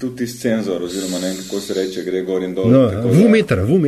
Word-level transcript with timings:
Tudi 0.00 0.26
senzor, 0.26 0.82
oziroma 0.82 1.18
ne 1.18 1.28
vem, 1.28 1.36
kako 1.36 1.60
se 1.60 1.74
reče, 1.74 2.02
gre 2.04 2.20
gor 2.22 2.42
in 2.44 2.50
dol. 2.54 2.68
No, 2.68 2.82
tako 2.90 3.08
v 3.08 3.22
da- 3.22 3.28
meter, 3.28 3.60
v 3.64 3.78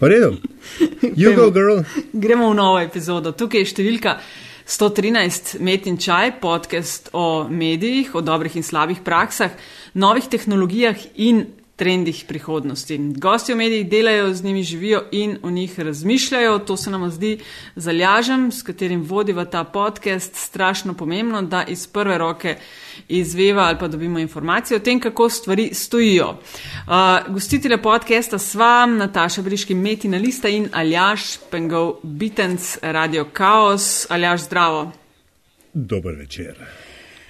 redu. 0.00 0.36
You 1.16 1.32
go, 1.34 1.50
girl. 1.50 1.80
Gremo 2.12 2.50
v 2.50 2.58
novo 2.58 2.76
epizodo. 2.76 3.32
Tukaj 3.32 3.64
je 3.64 3.70
številka 3.70 4.18
113 4.68 5.54
Met 5.64 5.88
in 5.88 5.96
Čaj, 5.96 6.34
podcast 6.42 7.08
o 7.16 7.48
medijih, 7.48 8.12
o 8.12 8.20
dobrih 8.20 8.52
in 8.60 8.68
slabih 8.68 9.00
praksah, 9.00 9.56
novih 9.96 10.28
tehnologijah 10.28 11.00
in 11.16 11.46
trendih 11.80 12.24
prihodnosti. 12.28 12.98
Gosti 13.16 13.54
v 13.54 13.56
medijih 13.56 13.88
delajo, 13.88 14.34
z 14.34 14.44
njimi 14.44 14.62
živijo 14.62 15.02
in 15.12 15.38
o 15.42 15.50
njih 15.50 15.80
razmišljajo. 15.80 16.58
To 16.58 16.76
se 16.76 16.90
nam 16.90 17.10
zdi 17.10 17.38
zalažem, 17.76 18.52
s 18.52 18.62
katerim 18.62 19.02
vodiva 19.02 19.44
ta 19.44 19.64
podcast, 19.64 20.36
strašno 20.36 20.94
pomembno, 20.94 21.42
da 21.42 21.64
iz 21.68 21.86
prve 21.86 22.18
roke 22.18 22.56
izveva 23.08 23.62
ali 23.62 23.78
pa 23.78 23.88
dobimo 23.88 24.18
informacije 24.18 24.76
o 24.76 24.80
tem, 24.80 25.00
kako 25.00 25.28
stvari 25.28 25.70
stojijo. 25.74 26.28
Uh, 26.28 27.32
gostitelja 27.32 27.78
podcasta 27.78 28.38
sva 28.38 28.86
Nataša 28.86 29.42
Briški, 29.42 29.74
Metina 29.74 30.18
Lista 30.18 30.48
in 30.48 30.68
Aljaš 30.72 31.38
Pengov 31.50 31.94
Bitenc, 32.02 32.76
Radio 32.82 33.26
Chaos. 33.36 34.06
Aljaš, 34.10 34.40
zdravo. 34.40 34.92
Dober 35.72 36.14
večer. 36.14 36.60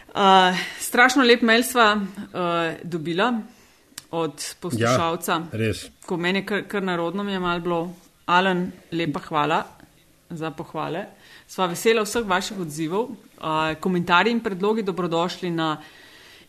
Uh, 0.09 0.59
strašno 0.79 1.23
lep 1.23 1.43
mail 1.43 1.63
sva 1.63 1.95
uh, 1.95 2.03
dobila 2.83 3.43
od 4.11 4.55
poslušalca. 4.61 5.33
Ja, 5.33 5.59
res. 5.59 5.87
Ko 6.07 6.17
meni 6.17 6.47
kar, 6.47 6.63
kar 6.69 6.83
narodno 6.83 7.23
mi 7.23 7.33
je 7.33 7.41
malo 7.41 7.61
bilo, 7.61 7.95
Alen, 8.27 8.73
lepa 8.93 9.21
hvala 9.21 9.65
za 10.31 10.51
pohvale. 10.51 11.07
Sva 11.51 11.67
vesela 11.67 12.03
vseh 12.07 12.27
vaših 12.27 12.59
odzivov. 12.63 13.11
Uh, 13.11 13.17
komentarji 13.81 14.33
in 14.33 14.41
predlogi 14.41 14.83
dobrodošli 14.83 15.51
na 15.51 15.77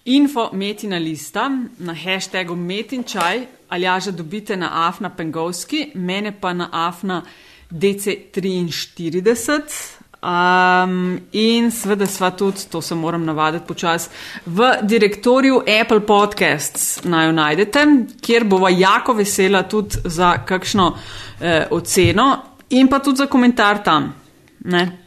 info 0.05 0.50
Metina 0.54 0.98
lista, 0.98 1.50
na 1.78 1.94
hashtagu 1.94 2.55
Metinčaj, 2.55 3.46
ali 3.70 3.84
jaže 3.84 4.12
dobite 4.12 4.57
na 4.57 4.88
Afna 4.88 5.10
Pengovski, 5.10 5.91
mene 5.96 6.34
pa 6.41 6.54
na 6.54 6.70
Afna 6.72 7.24
DC43. 7.72 10.01
Um, 10.22 11.20
in 11.32 11.72
seveda 11.74 12.05
sva 12.05 12.30
tudi, 12.38 12.68
to 12.70 12.82
se 12.82 12.96
moram 12.96 13.24
navaditi 13.26 13.66
počas, 13.68 14.10
v 14.46 14.68
direktorju 14.82 15.63
Apple 15.82 16.05
Podcasts 16.05 17.00
naj 17.04 17.26
jo 17.26 17.32
najdete, 17.32 17.86
kjer 18.22 18.44
bova 18.46 18.70
jako 18.70 19.13
vesela 19.18 19.63
tudi 19.63 19.98
za 20.04 20.36
kakšno 20.46 20.98
eh, 21.40 21.66
oceno 21.72 22.38
in 22.70 22.88
pa 22.88 23.00
tudi 23.00 23.18
za 23.18 23.26
komentar 23.26 23.84
tam. 23.84 24.13
Ne? 24.60 24.98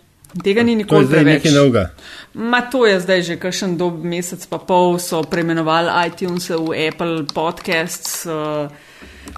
Tega 0.43 0.63
ni 0.63 0.73
To 0.73 0.79
je 0.79 0.83
nikoli 0.83 1.07
zdaj 1.07 1.23
preveč. 1.23 1.45
nekaj 1.45 1.59
novega. 1.61 1.91
Ma 2.35 2.61
to 2.61 2.87
je 2.87 3.01
zdaj 3.01 3.23
že 3.23 3.37
kakšen 3.39 3.77
dob 3.79 4.05
mesec 4.05 4.47
pa 4.47 4.59
pol, 4.59 4.99
so 4.99 5.23
preimenovali 5.23 6.09
iTunes 6.09 6.51
v 6.51 6.89
Apple 6.89 7.23
Podcasts, 7.35 8.27
uh, 8.27 8.67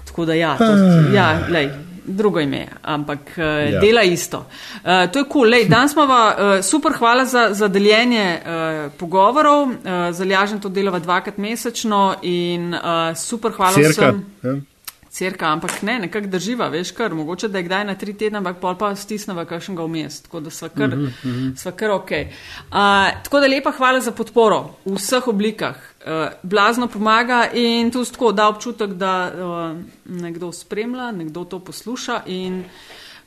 tako 0.05 0.25
da 0.25 0.33
ja, 0.33 0.57
to, 0.57 0.73
ja 1.13 1.45
lej, 1.49 1.69
drugo 2.07 2.39
ime, 2.39 2.67
ampak 2.81 3.19
uh, 3.37 3.43
Ja. 3.73 3.79
dela 3.79 4.01
isto. 4.03 4.37
Uh, 4.37 5.11
to 5.11 5.19
je 5.19 5.25
kul, 5.25 5.51
cool. 5.51 5.69
danes 5.69 5.91
smo 5.91 6.03
uh, 6.03 6.63
super, 6.63 6.91
hvala 6.97 7.25
za, 7.25 7.49
za 7.51 7.67
deljenje 7.67 8.39
uh, 8.39 8.91
pogovorov, 8.97 9.63
uh, 9.63 9.73
zalažen 10.11 10.59
to 10.59 10.69
delava 10.69 10.99
dvakrat 10.99 11.37
mesečno 11.37 12.15
in 12.21 12.73
uh, 12.73 12.79
super, 13.15 13.51
hvala 13.51 13.73
Cirka. 13.73 13.89
vsem. 13.91 14.25
Ja. 14.43 14.76
Cerka, 15.17 15.47
ampak 15.49 15.81
ne, 15.81 15.95
nekako 15.99 16.27
drživa, 16.29 16.67
veš, 16.69 16.91
kar 16.93 17.13
mogoče 17.17 17.47
da 17.49 17.57
je 17.57 17.65
kdaj 17.65 17.85
na 17.89 17.95
tri 17.97 18.13
tedne, 18.13 18.37
ampak 18.37 18.59
pol 18.61 18.75
pa 18.77 18.91
stisneva 18.95 19.47
kakšnega 19.49 19.85
vmes, 19.87 20.19
tako 20.27 20.43
da 20.45 20.51
sva 20.53 20.69
kar, 20.69 20.93
uh 20.93 20.99
-huh, 20.99 21.07
uh 21.07 21.31
-huh. 21.31 21.55
sva 21.57 21.71
kar 21.71 21.91
ok. 21.91 22.11
Uh, 22.11 22.77
tako 23.23 23.39
da 23.39 23.47
lepa 23.47 23.71
hvala 23.71 23.99
za 23.99 24.11
podporo 24.11 24.75
v 24.85 24.93
vseh 24.95 25.27
oblikah. 25.27 25.75
Uh, 25.75 26.11
blazno 26.43 26.87
pomaga 26.87 27.49
in 27.53 27.91
tu 27.91 28.05
tako 28.05 28.31
da 28.31 28.47
občutek, 28.47 28.89
da 28.93 29.31
uh, 29.33 29.77
nekdo 30.05 30.51
spremlja, 30.51 31.11
nekdo 31.11 31.43
to 31.43 31.59
posluša 31.59 32.21
in 32.25 32.63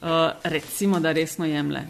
uh, 0.02 0.08
recimo, 0.44 1.00
da 1.00 1.12
resno 1.12 1.44
jemlje. 1.44 1.82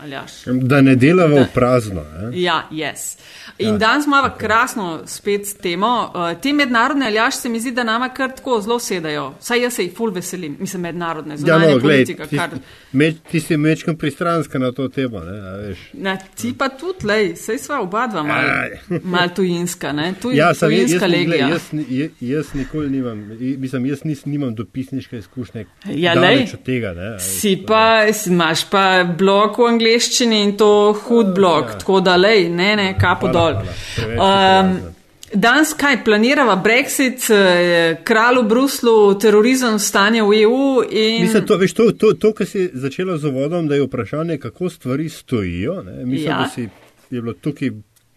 Aljaš. 0.00 0.32
Da 0.46 0.80
ne 0.80 0.96
delamo 0.96 1.36
v 1.36 1.46
prazno. 1.54 2.00
Eh? 2.00 2.30
Ja, 2.34 2.68
yes. 2.70 3.16
In 3.58 3.68
ja, 3.68 3.78
danes 3.78 4.06
imamo 4.06 4.28
okay. 4.28 4.38
krasno 4.38 5.02
spet 5.06 5.40
temo. 5.62 6.12
Uh, 6.14 6.40
te 6.40 6.52
mednarodne 6.52 7.06
aljaš 7.06 7.36
se 7.36 7.48
mi 7.48 7.60
zdi, 7.60 7.70
da 7.70 7.82
nama 7.84 8.08
kar 8.08 8.30
tako 8.30 8.60
zelo 8.60 8.78
sedajo. 8.78 9.34
Saj 9.40 9.62
jaz 9.62 9.72
se 9.72 9.82
jih 9.82 9.96
ful 9.96 10.10
veselim, 10.10 10.56
mislim 10.60 10.82
mednarodne, 10.82 11.32
Ja, 11.32 11.36
zunanje 11.36 11.74
no, 11.74 11.78
glej, 11.78 11.96
politika. 11.96 12.26
ti, 12.26 12.36
Kar... 12.36 12.50
meč, 12.92 13.16
ti 13.30 13.40
si 13.40 13.56
mečkam 13.56 13.96
pristranska 13.96 14.58
na 14.58 14.72
to 14.72 14.88
temo. 14.88 15.20
Ne, 15.20 15.40
a. 15.40 15.74
Na, 15.92 16.16
ti 16.34 16.54
pa 16.58 16.68
tudi, 16.68 17.06
lej, 17.06 17.36
sej 17.36 17.58
sva 17.58 17.80
oba 17.80 18.06
dva 18.06 18.22
malo 18.22 18.48
Aj. 18.48 18.70
mal 19.04 19.28
tujinska, 19.28 19.92
ne? 19.92 20.14
Tuj, 20.22 20.36
Ja, 20.36 20.52
tujinska 20.54 20.94
jaz, 20.94 21.10
glej, 21.10 21.26
legija. 21.26 21.48
jaz, 21.48 21.62
jaz, 21.88 22.10
jaz 22.20 22.46
nikoli 22.54 22.90
nimam, 22.90 23.24
mislim, 23.40 23.86
jaz 23.86 24.04
nis, 24.04 24.24
nimam 24.24 24.54
dopisniške 24.54 25.18
izkušnje. 25.18 25.66
Ja, 25.86 26.14
lej. 26.14 26.46
tega. 26.64 26.92
Ne, 26.94 27.14
a 27.14 27.18
Si 27.18 27.56
pa, 27.66 28.02
imaš 28.26 28.64
pa 28.70 29.04
blok 29.18 29.58
v 29.58 29.62
angleščini 29.88 30.42
in 30.44 30.56
to 30.56 30.92
hud 31.04 31.34
blok, 31.34 31.72
ja. 31.72 31.78
tako 31.78 32.00
da 32.00 32.16
lej, 32.16 32.48
ne, 32.48 32.76
ne, 32.76 32.94
kapo 33.00 33.28
Hvala, 33.28 33.52
dol. 33.52 33.74
hvala. 33.96 34.60
Um. 34.60 34.94
Danes 35.28 35.74
kaj 35.76 35.98
planirava? 36.06 36.54
Brexit, 36.56 37.26
eh, 37.28 37.98
kralj 38.04 38.38
v 38.38 38.44
Bruslu, 38.48 38.94
terorizem, 39.20 39.76
stanje 39.78 40.22
v 40.22 40.38
EU 40.42 40.82
in. 40.88 41.26
Mislim, 41.26 41.44
to, 41.46 41.58
veš, 41.60 41.74
to, 41.76 41.90
to, 41.92 42.14
to 42.16 42.30
kar 42.32 42.46
si 42.48 42.70
začela 42.72 43.18
z 43.18 43.28
uvodom, 43.28 43.68
da 43.68 43.76
je 43.76 43.84
vprašanje, 43.84 44.38
kako 44.38 44.70
stvari 44.70 45.08
stojijo. 45.08 45.82
Ne? 45.82 46.04
Mislim, 46.06 46.30
Ja. 46.30 46.38
da 46.38 46.48
si 46.48 46.62
je 46.62 46.70
bilo 47.10 47.32
tukaj 47.32 47.70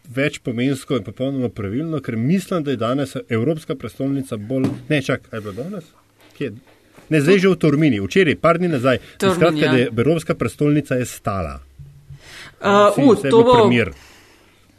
več 0.07 0.39
pomensko 0.39 0.95
in 0.95 1.03
popolnoma 1.03 1.49
pravilno, 1.49 1.99
ker 1.99 2.15
mislim, 2.15 2.63
da 2.63 2.71
je 2.71 2.77
danes 2.77 3.15
Evropska 3.29 3.75
prestolnica 3.75 4.37
bolj. 4.37 4.69
Ne, 4.89 5.01
čak, 5.01 5.27
kaj 5.29 5.37
je 5.37 5.41
bilo 5.41 5.53
danes? 5.53 5.83
Kje? 6.37 6.53
Ne, 7.11 7.19
zdaj 7.19 7.41
že 7.43 7.49
v 7.51 7.59
Tormini, 7.59 7.99
včeraj, 7.99 8.37
par 8.39 8.61
dni 8.61 8.71
nazaj. 8.71 9.01
Tormin, 9.19 9.35
Skratka, 9.35 9.65
ja. 9.65 9.71
da 9.71 9.77
je 9.83 9.89
Evropska 9.91 10.35
prestolnica 10.35 10.95
je 10.95 11.05
stala. 11.05 11.59
Uh, 12.61 12.95
Vsi- 12.95 13.03
uh, 13.03 13.25
je 13.25 13.29
to 13.29 13.43
bo 13.43 13.57
primer. 13.59 13.91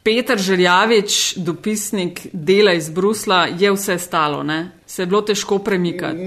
Peter 0.02 0.38
Željavič, 0.38 1.34
dopisnik 1.36 2.26
dela 2.32 2.72
iz 2.72 2.90
Brusla, 2.90 3.46
je 3.58 3.70
vse 3.72 3.98
stalo, 3.98 4.42
ne? 4.42 4.70
Se 4.86 5.02
je 5.02 5.06
bilo 5.06 5.20
težko 5.22 5.58
premikati. 5.58 6.18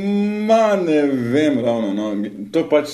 Ma 0.48 0.76
ne 0.76 1.02
vem 1.04 1.60
ravno. 1.60 1.94
No. 1.94 2.14
To 2.52 2.60
je 2.60 2.70
pač 2.70 2.88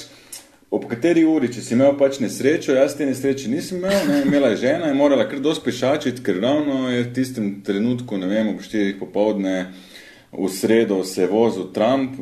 ob 0.71 0.87
kateri 0.89 1.25
uri, 1.27 1.51
če 1.53 1.61
si 1.61 1.75
imel 1.75 1.97
pač 1.99 2.21
nesrečo, 2.23 2.73
jaz 2.73 2.95
te 2.97 3.05
nesreče 3.05 3.49
nisem 3.51 3.77
imel, 3.77 4.07
ne. 4.07 4.21
imela 4.25 4.53
je 4.53 4.61
žena 4.63 4.89
in 4.89 4.97
morala 4.97 5.27
kar 5.29 5.43
dosti 5.43 5.65
pešačiti, 5.67 6.23
ker 6.23 6.39
ravno 6.41 6.89
je 6.89 7.03
v 7.03 7.13
tistem 7.13 7.49
trenutku, 7.67 8.17
ne 8.17 8.31
vem, 8.31 8.53
ob 8.55 8.63
štirih 8.63 8.95
popovdne. 8.99 9.55
V 10.31 10.47
sredo 10.49 11.03
se 11.03 11.21
je 11.21 11.27
vozil 11.27 11.63
Trump 11.73 12.13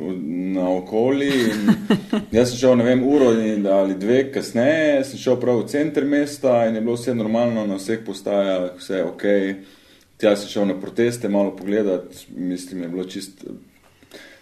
na 0.53 0.69
okoli. 0.69 1.29
Jaz 2.31 2.49
sem 2.49 2.57
šel, 2.57 2.75
ne 2.79 2.83
vem, 2.83 3.03
uro 3.05 3.31
in- 3.37 3.67
ali 3.67 3.93
dve 3.95 4.31
kasneje, 4.33 5.03
sem 5.05 5.19
šel 5.21 5.37
prav 5.39 5.61
v 5.61 5.67
center 5.69 6.05
mesta 6.05 6.63
in 6.65 6.75
je 6.75 6.81
bilo 6.81 6.97
vse 6.97 7.13
normalno, 7.13 7.67
na 7.69 7.77
vseh 7.77 8.01
postajah, 8.05 8.71
vse 8.81 9.03
ok. 9.03 9.25
Tja 10.17 10.33
sem 10.35 10.49
šel 10.49 10.65
na 10.71 10.79
proteste, 10.81 11.29
malo 11.29 11.53
pogledati, 11.55 12.25
mislim, 12.35 12.81
je 12.83 12.89
bilo 12.89 13.05
čist 13.05 13.45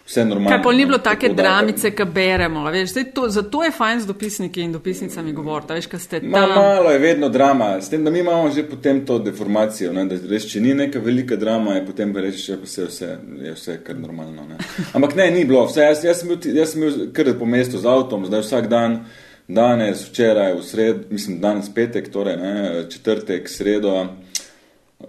vse 0.08 0.24
normalno. 0.24 0.50
Kaj 0.50 0.62
pa 0.62 0.72
ni 0.72 0.86
bilo 0.86 0.98
take 0.98 1.28
da- 1.28 1.34
dramice, 1.42 1.90
ki 1.90 2.04
beremo, 2.04 2.64
veš, 2.70 2.90
to, 3.14 3.28
zato 3.28 3.64
je 3.64 3.70
fajn 3.70 4.00
z 4.00 4.06
dopisniki 4.06 4.62
in 4.64 4.72
dopisnicami 4.72 5.32
govoriti, 5.32 5.72
veš, 5.72 5.88
ste 5.98 6.20
Ma, 6.20 6.38
tam. 6.38 6.48
malo 6.48 6.90
je 6.90 6.98
vedno 6.98 7.28
drama, 7.28 7.80
s 7.80 7.90
tem, 7.90 8.04
da 8.04 8.10
mi 8.10 8.18
imamo 8.18 8.50
že 8.50 8.64
potem 8.64 9.04
to 9.06 9.18
deformacijo. 9.18 9.92
Ne, 9.92 10.04
da 10.08 10.16
res, 10.30 10.46
če 10.48 10.60
ni 10.60 10.74
neka 10.74 10.98
velika 10.98 11.36
drama, 11.36 11.74
je 11.74 11.86
potem 11.86 12.16
reči, 12.16 12.52
da 12.52 12.58
vse, 12.62 12.84
vse, 12.88 13.18
je 13.44 13.52
vse 13.52 13.78
kar 13.84 13.96
normalno. 13.96 14.46
Ne. 14.48 14.56
Ampak 14.92 15.14
ne, 15.14 15.30
ni 15.30 15.44
bilo. 15.44 15.66
Vse, 15.66 15.80
jaz, 15.80 16.04
jaz, 16.04 16.20
sem 16.20 16.28
bil, 16.28 16.56
jaz 16.56 16.72
sem 16.72 16.80
bil 16.80 17.12
kar 17.12 17.28
po 17.38 17.46
mestu 17.46 17.78
z 17.78 17.86
avtom, 17.86 18.24
zdaj 18.26 18.40
vsak 18.46 18.68
dan, 18.68 19.04
danes, 19.48 20.08
včeraj, 20.08 20.54
v 20.56 20.64
sredo, 20.64 21.04
mislim, 21.10 21.40
danes 21.40 21.68
petek, 21.74 22.08
torej 22.12 22.36
ne, 22.36 22.54
četrtek, 22.88 23.48
sredo. 23.48 24.06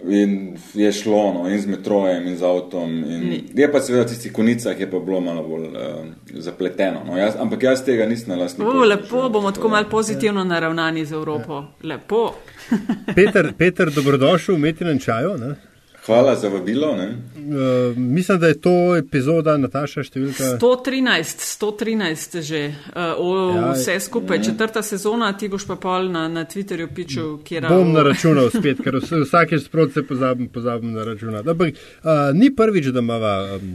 In 0.08 0.56
je 0.74 0.92
šlo, 0.92 1.32
no, 1.34 1.48
in 1.50 1.60
z 1.60 1.66
metrojem, 1.66 2.26
in 2.26 2.36
z 2.38 2.46
avtom. 2.46 2.92
In 3.10 3.32
je 3.54 3.66
pa 3.72 3.80
seveda 3.82 4.04
v 4.04 4.12
tistih 4.12 4.32
konicah 4.32 4.78
je 4.80 4.86
pa 4.90 5.00
bilo 5.02 5.18
malo 5.20 5.42
bolj 5.42 5.64
uh, 5.66 6.04
zapleteno. 6.38 7.02
No. 7.06 7.18
Jaz, 7.18 7.34
ampak 7.34 7.62
jaz 7.62 7.82
tega 7.84 8.06
nisem 8.06 8.30
na 8.30 8.38
lastni 8.38 8.64
koži 8.64 8.86
lepo 8.86 9.02
preživel, 9.02 9.32
bomo 9.34 9.50
tako 9.52 9.68
malo 9.68 9.88
pozitivno 9.90 10.44
naravnani 10.44 11.04
z 11.04 11.12
Evropo. 11.12 11.64
Lepo. 11.82 12.34
Peter, 13.16 13.52
Peter 13.58 13.90
dobrodošel 13.90 14.54
v 14.54 14.58
Metinem 14.58 14.98
čaju. 14.98 15.34
Ne? 15.38 15.54
Hvala 16.10 16.34
za 16.36 16.48
vabilo. 16.48 16.96
Ne. 16.96 17.08
Uh, 17.36 17.96
mislim, 17.96 18.38
da 18.38 18.46
je 18.46 18.60
to 18.60 18.72
epizoda 18.96 19.56
Nataša 19.56 20.02
številka. 20.02 20.44
113, 20.58 21.40
113 21.40 22.42
že, 22.42 22.60
uh, 22.90 23.14
o, 23.16 23.28
Ja, 23.50 23.70
vse 23.72 23.96
skupaj, 24.00 24.42
četrta 24.42 24.82
sezona, 24.82 25.32
ti 25.32 25.48
boš 25.48 25.66
pa 25.66 25.76
pol 25.76 26.10
na, 26.10 26.28
na 26.28 26.44
Twitterju 26.44 26.88
pičil, 26.94 27.38
kjer 27.44 27.66
Bom 27.68 27.92
naračunal 27.92 28.50
spet, 28.50 28.82
ker 28.84 28.98
vsakeč 28.98 29.64
sproti 29.64 29.92
se 29.92 30.02
pozabim, 30.02 30.48
pozabim 30.48 30.92
naračunati. 30.92 31.48
Ampak 31.48 31.74
uh, 31.74 32.10
ni 32.34 32.50
prvič, 32.50 32.90
da 32.90 32.98
imamo 32.98 33.32
um, 33.56 33.72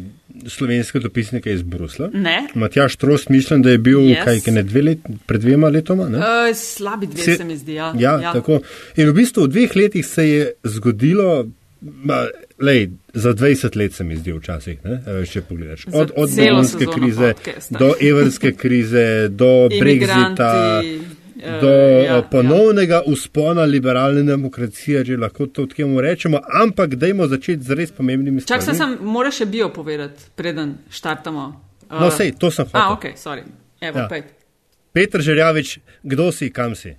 slovenske 0.48 1.00
dopisnike 1.00 1.54
iz 1.54 1.62
Brusla. 1.64 2.10
Ne. 2.14 2.48
Matjaš 2.56 2.96
Trost, 2.96 3.30
mislim, 3.30 3.62
da 3.62 3.72
je 3.72 3.78
bil 3.80 4.00
Yes. 4.06 4.24
kaj, 4.24 4.40
kaj 4.42 4.54
ne, 4.54 4.64
dve 4.64 4.82
let, 4.82 5.00
pred 5.26 5.42
dvema 5.42 5.70
letoma. 5.70 6.10
Ne? 6.10 6.18
Uh, 6.20 6.56
slabi 6.56 7.08
dve 7.08 7.24
Se- 7.24 7.38
se 7.38 7.44
mi 7.44 7.58
zdi. 7.58 7.74
Ja. 7.74 7.94
Ja, 8.00 8.20
ja. 8.22 8.34
Tako. 8.34 8.60
In 8.96 9.10
v 9.10 9.14
bistvu 9.14 9.48
v 9.48 9.54
dveh 9.56 9.76
letih 9.76 10.06
se 10.06 10.28
je 10.30 10.42
zgodilo 10.64 11.46
Ma, 11.86 12.26
lej, 12.60 12.90
za 13.14 13.34
20 13.34 13.78
let 13.78 13.94
se 13.94 14.04
mi 14.04 14.16
zdi 14.16 14.34
včasih, 14.34 14.80
ne, 14.84 14.96
če 15.26 15.42
pogledaš. 15.42 15.86
Od, 15.94 16.12
od 16.16 16.30
begunske 16.36 16.86
krize 16.88 17.34
podcasta. 17.34 17.78
do 17.78 17.94
evrske 18.02 18.52
krize, 18.52 19.04
do 19.30 19.50
brexita, 19.82 20.82
eh, 20.82 21.60
do 21.62 21.70
ja, 21.70 22.16
ja, 22.16 22.22
ponovnega 22.22 22.94
ja. 22.96 23.02
uspona 23.06 23.64
liberalne 23.64 24.24
demokracije, 24.24 25.06
če 25.06 25.18
lahko 25.18 25.46
to 25.48 25.66
tako 25.66 26.02
rečemo, 26.02 26.40
ampak 26.64 26.96
dajmo 26.96 27.28
začeti 27.28 27.64
z 27.64 27.72
res 27.72 27.92
pomembnimi 27.92 28.42
Čak 28.42 28.62
stvarmi. 28.62 28.78
sem, 28.78 28.98
moraš 29.06 29.36
še 29.36 29.46
bio 29.46 29.70
povedati, 29.70 30.24
preden 30.36 30.78
štartamo. 30.90 31.46
Uh, 31.86 32.02
No, 32.02 32.10
sej, 32.10 32.34
to 32.40 32.50
sem 32.52 32.66
hotel. 32.66 32.82
A, 32.82 32.94
ok, 32.94 33.06
sorry. 33.16 33.46
Evo, 33.82 34.00
Ja. 34.00 34.10
ja. 34.10 34.24
Petr 34.94 35.22
Žerjavič, 35.22 35.80
kdo 36.04 36.32
si, 36.32 36.50
kam 36.50 36.74
si? 36.76 36.96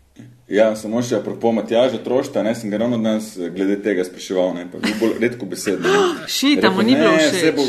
Ja, 0.49 0.77
samo 0.79 1.01
še 1.03 1.17
apropo 1.19 1.51
Matjaža 1.53 1.99
Trošta, 2.05 2.43
ne 2.47 2.53
sem 2.55 2.71
ga 2.71 2.79
ravno 2.79 3.01
danes 3.03 3.33
eh, 3.37 3.49
glede 3.51 3.81
tega 3.83 4.05
spraševal, 4.07 4.53
ne, 4.55 4.67
pa 4.71 4.79
bil 4.79 4.95
bolj 5.01 5.17
redko 5.19 5.47
besedno. 5.47 5.91
ne. 5.91 6.29
Šit, 6.39 6.63
a 6.65 6.71
mu 6.71 6.85
ni 6.87 6.95
bilo 6.95 7.17
"Ne, 7.17 7.25
všeč." 7.33 7.57
Bo, 7.57 7.65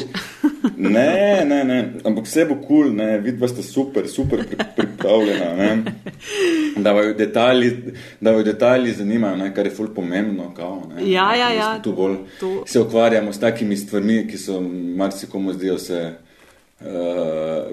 ne, 0.77 1.41
ne, 1.45 1.63
ne, 1.63 1.77
ampak 2.05 2.27
vse 2.29 2.45
bo 2.45 2.59
kul, 2.61 2.91
cool, 2.93 3.01
vidva 3.25 3.49
sta 3.49 3.65
super, 3.65 4.05
super 4.07 4.43
pri, 4.45 4.59
pripravljena, 4.77 5.49
ne. 5.57 5.95
Da 6.77 6.93
vaju 6.93 7.15
detalji, 7.17 7.71
da 8.21 8.31
vaju 8.31 8.45
detalji 8.45 8.93
zanimajo, 8.93 9.41
ne, 9.41 9.49
kar 9.55 9.65
je 9.65 9.73
ful 9.73 9.89
pomembno. 9.95 10.51
Kao, 10.53 10.83
ne. 10.93 11.01
Ja, 11.11 11.31
ja, 11.35 11.49
ja. 11.53 11.71
Tu 11.81 11.95
bolj 11.97 12.19
To- 12.39 12.63
se 12.67 12.79
ukvarjamo 12.79 13.33
s 13.33 13.39
takimi 13.39 13.77
stvarmi, 13.77 14.27
ki 14.29 14.37
so 14.37 14.61
marsikomu 15.01 15.53
zdijo 15.53 15.77
se 15.81 16.13
uh, 16.81 16.87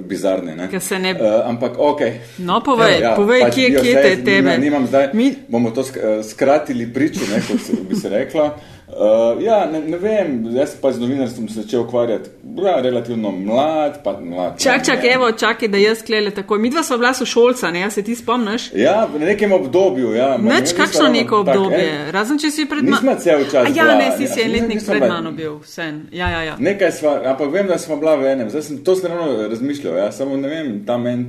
bizarne. 0.00 0.56
Ne. 0.56 0.68
Ne- 0.98 1.12
Uh, 1.14 1.44
ampak 1.44 1.72
ok. 1.78 2.00
No, 2.38 2.60
povej, 2.60 2.98
Evo, 2.98 3.16
povej, 3.16 3.40
pač 3.42 3.54
kje- 3.54 3.70
kje 3.78 3.92
saj, 3.92 4.02
te 4.02 4.08
je 4.08 4.24
tebe? 4.24 4.48
Ne, 4.48 4.58
nimam 4.58 4.86
zdaj, 4.86 5.08
Mi- 5.12 5.36
bomo 5.48 5.70
to 5.70 5.80
eh, 5.82 6.22
skratili 6.22 6.86
pričo, 6.86 7.20
ne, 7.26 7.42
kot 7.42 7.60
se, 7.60 7.72
bi 7.88 7.96
se 7.96 8.08
rekla. 8.08 8.58
Uh, 8.86 8.94
ja, 9.42 9.66
ne, 9.66 9.80
ne 9.80 9.96
vem, 9.96 10.46
jaz 10.52 10.74
pa 10.76 10.92
z 10.92 11.00
novinarstvom 11.00 11.48
se 11.48 11.62
začel 11.62 11.80
ukvarjati, 11.80 12.30
ja, 12.64 12.80
relativno 12.80 13.30
mlad, 13.30 14.02
pa 14.04 14.20
mlad. 14.20 14.58
Čak, 14.60 14.84
čak, 14.86 14.98
evo, 15.04 15.32
čakaj, 15.32 15.68
da 15.68 15.78
jaz 15.78 16.02
klele 16.02 16.30
takoj. 16.30 16.58
Mi 16.58 16.70
dva 16.70 16.82
sva 16.82 16.96
bila 16.96 17.14
sošolca, 17.14 17.70
ne, 17.70 17.84
a 17.84 17.90
se 17.90 18.02
ti 18.02 18.14
spomniš? 18.14 18.70
Ja, 18.74 19.08
v 19.14 19.18
nekem 19.20 19.52
obdobju, 19.52 20.12
ja. 20.14 20.36
Neč, 20.38 20.72
ne, 20.72 20.76
kakšno 20.76 21.08
neko 21.08 21.44
tak, 21.44 21.56
obdobje, 21.56 21.88
en- 21.90 22.10
razen 22.12 22.38
če 22.38 22.50
si 22.50 22.66
pred 22.66 22.84
Nisva 22.84 23.16
cel 23.16 23.44
čas 23.44 23.66
A 23.66 23.68
Ja, 23.68 23.84
bila, 23.84 23.94
ne, 23.94 24.10
si 24.16 24.22
ja, 24.22 24.28
si 24.28 24.40
en 24.40 24.48
nisem- 24.48 24.52
letnik 24.52 24.74
nisem 24.74 24.90
pred 24.90 25.02
bila- 25.02 25.14
mano 25.14 25.32
bil, 25.32 25.58
vsen. 25.58 26.02
Ja, 26.12 26.28
ja, 26.30 26.42
ja. 26.42 26.54
Nekaj 26.58 26.92
sva, 26.92 27.22
ampak 27.24 27.52
vem, 27.52 27.66
da 27.66 27.78
smo 27.78 27.96
bila 27.96 28.16
v 28.16 28.26
enem, 28.26 28.50
zdaj 28.50 28.62
sem 28.62 28.78
to 28.78 28.94
sem 28.94 29.10
ravno 29.10 29.48
razmišljal, 29.48 29.96
ja, 29.96 30.12
samo 30.12 30.36
ne 30.36 30.48
vem, 30.48 30.84
tam 30.86 31.06
en, 31.06 31.24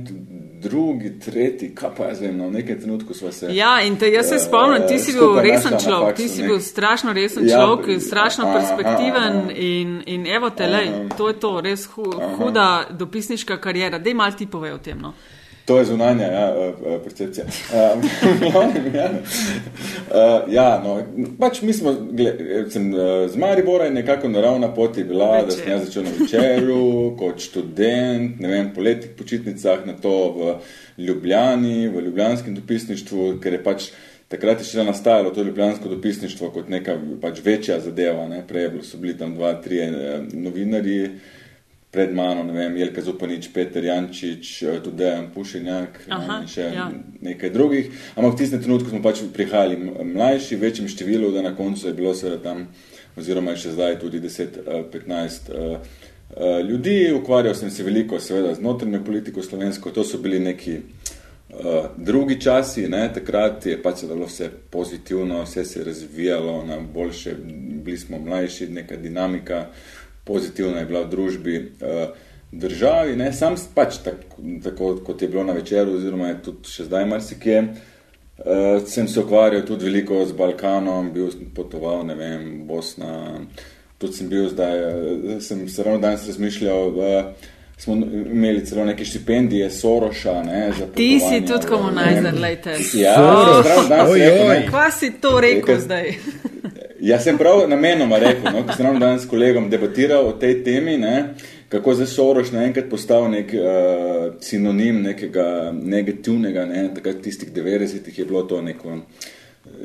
drugi, 0.68 1.12
tretji, 1.22 1.70
kaj 1.74 1.90
pa 1.96 2.10
jaz 2.10 2.20
vem, 2.20 2.36
no, 2.36 2.48
v 2.50 2.58
nekem 2.58 2.80
trenutku 2.80 3.14
sva 3.14 3.32
se. 3.32 3.48
Ja, 3.54 3.76
in 3.82 3.96
te, 3.96 4.10
jaz 4.12 4.28
se 4.28 4.36
eh, 4.36 4.42
spomnim, 4.44 4.84
ti 4.88 4.98
si 4.98 5.14
bil 5.16 5.38
resen 5.40 5.78
človek, 5.80 6.16
ti 6.16 6.26
faksu, 6.26 6.36
si 6.36 6.42
ne. 6.42 6.48
bil 6.48 6.60
strašno 6.60 7.14
resen 7.16 7.48
Ja, 7.48 7.62
človek, 7.62 8.02
strašno 8.02 8.48
aha, 8.48 8.58
perspektiven 8.58 9.40
aha. 9.44 9.56
in, 9.56 9.96
in 10.06 10.26
evo 10.26 10.50
te, 10.50 10.66
lej, 10.66 10.90
to 11.16 11.28
je 11.28 11.38
to, 11.40 11.54
res 11.60 11.86
hu, 11.94 12.04
huda 12.36 12.68
dopisniška 12.90 13.56
karijera. 13.62 13.98
Dej 13.98 14.14
mal 14.14 14.36
ti 14.36 14.46
povej 14.46 14.76
o 14.76 14.78
tem, 14.78 14.98
no. 15.00 15.14
To 15.66 15.78
je 15.78 15.84
zunanja 15.84 16.26
ja, 16.26 16.54
eh, 16.56 16.74
eh, 16.86 16.98
percepcija. 17.04 17.46
Uh, 17.46 18.04
ja. 18.94 19.10
Uh, 19.10 20.52
ja, 20.52 20.82
no, 20.84 21.02
pač 21.40 21.58
mi 21.62 21.72
smo, 21.74 21.90
gled, 22.10 22.38
sem 22.70 22.92
uh, 22.94 23.26
z 23.26 23.36
Maribora 23.36 23.88
in 23.90 23.98
nekako 23.98 24.30
naravna 24.30 24.70
pot 24.74 24.98
je 24.98 25.04
bila, 25.04 25.42
da 25.42 25.50
sem 25.50 25.64
Večer. 25.66 25.72
jaz 25.72 25.84
začel 25.84 26.06
na 26.06 26.12
večeru 26.20 26.82
kot 27.20 27.42
študent, 27.42 28.40
ne 28.40 28.48
vem, 28.48 28.70
po 28.74 28.84
letnih 28.86 29.16
počitnicah, 29.18 29.82
na 29.86 29.96
to 29.98 30.14
v 30.36 30.54
Ljubljani, 31.02 31.88
v 31.88 32.04
ljubljanskem 32.06 32.54
dopisništvu, 32.54 33.32
ker 33.42 33.58
je 33.58 33.62
pač 33.64 33.90
takrat 34.28 34.62
je 34.62 34.66
še 34.70 34.84
nastajalo 34.86 35.30
to 35.30 35.42
ljubljansko 35.42 35.88
dopisništvo 35.88 36.50
kot 36.54 36.70
neka 36.70 36.94
pač 37.22 37.42
večja 37.44 37.80
zadeva, 37.80 38.28
ne, 38.30 38.42
prej 38.46 38.70
so 38.86 38.98
bili 39.02 39.18
tam 39.18 39.34
dva, 39.34 39.52
trije 39.62 39.90
novinarji, 40.32 41.10
pred 41.96 42.12
mano, 42.14 42.42
ne 42.44 42.52
vem, 42.52 42.76
Jelka 42.76 43.00
Zupanič, 43.00 43.48
Peter 43.52 43.84
Jančič, 43.84 44.62
eh, 44.62 44.80
tudi 44.84 44.96
Dejan 45.00 45.30
Pušenjak 45.32 46.00
Aha, 46.12 46.42
in 46.42 46.48
še 46.52 46.66
ja. 46.74 46.90
nekaj 47.24 47.50
drugih. 47.54 47.88
Ampak 48.16 48.34
v 48.34 48.40
tistem 48.42 48.60
trenutku 48.60 48.92
smo 48.92 49.00
pač 49.00 49.22
prihajali 49.32 49.80
mlajši, 50.04 50.58
v 50.58 50.60
večjem 50.60 50.90
številu, 50.92 51.32
da 51.32 51.40
na 51.40 51.54
koncu 51.56 51.88
je 51.88 51.94
bilo 51.96 52.12
seveda 52.12 52.42
tam, 52.44 52.66
oziroma 53.16 53.56
še 53.56 53.72
zdaj 53.72 53.96
tudi 54.04 54.20
10-15 54.20 55.48
ljudi. 56.68 56.98
Ukvarjal 57.16 57.56
sem 57.56 57.72
se 57.72 57.86
veliko 57.86 58.20
seveda 58.20 58.52
z 58.52 58.60
notranjo 58.60 59.00
politiko 59.06 59.40
slovensko, 59.40 59.94
to 59.94 60.04
so 60.04 60.20
bili 60.20 60.42
neki 60.42 60.80
Uh, 61.46 61.86
drugi 61.96 62.40
časi, 62.40 62.88
ne, 62.88 63.06
takrat 63.14 63.66
je 63.66 63.76
pač 63.78 64.02
dalo 64.04 64.26
vse 64.26 64.48
pozitivno, 64.70 65.44
vse 65.44 65.64
se 65.64 65.78
je 65.78 65.84
razvijalo 65.84 66.64
na 66.66 66.80
boljše, 66.80 67.36
bili 67.84 67.98
smo 67.98 68.18
mlajši, 68.18 68.66
neka 68.68 68.96
dinamika, 68.96 69.66
pozitivna 70.26 70.78
je 70.78 70.86
bila 70.86 71.00
v 71.00 71.10
družbi, 71.10 71.56
uh, 71.78 72.08
državi, 72.52 73.16
ne, 73.16 73.32
sam 73.32 73.54
pač 73.74 73.98
tako, 74.04 74.26
tako, 74.64 74.90
kot 74.98 75.22
je 75.22 75.28
bilo 75.28 75.44
na 75.44 75.52
večeru, 75.52 75.96
oziroma 75.96 76.28
je 76.28 76.42
tudi 76.42 76.70
še 76.70 76.84
zdaj 76.84 77.06
marsikje, 77.06 77.58
uh, 77.62 78.44
sem 78.86 79.08
se 79.08 79.20
ukvarjal 79.20 79.62
tudi 79.62 79.84
veliko 79.84 80.22
z 80.24 80.32
Balkanom, 80.32 81.10
bil 81.12 81.30
sem 81.30 81.50
potoval, 81.50 82.04
ne 82.06 82.14
vem, 82.14 82.46
Bosna, 82.66 83.40
tudi 83.98 84.12
sem 84.14 84.28
bil 84.28 84.48
zdaj, 84.48 84.78
uh, 84.78 85.36
sem 85.40 85.68
se 85.68 85.82
ravno 85.82 86.00
danes 86.00 86.26
razmišljal, 86.26 86.88
uh, 86.88 87.52
smo 87.78 87.94
imeli 88.32 88.64
celo 88.64 88.84
neke 88.84 89.04
štipendije 89.04 89.70
Soroša, 89.70 90.42
ne, 90.42 90.72
za 90.78 90.86
Ti 90.86 91.20
si 91.20 91.40
tudi 91.42 91.66
vem. 92.24 92.38
lejte. 92.38 92.76
Ja, 92.94 93.14
Soros, 93.14 93.66
zdravo, 93.84 93.88
danes 93.88 94.12
oj, 94.12 94.20
oj. 94.50 94.66
Kva 94.68 94.90
si 94.90 95.10
to 95.20 95.40
rekel 95.40 95.74
Nekaj- 95.74 95.80
zdaj? 95.80 96.14
Jaz 97.06 97.22
sem 97.22 97.38
prav 97.38 97.68
namenoma 97.70 98.18
rekel, 98.18 98.48
no, 98.50 98.64
ko 98.66 98.74
sem 98.74 98.86
ravno 98.86 98.98
danes 98.98 99.22
s 99.22 99.30
kolegom 99.30 99.68
debatiral 99.70 100.26
o 100.26 100.32
tej 100.40 100.56
temi, 100.66 100.96
ne, 100.98 101.36
kako 101.70 101.94
zdaj 101.94 102.08
Soroš 102.10 102.50
naenkrat 102.50 102.88
postal 102.90 103.28
nek 103.30 103.52
uh, 103.54 104.24
sinonim 104.42 104.98
nekega 105.04 105.46
negativnega, 105.76 106.64
ne, 106.66 106.88
takrat 106.96 107.22
tistih 107.22 107.52
90-ih 107.54 108.18
je 108.18 108.26
bilo 108.26 108.42
to 108.50 108.58
neko 108.62 108.98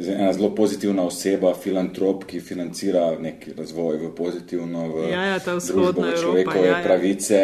ena 0.08 0.34
zelo 0.34 0.50
pozitivna 0.56 1.04
oseba, 1.04 1.54
filantrop, 1.54 2.26
ki 2.30 2.42
financira 2.42 3.06
neki 3.20 3.54
razvoj 3.58 3.98
v 3.98 4.12
pozitivno, 4.18 4.88
v 4.94 5.08
Ja, 5.12 5.24
ja, 5.34 5.40
ta 5.40 5.56
družbo, 5.58 5.82
vzhodna 5.82 6.08
v 6.08 6.10
Evropa, 6.10 6.22
človekove 6.22 6.68
ja, 6.68 6.78
ja. 6.78 6.84
pravice. 6.86 7.42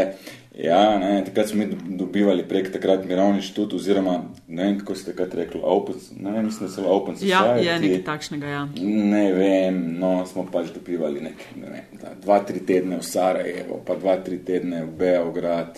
Ja, 0.64 0.98
ne, 0.98 1.26
takrat 1.26 1.50
smo 1.52 1.60
mi 1.60 1.98
dobivali 1.98 2.44
prek 2.44 2.72
takrat 2.74 3.06
Mirovni 3.06 3.38
inštitut, 3.38 3.74
oziroma 3.74 4.24
ne 4.48 4.64
vem, 4.64 4.80
kako 4.80 4.96
ste 4.96 5.12
takrat 5.12 5.36
rekli, 5.38 5.62
open, 5.64 5.96
ne 6.20 6.32
vem, 6.32 6.46
mislim, 6.46 6.70
da 6.70 6.74
so 6.74 6.86
Open 6.90 7.16
Ja, 7.22 7.44
Society. 7.44 7.66
je 7.66 7.80
nekaj 7.80 8.04
takšnega, 8.04 8.48
ja. 8.48 8.64
Ne 8.82 9.34
vem, 9.34 9.78
no, 10.00 10.26
smo 10.26 10.48
pač 10.52 10.72
dobivali 10.74 11.22
nekaj, 11.22 11.52
ne 11.62 11.70
vem, 11.70 12.00
da, 12.02 12.16
dva, 12.24 12.40
tri 12.40 12.64
tedne 12.66 12.98
v 12.98 13.06
Sarajevo, 13.06 13.84
pa 13.86 13.96
dva, 13.96 14.18
tri 14.18 14.40
tedne 14.42 14.82
v 14.86 14.98
Beograd. 14.98 15.78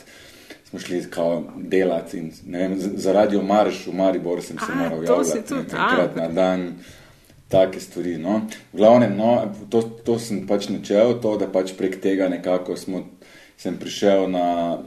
Smo 0.70 0.80
šli 0.80 1.02
kao 1.10 1.44
delati 1.58 2.18
in 2.18 2.32
ne 2.46 2.60
vem, 2.68 2.78
za 2.80 3.12
radio 3.14 3.42
Marš 3.42 3.88
v 3.88 3.96
Maribor 4.00 4.42
sem 4.42 4.58
se 4.60 4.72
A, 4.72 4.76
moral 4.76 5.06
to 5.06 5.24
si 5.24 5.38
javljati 5.38 5.50
tudi, 5.50 5.60
enkrat 5.60 6.18
a. 6.18 6.22
na 6.22 6.28
dan. 6.28 6.74
Take 7.50 7.80
stvari. 7.80 8.18
No. 8.18 8.42
V 8.74 8.78
glavnem, 8.78 9.16
no, 9.18 9.54
to, 9.74 9.82
to 9.82 10.20
sem 10.22 10.44
pač 10.48 10.68
načel, 10.70 11.16
to, 11.18 11.32
da 11.42 11.48
pač 11.50 11.72
prek 11.74 11.96
tega 12.02 12.28
nekako 12.30 12.76
smo, 12.78 13.02
sem 13.60 13.78
prišel 13.78 14.30
na, 14.32 14.80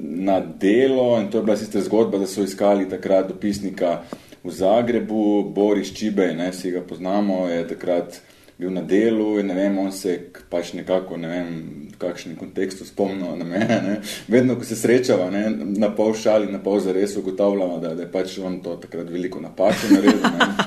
na 0.00 0.40
delo 0.40 1.18
in 1.20 1.30
to 1.30 1.38
je 1.38 1.44
bila 1.44 1.56
sicer 1.56 1.82
zgodba, 1.82 2.18
da 2.22 2.26
so 2.26 2.44
iskali 2.46 2.88
takrat 2.88 3.28
dopisnika 3.28 4.02
v 4.44 4.50
Zagrebu, 4.50 5.50
Boris 5.54 5.90
Čibej, 5.94 6.34
ne, 6.34 6.50
vsi 6.50 6.70
ga 6.70 6.82
poznamo, 6.86 7.48
je 7.48 7.66
takrat 7.68 8.20
bil 8.58 8.70
na 8.70 8.82
delu 8.82 9.40
in 9.40 9.46
ne 9.46 9.54
vem, 9.54 9.78
on 9.78 9.92
se 9.92 10.14
pač 10.50 10.72
nekako, 10.78 11.16
ne 11.18 11.28
vem, 11.28 11.48
v 11.90 11.98
kakšnem 11.98 12.36
kontekstu 12.38 12.86
spomnil 12.86 13.34
na 13.38 13.46
mene. 13.46 13.78
Ne. 13.86 13.96
Vedno, 14.30 14.54
ko 14.58 14.66
se 14.66 14.78
srečava, 14.78 15.30
ne, 15.30 15.48
na 15.78 15.90
pol 15.94 16.14
šali, 16.14 16.50
na 16.52 16.62
pol 16.62 16.78
zares 16.82 17.16
ugotavljamo, 17.18 17.80
da, 17.82 17.94
da 17.98 18.06
je 18.06 18.12
pač 18.12 18.38
on 18.38 18.60
to 18.62 18.76
takrat 18.82 19.10
veliko 19.10 19.42
napako 19.42 19.90
naredil. 19.90 20.22
Ne. 20.22 20.61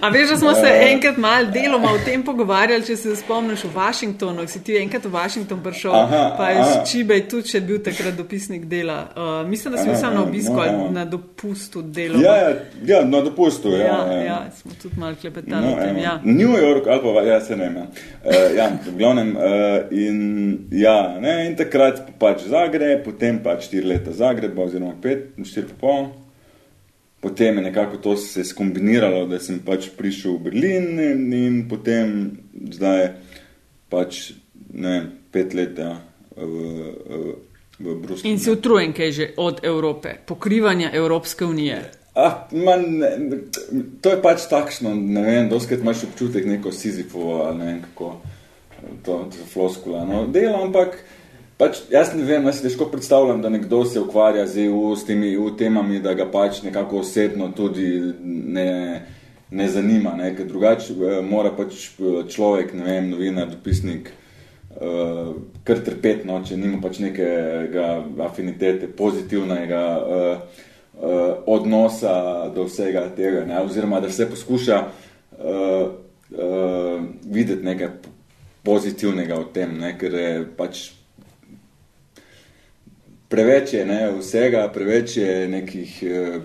A 0.00 0.08
veš, 0.08 0.30
da 0.30 0.36
smo 0.36 0.54
se 0.54 0.66
Ja. 0.66 0.88
enkrat 0.92 1.16
malo 1.16 1.46
deloma 1.52 1.92
o 1.92 1.98
tem 2.04 2.22
pogovarjali, 2.24 2.84
če 2.86 2.96
se 2.96 3.16
spomniš 3.16 3.64
v 3.64 3.70
Washingtonu, 3.74 4.40
ko 4.46 4.52
si 4.52 4.62
ti 4.64 4.76
enkrat 4.78 5.04
v 5.04 5.12
Washington 5.12 5.62
prišel, 5.62 5.94
Aha, 5.94 6.34
pa 6.38 6.50
je 6.50 6.64
s 6.64 6.90
Čibej 6.90 7.28
tudi 7.28 7.48
še 7.48 7.60
bil 7.60 7.78
takrat 7.82 8.16
dopisnik 8.16 8.66
dela. 8.66 8.98
Uh, 9.16 9.48
mislim, 9.48 9.74
da 9.74 9.82
si 9.82 9.88
bil 9.88 9.96
sam 9.96 10.14
na 10.14 10.22
obisku 10.22 10.52
no, 10.54 10.60
ali 10.60 10.72
ja. 10.72 10.90
na 10.90 11.04
dopustu 11.04 11.82
deloma. 11.82 12.22
Ja, 12.22 12.36
ja, 12.36 12.50
ja, 12.86 13.04
na 13.04 13.20
dopustu. 13.20 13.72
Ja, 13.72 13.86
ja, 14.12 14.20
ja, 14.24 14.38
smo 14.60 14.72
tudi 14.82 15.00
malo 15.00 15.16
klepetali 15.20 15.72
o 15.72 15.76
tem. 15.80 15.96
evo. 15.96 16.04
Ja. 16.04 16.20
New 16.24 16.52
York, 16.58 16.86
ali 16.86 17.00
pa 17.02 17.22
ja, 17.22 17.40
se 17.40 17.56
ne 17.56 17.64
vem. 17.64 17.76
Ja. 17.76 17.86
Uh, 18.24 18.56
ja, 18.56 18.68
v 18.86 18.98
glavnem, 18.98 19.36
uh, 19.36 19.42
in, 19.90 20.20
ja, 20.70 21.16
ne, 21.20 21.46
in 21.46 21.56
takrat 21.56 22.04
pač 22.18 22.46
Zagreb, 22.50 23.04
potem 23.04 23.38
pač 23.42 23.66
štiri 23.70 23.86
leta 23.86 24.12
Zagreba, 24.12 24.62
oziroma 24.62 24.94
pet, 25.02 25.32
štiri 25.44 25.66
pa 25.74 25.80
pol. 25.80 26.06
Potem 27.20 27.56
je 27.56 27.62
nekako 27.62 27.96
to 27.96 28.16
se 28.16 28.44
skombiniralo, 28.44 29.26
da 29.26 29.38
sem 29.40 29.58
pač 29.64 29.88
prišel 29.96 30.36
v 30.36 30.42
Berlin 30.48 31.00
in, 31.00 31.22
in 31.32 31.54
potem 31.68 32.36
zdaj 32.72 33.16
pač 33.88 34.36
ne 34.72 34.90
vem, 34.90 35.10
pet 35.32 35.54
let 35.54 35.78
ja, 35.78 35.96
v, 36.36 37.34
v, 37.80 37.94
Bruslju. 38.02 38.30
In 38.30 38.38
si 38.40 38.50
utrujen, 38.52 38.92
kaj 38.96 39.12
že 39.12 39.26
od 39.36 39.64
Evrope, 39.64 40.16
pokrivanja 40.26 40.90
Evropske 40.92 41.44
unije. 41.44 41.82
Ah, 42.16 42.48
man, 42.52 43.00
to 44.00 44.12
je 44.12 44.20
pač 44.22 44.46
takšno, 44.48 44.94
ne 44.94 45.22
vem, 45.24 45.48
doskrat 45.52 45.84
imaš 45.84 46.06
občutek 46.08 46.46
neko 46.48 46.72
Sizifovo 46.72 47.42
ali 47.44 47.58
ne 47.58 47.64
vem 47.64 47.82
kako. 47.84 48.16
to, 49.04 49.28
to 49.30 49.44
floskula. 49.52 50.04
No, 50.04 50.26
delo, 50.26 50.62
ampak 50.62 50.98
pač, 51.56 51.80
jaz 51.90 52.12
ne 52.14 52.24
vem, 52.24 52.44
jaz 52.46 52.60
si 52.60 52.66
težko 52.68 52.88
predstavljam, 52.92 53.40
da 53.42 53.50
nekdo 53.52 53.84
se 53.84 54.00
ukvarja 54.00 54.46
z 54.46 54.66
EU, 54.66 54.94
s 54.96 55.06
temi 55.08 55.32
EU 55.34 55.50
temami, 55.56 56.00
da 56.04 56.14
ga 56.14 56.28
pač 56.30 56.62
nekako 56.66 57.00
osebno 57.04 57.50
tudi 57.56 57.88
ne, 58.22 58.70
ne 59.50 59.68
zanima, 59.68 60.14
ne, 60.18 60.32
ker 60.36 60.46
drugače 60.46 60.92
eh, 60.92 61.18
mora 61.24 61.52
pač 61.56 61.90
eh, 61.96 62.22
človek, 62.28 62.74
ne 62.76 62.86
vem, 62.90 63.10
novinar, 63.10 63.50
dopisnik, 63.50 64.12
uh, 64.76 65.34
kar 65.64 65.80
trpeti, 65.84 66.26
no, 66.28 66.40
če 66.44 66.58
nima 66.60 66.80
pač 66.82 66.98
nekega 67.00 67.86
afinitete, 68.26 68.90
pozitivnega 68.98 69.82
uh, 69.96 70.64
uh, 71.00 71.22
odnosa 71.46 72.50
do 72.54 72.66
vsega 72.68 73.06
tega, 73.16 73.46
ne, 73.48 73.60
oziroma 73.64 74.02
da 74.04 74.10
se 74.12 74.28
poskuša 74.30 74.82
uh, 74.82 75.86
uh, 76.36 77.00
videti 77.24 77.64
nekaj 77.64 77.94
pozitivnega 78.66 79.40
v 79.40 79.50
tem, 79.54 79.76
ne, 79.80 79.94
ker 79.98 80.20
je 80.20 80.30
pač 80.58 80.84
preveč 83.28 83.74
je 83.74 83.86
ne, 83.86 84.00
vsega, 84.18 84.68
preveč 84.74 85.16
je 85.16 85.48
nekih 85.48 86.02
uh, 86.02 86.42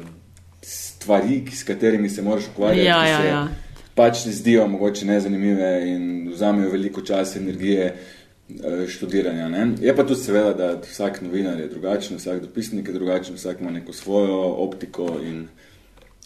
stvari, 0.61 1.43
s 1.51 1.63
katerimi 1.63 2.09
se 2.09 2.21
moraš 2.21 2.47
ukvarjati. 2.53 2.88
Ja, 2.88 3.07
ja, 3.07 3.23
ja. 3.25 3.47
Pač 3.95 4.23
se 4.23 4.31
zdijo 4.31 4.67
mogoče 4.67 5.05
nezanimive 5.05 5.71
in 5.88 6.29
vzamejo 6.31 6.69
veliko 6.71 7.01
časa, 7.01 7.39
energije 7.39 7.85
eh, 7.85 8.88
študiranja. 8.88 9.50
Ne. 9.50 9.65
Je 9.81 9.95
pa 9.95 10.05
tudi 10.07 10.21
seveda, 10.21 10.53
da 10.53 10.69
vsak 10.81 11.21
novinar 11.21 11.59
je 11.59 11.67
drugačen, 11.67 12.17
vsak 12.17 12.41
dopisnik 12.41 12.88
je 12.88 12.93
drugačen, 12.93 13.35
vsak 13.35 13.61
ima 13.61 13.71
neko 13.71 13.93
svojo 13.93 14.38
optiko 14.63 15.17
in 15.25 15.47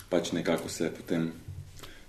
pač 0.09 0.31
nekako 0.31 0.69
se 0.69 0.91
potem 0.97 1.31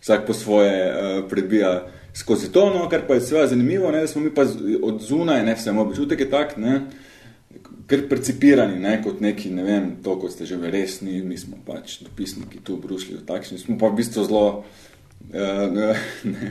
vsak 0.01 0.27
po 0.27 0.35
svoje 0.35 0.93
uh, 0.93 1.29
prebija 1.31 1.87
skozi 2.15 2.53
to, 2.53 2.71
no, 2.71 2.89
kar 2.89 3.07
pa 3.09 3.15
je 3.15 3.21
seveda 3.21 3.47
zanimivo, 3.47 3.91
ne, 3.91 4.01
da 4.01 4.07
smo 4.07 4.23
mi 4.23 4.35
pa 4.35 4.45
od 4.83 5.01
zunaj, 5.03 5.43
ne, 5.45 5.55
vse 5.55 5.73
moj 5.73 5.89
občutek 5.89 6.21
je 6.21 6.31
tak, 6.31 6.57
ne, 6.57 6.81
ker 7.87 8.09
percipirani, 8.09 8.81
ne, 8.81 9.03
kot 9.03 9.21
neki, 9.21 9.51
ne 9.51 9.63
vem, 9.63 9.97
to, 10.03 10.17
kot 10.19 10.33
ste 10.33 10.45
že 10.45 10.57
resni, 10.61 11.21
mi 11.23 11.39
smo 11.39 11.57
pač 11.65 12.01
dopisniki 12.03 12.59
tu 12.61 12.77
v 12.77 12.81
Bruslju, 12.81 13.21
takšni, 13.23 13.59
smo 13.59 13.79
pa 13.79 13.87
v 13.87 13.97
bistvu 13.97 14.25
zelo 14.25 14.47
uh, 15.31 15.35
ne, 15.71 15.95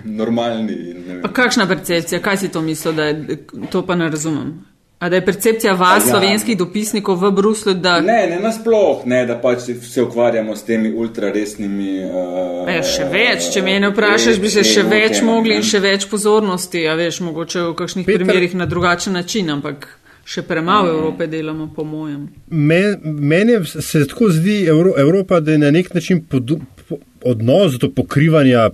normalni. 0.06 0.74
in 0.74 0.98
Ne 1.08 1.22
Pa 1.22 1.28
vem. 1.28 1.34
kakšna 1.34 1.68
percepcija, 1.68 2.22
kaj 2.22 2.38
si 2.38 2.50
to 2.50 2.62
mislil, 2.62 2.94
da 2.94 3.04
je, 3.06 3.38
to 3.70 3.82
pa 3.82 3.96
ne 3.96 4.10
razumem. 4.10 4.54
A 5.00 5.10
da 5.10 5.16
je 5.16 5.26
percepcija 5.26 5.74
vas, 5.74 6.06
Ja. 6.06 6.10
slovenskih 6.10 6.58
dopisnikov 6.58 7.18
v 7.18 7.32
Bruslu, 7.32 7.74
da 7.76 8.00
Ne, 8.02 8.28
ne 8.30 8.40
nasploh, 8.40 9.04
ne, 9.06 9.26
da 9.26 9.36
pač 9.36 9.60
se 9.82 10.02
ukvarjamo 10.02 10.56
s 10.56 10.64
temi 10.64 10.94
ultraresnimi. 10.94 12.00
Uh, 12.06 12.70
je 12.70 12.84
še 12.86 13.04
več, 13.06 13.50
če 13.52 13.62
me 13.62 13.80
ne 13.80 13.90
vprašaš, 13.90 14.40
bi 14.40 14.50
se 14.50 14.64
še 14.64 14.84
več 14.84 15.20
mogli 15.22 15.56
in 15.56 15.64
še 15.64 15.80
več 15.80 16.08
pozornosti, 16.08 16.88
a 16.88 16.96
veš, 16.96 17.20
mogoče 17.22 17.60
v 17.62 17.76
kakšnih 17.76 18.06
Peter- 18.06 18.24
primerih 18.24 18.56
na 18.56 18.66
drugačen 18.66 19.14
način, 19.14 19.50
ampak 19.50 20.00
še 20.26 20.42
premalo 20.42 20.90
Evrope 20.90 21.28
delamo, 21.28 21.68
po 21.76 21.84
mojem. 21.84 22.28
Me- 22.50 22.98
Meni 23.04 23.60
se 23.66 24.06
tako 24.08 24.30
zdi 24.34 24.66
Evro, 24.68 24.94
Evropa, 24.98 25.40
da 25.40 25.52
je 25.52 25.58
na 25.58 25.72
nek 25.72 25.94
način 25.94 26.24
podu, 26.26 26.60
po, 26.88 26.98
odnos 27.24 27.78
do 27.80 27.90
pokrivanja 27.90 28.70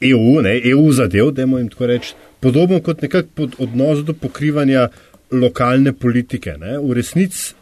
EU, 0.00 0.40
ne, 0.42 0.60
EU 0.70 0.92
zadev, 0.92 1.30
da 1.30 1.42
jim 1.42 1.68
tako 1.68 1.86
reči, 1.86 2.14
podoben 2.40 2.80
kot 2.80 3.02
nekak 3.02 3.26
pod 3.34 3.56
odnos 3.58 4.04
do 4.04 4.14
pokrivanja 4.14 4.88
lokalne 5.30 5.92
politike. 5.92 6.54
Ne. 6.58 6.78
V 6.78 6.94
resnici 6.96 7.54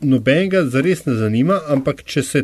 nobenega 0.00 0.64
zares 0.64 1.04
ne 1.06 1.14
zanima, 1.14 1.60
ampak 1.68 2.02
če 2.04 2.22
se 2.22 2.42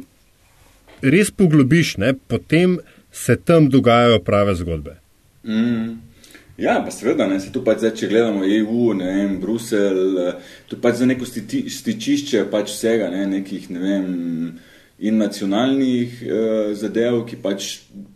res 1.02 1.30
poglobiš, 1.30 1.96
ne, 1.98 2.14
potem 2.14 2.78
se 3.12 3.36
tam 3.36 3.68
dogajajo 3.68 4.20
prave 4.24 4.54
zgodbe. 4.54 4.96
Mm. 5.44 6.11
Ja, 6.58 6.82
pa 6.84 6.90
seveda, 6.90 7.26
ne, 7.26 7.38
se 7.40 7.48
tu 7.52 7.62
pač 7.64 7.80
zdaj, 7.80 7.94
če 7.96 8.08
gledamo 8.10 8.44
EU, 8.44 8.92
ne 8.94 9.08
vem, 9.08 9.38
Brusel, 9.40 10.02
eh, 10.20 10.58
tu 10.68 10.76
pač 10.76 11.00
za 11.00 11.08
neko 11.08 11.24
stiti, 11.24 11.64
stičišče 11.72 12.44
pač 12.52 12.74
vsega, 12.74 13.08
ne, 13.10 13.24
nekih, 13.38 13.70
ne 13.72 13.80
vem, 13.80 14.06
in 15.02 15.16
nacionalnih 15.18 16.22
eh, 16.22 16.74
zadev, 16.78 17.24
ki 17.26 17.40
pač 17.42 17.70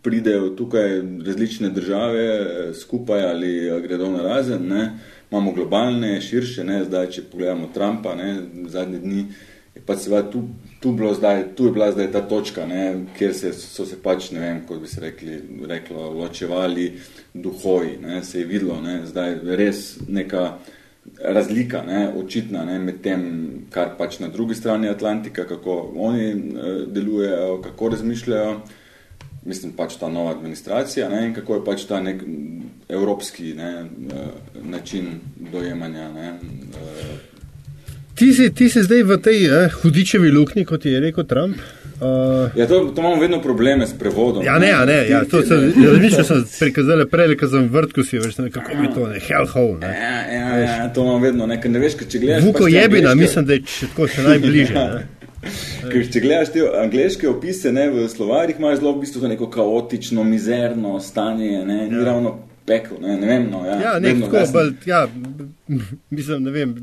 pridejo 0.05 0.53
tukaj 0.55 1.01
različne 1.25 1.69
države 1.75 2.23
eh, 2.23 2.73
skupaj 2.73 3.25
ali 3.31 3.51
eh, 3.67 3.81
gredo 3.81 4.11
na 4.13 4.23
razen, 4.23 4.67
ne, 4.67 4.85
imamo 5.31 5.51
globalne, 5.51 6.21
širše, 6.21 6.63
ne, 6.63 6.83
zdaj, 6.85 7.09
če 7.11 7.27
pogledamo 7.31 7.67
Trumpa, 7.73 8.15
ne, 8.15 8.31
zadnje 8.71 9.01
dni, 9.03 9.25
je 9.75 9.83
pač 9.83 10.05
seveda 10.05 10.29
tu, 10.31 10.45
tu, 10.79 10.93
bilo 10.95 11.11
zdaj, 11.17 11.43
tu 11.57 11.67
je 11.67 11.75
bila 11.75 11.91
zdaj 11.91 12.11
ta 12.13 12.21
točka, 12.29 12.69
ne, 12.69 12.85
kjer 13.17 13.35
se, 13.35 13.51
so 13.57 13.83
se 13.85 13.99
pač, 14.03 14.31
ne 14.31 14.45
vem, 14.45 14.63
kot 14.69 14.79
bi 14.79 14.87
se 14.87 15.03
rekli, 15.03 15.41
reklo, 15.67 16.11
ločevali 16.21 16.91
duhovi, 17.43 17.97
ne, 18.01 18.23
se 18.23 18.39
je 18.39 18.45
videlo, 18.45 18.81
ne, 18.81 19.01
zdaj 19.05 19.39
res 19.43 19.97
neka 20.07 20.57
razlika, 21.23 21.83
ne, 21.87 22.07
očitna 22.15 22.65
ne, 22.65 22.79
med 22.79 23.01
tem, 23.01 23.21
kar 23.71 23.95
pač 23.97 24.19
na 24.19 24.27
drugi 24.27 24.55
strani 24.55 24.89
Atlantika, 24.89 25.47
kako 25.47 25.77
oni 25.95 26.27
eh, 26.27 26.83
delujejo, 26.87 27.61
kako 27.63 27.89
razmišljajo, 27.95 28.59
mislim 29.47 29.71
pač 29.77 29.95
ta 29.99 30.09
nova 30.09 30.31
administracija 30.35 31.09
ne, 31.09 31.25
in 31.27 31.33
kako 31.33 31.55
je 31.55 31.65
pač 31.65 31.87
ta 31.87 32.01
nek 32.03 32.23
evropski 32.89 33.53
ne, 33.53 33.71
eh, 33.85 34.61
način 34.63 35.19
dojemanja. 35.51 36.11
Ne, 36.13 36.27
eh, 36.27 37.17
Ti 38.17 38.33
si, 38.33 38.49
ti 38.49 38.65
si 38.69 38.81
zdaj 38.81 39.03
v 39.03 39.17
tej 39.21 39.43
eh, 39.45 39.73
hudičevi 39.81 40.31
luknji, 40.33 40.65
kot 40.65 40.85
je 40.85 40.99
rekel 40.99 41.23
Trump. 41.29 41.59
Uh, 41.97 42.51
Ja, 42.55 42.67
to, 42.67 42.79
to 42.85 43.01
imamo 43.01 43.15
vedno 43.15 43.41
probleme 43.41 43.87
s 43.87 43.93
prevodom. 43.93 44.43
Ja, 44.45 44.59
ne, 44.59 44.67
ja, 44.67 44.85
ne, 44.85 45.09
ja, 45.09 45.25
to 45.25 45.41
se, 45.41 45.53
ja, 45.53 45.91
razmišljal 45.91 46.23
sem 46.23 46.43
prikazali 46.59 47.07
prej, 47.09 47.35
ko 47.35 47.47
sem 47.47 47.69
vrtko 47.69 48.03
si, 48.03 48.19
veš, 48.19 48.37
ne, 48.37 48.51
kako 48.51 48.71
bi 48.81 48.87
to, 48.93 49.07
ne, 49.07 49.19
hellhole, 49.19 49.79
ne. 49.79 49.87
Ja, 49.87 50.17
ja, 50.33 50.57
ja, 50.59 50.93
to 50.93 51.01
imamo 51.01 51.19
vedno, 51.19 51.47
ne, 51.47 51.61
ker 51.61 51.71
ne 51.71 51.79
veš, 51.79 51.95
ker 51.95 52.07
če 52.07 52.19
gledaš... 52.19 52.43
Vuko 52.43 52.63
pač 52.63 52.73
jebina, 52.73 53.09
angleške- 53.09 53.21
mislim, 53.21 53.45
da 53.45 53.53
je 53.53 53.61
še 53.67 53.87
tako 53.87 54.07
še 54.07 54.21
najbližje. 54.23 54.75
Ne. 54.75 55.07
Ker 55.91 56.07
če 56.11 56.19
gledaš 56.19 56.49
te 56.51 56.63
angliške 56.81 57.29
opise 57.29 57.71
ne, 57.71 57.87
v 57.89 58.07
slovarjih, 58.09 58.57
imaš 58.59 58.79
zelo 58.79 58.93
v 58.93 59.01
bistvu 59.01 59.27
neko 59.27 59.49
kaotično, 59.49 60.23
mizerno 60.23 60.99
stanje, 60.99 61.63
ne, 61.65 61.87
ni 61.87 62.03
ravno 62.03 62.37
pekel, 62.67 62.97
ne, 63.01 63.15
ne 63.17 63.27
vem, 63.27 63.45
no, 63.51 63.61
ja, 63.65 63.77
Ja, 63.81 63.93
nek 63.99 64.19
tako, 64.21 64.43
bolj, 64.53 64.73
ja, 64.85 65.07
mislim, 66.09 66.43
ne 66.43 66.51
vem, 66.51 66.73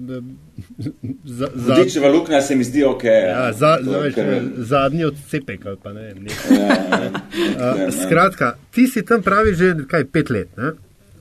za, 1.25 1.49
za, 1.55 1.75
Vodičeva 1.75 2.09
luknja 2.09 2.41
se 2.41 2.57
mi 2.57 2.65
zdi 2.65 2.85
ok. 2.85 3.05
ja, 3.05 3.53
za, 3.53 3.77
to 3.77 3.91
za, 3.91 3.97
je 3.97 4.03
veš, 4.03 4.15
kar- 4.15 4.49
zadnji 4.57 5.05
odcepek 5.05 5.67
ali 5.67 5.77
pa 5.83 5.93
ne 5.93 6.03
vem. 6.03 6.23
Nek. 6.25 6.33
ja, 6.51 6.57
ja, 6.57 7.03
ja, 7.05 7.11
Uh, 7.55 7.81
ja. 7.81 7.91
skratka, 7.93 8.55
ti 8.71 8.87
si 8.89 9.03
tam 9.05 9.23
pravi 9.23 9.55
že 9.55 9.75
kaj 9.91 10.05
pet 10.05 10.31
let. 10.31 10.49
Ne? 10.57 10.73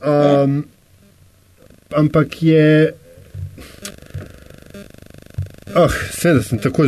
Um, 0.02 0.66
ampak 1.92 2.44
je. 2.44 2.94
Oh, 5.76 5.94
Seveda 6.14 6.44
sem 6.46 6.60
tako 6.62 6.86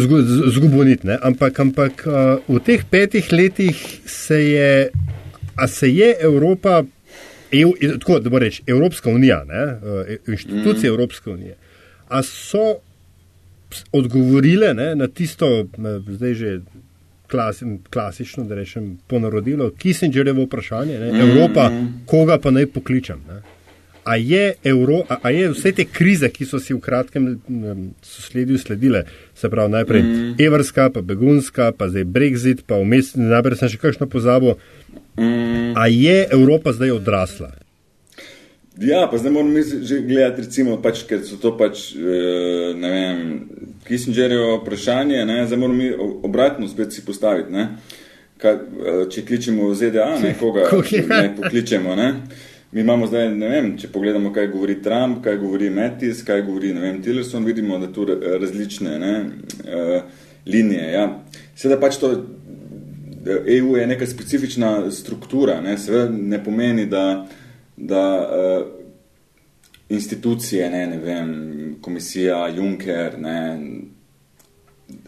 zgubljen, 0.54 1.10
ampak, 1.22 1.60
ampak 1.60 2.04
uh, 2.06 2.38
v 2.48 2.60
teh 2.62 2.84
petih 2.90 3.32
letih 3.34 3.80
se 4.06 4.38
je, 4.44 4.90
a 5.58 5.68
se 5.68 5.90
je 5.90 6.12
Evropa, 6.22 6.84
EU, 7.52 7.74
tako 8.00 8.20
da 8.20 8.30
bo 8.30 8.40
reči, 8.40 8.64
Evropska 8.68 9.10
unija, 9.10 9.44
ne, 9.44 9.64
uh, 9.66 10.16
inštitucije 10.28 10.92
mm. 10.92 10.94
Evropske 10.94 11.30
unije, 11.30 11.56
a 12.08 12.24
so 12.24 12.76
odgovorile 13.92 14.74
ne, 14.74 14.96
na 14.96 15.08
tisto, 15.08 15.68
na, 15.78 16.00
zdaj 16.00 16.34
že 16.34 16.60
klasi, 17.32 17.66
klasično, 17.90 18.44
da 18.44 18.56
rečem, 18.56 18.98
ponarodilo 19.08 19.72
Kissingerjevo 19.78 20.44
vprašanje, 20.44 21.00
ne, 21.00 21.12
Evropa, 21.20 21.72
koga 22.06 22.38
pa 22.38 22.52
naj 22.52 22.68
pokličem. 22.68 23.22
Ne. 23.28 23.42
A 24.06 24.16
je, 24.22 24.54
Euro, 24.70 25.02
a, 25.10 25.18
a 25.26 25.34
je 25.34 25.50
vse 25.50 25.72
te 25.74 25.86
krize, 25.90 26.30
ki 26.30 26.46
so 26.46 26.60
si 26.62 26.76
v 26.76 26.80
kratkem 26.84 27.32
sledil 28.06 28.60
sledile, 28.62 29.04
se 29.34 29.50
pravi 29.50 29.74
najprej 29.74 30.04
mm. 30.06 30.34
evrska, 30.46 30.92
pa 30.94 31.02
begunska, 31.02 31.72
pa 31.74 31.90
zdaj 31.90 32.06
Brexit, 32.06 32.62
pa 32.70 32.78
vmes, 32.78 33.16
najprej 33.18 33.58
sem 33.64 33.74
še 33.74 33.82
kakšno 33.82 34.10
pozabil, 34.12 34.60
Mm, 35.18 35.78
a 35.78 35.88
je 35.88 36.28
Evropa 36.32 36.74
zdaj 36.74 36.92
odrasla? 36.92 37.52
ja, 38.80 39.08
pa 39.12 39.18
zdaj 39.18 39.32
moramo 39.32 39.52
mi 39.52 39.64
že 39.64 40.02
gledati, 40.02 40.42
recimo, 40.42 40.82
pač, 40.82 41.06
ker 41.08 41.22
so 41.24 41.38
to 41.40 41.54
pač, 41.58 41.96
eh, 41.96 42.74
ne 42.76 42.90
vem, 42.92 43.20
Kissingerjevo 43.88 44.58
vprašanje, 44.58 45.26
ne, 45.26 45.46
zdaj 45.48 45.60
moramo 45.60 45.78
mi 45.78 45.92
obratno 46.24 46.68
spet 46.68 46.94
si 46.94 47.06
postaviti, 47.06 47.52
ne. 47.52 47.68
Kaj, 48.38 48.54
eh, 48.54 49.06
če 49.10 49.24
kličemo 49.26 49.70
v 49.70 49.76
ZDA, 49.76 50.10
ne, 50.20 50.36
Koga? 50.40 50.68
ne 51.22 51.32
pokličemo, 51.38 51.96
ne. 51.96 52.10
Mi 52.76 52.82
imamo 52.82 53.08
zdaj, 53.08 53.30
ne 53.32 53.48
vem, 53.48 53.68
če 53.80 53.88
pogledamo, 53.88 54.34
kaj 54.36 54.50
govori 54.52 54.74
Trump, 54.84 55.22
kaj 55.24 55.38
govori 55.40 55.70
Mattis, 55.72 56.26
kaj 56.28 56.42
govori, 56.44 56.74
vem, 56.76 56.98
Tillerson, 57.04 57.46
vidimo, 57.48 57.78
da 57.80 57.88
tu 57.88 58.04
ra- 58.04 58.18
različne 58.42 58.98
ne, 59.00 59.12
uh, 59.64 60.10
linije. 60.46 60.90
Ja. 60.92 61.06
Seveda 61.56 61.78
pač 61.80 62.02
to 62.02 62.10
EU 63.48 63.78
je 63.78 63.88
neka 63.88 64.08
specifična 64.12 64.92
struktura, 64.92 65.62
ne, 65.64 65.78
seveda 65.80 66.12
ne 66.12 66.42
pomeni, 66.44 66.84
da, 66.92 67.06
da 67.78 68.04
uh, 68.20 68.68
institucije, 69.90 70.68
ne, 70.70 70.86
ne 70.98 71.00
vem, 71.00 71.32
komisija, 71.82 72.42
Juncker, 72.58 73.16
ne, 73.24 73.38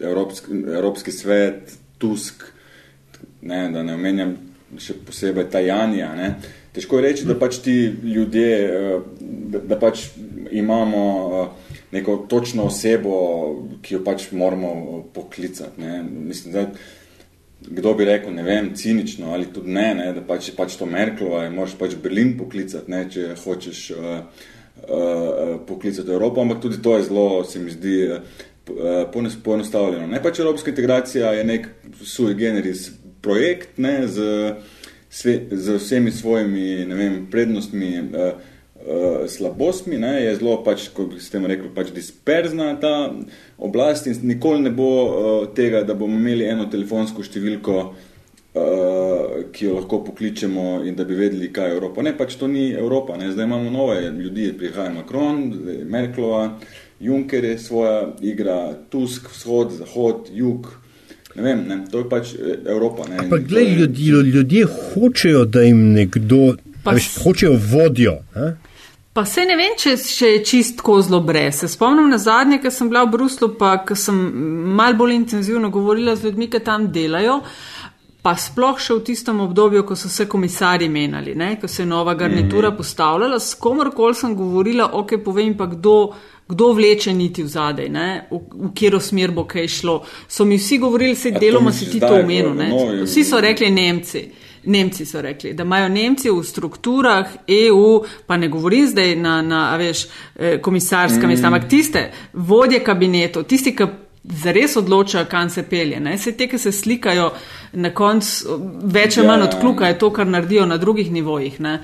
Evropski, 0.00 0.62
Evropski 0.72 1.12
svet, 1.12 1.76
Tusk, 1.98 2.48
ne, 3.42 3.66
da 3.76 3.84
ne 3.84 4.00
omenjam 4.00 4.38
še 4.80 4.96
posebej 5.04 5.50
Tajanja, 5.52 6.14
ne, 6.16 6.30
težko 6.72 6.98
je 6.98 7.06
reči, 7.06 7.26
da 7.28 7.38
pač 7.38 7.60
ti 7.64 7.76
ljudje, 8.02 8.52
uh, 8.68 9.02
da, 9.54 9.62
da 9.72 9.78
pač 9.80 10.08
imamo 10.50 11.02
uh, 11.26 11.74
neko 11.92 12.16
točno 12.28 12.68
osebo, 12.68 13.16
ki 13.82 13.98
jo 13.98 14.04
pač 14.04 14.30
moramo 14.32 15.02
poklicati. 15.14 15.80
Ne? 15.80 16.02
Mislim, 16.02 16.54
da 16.54 16.66
kdo 17.60 17.94
bi 17.94 18.04
rekel, 18.04 18.34
ne 18.34 18.42
vem, 18.42 18.70
cinično 18.76 19.32
ali 19.34 19.48
tudi 19.52 19.72
ne, 19.74 19.88
ne 19.94 20.12
da 20.14 20.22
pač 20.22 20.50
je 20.50 20.54
pač 20.56 20.76
to 20.78 20.86
Merklova 20.86 21.46
in 21.46 21.56
moraš 21.56 21.74
pač 21.78 21.96
Berlin 22.02 22.36
poklicati, 22.38 22.90
ne, 22.90 23.02
če 23.10 23.32
hočeš 23.42 23.80
uh, 23.96 24.04
uh, 24.84 25.56
poklicati 25.66 26.14
Evropo, 26.14 26.44
ampak 26.44 26.62
tudi 26.62 26.82
to 26.82 26.96
je 26.96 27.08
zelo, 27.08 27.26
se 27.44 27.58
mi 27.58 27.74
zdi, 27.74 27.96
uh, 28.14 28.46
poenostavljeno. 29.44 30.06
Ne 30.06 30.22
pač 30.22 30.38
evropska 30.38 30.70
integracija 30.70 31.32
je 31.32 31.44
nek 31.44 31.68
sui 32.04 32.34
generis 32.34 32.90
projekt 33.22 33.78
ne, 33.78 34.06
z, 34.06 34.28
sve, 35.10 35.40
z 35.50 35.76
vsemi 35.78 36.10
svojimi 36.12 36.84
ne 36.88 36.94
vem, 36.94 37.26
prednostmi, 37.30 37.90
uh, 38.00 38.40
uh, 38.86 39.26
slabostmi, 39.28 39.98
ne, 39.98 40.12
je 40.22 40.34
zelo, 40.36 40.58
pač, 40.64 40.88
kot 40.94 41.16
ste 41.22 41.40
rekli, 41.40 41.70
pač 41.74 41.92
disperzna 41.94 42.74
ta 42.80 43.10
oblast 43.58 44.06
in 44.06 44.18
nikoli 44.28 44.66
ne 44.66 44.74
bo 44.74 44.90
uh, 44.90 45.40
tega, 45.54 45.82
da 45.82 45.96
bomo 45.98 46.18
imeli 46.18 46.48
eno 46.48 46.68
telefonsko 46.70 47.24
številko, 47.24 47.78
uh, 47.84 49.38
ki 49.52 49.68
jo 49.68 49.78
lahko 49.78 50.02
pokličemo 50.08 50.82
in 50.88 50.98
da 50.98 51.06
bi 51.08 51.18
vedeli, 51.18 51.52
kaj 51.52 51.70
je 51.70 51.78
Evropa. 51.78 52.04
Ne, 52.04 52.14
pač 52.16 52.36
to 52.40 52.48
ni 52.50 52.70
Evropa. 52.72 53.16
Ne. 53.20 53.32
Zdaj 53.32 53.48
imamo 53.48 53.70
nove 53.70 54.00
ljudi, 54.10 54.50
prihaja 54.58 54.92
Macron, 54.94 55.48
Merklova, 55.88 56.58
Juncker 57.00 57.44
je 57.44 57.58
svoja 57.62 58.08
igra, 58.20 58.74
Tusk, 58.90 59.30
vzhod, 59.30 59.76
zahod, 59.78 60.30
jug. 60.34 60.72
Ne 61.38 61.44
vem, 61.44 61.60
ne, 61.68 61.76
to 61.90 62.02
je 62.02 62.08
pač 62.10 62.32
Evropa. 62.66 63.06
Ne, 63.08 63.18
Ampak 63.24 63.44
gledaj, 63.46 63.74
ljudje, 63.74 64.22
ljudje 64.32 64.64
hočejo, 64.66 65.44
da 65.44 65.62
jim 65.62 65.92
nekdo, 65.94 66.56
veš, 66.84 67.12
hočejo 67.22 67.54
vodjo. 67.70 68.16
Ne? 68.34 68.56
Pa 69.12 69.24
se 69.24 69.44
ne 69.46 69.54
vem, 69.58 69.72
če, 69.78 69.96
če 69.98 70.28
je 70.32 70.42
čistko 70.46 71.00
zelo 71.02 71.20
brez. 71.26 71.60
Se 71.62 71.68
spomnim 71.70 72.10
na 72.10 72.18
zadnje, 72.22 72.60
ko 72.62 72.70
sem 72.74 72.90
bila 72.90 73.04
v 73.06 73.14
Bruslu, 73.16 73.52
pa 73.58 73.76
sem 73.94 74.18
mal 74.78 74.98
bolj 74.98 75.14
intenzivno 75.16 75.70
govorila 75.74 76.16
z 76.16 76.28
ljudmi, 76.28 76.50
ki 76.50 76.60
tam 76.66 76.90
delajo. 76.94 77.40
Pa 78.22 78.34
sploh 78.38 78.78
še 78.82 78.98
v 78.98 79.04
tistem 79.06 79.38
obdobju, 79.42 79.84
ko 79.86 79.96
so 79.98 80.10
se 80.10 80.26
komisari 80.30 80.88
menjali, 80.90 81.36
ko 81.60 81.70
se 81.70 81.84
je 81.84 81.86
nova 81.86 82.14
garnitura 82.18 82.72
mhm. 82.72 82.76
postavljala, 82.78 83.38
s 83.38 83.54
komorkoli 83.54 84.14
sem 84.14 84.34
govorila, 84.38 84.90
ok, 84.98 85.14
povem 85.24 85.54
pa, 85.56 85.70
kdo, 85.70 85.96
kdo 86.48 86.72
vleče 86.72 87.12
niti 87.12 87.42
v 87.42 87.48
zadej, 87.48 87.88
ne? 87.88 88.26
v, 88.30 88.40
v 88.68 88.72
kjero 88.74 89.00
smer 89.00 89.30
bo 89.36 89.44
kaj 89.44 89.68
šlo. 89.68 90.00
So 90.28 90.44
mi 90.44 90.56
vsi 90.56 90.78
govorili, 90.78 91.14
se 91.16 91.30
deloma 91.30 91.72
si 91.72 91.90
ti 91.90 92.00
to 92.00 92.14
omenil. 92.20 93.04
Vsi 93.04 93.24
so 93.24 93.40
rekli 93.40 93.70
Nemci. 93.70 94.24
Nemci 94.68 95.06
so 95.06 95.20
rekli, 95.22 95.52
da 95.54 95.62
imajo 95.62 95.88
Nemci 95.88 96.30
v 96.30 96.42
strukturah 96.44 97.28
EU, 97.46 98.02
pa 98.26 98.36
ne 98.36 98.48
govorim 98.48 98.88
zdaj 98.88 99.14
na, 99.16 99.42
na 99.42 99.76
veš, 99.76 100.06
eh, 100.36 100.58
komisarska 100.62 101.26
mm. 101.26 101.30
mesta, 101.30 101.46
ampak 101.46 101.68
tiste 101.68 102.10
vodje 102.32 102.82
kabinetov, 102.84 103.46
tisti, 103.48 103.72
ki 103.76 103.86
zares 104.42 104.76
odločajo, 104.76 105.24
kam 105.30 105.50
se 105.50 105.62
pelje. 105.62 106.00
Ne? 106.00 106.18
Se 106.18 106.32
te, 106.36 106.48
ki 106.48 106.58
se 106.58 106.72
slikajo 106.72 107.30
na 107.72 107.94
koncu, 107.94 108.58
več 108.84 109.18
ali 109.18 109.28
manj 109.28 109.46
ja. 109.46 109.48
odklukajo 109.48 109.98
to, 110.00 110.12
kar 110.12 110.26
naredijo 110.26 110.66
na 110.66 110.76
drugih 110.76 111.12
nivojih. 111.12 111.60
Ne? 111.60 111.78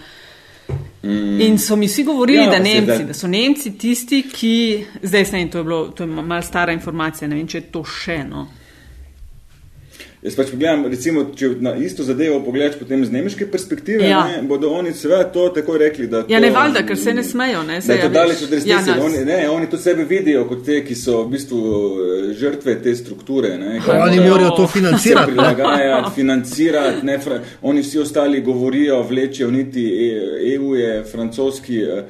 Mm. 1.05 1.41
In 1.41 1.59
so 1.59 1.77
mi 1.77 1.87
vsi 1.87 2.03
govorili, 2.05 2.39
ja, 2.39 2.51
da, 2.51 2.59
Nemci, 2.59 3.05
da 3.05 3.15
so 3.15 3.29
Nemci 3.29 3.75
tisti, 3.79 4.23
ki, 4.33 4.87
zdaj 5.03 5.25
se 5.25 5.37
ne, 5.37 5.51
to 5.51 5.59
je, 5.59 5.65
bilo, 5.65 5.89
to 5.89 6.03
je 6.03 6.07
malo 6.07 6.43
stara 6.43 6.73
informacija, 6.73 7.29
ne 7.29 7.37
vem, 7.37 7.49
če 7.49 7.59
je 7.59 7.67
to 7.75 7.85
še 7.85 8.23
eno. 8.25 8.47
Jaz 10.25 10.39
pač 10.39 10.55
pogledam, 10.55 10.87
recimo, 10.89 11.23
če 11.37 11.51
na 11.61 11.75
isto 11.77 12.01
zadevo 12.01 12.39
pogledaš 12.47 12.79
potem 12.81 13.03
z 13.05 13.13
nemške 13.13 13.45
perspektive, 13.53 14.07
ja. 14.09 14.23
ne, 14.25 14.39
bodo 14.49 14.71
oni 14.73 14.95
seveda 14.97 15.27
to 15.35 15.51
tako 15.53 15.75
rekli, 15.77 16.07
da. 16.09 16.23
Ja, 16.33 16.39
ne 16.41 16.49
valjda, 16.51 16.81
ker 16.89 16.97
se 16.97 17.13
ne 17.13 17.21
smejo, 17.25 17.61
ne. 17.69 17.83
Se, 17.85 17.91
da 17.91 17.99
je 17.99 18.01
to 18.01 18.07
ja, 18.07 18.13
daleč 18.15 18.45
od 18.47 18.55
resnice. 18.57 18.95
Ja, 18.95 19.03
oni, 19.05 19.19
ne, 19.29 19.37
oni 19.53 19.67
to 19.69 19.77
sebe 19.77 20.07
vidijo 20.09 20.47
kot 20.49 20.63
te, 20.65 20.79
ki 20.87 20.95
so 20.97 21.19
v 21.27 21.35
bistvu 21.35 21.59
eh, 21.61 22.31
žrtve 22.41 22.79
te 22.87 22.95
strukture. 22.97 23.51
Ne, 23.61 23.75
oni 23.85 24.23
morajo 24.25 24.55
to 24.57 24.69
financirati. 24.73 25.35
Prilagajati, 25.35 26.13
financirati, 26.15 27.03
ne, 27.05 27.19
fra, 27.21 27.43
oni 27.61 27.83
vsi 27.85 28.01
ostali 28.07 28.41
govorijo, 28.41 29.03
vlečejo 29.11 29.51
niti 29.53 29.85
EU 30.55 30.73
e 30.73 30.81
je 30.81 30.95
francoski 31.11 31.83
uh, 31.83 32.01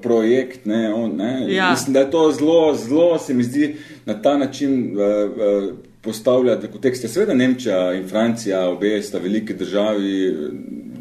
projekt, 0.00 0.64
ne, 0.64 0.88
on, 0.94 1.12
ne. 1.20 1.34
Ja. 1.52 1.68
Mislim, 1.76 1.92
da 1.92 2.06
je 2.06 2.10
to 2.16 2.24
zelo, 2.32 2.74
zelo, 2.74 3.18
se 3.18 3.34
mi 3.34 3.44
zdi, 3.44 3.74
na 4.08 4.16
ta 4.22 4.38
način 4.40 4.96
uh, 4.96 5.04
uh, 5.36 5.85
postavljati 6.06 6.66
v 6.66 6.72
kontekste. 6.78 7.08
Seveda 7.10 7.34
Nemčija 7.34 7.80
in 7.98 8.06
Francija, 8.08 8.68
obe 8.70 9.02
sta 9.02 9.18
velike 9.18 9.54
državi, 9.54 10.34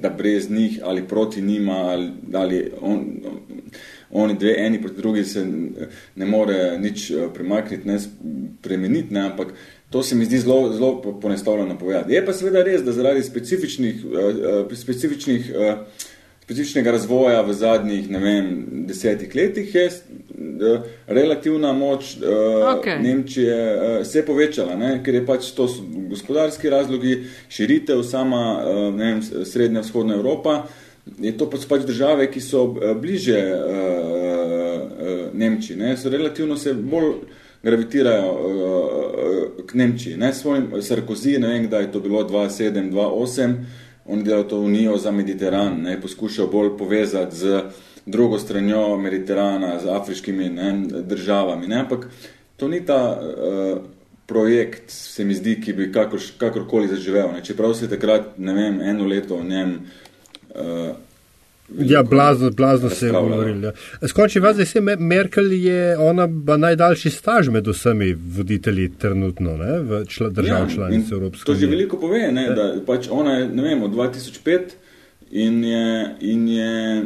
da 0.02 0.10
brez 0.10 0.50
njih 0.50 0.80
ali 0.84 1.08
proti 1.08 1.42
njima, 1.42 1.78
ali, 1.94 2.10
ali 2.34 2.72
on, 2.82 3.06
oni 4.12 4.38
dve, 4.40 4.56
eni 4.58 4.82
proti 4.82 4.98
drugi 4.98 5.24
se 5.24 5.46
ne 6.16 6.26
more 6.26 6.78
nič 6.80 7.12
eh, 7.12 7.28
premakniti, 7.34 7.88
ne 7.88 8.00
spremeniti, 8.00 9.14
ne, 9.14 9.22
ampak 9.30 9.54
to 9.90 10.04
se 10.04 10.16
mi 10.16 10.26
zdi 10.26 10.40
zelo, 10.40 10.74
zelo 10.74 11.20
ponestavljeno 11.22 11.78
povedati. 11.78 12.14
Je 12.14 12.26
pa 12.26 12.34
seveda 12.34 12.64
res, 12.64 12.82
da 12.84 12.92
zaradi 12.92 13.24
specifičnih, 13.24 14.06
uh, 14.06 14.78
specifičnih 14.78 15.54
uh, 15.56 15.80
specifičnega 16.46 16.92
razvoja 16.92 17.42
v 17.42 17.54
zadnjih 17.54 18.10
vem, 18.22 18.50
desetih 18.86 19.36
letih 19.36 19.76
je 19.76 19.90
relativna 21.08 21.74
moč 21.74 22.18
uh, 22.18 22.30
okay. 22.76 23.02
Nemčije 23.02 23.56
uh, 23.76 24.06
se 24.06 24.26
povečala, 24.26 24.76
ne? 24.78 25.00
ker 25.04 25.16
je 25.16 25.26
pač 25.26 25.50
to 25.58 25.68
gospodarski 26.10 26.70
razlogi, 26.70 27.16
širitev 27.50 28.04
sama 28.04 28.44
uh, 28.62 28.82
vem, 28.96 29.24
srednja 29.24 29.82
vzhodna 29.82 30.16
Evropa. 30.16 30.68
Je 31.22 31.34
to 31.38 31.50
pač, 31.50 31.66
pač 31.70 31.86
države, 31.86 32.30
ki 32.32 32.42
so 32.42 32.68
bliže 33.02 33.42
uh, 33.42 33.66
uh, 33.66 35.26
Nemčiji, 35.34 35.80
ne? 35.82 35.96
so 35.98 36.14
relativno 36.14 36.58
se 36.58 36.74
bolj 36.74 37.16
gravitirajo 37.66 38.32
uh, 38.32 39.66
k 39.66 39.74
Nemčiji. 39.74 40.18
Ne? 40.22 40.34
Svojim 40.34 40.70
Sarkozy, 40.82 41.40
ne 41.42 41.56
vem, 41.56 41.66
kdaj 41.66 41.88
je 41.88 41.92
to 41.92 42.00
bilo 42.06 42.22
2.7, 42.30 42.92
2.8, 42.94 43.58
oni 44.06 44.24
delajo 44.24 44.44
to 44.44 44.60
unijo 44.60 44.98
za 44.98 45.12
Mediteran, 45.12 45.82
ne, 45.82 46.02
poskušajo 46.02 46.48
bolj 46.48 46.78
povezati 46.78 47.36
z 47.36 47.62
drugo 48.06 48.40
stranjo 48.40 48.98
Mediterana, 48.98 49.80
z 49.80 49.88
afriškimi 49.90 50.50
ne, 50.50 50.84
državami. 50.88 51.68
Ne, 51.68 51.80
ampak 51.80 52.10
to 52.58 52.68
ni 52.68 52.86
ta 52.86 53.20
uh, 53.20 53.82
projekt, 54.26 54.92
se 54.92 55.26
mi 55.26 55.34
zdi, 55.34 55.58
ki 55.62 55.74
bi 55.74 55.92
kakor, 55.92 56.22
kakorkoli 56.38 56.88
zaživel. 56.88 57.32
Ne, 57.34 57.44
čeprav 57.44 57.74
se 57.74 57.90
takrat, 57.90 58.38
ne 58.38 58.54
vem, 58.54 58.82
eno 58.82 59.08
leto 59.08 59.36
o 59.36 59.44
njem 59.44 59.80
uh, 60.56 60.96
Ja, 61.70 62.04
blazno, 62.04 62.52
blazno 62.52 62.90
se 62.90 63.06
je 63.06 63.12
govorilo. 63.12 63.68
Ja. 63.68 64.08
Skoči 64.08 64.40
vas, 64.40 64.58
da 64.58 64.66
se 64.66 64.82
Merkel 64.82 65.52
je 65.52 65.98
ona 65.98 66.28
najdaljši 66.58 67.10
staž 67.10 67.50
med 67.50 67.68
vsemi 67.68 68.14
voditelji 68.14 68.92
trenutno 68.98 69.58
ne, 69.58 69.80
v 69.80 70.06
čla, 70.06 70.30
držav 70.30 70.70
ja, 70.70 70.76
članic 70.76 71.12
Evropske 71.12 71.52
unije. 71.52 71.60
To 71.60 71.66
že 71.66 71.72
veliko 71.72 71.98
pove, 71.98 72.32
ne, 72.32 72.48
da 72.56 72.74
pač 72.86 73.08
ona 73.12 73.40
je, 73.40 73.48
ne 73.50 73.64
vem, 73.64 73.84
od 73.84 73.92
2005 73.92 74.78
in 75.32 75.64
je, 75.64 76.16
in 76.20 76.48
je 76.48 77.02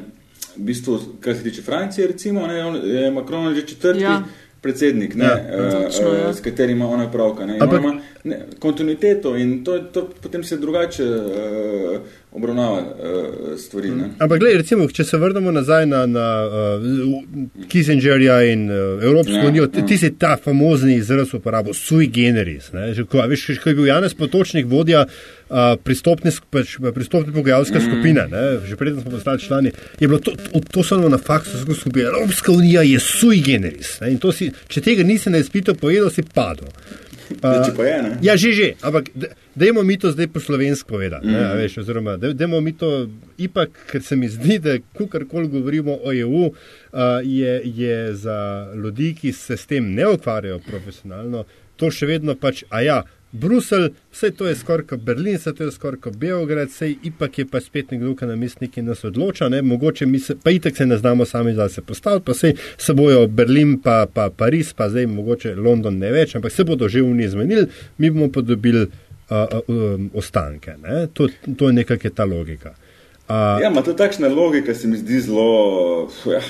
v 0.57 0.67
bistvu, 0.67 0.99
kar 1.19 1.35
se 1.35 1.43
tiče 1.43 1.61
Francije, 1.61 2.07
recimo, 2.07 2.47
ne, 2.47 2.65
on, 2.65 2.79
je 2.83 3.11
Macron 3.11 3.55
že 3.55 3.67
četrti. 3.67 4.01
Ja 4.01 4.23
predsednik, 4.61 5.15
ne, 5.15 5.25
ja, 5.25 5.35
uh, 5.35 5.71
točno, 5.71 6.13
ja. 6.13 6.33
s 6.33 6.41
katerim 6.41 6.77
ima 6.77 6.89
ona 6.89 7.11
pravka. 7.11 7.45
Ne, 7.45 7.57
Ampak, 7.59 7.79
ima 7.79 8.01
ne, 8.29 8.39
kontinuiteto 8.59 9.35
in 9.37 9.63
to, 9.63 9.79
to 9.93 10.05
potem 10.21 10.43
se 10.43 10.57
drugače 10.57 11.03
uh, 11.03 11.99
obravnava 12.31 12.79
uh, 12.79 13.57
stvari. 13.57 13.89
Ne. 13.89 14.09
Ampak, 14.19 14.39
gledaj, 14.39 14.57
recimo, 14.61 14.87
če 14.93 15.03
se 15.03 15.17
vrnemo 15.17 15.51
nazaj 15.51 15.87
na, 15.89 16.03
na 16.05 16.27
uh, 16.45 17.65
Kissingerja 17.67 18.39
in 18.51 18.67
uh, 18.69 19.03
Evropsko 19.03 19.33
ja, 19.33 19.47
unijo, 19.47 19.67
ti, 19.67 19.81
ja. 19.81 19.87
ti 19.89 19.97
si 19.97 20.11
ta 20.17 20.35
famozni 20.43 20.99
izraz 21.01 21.33
uporabo 21.33 21.73
sui 21.73 22.07
generis. 22.13 22.71
Ne, 22.73 22.93
že, 22.93 23.07
ko, 23.09 23.25
veš, 23.27 23.49
ko 23.63 23.73
je 23.73 23.79
bil 23.81 23.89
Janez 23.89 24.15
Potočnik 24.17 24.69
vodja 24.69 25.07
pristopne, 25.83 26.31
pač, 26.53 26.75
pristopne 26.93 27.33
pogajalske 27.33 27.79
mm. 27.79 27.85
skupine, 27.87 28.25
ne, 28.29 28.45
že 28.69 28.77
predtem 28.77 29.01
smo 29.01 29.15
postali 29.15 29.41
člani, 29.41 29.71
je 29.99 30.07
bilo 30.07 30.19
to, 30.21 30.35
to, 30.37 30.61
to 30.61 30.83
samo 30.85 31.09
na 31.09 31.17
faksu 31.17 31.57
skupine. 31.73 32.05
Evropska 32.05 32.51
unija 32.51 32.85
je 32.85 32.99
sui 32.99 33.41
generis. 33.41 33.97
Ne, 34.01 34.13
si, 34.33 34.51
če 34.69 34.85
tega 34.85 35.03
nisi 35.03 35.33
na 35.33 35.41
izpitu 35.41 35.73
povedal, 35.73 36.11
si 36.13 36.23
padel. 36.23 36.69
Uh, 37.29 37.85
je, 37.85 38.17
ja, 38.25 38.33
že, 38.37 38.51
že, 38.57 38.67
ampak 38.81 39.13
dajmo 39.53 39.83
mi 39.85 39.97
to 40.01 40.09
zdaj 40.11 40.27
po 40.33 40.41
slovensko 40.41 40.89
povedati. 40.89 41.27
Mm. 41.27 41.33
Ne, 41.33 41.55
veš, 41.61 41.77
oziroma, 41.85 42.17
dajmo 42.17 42.61
mi 42.61 42.73
to, 42.73 43.05
ipak, 43.37 43.69
ker 43.91 44.01
se 44.01 44.17
mi 44.17 44.29
zdi, 44.29 44.57
da 44.59 44.77
kakorkoli 44.97 45.47
govorimo 45.47 45.99
o 46.03 46.13
EU, 46.13 46.49
uh, 46.49 47.21
je, 47.23 47.61
je 47.65 48.15
za 48.15 48.71
ljudi, 48.73 49.13
ki 49.13 49.33
se 49.33 49.57
s 49.57 49.69
tem 49.69 49.93
ne 49.93 50.07
ukvarjajo 50.09 50.59
profesionalno, 50.65 51.45
to 51.77 51.91
še 51.93 52.09
vedno 52.09 52.35
pač, 52.35 52.65
a 52.73 52.81
ja, 52.81 52.97
Bruselj, 53.31 53.89
vse 54.11 54.31
to 54.31 54.47
je 54.47 54.55
skoraj 54.55 54.85
kot 54.89 55.01
Berlin, 55.05 55.37
vse 55.37 55.53
to 55.53 55.63
je 55.63 55.71
skoraj 55.71 55.99
kot 56.01 56.15
Beograd, 56.17 56.69
vse 56.69 56.89
ipak 57.03 57.37
je 57.39 57.45
pa 57.45 57.61
spet 57.61 57.91
nekdo, 57.91 58.15
ki 58.17 58.25
nam 58.25 58.41
neki 58.61 58.81
nas 58.81 59.03
odloča, 59.03 59.49
ne? 59.49 59.61
mogoče 59.61 60.05
mi 60.05 60.19
se, 60.19 60.35
pa 60.43 60.49
itek 60.51 60.77
se 60.77 60.85
ne 60.85 60.97
znamo 60.97 61.25
sami 61.25 61.53
za 61.53 61.69
se 61.69 61.81
postaviti, 61.81 62.25
pa 62.25 62.33
se, 62.33 62.53
se 62.77 62.93
bojo 62.93 63.27
Berlin, 63.27 63.77
pa, 63.81 64.05
pa 64.13 64.29
Pariz, 64.37 64.73
pa 64.73 64.89
zdaj 64.89 65.05
mogoče 65.05 65.55
London 65.55 65.97
ne 65.97 66.11
več, 66.11 66.35
ampak 66.35 66.51
se 66.51 66.63
bodo 66.63 66.89
že 66.89 67.01
vni 67.01 67.29
zmenili, 67.29 67.67
mi 67.97 68.09
bomo 68.09 68.31
pa 68.31 68.41
dobili 68.41 68.81
uh, 68.81 69.59
uh, 69.67 70.01
ostanke. 70.13 70.75
To, 71.13 71.29
to 71.57 71.67
je 71.67 71.73
nekakšna 71.73 72.09
ta 72.15 72.25
logika. 72.25 72.73
Uh, 73.29 73.61
ja, 73.61 73.69
ima 73.69 73.81
to 73.81 73.93
takšna 73.93 74.27
logika, 74.27 74.73
se 74.75 74.87
mi 74.87 74.97
zdi 74.97 75.21
zelo. 75.21 76.09
Ja. 76.25 76.41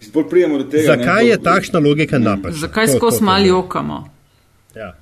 Tega, 0.00 0.86
Zakaj 0.86 1.24
ne, 1.24 1.28
je 1.28 1.36
takšna 1.42 1.78
logika 1.78 2.18
napačna? 2.18 2.58
Zakaj 2.58 2.86
skozi 2.88 3.24
malo 3.24 3.46
jokamo? 3.46 3.98
Ja. 4.74 4.94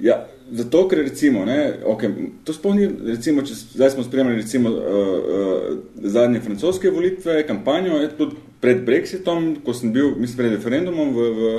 Ja, 0.00 0.26
zato, 0.50 0.88
ker 0.88 0.98
recimo, 0.98 1.44
ne, 1.44 1.58
okay, 1.84 2.30
to 2.44 2.52
spomni, 2.52 2.88
recimo, 3.06 3.42
če 3.42 3.56
zdaj 3.74 3.90
smo 3.94 4.04
spremljali 4.06 4.40
recimo 4.42 4.70
uh, 4.70 4.78
uh, 4.78 5.76
zadnje 6.02 6.40
francoske 6.40 6.90
volitve, 6.90 7.42
kampanjo, 7.46 8.00
je 8.02 8.10
tudi 8.16 8.36
pred 8.60 8.82
Brexitom, 8.86 9.56
ko 9.64 9.74
sem 9.74 9.92
bil, 9.92 10.14
mislim, 10.16 10.42
pred 10.42 10.56
referendumom 10.56 11.14
v, 11.14 11.28
v 11.36 11.52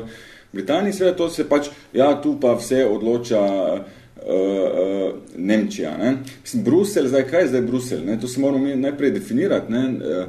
Britaniji, 0.54 0.98
seveda 0.98 1.18
to 1.18 1.30
se 1.30 1.46
pač, 1.50 1.70
ja, 1.94 2.12
tu 2.22 2.36
pa 2.42 2.56
vse 2.58 2.84
odloča 2.90 3.42
uh, 3.46 4.00
uh, 4.26 5.14
Nemčija. 5.38 5.98
Ne. 5.98 6.18
Mislim, 6.42 6.64
Brusel, 6.64 7.08
zdaj 7.08 7.28
kaj 7.30 7.42
je 7.42 7.48
zdaj 7.48 7.62
Brusel? 7.62 8.00
Ne, 8.06 8.20
to 8.20 8.28
se 8.28 8.40
moramo 8.40 8.66
mi 8.66 8.76
najprej 8.76 9.12
definirati. 9.12 9.72
Ne. 9.72 9.84
Uh, 9.90 10.26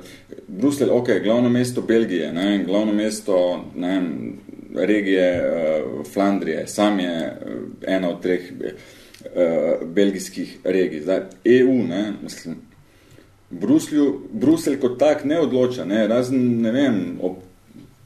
Brusel, 0.49 0.89
ok, 0.93 1.09
glavno 1.25 1.49
mesto 1.49 1.83
Belgije, 1.83 2.33
ne, 2.33 2.65
glavno 2.65 2.93
mesto, 2.93 3.65
ne, 3.77 4.03
regije 4.77 5.43
uh, 5.43 6.07
Flandrije, 6.13 6.67
sam 6.67 6.99
je 6.99 7.39
uh, 7.47 7.63
ena 7.87 8.09
od 8.09 8.23
treh 8.23 8.41
uh, 8.53 9.89
belgijskih 9.89 10.59
regij. 10.65 11.01
Zdaj, 11.01 11.21
EU, 11.45 11.75
ne, 11.75 12.13
mislim, 12.23 12.57
Bruslju, 13.51 14.21
Bruselj 14.33 14.81
kot 14.81 14.99
tak 14.99 15.25
ne 15.25 15.41
odloča, 15.41 15.85
ne, 15.85 16.07
razen, 16.07 16.61
ne 16.63 16.73
vem, 16.73 17.01
o, 17.23 17.35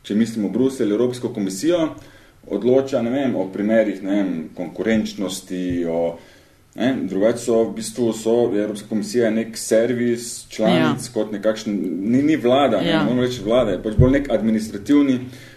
če 0.02 0.14
mislimo 0.16 0.48
Bruselj, 0.48 0.92
Evropsko 0.92 1.28
komisijo, 1.34 1.88
odloča, 2.46 3.02
ne 3.02 3.10
vem, 3.10 3.36
o 3.36 3.48
primerih, 3.52 4.02
ne 4.02 4.16
vem, 4.16 4.30
konkurenčnosti, 4.56 5.84
o, 5.88 6.16
ne, 6.80 6.94
drugače 7.10 7.44
so, 7.44 7.60
v 7.68 7.74
bistvu 7.76 8.12
so, 8.16 8.36
Evropska 8.48 8.88
komisija 8.88 9.28
je 9.28 9.36
nek 9.36 9.58
servis 9.60 10.46
članic, 10.48 11.04
ja. 11.04 11.12
kot 11.14 11.32
nekakšen, 11.36 11.76
ni, 12.00 12.22
ni 12.22 12.36
vlada, 12.40 12.80
ja. 12.80 13.02
ne, 13.02 13.04
moramo 13.04 13.28
reči 13.28 13.44
vlada, 13.44 13.76
je 13.76 13.82
pač 13.84 14.00
bolj 14.00 14.16
nek 14.16 14.32
administrativni, 14.32 15.20
uh, 15.20 15.53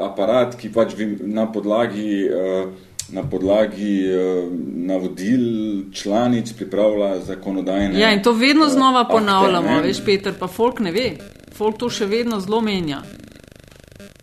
aparat, 0.00 0.56
ki 0.56 0.70
pač 0.72 0.94
na 1.20 1.46
podlagi, 1.52 2.28
uh, 2.28 2.70
na 3.12 3.22
podlagi 3.22 3.94
uh, 4.06 4.44
navodil 4.86 5.44
članic 5.92 6.52
pripravlja 6.52 7.20
zakonodajne. 7.26 8.00
Ja, 8.00 8.12
in 8.12 8.22
to 8.22 8.32
vedno 8.32 8.68
znova 8.68 9.02
uh, 9.02 9.10
ponavljamo, 9.10 9.68
akte, 9.68 9.88
veš, 9.88 10.04
Peter, 10.04 10.34
pa 10.38 10.46
folk 10.46 10.80
ne 10.80 10.92
ve. 10.92 11.10
Folk 11.56 11.78
to 11.78 11.90
še 11.90 12.06
vedno 12.06 12.40
zelo 12.40 12.60
menja. 12.60 13.02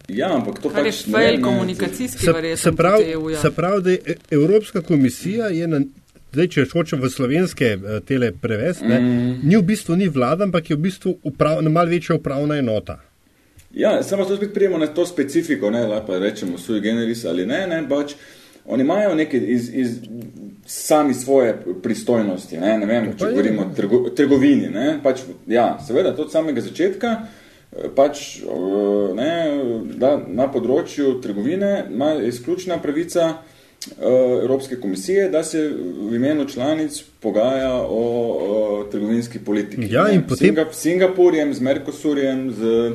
Ja, 0.08 0.32
ampak 0.36 0.62
to 0.64 0.72
pač 0.72 1.04
je 1.04 1.12
fail 1.12 1.42
komunikacijski 1.44 2.30
variant. 2.32 2.60
Se 2.60 2.72
pravi, 2.72 3.16
ja. 3.34 3.42
se 3.42 3.52
pravi, 3.52 3.82
da 3.84 3.92
je 3.92 4.18
Evropska 4.32 4.82
komisija 4.82 5.52
je 5.54 5.68
na. 5.68 5.84
Zdaj, 6.28 6.48
če 6.54 6.64
hočem 6.74 7.00
v 7.02 7.10
slovenske 7.10 7.68
tele 8.06 8.34
prevesti, 8.36 8.86
mm. 8.86 9.48
ni 9.48 9.56
v 9.56 9.64
bistvu 9.66 9.96
ni 9.96 10.10
vlada, 10.12 10.44
ampak 10.44 10.70
je 10.70 10.76
v 10.76 10.84
bistvu 10.84 11.14
uprav, 11.26 11.62
malo 11.64 11.90
večja 11.90 12.18
upravna 12.20 12.58
enota. 12.60 12.98
Ja, 13.74 14.04
samo 14.04 14.26
to 14.26 14.38
spet 14.38 14.54
prijemo 14.54 14.78
na 14.78 14.88
to 14.88 15.06
specifiko, 15.06 15.70
ne, 15.70 15.88
lepa 15.88 16.20
rečemo 16.20 16.58
sui 16.58 16.82
generis 16.82 17.26
ali 17.26 17.46
ne, 17.46 17.68
ne, 17.68 17.82
pač 17.90 18.14
oni 18.66 18.84
imajo 18.84 19.16
neke 19.16 19.38
iz, 19.38 19.70
iz 19.74 19.98
sami 20.66 21.14
svoje 21.14 21.56
pristojnosti, 21.84 22.58
ne, 22.58 22.78
ne 22.78 22.86
vem, 22.86 23.12
če 23.18 23.32
govorimo 23.32 23.62
o 23.62 23.76
trgo, 23.76 24.00
trgovini, 24.16 24.70
ne, 24.70 24.88
pač, 25.04 25.22
ja, 25.48 25.78
seveda, 25.88 26.16
to 26.16 26.26
od 26.28 26.32
samega 26.32 26.62
začetka, 26.62 27.14
pač, 27.96 28.42
ne, 29.16 29.30
da 30.00 30.18
na 30.28 30.48
področju 30.52 31.18
trgovine 31.24 31.86
ima 31.92 32.16
izključna 32.28 32.82
pravica 32.84 33.38
Evropske 34.42 34.76
komisije, 34.82 35.30
da 35.30 35.44
se 35.44 35.62
v 36.10 36.16
imenu 36.16 36.48
članic 36.50 36.98
pogaja 37.24 37.74
o, 37.84 38.04
o 38.48 38.84
trgovinski 38.92 39.40
politiki. 39.40 39.88
Ja, 39.94 40.10
in 40.12 40.26
potem... 40.28 40.50
Singap 40.50 40.74
Singapurjem, 40.76 41.54
z 41.54 41.64
Mercosurjem, 41.64 42.42
z 42.52 42.92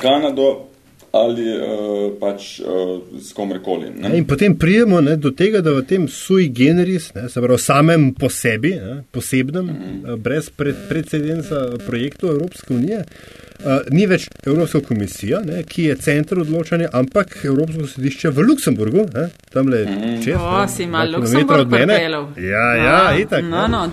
Kanado 0.00 0.68
ali 1.16 1.46
uh, 1.56 2.12
pač 2.20 2.60
uh, 2.60 3.00
s 3.20 3.32
komerkoli. 3.32 3.88
In 4.12 4.26
potem 4.28 4.56
prijemo 4.58 5.00
ne, 5.00 5.16
do 5.16 5.30
tega, 5.36 5.62
da 5.64 5.72
v 5.76 5.84
tem 5.88 6.06
sui 6.12 6.48
generis, 6.52 7.08
ne, 7.16 7.28
se 7.32 7.40
pravi 7.40 7.58
samem 7.62 8.10
po 8.18 8.28
sebi, 8.32 8.74
ne, 8.76 9.00
posebnem, 9.12 9.64
mm 9.64 9.76
-hmm. 9.76 10.16
brez 10.16 10.50
pred, 10.50 10.76
predsedenca 10.88 11.78
projektu 11.86 12.26
Evropske 12.26 12.74
unije, 12.74 13.04
uh, 13.04 13.80
ni 13.90 14.06
več 14.06 14.28
Evropska 14.46 14.80
komisija, 14.80 15.40
ne, 15.40 15.62
ki 15.62 15.88
je 15.90 15.96
center 15.96 16.38
odločanja, 16.38 16.88
ampak 16.92 17.38
Evropsko 17.44 17.86
sodišče 17.86 18.30
v 18.30 18.46
Luksemburgu, 18.50 19.06
ne, 19.14 19.28
tam 19.52 19.68
le 19.68 19.84
mm 19.84 19.88
-hmm. 19.88 20.24
čez. 20.24 20.36
O, 20.36 20.68
si 20.68 20.82
ima 20.82 21.04
Luksemburg 21.04 21.60
od 21.60 21.70
mene. 21.70 22.00
Ja, 22.36 22.74
ja, 22.74 23.12
no, 23.12 23.18
itak. 23.18 23.44
No, 23.44 23.66
no, 23.68 23.90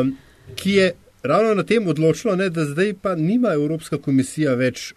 um, 0.00 0.16
ki 0.54 0.72
je 0.72 0.92
ravno 1.22 1.54
na 1.54 1.62
tem 1.62 1.88
odločilo, 1.88 2.36
ne, 2.36 2.50
da 2.50 2.64
zdaj 2.64 2.94
pa 3.02 3.14
nima 3.14 3.52
Evropska 3.52 3.98
komisija 3.98 4.54
več 4.54 4.94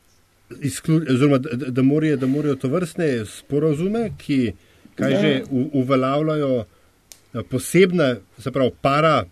izklju, 0.61 1.01
oziroma, 1.09 1.37
da, 1.37 1.71
da, 1.71 1.81
morajo, 1.81 2.17
da 2.17 2.27
morajo 2.27 2.55
to 2.55 2.67
vrstne 2.67 3.25
sporozume, 3.25 4.09
ki 4.17 4.53
kaže, 4.95 5.27
ja. 5.27 5.43
u, 5.49 5.69
uveljavljajo 5.73 6.65
eh, 7.33 7.41
posebna, 7.49 8.15
se 8.39 8.51
pravi, 8.51 8.71
para 8.81 9.23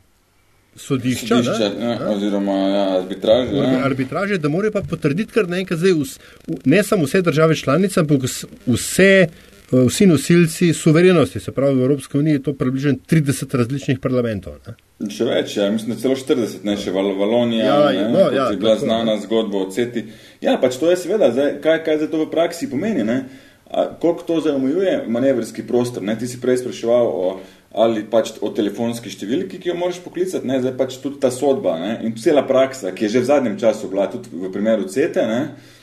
sodišča. 0.75 1.36
sodišča 1.36 1.69
ne, 1.80 1.88
ne, 1.88 2.06
oziroma 2.06 2.51
ja, 2.51 2.97
arbitraže. 2.97 3.56
Ja. 3.56 3.86
Arbitraže, 3.86 4.38
da 4.38 4.49
morajo 4.49 4.71
pa 4.71 4.82
potrditi 4.82 5.34
kar 5.34 5.49
nekaj 5.49 5.77
zdaj, 5.77 5.93
vs, 5.93 6.19
ne 6.65 6.84
samo 6.84 7.06
vse 7.06 7.21
države 7.21 7.56
članice, 7.56 7.99
ampak 7.99 8.23
vse. 8.67 9.27
Eh, 9.71 9.86
vsi 9.88 10.06
nosilci 10.08 10.73
suverenosti, 10.73 11.39
se 11.39 11.51
pravi 11.51 11.75
v 11.75 11.84
Evropski 11.84 12.17
uniji, 12.17 12.34
je 12.34 12.43
to 12.43 12.53
približno 12.53 12.93
30 13.10 13.56
različnih 13.58 13.99
parlamentov. 13.99 14.53
Ne? 14.67 15.10
Še 15.12 15.27
več, 15.27 15.58
ja, 15.58 15.67
mislim, 15.71 15.91
da 15.91 15.99
celo 15.99 16.15
40, 16.15 16.63
ne 16.63 16.77
še 16.80 16.93
Val 16.95 17.12
Valonija, 17.19 17.65
ja, 17.67 17.89
ne, 17.91 18.06
no, 18.13 18.30
ja, 18.32 18.47
je 18.53 18.62
bila 18.62 18.77
tako, 18.77 18.86
znana 18.86 19.17
ne. 19.17 19.21
zgodba 19.25 19.65
o 19.65 19.67
CETI. 19.71 20.06
Ja, 20.41 20.56
pač 20.62 20.80
to 20.80 20.88
je 20.88 20.95
seveda, 21.03 21.34
zdaj, 21.36 21.58
kaj, 21.65 21.82
kaj 21.84 21.99
za 22.06 22.08
to 22.13 22.23
v 22.23 22.30
praksi 22.32 22.71
pomeni, 22.71 23.03
ne? 23.03 23.19
A, 23.67 23.89
koliko 23.99 24.23
to 24.23 24.39
zdaj 24.39 24.56
omejuje 24.56 24.95
manevrski 25.12 25.67
prostor, 25.67 26.06
ne? 26.08 26.15
Ti 26.15 26.32
si 26.32 26.39
prej 26.39 26.62
spraševal 26.63 27.12
o, 27.12 27.36
ali 27.75 28.06
pač 28.08 28.38
o 28.39 28.53
telefonski 28.56 29.12
številki, 29.12 29.60
ki 29.60 29.73
jo 29.73 29.75
moraš 29.84 29.99
poklicati, 29.99 30.47
ne? 30.47 30.62
Zdaj 30.63 30.77
pač 30.80 31.01
tudi 31.03 31.19
ta 31.19 31.27
sodba, 31.36 31.75
ne? 31.84 31.97
In 32.08 32.15
cela 32.15 32.47
praksa, 32.47 32.95
ki 32.95 33.10
je 33.10 33.17
že 33.17 33.25
v 33.25 33.32
zadnjem 33.36 33.60
času 33.60 33.91
bila 33.91 34.08
tudi 34.08 34.32
v 34.32 34.47
primeru 34.56 34.88
CETE, 34.88 35.27
ne? 35.27 35.75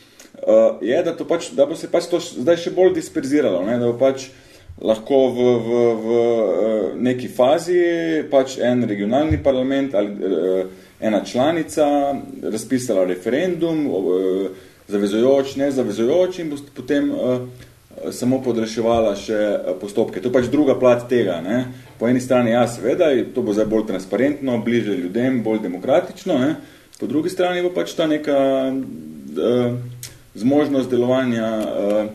Uh, 0.43 0.83
je, 0.83 1.03
da, 1.03 1.15
pač, 1.29 1.51
da 1.57 1.67
bo 1.67 1.77
se 1.77 1.91
pač 1.91 2.09
to 2.11 2.21
zdaj 2.23 2.59
še 2.67 2.75
bolj 2.75 2.95
disperziralo, 2.99 3.63
ne? 3.67 3.79
da 3.79 3.91
bo 3.91 3.99
pač 4.01 4.29
lahko 4.83 5.21
v, 5.31 5.51
v, 5.67 5.83
v 6.05 6.09
uh, 6.15 6.89
neki 6.99 7.31
fazi 7.31 7.83
pač 8.31 8.59
en 8.59 8.83
regionalni 8.91 9.39
parlament 9.43 9.95
ali 9.95 10.11
uh, 10.11 10.83
ena 11.05 11.21
članica 11.27 11.87
razpisala 12.43 13.05
referendum, 13.05 13.83
zavezojoč, 14.89 15.57
ne 15.61 15.67
zavezojoč 15.75 16.39
in 16.41 16.53
bo 16.53 16.57
potem 16.73 17.11
samo 18.15 18.41
podraševala 18.43 19.15
še 19.19 19.41
postopke. 19.81 20.21
To 20.21 20.31
je 20.31 20.35
pač 20.35 20.49
druga 20.53 20.77
plat 20.79 21.07
tega. 21.11 21.39
Ne? 21.45 21.65
Po 21.99 22.09
eni 22.11 22.23
strani 22.23 22.55
ja, 22.55 22.65
seveda, 22.71 23.11
to 23.35 23.45
bo 23.45 23.55
zdaj 23.55 23.69
bolj 23.71 23.89
transparentno, 23.93 24.59
bliže 24.65 24.97
ljudem, 24.99 25.43
bolj 25.45 25.63
demokratično, 25.67 26.39
ne? 26.41 26.55
po 26.99 27.11
drugi 27.11 27.33
strani 27.33 27.63
bo 27.65 27.73
pač 27.75 27.95
ta 27.99 28.07
neka 28.11 28.39
uh, 28.71 29.77
zmožnost 30.35 30.91
delovanja 30.91 31.49
uh, 31.59 32.07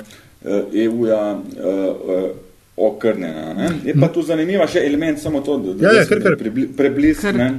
uh, 0.42 0.62
EU-ja 0.74 1.36
uh, 1.36 1.76
uh, 2.16 2.30
okrnjena. 2.78 3.54
Ne? 3.54 3.70
Je 3.86 3.96
pa 4.00 4.08
tu 4.08 4.24
zanimiva 4.24 4.68
še 4.68 4.84
element, 4.88 5.20
samo 5.20 5.42
to, 5.44 5.58
da, 5.58 5.88
ja, 5.88 6.02
ja, 6.02 6.08
kar, 6.08 6.22
kar. 6.24 6.36
preblisk, 6.78 7.32
ne? 7.36 7.52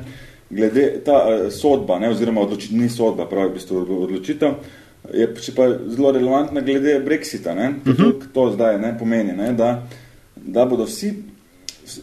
glede 0.50 0.86
ta 1.04 1.22
uh, 1.24 1.48
sodba, 1.52 1.98
ne? 2.00 2.10
oziroma 2.10 2.44
odločitev, 2.46 2.78
ni 2.80 2.88
sodba, 2.92 3.28
pravi 3.28 3.52
v 3.52 3.58
bistvu 3.58 3.82
odločitev, 4.04 4.54
je 5.16 5.26
še 5.40 5.56
pa 5.56 5.68
zelo 5.88 6.12
relevantna 6.16 6.62
glede 6.64 6.98
Brexita. 7.04 7.54
Ne? 7.54 7.74
Uh 7.84 7.92
-huh. 7.92 7.96
to, 7.96 8.32
to 8.32 8.50
zdaj 8.54 8.78
ne, 8.80 8.94
pomeni, 8.98 9.36
ne? 9.36 9.52
Da, 9.52 9.86
da 10.36 10.64
bodo 10.64 10.84
vsi, 10.84 11.14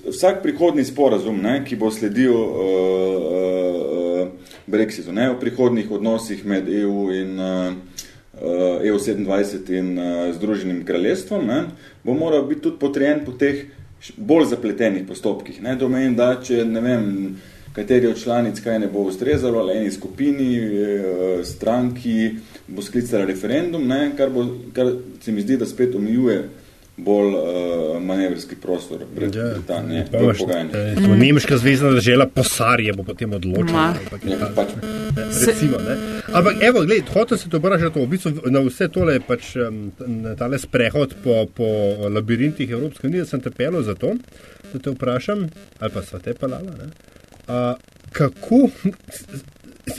vsak 0.09 0.41
prihodni 0.43 0.85
sporazum, 0.85 1.41
ne? 1.41 1.61
ki 1.65 1.75
bo 1.75 1.91
sledil 1.91 2.33
uh, 2.33 2.47
uh, 4.21 4.27
Brexitu, 4.67 5.11
ne? 5.11 5.29
v 5.31 5.39
prihodnih 5.39 5.91
odnosih 5.91 6.45
med 6.45 6.69
EU 6.69 7.11
in 7.11 7.39
uh, 7.39 7.73
EU27 8.41 9.73
e 9.73 9.77
in 9.77 9.97
uh, 9.99 10.35
Združenim 10.35 10.85
kraljestvom, 10.85 11.45
ne, 11.47 11.63
bo 12.03 12.13
moral 12.13 12.45
biti 12.45 12.61
tudi 12.61 12.79
potrjen 12.79 13.25
po 13.25 13.31
teh 13.31 13.65
bolj 14.17 14.45
zapletenih 14.45 15.07
postopkih. 15.07 15.61
Ne, 15.61 15.75
domeni, 15.75 16.15
da 16.15 16.35
če 16.43 16.65
ne 16.65 16.81
vem, 16.81 17.07
kateri 17.73 18.07
od 18.07 18.21
članic 18.21 18.59
kaj 18.63 18.79
ne 18.79 18.87
bo 18.93 19.07
ustrezalo, 19.09 19.59
ali 19.59 19.77
eni 19.79 19.91
skupini, 19.91 20.51
uh, 20.59 21.41
stranki, 21.45 22.35
bo 22.67 22.81
sklicala 22.81 23.25
referendum, 23.25 23.87
ne, 23.87 24.11
kar, 24.17 24.29
bo, 24.29 24.45
kar 24.73 24.93
se 25.21 25.31
mi 25.31 25.41
zdi, 25.41 25.57
da 25.57 25.65
spet 25.65 25.95
omejuje 25.95 26.43
bolj 26.97 27.33
uh, 27.33 28.01
manevrski 28.01 28.55
prostor 28.55 28.99
pred 29.15 29.35
ja, 29.35 29.43
Britanijo. 29.53 30.05
Eh, 30.73 31.17
nemška 31.17 31.57
zvezdna 31.57 31.91
država 31.91 32.27
posarje 32.27 32.93
bo 32.93 33.03
potem 33.03 33.33
odločila. 33.33 33.93
Ja, 34.25 34.49
pač. 34.55 34.73
Recimo, 35.47 35.77
Ampak 36.33 36.55
evo, 36.61 36.81
gled, 36.85 37.09
hotel 37.13 37.37
se 37.37 37.49
to 37.49 37.57
obražati 37.57 38.01
v 38.01 38.07
bistvu 38.07 38.31
na 38.49 38.61
vse 38.65 38.89
tole, 38.89 39.19
pač 39.27 39.53
na 40.07 40.35
tale 40.35 40.59
sprehod 40.59 41.15
po, 41.23 41.45
po 41.53 41.69
labirintih 42.09 42.71
Evropske 42.71 43.07
unije, 43.07 43.25
sem 43.25 43.41
te 43.41 43.51
pelil 43.51 43.83
za 43.83 43.95
to, 43.95 44.15
da 44.73 44.79
te 44.79 44.93
vprašam, 44.93 45.47
ali 45.79 45.93
pa 45.93 46.03
sva 46.03 46.19
te 46.19 46.33
pelala, 46.33 46.73
ne? 46.81 46.91
Uh, 47.47 47.77
kako. 48.11 48.67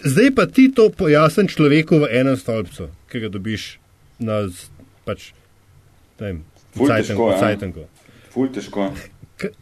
Zdaj 0.05 0.35
pa 0.37 0.45
ti 0.47 0.69
to 0.75 0.91
pojasni 0.91 1.49
človeku 1.49 2.03
v 2.05 2.11
enem 2.21 2.37
stolpcu, 2.37 2.91
ki 3.09 3.23
ga 3.25 3.31
dobiš 3.33 3.79
na 4.19 4.45
pač, 5.07 5.31
Cajtanku. 6.19 6.48
Ful 8.33 8.49
težko. 8.55 8.91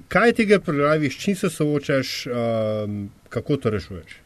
Kaj 0.09 0.33
ti 0.33 0.47
ga 0.49 0.59
praviš, 0.61 1.17
s 1.17 1.23
čim 1.23 1.37
se 1.37 1.51
soočaš, 1.53 2.13
um, 2.27 3.11
kako 3.29 3.57
to 3.57 3.71
rešuješ? 3.71 4.23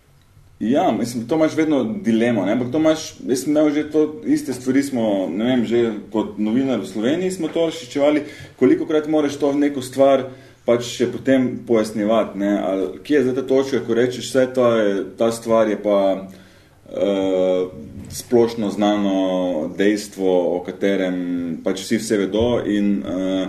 Ja, 0.60 0.90
mislim, 0.92 1.24
to 1.28 1.34
imaš 1.34 1.56
vedno 1.56 1.84
dilemo. 1.84 2.42
Ampak 2.42 2.72
to 2.72 2.78
imaš, 2.78 3.14
jaz 3.26 3.42
sem 3.44 3.50
imel 3.50 3.70
že 3.70 3.86
to 3.90 4.20
iste 4.26 4.52
stvari, 4.52 4.82
smo, 4.82 5.26
ne 5.32 5.44
vem, 5.44 5.64
že 5.64 5.92
kot 6.12 6.38
novinar 6.38 6.80
v 6.80 6.86
Sloveniji 6.86 7.30
smo 7.30 7.48
to 7.48 7.66
razšičevali, 7.70 8.24
koliko 8.60 8.86
krat 8.86 9.08
moraš 9.08 9.38
to 9.40 9.52
neko 9.52 9.82
stvar 9.82 10.28
pač 10.68 10.84
še 10.84 11.08
potem 11.12 11.48
pojasnjevati, 11.66 12.38
ne, 12.38 12.50
ali 12.60 12.88
kje 13.04 13.16
je 13.16 13.22
zdaj 13.24 13.34
ta 13.40 13.44
točka, 13.48 13.80
ko 13.86 13.96
rečeš, 13.96 14.28
vse 14.28 14.44
to 14.54 14.66
je, 14.76 14.90
ta 15.18 15.30
stvar 15.32 15.70
je 15.72 15.78
pa 15.82 15.96
uh, 16.20 17.72
splošno 18.10 18.70
znano 18.70 19.70
dejstvo, 19.78 20.56
o 20.56 20.62
katerem 20.66 21.60
pač 21.64 21.84
vsi 21.84 22.00
vse 22.00 22.18
vedo 22.24 22.60
in 22.66 23.02
uh, 23.02 23.48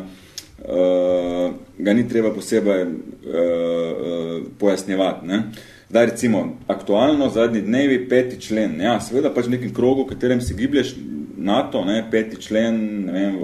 uh, 0.66 1.54
ga 1.78 1.94
ni 1.94 2.08
treba 2.10 2.34
posebej 2.34 2.84
uh, 2.84 2.92
uh, 2.92 4.42
pojasnjevati, 4.60 5.28
ne. 5.28 5.44
Zdaj, 5.92 6.06
recimo, 6.06 6.58
aktualno 6.72 7.30
zadnji 7.30 7.62
dnevi 7.62 8.10
peti 8.10 8.38
člen. 8.42 8.78
Ja, 8.80 9.00
seveda 9.04 9.34
pač 9.36 9.50
v 9.50 9.58
nekem 9.58 9.74
krogu, 9.76 10.06
v 10.06 10.14
katerem 10.14 10.40
si 10.40 10.56
giblješ 10.56 10.94
NATO, 11.36 11.82
ne, 11.86 12.06
peti 12.12 12.40
člen, 12.40 12.78
ne 13.06 13.12
vem, 13.12 13.36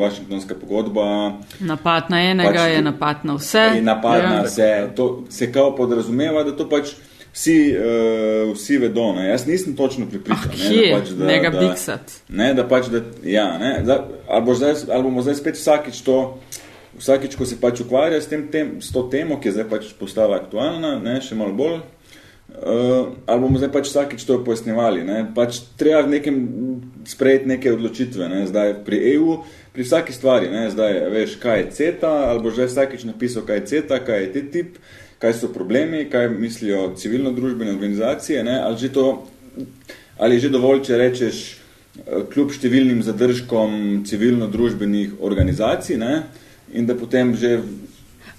Washingtonska 0.00 0.56
pogodba. 0.58 1.38
Napad 1.60 2.10
na 2.10 2.18
enega 2.32 2.64
pač, 2.64 2.72
je 2.72 2.82
napad 2.82 3.24
na 3.28 3.36
vse. 3.38 3.64
Je 3.76 3.82
napad 3.82 4.18
ja. 4.18 4.30
na 4.30 4.42
vse. 4.42 4.70
To 4.96 5.24
se 5.30 5.52
kao 5.52 5.76
podrazumeva, 5.76 6.42
da 6.42 6.56
to 6.56 6.66
pač 6.68 6.96
vsi, 7.32 7.56
uh, 7.76 8.52
vsi 8.54 8.78
vedo. 8.78 9.12
Ne. 9.16 9.28
Jaz 9.28 9.46
nisem 9.46 9.76
točno 9.76 10.06
pripričan. 10.06 10.52
Ah, 10.52 10.70
ne, 10.70 10.88
da 10.90 10.98
pač, 10.98 11.08
da, 11.10 11.26
ne 11.26 11.38
ga 11.40 11.52
biksat. 11.58 12.16
Ne, 12.28 12.54
da 12.54 12.68
pač, 12.68 12.90
da, 12.92 13.02
ja, 13.24 13.46
ne, 13.58 13.78
da, 13.86 14.04
ali, 14.28 14.44
bo 14.46 14.54
zdaj, 14.54 14.84
ali 14.90 15.02
bomo 15.02 15.24
zdaj 15.24 15.40
spet 15.40 15.60
vsakič 15.60 16.02
to 16.06 16.18
vsakič, 16.98 17.36
ko 17.36 17.48
se 17.48 17.56
pač 17.60 17.80
ukvarja 17.84 18.20
s, 18.20 18.28
tem, 18.28 18.46
tem, 18.52 18.76
s 18.82 18.92
to 18.92 19.06
temo, 19.12 19.40
ki 19.40 19.48
je 19.50 19.56
zdaj 19.58 19.68
pač 19.70 19.90
postala 19.98 20.38
aktualna, 20.42 20.98
ne, 21.00 21.18
še 21.24 21.36
malo 21.38 21.54
bolj, 21.56 21.78
uh, 21.80 23.12
ali 23.26 23.42
bomo 23.42 23.60
zdaj 23.60 23.72
pač 23.74 23.88
vsakič 23.90 24.26
to 24.28 24.38
pojasnjevali. 24.44 25.04
Ne, 25.08 25.22
pač 25.34 25.62
treba 25.80 26.04
v 26.06 26.18
nekem 26.18 26.42
sprejeti 27.08 27.48
neke 27.48 27.72
odločitve, 27.72 28.28
ne, 28.28 28.44
zdaj 28.50 28.82
pri 28.86 29.00
EU, 29.16 29.40
pri 29.72 29.88
vsaki 29.88 30.14
stvari, 30.14 30.52
ne, 30.52 30.66
zdaj 30.72 30.98
veš, 31.14 31.38
kaj 31.40 31.62
je 31.62 31.70
CETA, 31.78 32.12
ali 32.28 32.44
bo 32.44 32.52
že 32.52 32.68
vsakič 32.68 33.06
napisal, 33.08 33.46
kaj 33.48 33.62
je 33.62 33.68
CETA, 33.72 34.02
kaj 34.04 34.26
je 34.26 34.32
TTIP, 34.36 34.82
kaj 35.22 35.36
so 35.38 35.48
problemi, 35.54 36.08
kaj 36.10 36.28
mislijo 36.34 36.92
civilno-družbene 36.98 37.70
organizacije, 37.70 38.42
ne, 38.44 38.58
ali, 38.60 38.78
že 38.78 38.92
to, 38.92 39.06
ali 40.18 40.34
je 40.34 40.40
že 40.40 40.50
dovolj, 40.50 40.82
če 40.88 40.98
rečeš, 40.98 41.40
eh, 41.52 42.24
kljub 42.32 42.50
številnim 42.50 43.04
zadržkom 43.06 44.02
civilno-družbenih 44.08 45.20
organizacij, 45.22 46.00
ne, 46.02 46.24
in 46.74 46.90
da 46.90 46.98
potem 46.98 47.36
že. 47.38 47.60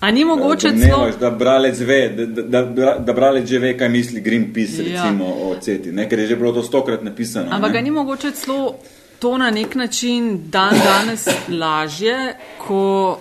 A 0.03 0.11
ni 0.11 0.25
mogoče 0.27 0.73
celo? 0.81 1.07
Da 1.19 1.31
bralec 1.31 1.79
ve, 1.79 2.01
da, 2.17 2.43
da, 2.43 2.97
da, 2.99 3.13
bralec 3.13 3.47
že 3.47 3.59
ve, 3.63 3.77
kaj 3.79 3.89
misli 3.89 4.21
Greenpeace 4.21 4.83
ja. 4.83 4.89
recimo 4.89 5.29
o 5.47 5.55
CETI, 5.55 5.95
ne? 5.95 6.09
ker 6.11 6.19
je 6.19 6.33
že 6.33 6.35
bilo 6.35 6.51
to 6.51 6.63
stokrat 6.63 7.03
napisano. 7.03 7.47
Ampak 7.55 7.79
ga 7.79 7.81
ni 7.81 7.91
mogoče 7.95 8.33
celo 8.35 8.75
to 9.23 9.37
na 9.39 9.47
nek 9.55 9.75
način 9.79 10.49
dan 10.51 10.75
danes 10.75 11.29
lažje, 11.47 12.35
ko 12.59 13.15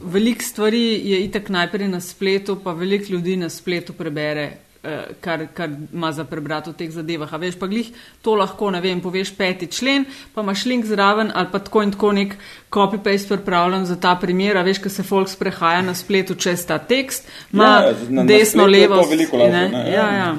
veliko 0.00 0.42
stvari 0.42 1.10
je 1.10 1.24
itak 1.24 1.48
najprej 1.48 1.88
na 1.88 2.00
spletu, 2.00 2.56
pa 2.64 2.72
veliko 2.72 3.12
ljudi 3.12 3.36
na 3.36 3.48
spletu 3.50 3.92
prebere 3.92 4.64
Eh, 4.84 5.14
kar, 5.20 5.46
kar 5.54 5.70
ima 5.92 6.10
za 6.12 6.26
prebrati 6.28 6.68
v 6.68 6.76
teh 6.76 6.90
zadevah. 6.92 7.30
A 7.32 7.38
veš, 7.40 7.54
pa 7.56 7.64
glih 7.66 7.86
to 8.20 8.34
lahko, 8.36 8.68
ne 8.68 8.82
vem, 8.84 8.98
poveš 9.00 9.30
peti 9.32 9.64
člen, 9.72 10.04
pa 10.34 10.42
imaš 10.44 10.66
link 10.68 10.84
zraven 10.84 11.30
ali 11.32 11.48
pa 11.48 11.58
tako 11.64 11.82
in 11.86 11.94
tako 11.94 12.10
nek 12.12 12.34
copy-paste 12.74 13.28
pripravljen 13.36 13.86
za 13.86 13.96
ta 14.00 14.16
primer. 14.20 14.56
A 14.56 14.62
veš, 14.62 14.82
ko 14.82 14.88
se 14.88 15.02
folk 15.02 15.28
sprehaja 15.28 15.82
na 15.82 15.94
spletu 15.94 16.34
čez 16.34 16.66
ta 16.66 16.78
tekst, 16.78 17.28
ima 17.52 17.64
ja, 18.10 18.24
desno, 18.24 18.66
levo. 18.66 19.04
Ja, 19.32 19.68
ja. 19.86 20.10
ja. 20.12 20.34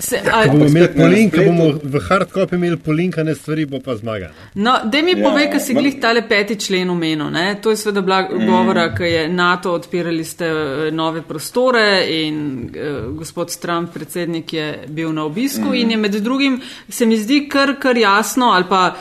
Se, 0.00 0.20
ali, 0.32 0.50
bomo 0.50 0.66
imeli 0.66 0.88
polink, 0.96 1.36
bomo 1.46 1.64
v 1.82 2.00
hardcopy 2.08 2.54
imeli 2.54 2.76
polinkane 2.76 3.34
stvari, 3.34 3.66
bo 3.66 3.80
pa 3.84 3.96
zmaga. 3.96 4.30
No, 4.54 4.74
da 4.84 5.02
mi 5.02 5.14
ja, 5.14 5.22
pove, 5.22 5.48
kaj 5.50 5.60
si 5.60 5.74
glih 5.74 5.98
tale 6.00 6.22
peti 6.28 6.56
člen 6.60 6.90
omenil. 6.90 7.30
To 7.62 7.70
je 7.70 7.76
sveda 7.76 8.00
bila 8.00 8.20
mm. 8.22 8.46
govora, 8.46 8.88
ker 8.94 9.06
je 9.06 9.28
NATO 9.28 9.72
odpirali 9.72 10.24
ste 10.24 10.46
eh, 10.46 10.90
nove 10.90 11.22
prostore 11.22 12.06
in 12.10 12.40
uh, 12.70 13.12
gospod 13.18 13.54
Trump, 13.58 13.94
predsednik, 13.94 14.52
je 14.52 14.84
bil 14.88 15.12
na 15.12 15.24
obisku 15.24 15.68
mm. 15.68 15.74
in 15.74 15.90
je 15.90 15.96
med 15.96 16.20
drugim, 16.22 16.60
se 16.88 17.06
mi 17.06 17.16
zdi 17.16 17.46
kar, 17.48 17.76
kar 17.80 17.96
jasno 17.96 18.52
ali 18.54 18.64
pa. 18.68 18.96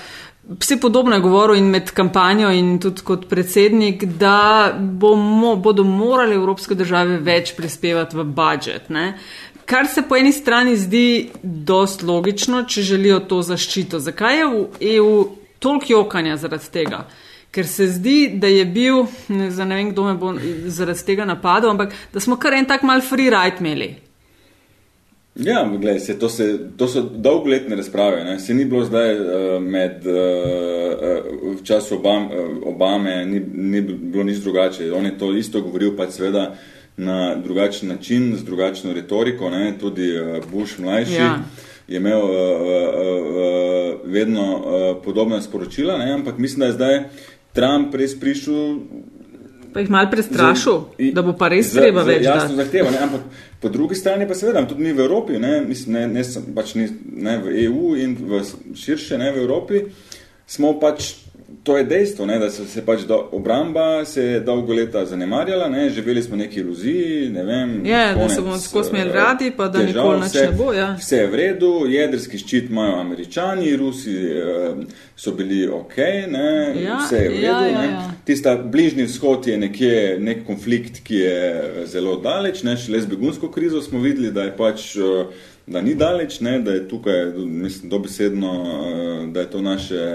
Vse 0.48 0.78
podobno 0.80 1.16
je 1.16 1.22
govoril 1.22 1.58
in 1.60 1.66
med 1.68 1.90
kampanjo 1.92 2.50
in 2.56 2.78
tudi 2.80 3.04
kot 3.04 3.26
predsednik, 3.28 4.06
da 4.06 4.72
bomo, 4.80 5.56
bodo 5.56 5.84
morali 5.84 6.36
evropske 6.36 6.76
države 6.76 7.18
več 7.20 7.52
prispevati 7.58 8.16
v 8.16 8.24
budžet. 8.24 8.88
Ne? 8.90 9.10
kar 9.68 9.88
se 9.88 10.02
po 10.02 10.16
eni 10.16 10.32
strani 10.32 10.78
zdi 10.78 11.30
dost 11.44 12.04
logično, 12.04 12.64
če 12.64 12.82
želijo 12.88 13.20
to 13.20 13.42
zaščito. 13.44 14.00
Zakaj 14.00 14.40
je 14.40 14.46
v 14.48 14.92
EU 14.96 15.14
toliko 15.60 15.94
jokanja 15.94 16.38
zaradi 16.40 16.72
tega? 16.72 17.04
Ker 17.52 17.68
se 17.68 17.88
zdi, 17.92 18.18
da 18.40 18.48
je 18.48 18.64
bil, 18.66 19.06
ne, 19.34 19.50
ne 19.50 19.76
vem, 19.76 19.92
kdo 19.92 20.06
me 20.08 20.16
bo 20.20 20.34
zaradi 20.72 21.04
tega 21.08 21.26
napadel, 21.28 21.74
ampak 21.74 21.96
da 22.14 22.24
smo 22.24 22.38
kar 22.40 22.56
en 22.56 22.68
tak 22.70 22.84
mal 22.88 23.04
free 23.04 23.32
ride 23.34 23.60
imeli. 23.64 23.90
Ja, 25.39 25.69
gledaj, 25.80 26.00
se, 26.00 26.19
to, 26.19 26.30
se, 26.30 26.60
to 26.78 26.88
so 26.88 27.02
dolgoletne 27.02 27.76
razprave. 27.76 28.23
Ne. 28.23 28.39
Se 28.39 28.54
ni 28.54 28.65
bilo 28.65 28.86
zdaj 28.86 29.15
uh, 29.15 29.62
med 29.62 30.06
uh, 30.06 30.13
uh, 30.13 31.60
v 31.60 31.63
času 31.63 32.02
Obame, 32.65 33.26
ni, 33.26 33.41
ni 33.54 33.82
bilo 33.82 34.23
nič 34.23 34.38
drugače. 34.38 34.91
On 34.91 35.06
je 35.06 35.17
to 35.17 35.34
isto 35.34 35.62
govoril, 35.62 35.93
pa 35.97 36.10
seveda 36.12 36.50
uh, 36.52 36.58
na 36.97 37.36
drugačen 37.36 37.89
način, 37.89 38.36
z 38.36 38.43
drugačno 38.43 38.93
retoriko, 38.93 39.50
ne, 39.50 39.73
tudi 39.80 40.19
uh, 40.19 40.45
Bush 40.52 40.80
mlajši. 40.80 41.13
Ja. 41.13 41.39
Je 41.88 41.97
imel 41.97 42.19
uh, 42.19 42.30
uh, 42.30 42.32
uh, 43.28 44.12
vedno 44.12 44.58
uh, 44.58 45.04
podobna 45.04 45.41
sporočila, 45.41 45.97
ne? 45.97 46.12
ampak 46.12 46.38
mislim, 46.38 46.60
da 46.60 46.65
je 46.65 46.71
zdaj 46.71 47.04
Trump 47.54 47.95
res 47.95 48.19
prišel. 48.19 48.80
Pa 49.74 49.84
jih 49.84 49.90
malo 49.90 50.10
prestrašil, 50.12 50.80
za, 50.98 51.12
da 51.14 51.22
bo 51.22 51.34
pa 51.38 51.50
res 51.52 51.72
za, 51.74 51.82
treba 51.82 52.04
za, 52.04 52.12
več. 52.12 52.26
Jasno, 52.26 52.56
zahteva. 52.56 52.92
Ne? 52.92 53.02
Ampak 53.08 53.22
po 53.62 53.70
drugi 53.74 53.96
strani 53.96 54.28
pa 54.28 54.36
seveda, 54.38 54.64
tudi 54.68 54.84
mi 54.84 54.94
v 54.94 55.04
Evropi, 55.06 55.40
ne, 55.42 55.60
mislim, 55.66 55.96
ne, 55.96 56.08
ne, 56.08 56.24
pač 56.56 56.76
ni, 56.80 56.88
ne 57.28 57.38
v 57.44 57.56
EU 57.68 57.96
in 58.00 58.16
v 58.20 58.42
širše, 58.78 59.18
ne 59.22 59.32
v 59.36 59.44
Evropi, 59.44 59.84
smo 60.48 60.76
pač 60.80 61.14
to 61.64 61.78
je 61.78 61.84
dejstvo, 61.84 62.26
ne, 62.26 62.40
da 62.40 62.50
se, 62.50 62.66
se 62.68 62.86
pač 62.86 63.02
do, 63.08 63.30
obramba 63.32 64.06
se 64.06 64.24
je 64.24 64.40
dolgo 64.40 64.74
leta 64.74 65.06
zanemarjala, 65.06 65.70
ne, 65.70 65.90
živeli 65.90 66.24
smo 66.24 66.36
neki 66.36 66.60
iluziji, 66.60 67.30
ne 67.30 67.44
vem. 67.44 67.86
Ja, 67.86 68.16
da 68.16 68.30
se 68.30 68.42
bomo 68.42 68.58
tako 68.58 68.84
smeli 68.84 69.12
radi, 69.12 69.52
pa 69.58 69.68
da 69.68 69.80
težav, 69.80 70.04
nikoli 70.04 70.28
vse, 70.28 70.46
ne 70.46 70.52
bo. 70.58 70.74
Ja. 70.74 70.96
Vse 71.00 71.18
je 71.18 71.28
v 71.28 71.36
redu, 71.36 71.72
jedrski 71.88 72.38
ščit 72.38 72.70
imajo 72.70 73.00
američani, 73.00 73.76
Rusi 73.80 74.16
eh, 74.16 74.84
so 75.16 75.32
bili 75.36 75.64
ok, 75.68 75.98
ne, 76.32 76.52
ja, 76.84 77.00
vse 77.06 77.24
je 77.24 77.30
v 77.30 77.42
ja, 77.42 77.60
redu. 77.60 77.74
Ja, 77.74 77.84
ja, 77.84 77.92
ja. 77.92 78.06
Tista 78.26 78.56
bližnji 78.56 79.08
vzhod 79.08 79.48
je 79.48 79.58
nekje 79.58 79.98
nek 80.20 80.44
konflikt, 80.48 81.00
ki 81.04 81.24
je 81.24 81.84
zelo 81.88 82.18
daleč, 82.24 82.64
ne, 82.68 82.76
šele 82.78 83.02
z 83.02 83.16
begunsko 83.16 83.52
krizo 83.52 83.82
smo 83.82 84.04
videli, 84.04 84.36
da 84.36 84.50
je 84.50 84.56
pač 84.58 84.96
eh, 85.00 85.44
da 85.68 85.82
ni 85.82 85.96
daleč, 85.96 86.40
ne, 86.40 86.60
da 86.60 86.76
je 86.76 86.88
tukaj, 86.88 87.26
mislim, 87.36 87.90
dobesedno, 87.90 88.54
eh, 88.64 89.28
da 89.32 89.40
je 89.40 89.52
to 89.52 89.62
naše 89.62 90.06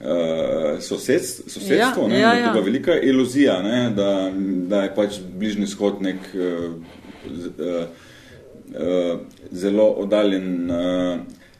uh, 0.00 0.80
sosed, 0.80 1.24
sosedstvo, 1.46 2.02
ja, 2.02 2.08
ne, 2.08 2.20
ja, 2.20 2.34
ja. 2.34 2.52
velika 2.52 3.00
iluzija, 3.00 3.62
ne, 3.62 3.90
da, 3.96 4.30
da 4.68 4.82
je 4.82 4.94
pač 4.94 5.18
bližnji 5.38 5.66
shod 5.66 6.02
nek 6.02 6.30
uh, 6.34 6.76
uh, 7.32 7.82
uh, 8.74 9.18
zelo 9.50 9.90
oddaljen 10.04 10.70
uh, 10.70 11.18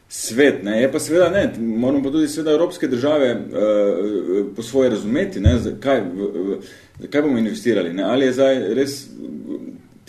svet. 0.09 0.63
Ne. 0.63 0.81
Je 0.81 0.91
pa 0.91 0.99
seveda 0.99 1.29
ne, 1.29 1.45
moramo 1.59 2.03
pa 2.03 2.11
tudi 2.11 2.27
seveda 2.27 2.51
evropske 2.51 2.87
države 2.87 3.33
uh, 3.35 4.45
po 4.55 4.63
svoje 4.63 4.89
razumeti, 4.89 5.39
ne, 5.39 5.57
zakaj, 5.59 6.01
v, 6.01 6.31
v, 6.33 6.59
zakaj 6.99 7.21
bomo 7.21 7.37
investirali. 7.37 7.93
Ne. 7.93 8.03
Ali 8.03 8.25
je 8.25 8.33
zdaj 8.33 8.61
res 8.73 8.99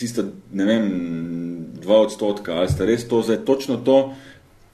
tista, 0.00 0.24
ne 0.52 0.64
vem, 0.64 0.88
dva 1.80 2.00
odstotka, 2.06 2.54
ali 2.60 2.72
sta 2.72 2.86
res 2.88 3.04
to 3.08 3.22
zdaj 3.22 3.44
točno 3.44 3.76
to, 3.84 3.98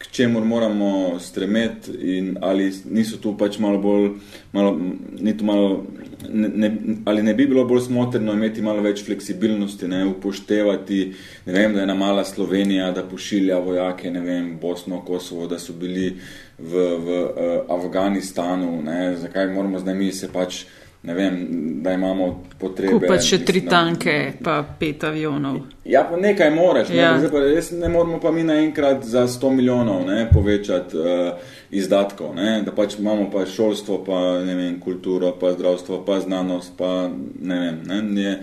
k 0.06 0.12
čemu 0.12 0.44
moramo 0.44 1.18
stremeti 1.20 1.90
in 2.16 2.36
ali 2.40 2.72
niso 2.90 3.16
tu 3.16 3.36
pač 3.38 3.58
malo 3.58 3.78
bolj, 3.78 4.10
malo, 4.52 4.78
ni 5.18 5.36
tu 5.36 5.44
malo, 5.44 5.84
ne, 6.28 6.48
ne, 6.48 6.70
ali 7.04 7.22
ne 7.22 7.34
bi 7.34 7.46
bilo 7.46 7.64
bolj 7.64 7.86
smotrno 7.88 8.32
imeti 8.32 8.62
malo 8.62 8.82
več 8.82 9.04
fleksibilnosti, 9.04 9.88
ne, 9.88 10.04
upoštevati, 10.06 11.00
ne 11.46 11.52
vem, 11.52 11.74
da 11.74 11.82
je 11.82 11.88
ena 11.88 11.94
mala 11.94 12.24
Slovenija, 12.24 12.90
da 12.92 13.04
pošilja 13.04 13.58
vojake, 13.58 14.10
ne 14.10 14.20
vem, 14.20 14.56
Bosno, 14.60 15.02
Kosovo, 15.04 15.46
da 15.46 15.58
so 15.58 15.74
bili 15.76 16.14
v, 16.58 16.72
v 16.96 17.20
uh, 17.22 17.76
Afganistanu, 17.78 18.80
ne, 18.82 19.16
zakaj 19.20 19.50
moramo 19.52 19.78
zdaj 19.82 19.94
mi 19.94 20.12
se 20.12 20.30
pač 20.32 20.64
ne 21.02 21.14
vem, 21.14 21.46
da 21.82 21.92
imamo 21.92 22.44
potrebe. 22.58 22.92
Kupiti 22.92 23.28
še 23.28 23.38
tri 23.44 23.60
mislim, 23.60 23.70
tanke, 23.70 24.14
pa 24.42 24.56
pet 24.78 25.04
avionov. 25.04 25.60
Ja, 25.84 26.02
pa 26.10 26.18
nekaj 26.18 26.50
moraš, 26.50 26.88
ne, 26.88 26.96
Ja. 26.96 27.12
Zdaj 27.18 27.30
pa 27.30 27.42
res 27.44 27.70
ne 27.70 27.88
moramo 27.88 28.18
pa 28.20 28.32
mi 28.34 28.42
naenkrat 28.44 29.04
za 29.04 29.26
100 29.30 29.50
milijonov 29.54 30.06
ne, 30.06 30.26
povečati 30.32 30.98
uh, 30.98 31.52
izdatkov, 31.70 32.34
ne, 32.34 32.62
da 32.66 32.74
pač 32.74 32.98
imamo 32.98 33.28
pa 33.30 33.46
šolstvo, 33.46 34.00
pa 34.06 34.22
ne 34.46 34.54
vem, 34.54 34.80
kulturo, 34.80 35.32
pa 35.40 35.52
zdravstvo, 35.54 36.02
pa 36.06 36.20
znanost, 36.20 36.74
pa 36.78 37.10
ne 37.40 37.60
vem, 37.60 37.82
ne, 37.86 38.22
je 38.22 38.34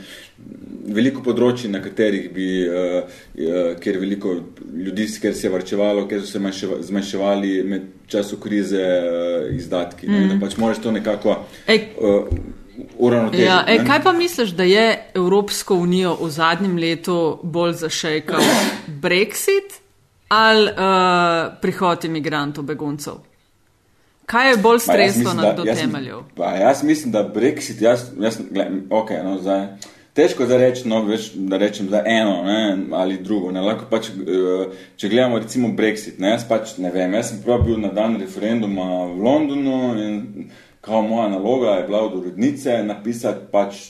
veliko 0.85 1.21
področji, 1.21 1.69
na 1.69 1.79
katerih 1.81 2.25
bi, 2.33 2.47
uh, 2.63 3.03
uh, 3.03 3.79
kjer 3.79 3.97
veliko 3.99 4.33
ljudi, 4.75 5.07
ker 5.21 5.33
se 5.33 5.47
je 5.47 5.51
varčevalo, 5.51 6.07
ker 6.07 6.21
so 6.21 6.27
se 6.27 6.39
manjševa- 6.39 6.81
zmanjševali 6.83 7.63
med 7.63 7.81
času 8.07 8.37
krize 8.37 8.81
uh, 8.81 9.55
izdatki, 9.55 10.07
ne, 10.07 10.27
da 10.27 10.39
pač 10.39 10.57
moraš 10.57 10.79
to 10.79 10.91
nekako 10.91 11.37
Ej, 11.67 11.79
uravnotežiti. 12.97 13.45
Ja, 13.45 13.63
ej, 13.67 13.83
kaj 13.85 14.03
pa 14.03 14.11
misliš, 14.11 14.49
da 14.49 14.63
je 14.63 14.85
Evropsko 15.15 15.75
unijo 15.77 16.15
v 16.15 16.29
zadnjem 16.29 16.77
letu 16.77 17.17
bolj 17.43 17.73
zašejkal 17.73 18.41
Brexit 19.01 19.79
ali 20.29 20.65
uh, 20.65 20.73
prihod 21.61 22.05
imigrantov, 22.05 22.63
beguncev? 22.63 23.21
Kaj 24.25 24.49
je 24.49 24.57
bolj 24.57 24.79
stresno 24.79 25.33
na 25.33 25.53
do 25.53 25.63
jaz 25.63 25.79
temeljev? 25.79 26.17
mislim- 26.17 26.35
Pa, 26.35 26.51
jaz 26.55 26.83
mislim, 26.83 27.11
da 27.11 27.23
Brexit, 27.25 27.81
jaz, 27.81 28.07
jaz 28.19 28.37
gled, 28.51 28.67
okay, 28.89 29.23
no, 29.23 29.37
zdaj, 29.39 29.67
težko 30.13 30.45
da 30.45 30.57
rečem, 30.57 30.89
no, 30.89 31.01
veš, 31.05 31.31
da 31.35 31.57
rečem 31.57 31.89
za 31.89 32.03
eno 32.05 32.43
ne, 32.43 32.59
ali 32.91 33.17
drugo. 33.17 33.51
Ne, 33.51 33.61
lahko 33.61 33.85
pač, 33.89 34.09
eh, 34.09 34.67
če 34.97 35.09
gledamo 35.09 35.39
recimo 35.39 35.71
Brexit, 35.77 36.19
ne, 36.19 36.35
jaz 36.35 36.45
pač 36.49 36.77
ne 36.77 36.91
vem, 36.91 37.13
jaz 37.13 37.29
sem 37.31 37.41
prav 37.43 37.63
bil 37.65 37.79
na 37.81 37.89
dan 37.89 38.19
referenduma 38.21 39.05
v 39.09 39.21
Londonu 39.21 39.79
in 39.99 40.49
kao 40.81 41.01
moja 41.01 41.29
naloga 41.29 41.77
je 41.77 41.87
bila 41.87 42.01
od 42.05 42.15
urednice 42.15 42.83
napisati 42.83 43.45
pač 43.51 43.89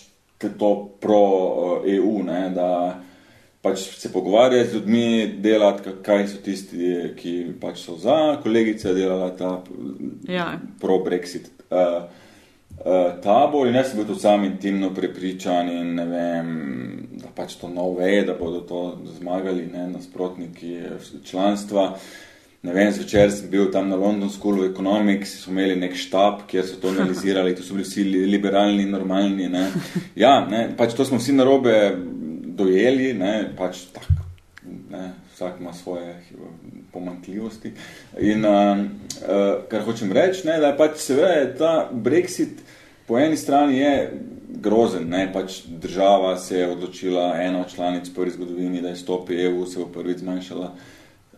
to 0.58 0.70
pro 1.00 1.24
eh, 1.86 1.96
EU, 1.96 2.24
ne, 2.24 2.50
da 2.56 2.70
pač 3.64 3.80
se 3.96 4.12
pogovarjati 4.12 4.70
z 4.70 4.74
ljudmi, 4.74 5.28
delati, 5.40 5.84
ka- 5.84 6.02
kaj 6.04 6.28
so 6.28 6.38
tisti, 6.44 6.90
ki 7.16 7.36
pač 7.62 7.78
so 7.86 7.96
za, 7.96 8.38
kolegica 8.44 8.90
je 8.90 8.96
delala 8.96 9.30
ta 9.32 9.64
Ja. 10.28 10.60
pro-Brexit 10.82 11.48
uh, 11.72 11.78
uh, 11.78 12.04
tabor 13.24 13.68
in 13.68 13.76
jaz 13.76 13.92
sem 13.92 14.00
bil 14.00 14.08
tudi 14.10 14.20
sam 14.20 14.44
intimno 14.44 14.90
prepričan 14.96 15.70
in 15.72 15.96
ne 15.96 16.06
vem, 16.06 16.50
da 17.22 17.32
pač 17.36 17.56
to 17.62 17.70
nov 17.72 17.96
ve, 18.00 18.24
da 18.28 18.36
bodo 18.36 18.60
to 18.68 18.82
zmagali, 19.18 19.70
ne, 19.72 19.88
nasprotniki 19.94 20.76
članstva. 21.24 21.94
Ne 22.64 22.74
vem, 22.74 22.92
zvečer 22.96 23.32
sem 23.32 23.50
bil 23.52 23.72
tam 23.72 23.90
na 23.90 23.96
London 24.00 24.30
School 24.32 24.62
of 24.62 24.70
Economics, 24.72 25.34
so 25.44 25.52
imeli 25.52 25.76
nek 25.80 25.96
štab, 26.00 26.46
kjer 26.48 26.68
so 26.68 26.80
to 26.80 26.92
analizirali, 26.92 27.56
to 27.56 27.64
so 27.64 27.76
bili 27.76 27.84
vsi 27.84 28.04
li- 28.08 28.28
liberalni, 28.32 28.86
normalni. 28.88 29.50
Ne. 29.52 29.66
Ja, 30.16 30.38
ne, 30.48 30.70
pač 30.78 30.96
to 30.96 31.04
smo 31.08 31.20
vsi 31.20 31.36
narobe 31.36 31.74
dojeli, 32.56 33.14
ne, 33.20 33.34
pač 33.58 33.86
tak, 33.96 34.08
ne, 34.92 35.10
vsak 35.34 35.60
ima 35.60 35.74
svoje 35.74 36.16
pomankljivosti. 36.92 37.72
In 38.20 38.46
uh, 38.46 38.52
uh, 38.52 39.64
kar 39.70 39.82
hočem 39.82 40.12
reči, 40.12 40.48
ne, 40.48 40.60
da 40.60 40.68
je 40.68 40.78
pač 40.78 40.98
seveda 40.98 41.58
ta 41.58 41.90
Brexit 41.92 42.64
po 43.08 43.20
eni 43.20 43.38
strani 43.38 43.78
je 43.78 44.22
grozen, 44.50 45.10
ne, 45.10 45.28
pač 45.34 45.62
država 45.68 46.38
se 46.38 46.60
je 46.60 46.68
odločila, 46.72 47.34
ena 47.42 47.62
od 47.62 47.74
članic 47.76 48.10
prvi 48.16 48.32
zgodovini, 48.32 48.82
da 48.82 48.90
je 48.90 48.96
stopi 48.96 49.36
EU, 49.36 49.66
se 49.66 49.80
bo 49.80 49.86
prvič 49.86 50.18
zmanjšala. 50.18 50.72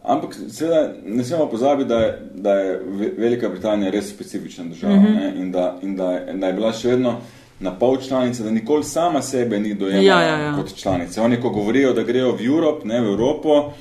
Ampak 0.04 0.36
seveda 0.50 0.94
ne 1.06 1.24
smemo 1.24 1.48
pozabiti, 1.50 1.90
da 1.90 2.00
je, 2.00 2.20
da 2.34 2.54
je 2.54 2.80
Ve- 2.86 3.14
Velika 3.18 3.50
Britanija 3.50 3.92
res 3.92 4.10
specifična 4.10 4.66
država 4.66 4.96
mm 4.96 5.06
-hmm. 5.06 5.16
ne, 5.16 5.34
in, 5.42 5.52
da, 5.52 5.80
in 5.82 5.96
da, 5.96 6.12
je, 6.12 6.34
da 6.34 6.48
je 6.48 6.54
bila 6.54 6.74
še 6.74 6.88
vedno 6.88 7.16
na 7.60 7.72
pol 7.72 7.98
članica, 7.98 8.44
da 8.44 8.52
nikoli 8.52 8.84
sama 8.84 9.22
sebe 9.22 9.60
ni 9.60 9.74
dojemala 9.74 10.04
Ja, 10.04 10.22
ja, 10.22 10.40
ja. 10.40 10.56
kot 10.56 10.76
članice. 10.76 11.22
Oni, 11.22 11.42
ko 11.42 11.50
govorijo, 11.50 11.94
da 11.94 12.04
grejo 12.04 12.32
v 12.32 12.46
Evropo, 12.46 12.86
ne 12.88 13.02
v 13.02 13.06
Evropo, 13.06 13.72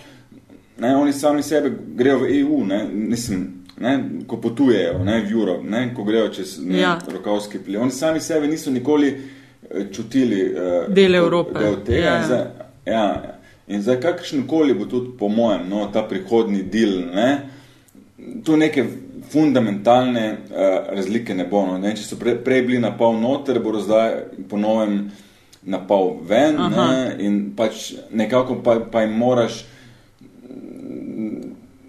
ne, 0.78 0.96
oni 0.96 1.12
sami 1.12 1.42
sebe 1.42 1.72
grejo 1.94 2.18
v 2.18 2.40
EU, 2.40 2.64
ne, 2.64 2.84
mislim, 2.92 3.46
ne, 3.80 3.98
ko 4.26 4.36
potujejo 4.36 4.98
ne, 4.98 5.20
v 5.20 5.32
Evropo, 5.32 5.62
ne, 5.62 5.94
ko 5.94 6.04
grejo 6.04 6.28
čez 6.28 6.58
ne, 6.62 6.78
Ja. 6.80 6.98
rokovski 7.12 7.58
plin. 7.58 7.80
Oni 7.82 7.90
sami 7.90 8.20
sebe 8.20 8.46
niso 8.46 8.70
nikoli 8.70 9.08
eh, 9.70 9.86
čutili 9.92 10.40
eh, 10.42 10.86
Del 10.88 11.14
Evrope. 11.14 11.58
Del 11.58 11.76
tega. 11.86 12.06
Ja. 12.06 12.18
In 12.18 12.24
zdaj, 12.24 12.44
ja, 12.86 13.22
in 13.66 13.82
zdaj 13.82 14.00
kakršen 14.00 14.46
koli 14.46 14.74
bo 14.74 14.84
tudi, 14.84 15.10
po 15.18 15.28
mojem, 15.28 15.68
no, 15.68 15.86
ta 15.92 16.02
prihodni 16.02 16.62
del, 16.62 17.00
ne, 17.14 17.40
tu 18.44 18.56
neke 18.56 18.84
fundamentalne 19.32 20.32
uh, 20.32 20.94
razlike 20.96 21.34
ne 21.34 21.46
bo. 21.50 21.64
No. 21.66 21.78
Ne, 21.78 21.94
če 21.96 22.06
so 22.06 22.18
pre, 22.20 22.36
prej 22.44 22.64
bili 22.68 22.80
na 22.82 22.92
pol 22.96 23.16
noter, 23.20 23.60
bodo 23.62 23.82
zdaj 23.82 24.18
po 24.50 24.60
novem 24.60 25.10
na 25.64 25.80
pol 25.80 26.18
ven 26.28 26.58
Aha. 26.60 26.68
ne, 26.92 27.14
in 27.24 27.38
pač 27.56 27.94
nekako 28.12 28.60
pa, 28.64 28.76
pa 28.92 29.04
jim 29.04 29.14
moraš, 29.16 29.62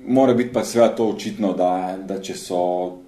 mora 0.08 0.34
biti 0.34 0.54
pa 0.54 0.64
seveda 0.64 0.96
to 0.96 1.10
očitno, 1.12 1.54
da, 1.54 1.98
da 2.00 2.22
so, 2.24 3.02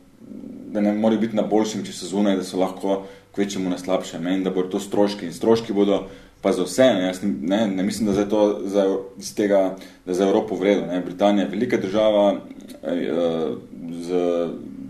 da 0.74 0.82
ne 0.82 0.94
morajo 0.94 1.22
biti 1.22 1.36
na 1.36 1.46
boljšem, 1.48 1.86
če 1.88 1.96
so 1.96 2.12
zunaj, 2.12 2.36
da 2.42 2.44
so 2.44 2.60
lahko 2.60 3.06
kvečemu 3.36 3.70
na 3.70 3.78
slabšem 3.78 4.28
in 4.28 4.44
da 4.44 4.52
bodo 4.52 4.76
to 4.76 4.80
stroški 4.84 5.30
in 5.30 5.34
stroški 5.34 5.74
bodo 5.74 6.08
pa 6.42 6.52
za 6.52 6.64
vse, 6.64 6.84
ne, 6.84 7.12
ne, 7.42 7.68
ne 7.68 7.84
mislim, 7.84 8.14
da 8.14 8.30
to 8.30 8.62
za, 8.66 8.98
iz 9.20 9.36
tega, 9.36 9.76
da 10.06 10.14
za 10.14 10.28
Evropo 10.28 10.56
vredno. 10.56 10.88
Ne. 10.88 11.02
Britanija 11.02 11.46
je 11.46 11.50
velika 11.50 11.78
država 11.78 12.36
eh, 12.84 13.54
z 13.92 14.14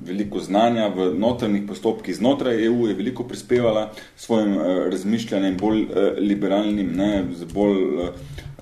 veliko 0.08 0.40
znanja 0.40 0.88
v 0.88 1.12
notranjih 1.20 1.64
postopkih 1.68 2.16
znotraj 2.16 2.66
EU, 2.66 2.88
je 2.88 2.96
veliko 2.96 3.24
prispevala 3.24 3.92
s 4.16 4.26
svojim 4.26 4.54
eh, 4.54 4.90
razmišljanjem 4.92 5.58
bolj 5.58 5.82
eh, 5.82 6.14
liberalnim, 6.20 6.94
ne, 6.96 7.26
z 7.36 7.46
bolj 7.54 7.78
eh, 7.78 8.12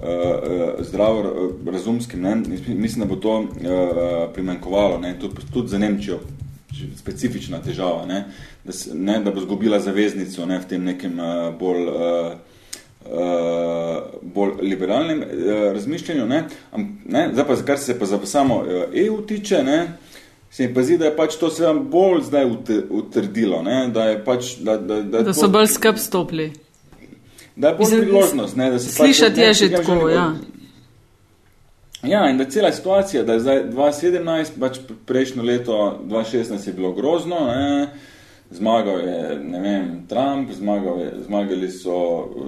eh, 0.04 0.76
zdravo 0.80 1.22
eh, 1.22 1.72
razumskim. 1.72 2.22
Ne. 2.22 2.36
Mislim, 2.68 3.06
da 3.06 3.06
bo 3.06 3.16
to 3.16 3.44
eh, 3.44 4.34
primankovalo, 4.34 5.00
ne, 5.00 5.20
tudi, 5.20 5.36
tudi 5.54 5.68
za 5.68 5.78
Nemčijo 5.78 6.20
specifična 6.96 7.62
težava, 7.64 8.06
ne, 8.06 8.26
da, 8.64 8.72
se, 8.72 8.96
ne, 8.96 9.20
da 9.24 9.32
bo 9.32 9.42
zgubila 9.42 9.80
zaveznico 9.80 10.46
ne, 10.46 10.60
v 10.60 10.68
tem 10.68 10.84
nekem 10.84 11.20
uh, 11.20 11.54
bolj, 11.60 11.88
uh, 13.06 14.04
bolj 14.22 14.52
liberalnem 14.62 15.20
uh, 15.20 15.28
razmišljanju. 15.74 16.26
Ne. 16.26 16.44
Am, 16.72 17.02
ne, 17.06 17.30
zdaj 17.34 17.48
pa, 17.48 17.56
kar 17.66 17.80
se 17.80 18.00
pa 18.00 18.06
za 18.06 18.20
samo 18.24 18.64
EU 18.94 19.22
tiče, 19.22 19.64
ne, 19.64 19.98
se 20.52 20.68
mi 20.68 20.74
pa 20.74 20.84
zdi, 20.84 20.98
da 20.98 21.06
je 21.06 21.16
pač 21.16 21.36
to 21.36 21.50
seveda 21.50 21.74
bolj 21.74 22.22
zdaj 22.22 22.46
ut- 22.46 22.84
utrdilo, 22.90 23.62
ne, 23.62 23.88
da 23.88 24.04
je 24.06 24.24
pač, 24.26 24.56
da, 24.58 24.78
da, 24.78 25.02
da, 25.02 25.22
Da 25.22 25.34
so 25.34 25.48
bolj 25.48 25.68
skrb 25.68 25.98
stopili. 25.98 26.52
da 27.56 27.68
je 27.68 27.74
bolj 27.74 27.80
Mislim, 27.80 28.02
priložnost, 28.02 28.56
ne, 28.56 28.72
da 28.72 28.80
se 28.80 28.92
Slišati 28.92 29.40
ne, 29.40 29.48
je 29.48 29.54
že 29.54 29.72
tako, 29.72 29.96
ne- 29.96 30.14
ja. 30.14 30.34
Ja, 32.04 32.30
in 32.30 32.38
da 32.38 32.46
cela 32.46 32.72
situacija, 32.72 33.24
da 33.24 33.34
je 33.34 33.40
zdaj 33.40 33.64
2017, 33.66 34.46
pač 34.60 34.78
prejšnjo 35.06 35.44
leto, 35.44 36.00
2016 36.04 36.68
je 36.68 36.74
bilo 36.74 36.92
grozno, 36.92 37.36
ne? 37.48 37.88
Zmagal 38.52 39.00
je, 39.00 39.16
ne 39.42 39.60
vem, 39.60 40.06
Trump, 40.08 40.52
zmagal 40.52 41.00
je, 41.00 41.12
zmagali 41.20 41.72
so 41.72 41.96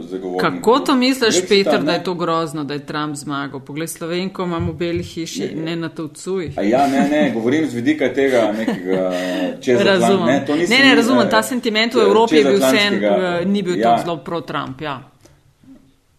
zagovorniki. 0.02 0.56
Kako 0.56 0.80
to 0.80 0.96
misliš, 0.96 1.36
Brexita, 1.36 1.48
Peter, 1.50 1.80
da 1.80 1.84
ne? 1.84 1.94
je 1.94 2.04
to 2.04 2.14
grozno, 2.14 2.64
da 2.64 2.74
je 2.74 2.80
Trump 2.82 3.16
zmagal? 3.16 3.60
Poglej, 3.60 3.88
Slovenko 3.88 4.44
imamo 4.44 4.72
v 4.72 4.76
beli 4.76 5.04
hiši, 5.04 5.56
ne 5.56 5.76
na 5.76 5.90
to 5.90 6.04
vcuj. 6.06 6.52
Ja, 6.64 6.88
ne, 6.88 7.08
ne, 7.10 7.32
govorim 7.34 7.68
z 7.68 7.74
vidika 7.74 8.10
tega 8.10 8.54
nekega 8.54 9.12
čezatlant- 9.62 9.86
Razumem. 9.86 10.26
Ne, 10.26 10.46
to 10.46 10.54
Ne, 10.54 10.60
nisem, 10.60 10.78
ne, 10.80 10.96
razumem, 10.96 11.28
eh, 11.28 11.30
ta 11.30 11.42
sentiment 11.44 11.94
v 11.94 11.98
Evropi 12.00 12.36
je 12.36 12.44
bil 12.44 12.54
vse, 12.54 12.66
čezatlantskega- 12.68 13.46
ni 13.46 13.62
bil 13.62 13.78
ja, 13.78 13.96
to 13.96 14.04
zelo 14.04 14.18
pro-Trump. 14.18 14.82
Ja. 14.82 15.02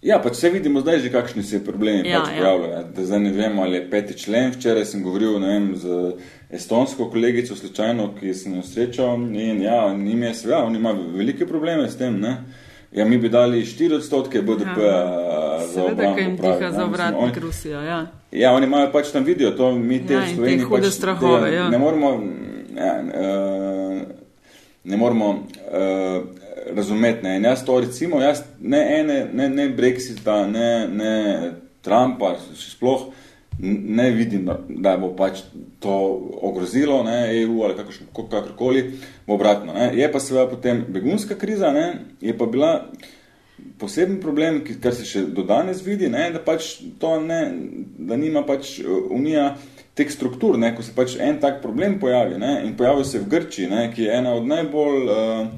Ja, 0.02 0.18
pač 0.18 0.32
vse 0.32 0.50
vidimo 0.50 0.80
zdaj 0.80 0.98
že, 0.98 1.10
kakšni 1.10 1.42
se 1.42 1.58
problemi 1.58 2.08
Ja, 2.08 2.20
pač 2.20 2.28
ja. 2.28 2.36
pojavljajo. 2.36 2.84
Da 2.94 3.04
zdaj 3.04 3.20
ne 3.20 3.32
vemo, 3.32 3.62
ali 3.62 3.76
je 3.76 3.90
peti 3.90 4.14
člen. 4.14 4.52
Včeraj 4.52 4.84
sem 4.84 5.02
govoril 5.02 5.40
ne 5.40 5.46
vem, 5.48 5.76
z 5.76 6.12
estonsko 6.50 7.10
kolegico, 7.10 7.56
slučajno, 7.56 8.14
ki 8.20 8.34
sem 8.34 8.54
jo 8.56 8.62
srečal 8.62 9.14
in 9.36 9.62
ja, 9.62 9.94
njim 9.96 10.22
je 10.22 10.34
seveda, 10.34 10.64
on 10.64 10.76
ima 10.76 10.92
velike 10.92 11.46
probleme 11.46 11.90
s 11.90 11.98
tem. 11.98 12.20
Ne? 12.20 12.36
Ja, 12.92 13.04
mi 13.04 13.18
bi 13.18 13.28
dali 13.28 13.64
4 13.64 13.94
odstotke 13.94 14.42
BDP 14.42 14.78
ja, 14.78 15.58
za 15.60 15.72
Seveda, 15.72 15.92
obrambo. 15.92 16.14
ko 16.14 16.20
jim 16.20 16.36
pravi, 16.36 16.58
diha 16.58 16.70
za 16.72 16.84
vratnik 16.84 17.36
Rusija. 17.36 17.82
Ja. 17.82 18.06
Ja, 18.32 18.52
oni 18.52 18.66
imajo 18.66 18.92
pač 18.92 19.12
tam 19.12 19.24
video, 19.24 19.50
to 19.50 19.72
mi 19.74 20.06
te 20.06 20.14
Ja, 20.14 20.24
te 20.24 20.34
Sloveniji 20.34 20.66
pač 20.70 20.84
strahove, 20.92 21.50
tega 21.50 21.56
ja. 21.56 21.68
ne 21.68 21.78
moremo, 21.78 22.22
ja, 22.76 22.94
uh, 23.02 24.00
ne 24.84 24.96
moremo 24.96 25.28
uh, 25.28 26.24
razumeti. 26.76 27.22
Ne. 27.22 27.36
In 27.36 27.44
jaz 27.44 27.64
to 27.64 27.80
recimo, 27.80 28.22
jaz 28.22 28.42
ne, 28.60 29.00
ene, 29.00 29.26
ne, 29.32 29.48
ne 29.48 29.68
Brexita, 29.68 30.46
ne, 30.46 30.88
ne 30.88 31.12
Trumpa, 31.84 32.36
sploh 32.56 33.10
ne 33.58 34.10
vidim, 34.10 34.44
da, 34.46 34.60
da 34.68 34.96
bo 34.96 35.10
pač 35.16 35.42
to 35.82 35.94
ogrozilo 36.42 37.02
ne, 37.02 37.42
EU 37.42 37.62
ali 37.62 37.74
kakršno- 37.74 38.28
kakorkoli, 38.30 38.84
bo 39.26 39.34
obratno. 39.34 39.72
Ne. 39.72 39.90
Je 39.94 40.12
pa 40.12 40.20
seveda 40.20 40.46
potem 40.50 40.84
begunska 40.88 41.34
kriza, 41.34 41.72
ne, 41.72 41.94
je 42.20 42.38
pa 42.38 42.46
bila 42.46 42.72
poseben 43.78 44.20
problem, 44.20 44.60
ki, 44.64 44.78
kar 44.82 44.94
se 44.94 45.06
še 45.06 45.24
do 45.34 45.42
danes 45.46 45.82
vidi, 45.86 46.08
ne, 46.10 46.28
da 46.34 46.42
pač 46.42 46.76
to 47.00 47.16
ne, 47.20 47.40
da 47.98 48.16
nima 48.18 48.44
pač 48.46 48.78
uh, 48.82 49.10
Unija 49.14 49.52
teh 49.98 50.10
struktur, 50.10 50.58
ne, 50.58 50.70
ko 50.76 50.82
se 50.86 50.94
pač 50.94 51.16
en 51.22 51.40
tak 51.42 51.58
problem 51.62 51.98
pojavi 51.98 52.38
ne, 52.38 52.52
in 52.66 52.76
pojavi 52.78 53.06
se 53.06 53.22
v 53.22 53.30
Grčiji, 53.30 53.70
ne, 53.70 53.88
ki 53.94 54.06
je 54.06 54.18
ena 54.20 54.34
od 54.38 54.46
najbolj 54.46 55.10
uh, 55.10 55.48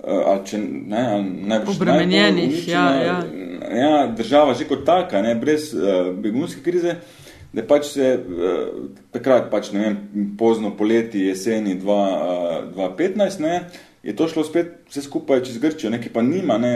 ali 0.00 0.44
če 0.48 0.60
ne, 0.60 1.00
ali 1.14 1.48
najbrž 1.52 1.76
Obremenjenih, 1.76 2.52
najbolj 2.68 3.06
ja, 3.06 3.16
uničena, 3.24 3.80
ja, 3.80 3.96
država 4.16 4.56
že 4.56 4.68
kot 4.68 4.84
taka, 4.88 5.24
ne, 5.24 5.34
brez 5.40 5.70
uh, 5.76 6.12
begunske 6.16 6.64
krize, 6.64 6.98
da 7.52 7.64
pač 7.66 7.92
se 7.94 8.10
uh, 8.14 8.90
takrat, 9.14 9.50
pač, 9.50 9.72
ne 9.74 9.84
vem, 9.84 9.96
pozno 10.38 10.70
poleti, 10.76 11.26
jeseni 11.26 11.74
2, 11.80 11.96
uh, 11.96 12.68
2015, 12.76 13.40
ne, 13.42 13.54
je 14.02 14.14
to 14.16 14.28
šlo 14.28 14.44
spet 14.46 14.86
vse 14.88 15.02
skupaj 15.02 15.42
čez 15.44 15.58
Grčijo, 15.60 15.90
ne, 15.90 16.00
ki 16.00 16.12
pa 16.14 16.22
nima 16.22 16.56
ne, 16.58 16.72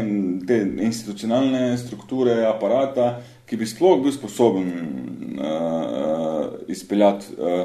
te 0.47 0.59
institucionalne 0.61 1.77
strukture, 1.81 2.43
aparata, 2.49 3.15
ki 3.49 3.57
bi 3.61 3.69
sploh 3.69 4.01
bil 4.03 4.13
sposoben 4.13 4.69
uh, 5.39 6.51
izpeljati 6.69 7.39
uh, 7.39 7.63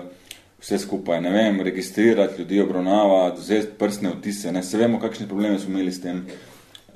vse 0.60 0.80
skupaj, 0.86 1.22
ne 1.22 1.32
vem, 1.34 1.62
registrirati 1.66 2.41
ljudi, 2.41 2.62
obravnavati, 2.62 3.41
vzeti 3.41 3.74
prstne 3.80 4.14
vtise, 4.18 4.51
ne, 4.51 4.64
se 4.64 4.78
vemo, 4.78 4.99
kakšne 4.99 5.28
probleme 5.28 5.60
smo 5.60 5.74
imeli 5.74 5.91
s 5.91 6.01
tem, 6.03 6.22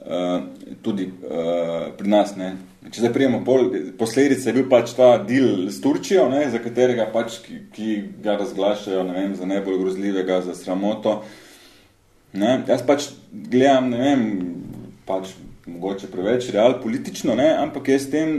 uh, 0.05 0.43
tudi 0.85 1.09
uh, 1.09 1.89
pri 1.97 2.13
nas, 2.13 2.35
ne. 2.37 2.53
Če 2.83 2.99
zdaj 2.99 3.13
prijemo 3.15 3.39
pol, 3.47 3.69
posledice, 3.99 4.49
je 4.49 4.55
bil 4.57 4.65
pač 4.71 4.91
ta 4.97 5.13
deal 5.23 5.69
s 5.71 5.79
Turčijo, 5.83 6.25
ne, 6.31 6.43
za 6.51 6.59
katerega 6.59 7.07
pač, 7.13 7.39
ki, 7.45 7.59
ki 7.73 7.95
ga 8.25 8.35
razglašajo, 8.41 9.05
ne 9.07 9.15
vem, 9.15 9.37
za 9.39 9.47
najbolj 9.47 9.79
grozljivega, 9.79 10.41
za 10.43 10.55
sramoto. 10.57 11.21
Ne, 12.35 12.57
jaz 12.67 12.83
pač 12.85 13.07
gledam, 13.31 13.89
ne 13.93 14.01
vem, 14.03 14.27
pač 15.07 15.31
mogoče 15.69 16.09
preveč 16.11 16.49
real 16.51 16.79
politično, 16.83 17.37
ne, 17.39 17.53
ampak 17.55 17.93
jaz 17.93 18.07
s 18.07 18.11
tem 18.11 18.33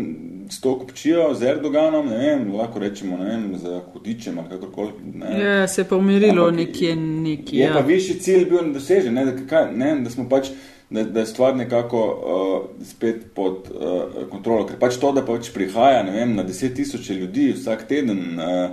s 0.50 0.60
to 0.60 0.78
kupčijo, 0.78 1.34
z 1.34 1.42
Erdoganom, 1.42 2.06
ne 2.06 2.18
vem, 2.18 2.54
lahko 2.54 2.78
rečemo, 2.78 3.16
ne 3.16 3.24
vem, 3.30 3.58
za 3.58 3.80
hudičem 3.92 4.38
ali 4.38 4.48
kakorkoli. 4.50 4.92
Ne. 5.14 5.40
Ja, 5.40 5.68
se 5.68 5.80
je 5.80 5.88
pa 5.88 5.96
umirilo 5.96 6.50
nekje 6.50 6.96
nekje. 6.96 7.58
Je 7.58 7.66
Ja. 7.66 7.72
pa 7.72 7.80
višji 7.80 8.18
cilj 8.20 8.44
bil 8.50 8.72
dosežen, 8.72 9.14
ne, 9.14 9.24
da, 9.24 9.32
kaj, 9.46 9.72
ne, 9.72 9.94
da 10.04 10.10
smo 10.10 10.28
pač, 10.28 10.50
da, 10.90 11.04
da 11.04 11.20
je 11.20 11.26
stvar 11.26 11.56
nekako 11.56 12.00
uh, 12.04 12.86
spet 12.86 13.24
pod 13.34 13.70
uh, 13.72 14.28
kontrolo. 14.30 14.66
Ker 14.66 14.76
pač 14.78 14.96
to, 15.00 15.12
da 15.12 15.24
pač 15.24 15.50
prihaja, 15.54 16.02
ne 16.02 16.12
vem, 16.12 16.34
na 16.36 16.42
deset 16.42 16.74
tisoče 16.76 17.14
ljudi 17.14 17.52
vsak 17.56 17.88
teden 17.88 18.38
uh, 18.38 18.70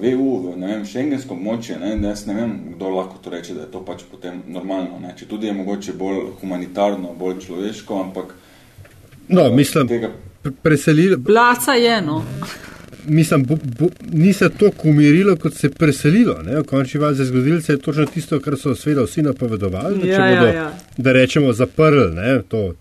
v 0.00 0.12
EU, 0.12 0.28
v, 0.44 0.56
ne 0.60 0.66
vem, 0.66 0.84
šengensko 0.86 1.34
območje, 1.34 1.78
ne, 1.80 1.96
da 1.98 2.12
jaz 2.12 2.26
ne 2.28 2.34
vem, 2.36 2.52
kdo 2.76 2.92
lahko 2.94 3.18
to 3.22 3.30
reče, 3.30 3.54
da 3.54 3.64
je 3.64 3.72
to 3.72 3.80
pač 3.86 4.04
potem 4.10 4.42
normalno, 4.46 5.00
ne, 5.02 5.14
če 5.18 5.26
tudi 5.26 5.48
je 5.48 5.56
mogoče 5.56 5.96
bolj 5.98 6.36
humanitarno, 6.40 7.14
bolj 7.18 7.40
človeško, 7.46 8.02
ampak 8.04 8.34
No, 9.30 9.44
uh, 9.46 9.54
mislim, 9.54 9.86
tega 9.86 10.08
pre- 10.42 10.52
preselili, 10.52 11.16
Placa 11.18 11.72
je, 11.74 12.02
no. 12.02 12.24
mislim, 13.06 13.44
bo, 13.44 13.56
bo, 13.78 13.86
ni 14.12 14.32
se 14.32 14.48
to 14.50 14.70
umirilo, 14.84 15.36
kot 15.36 15.54
se 15.54 15.66
je 15.66 15.70
preselilo. 15.72 16.42
Ne? 16.42 16.56
V 16.56 16.64
končni 16.64 17.00
fazi 17.00 17.24
zgodilo 17.24 17.60
se 17.60 17.72
je 17.72 17.78
točno 17.78 18.06
tisto, 18.06 18.40
kar 18.40 18.56
so 18.56 18.74
sveda 18.74 19.02
vsi 19.02 19.22
napovedovali, 19.22 19.96
da 19.96 20.02
če 20.02 20.08
Ja, 20.08 20.26
ja, 20.26 20.36
bodo, 20.36 20.46
ja. 20.48 20.72
da 20.98 21.12
rečemo, 21.12 21.52
zaprli 21.54 22.10
ne, 22.12 22.42
to 22.44 22.72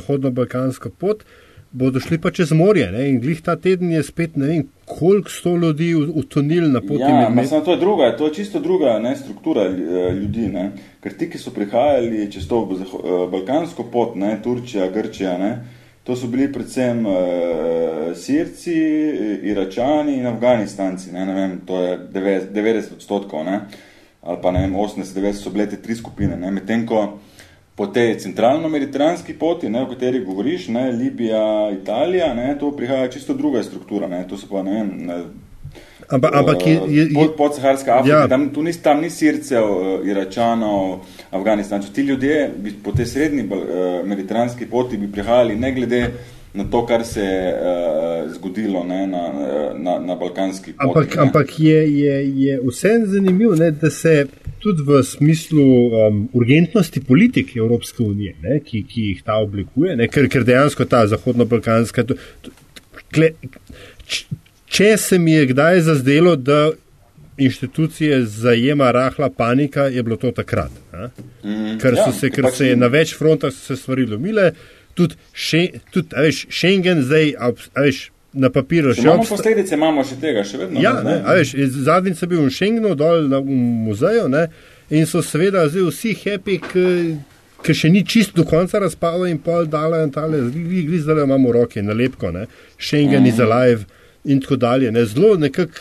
zahodno-balkansko 0.00 0.90
pot, 0.90 1.24
bodo 1.72 2.00
šli 2.00 2.18
pa 2.18 2.30
čez 2.30 2.52
morje. 2.52 2.92
Ne? 2.92 3.08
In 3.10 3.20
glih 3.20 3.42
ta 3.42 3.56
teden 3.56 3.90
je 3.90 4.02
spet 4.02 4.36
ne 4.36 4.46
vem, 4.46 4.62
koliko 4.86 5.30
sto 5.30 5.56
ljudi 5.56 5.94
u- 5.94 6.12
utonili 6.14 6.68
na 6.68 6.80
poti 6.80 7.00
Ja, 7.00 7.44
samo 7.44 7.60
to 7.60 7.70
je 7.70 7.76
druga, 7.76 8.16
to 8.16 8.26
je 8.26 8.34
čisto 8.34 8.60
druga 8.60 8.98
ne, 8.98 9.16
struktura 9.16 9.62
eh, 9.62 9.74
ljudi. 10.12 10.48
Ne. 10.48 10.70
Ker 11.00 11.12
ti, 11.14 11.30
ki 11.30 11.38
so 11.38 11.50
prihajali 11.50 12.32
čez 12.32 12.48
to 12.48 12.68
zaho- 12.72 13.02
eh, 13.04 13.30
balkansko 13.30 13.84
pot, 13.84 14.14
ne, 14.16 14.38
Turčija, 14.42 14.90
Grčija, 14.90 15.38
ne, 15.38 15.52
to 16.06 16.16
so 16.16 16.26
bili 16.26 16.52
predvsem 16.52 17.06
uh, 17.06 17.14
Sirci, 18.14 18.74
Iračani 19.42 20.16
in 20.16 20.26
Afganistanci. 20.26 21.12
Ne, 21.12 21.26
ne 21.26 21.34
vem, 21.34 21.56
to 21.66 21.82
je 21.82 21.98
90, 22.12 22.52
90 22.52 22.92
odstotkov, 22.94 23.44
ne, 23.44 23.60
ali 24.22 24.38
pa 24.42 24.50
ne 24.50 24.60
vem, 24.60 24.74
80-90 24.74 25.32
so 25.32 25.50
bile 25.50 25.66
te 25.66 25.80
tri 25.82 25.96
skupine. 25.98 26.36
Ne, 26.36 26.50
medtem 26.50 26.86
ko 26.86 27.18
po 27.76 27.86
tej 27.86 28.14
centralno-mediteranski 28.22 29.34
poti, 29.38 29.68
ne, 29.68 29.82
o 29.82 29.90
kateri 29.90 30.22
govoriš, 30.24 30.68
ne, 30.68 30.92
Libija, 30.92 31.72
Italija, 31.74 32.30
ne, 32.34 32.54
to 32.58 32.70
prihaja 32.76 33.10
čisto 33.10 33.34
druga 33.34 33.62
struktura. 33.62 34.06
Ne, 34.06 34.22
to 34.28 34.38
so 34.38 34.46
pa, 34.50 34.62
ne 34.62 34.78
vem, 34.78 34.94
Ampak, 36.08 36.34
ampak 36.34 36.66
je, 36.66 36.72
je, 36.72 37.02
je, 37.02 37.14
pod, 37.14 37.36
podsaharska 37.36 37.98
Afrika, 37.98 38.18
Ja. 38.18 38.28
tam, 38.28 38.48
tu 38.54 38.62
ni, 38.62 38.72
tam 38.72 39.00
ni 39.00 39.10
Sircev, 39.10 39.64
eh, 39.64 40.10
Iračanov, 40.10 41.00
Afganistancev. 41.30 41.92
Ti 41.92 42.02
ljudje 42.02 42.50
bi 42.58 42.72
po 42.84 42.92
tej 42.92 43.06
srednji 43.06 43.42
uh, 43.42 43.58
mediteranski 44.06 44.66
poti 44.66 44.96
bi 44.96 45.12
prihajali 45.12 45.56
ne 45.56 45.72
glede 45.72 46.10
na 46.54 46.64
to, 46.64 46.86
kar 46.86 47.04
se 47.04 47.20
je 47.20 47.52
uh, 47.52 48.32
zgodilo 48.32 48.84
ne, 48.84 49.06
na, 49.06 49.18
eh, 49.18 49.74
na, 49.78 49.98
na 49.98 50.14
balkanski 50.14 50.72
poti. 50.72 50.86
Ampak, 50.88 51.16
ne. 51.16 51.22
ampak 51.22 51.60
je, 51.60 51.98
je, 51.98 52.14
je 52.44 52.60
vseeno 52.70 53.06
zanimivo, 53.06 53.54
ne, 53.54 53.70
da 53.70 53.90
se 53.90 54.26
tudi 54.58 54.82
v 54.86 55.02
smislu 55.04 55.62
um, 55.62 56.28
urgentnosti 56.32 57.00
politik 57.04 57.56
Evropske 57.56 58.02
unije, 58.02 58.36
ne, 58.42 58.60
ki, 58.64 58.82
ki 58.88 59.02
jih 59.02 59.22
ta 59.26 59.36
oblikuje, 59.42 59.96
ne, 59.96 60.08
ker, 60.08 60.28
ker 60.28 60.44
dejansko 60.44 60.84
ta 60.84 61.06
zahodno-balkanska. 61.06 62.04
kle- 63.12 63.34
č- 64.06 64.24
Če 64.76 64.96
se 65.00 65.16
mi 65.18 65.32
je 65.32 65.46
kdaj 65.54 65.80
zazdelo, 65.86 66.34
da 66.36 66.70
inštitucije 67.36 68.18
zajema 68.24 68.90
rahla 68.92 69.30
panika, 69.30 69.86
je 69.88 70.02
bilo 70.02 70.16
to 70.16 70.32
takrat. 70.36 70.70
Mm, 71.44 71.78
Ker, 71.80 71.96
ja, 71.96 72.12
se, 72.12 72.30
ker 72.30 72.44
pač 72.44 72.58
se 72.60 72.68
je 72.72 72.76
na 72.76 72.90
več 72.92 73.14
frontah 73.16 73.52
so 73.52 73.72
se 73.72 73.76
stvari 73.80 74.04
lomile, 74.08 74.50
tudi, 74.96 75.16
še, 75.32 75.62
tudi 75.94 76.12
veš, 76.12 76.42
Schengen 76.52 77.00
zdaj, 77.08 77.32
a, 77.40 77.50
veš, 77.80 78.02
na 78.36 78.50
papirju 78.52 78.92
Če 78.92 79.00
še 79.00 79.06
imamo 79.06 79.24
obstaja. 79.24 79.38
posledice, 79.38 79.76
imamo 79.78 80.04
še 80.04 80.20
tega, 80.20 80.44
še 80.44 80.60
vedno. 80.60 80.80
Ja, 80.84 80.92
ne, 81.00 81.18
ne, 81.22 81.36
veš, 81.40 81.54
zadnjič 81.88 82.20
sem 82.20 82.32
bil 82.32 82.44
v 82.44 82.52
Schengenu, 82.52 82.92
dol 83.00 83.28
na, 83.32 83.40
v 83.40 83.60
muzeju 83.88 84.28
ne, 84.32 84.46
in 84.92 85.08
so 85.08 85.24
seveda 85.24 85.64
zdaj 85.72 85.88
vsi 85.88 86.16
happy, 86.20 86.60
ker 87.64 87.76
še 87.80 87.92
ni 87.92 88.04
čisto 88.04 88.42
do 88.42 88.48
konca 88.48 88.80
razpalo 88.84 89.24
in 89.28 89.40
pol 89.40 89.68
dala 89.72 90.04
in 90.04 90.12
tale, 90.12 90.44
zdaj 90.52 91.24
imamo 91.24 91.48
v 91.48 91.60
roki 91.62 91.84
nalepko, 91.84 92.32
ne, 92.36 92.44
Schengen 92.76 93.24
mm. 93.24 93.32
is 93.32 93.40
alive 93.40 94.04
in 94.26 94.40
tako 94.40 94.56
dalje. 94.56 94.92
Ne, 94.92 95.04
zelo 95.04 95.36
nekako 95.36 95.78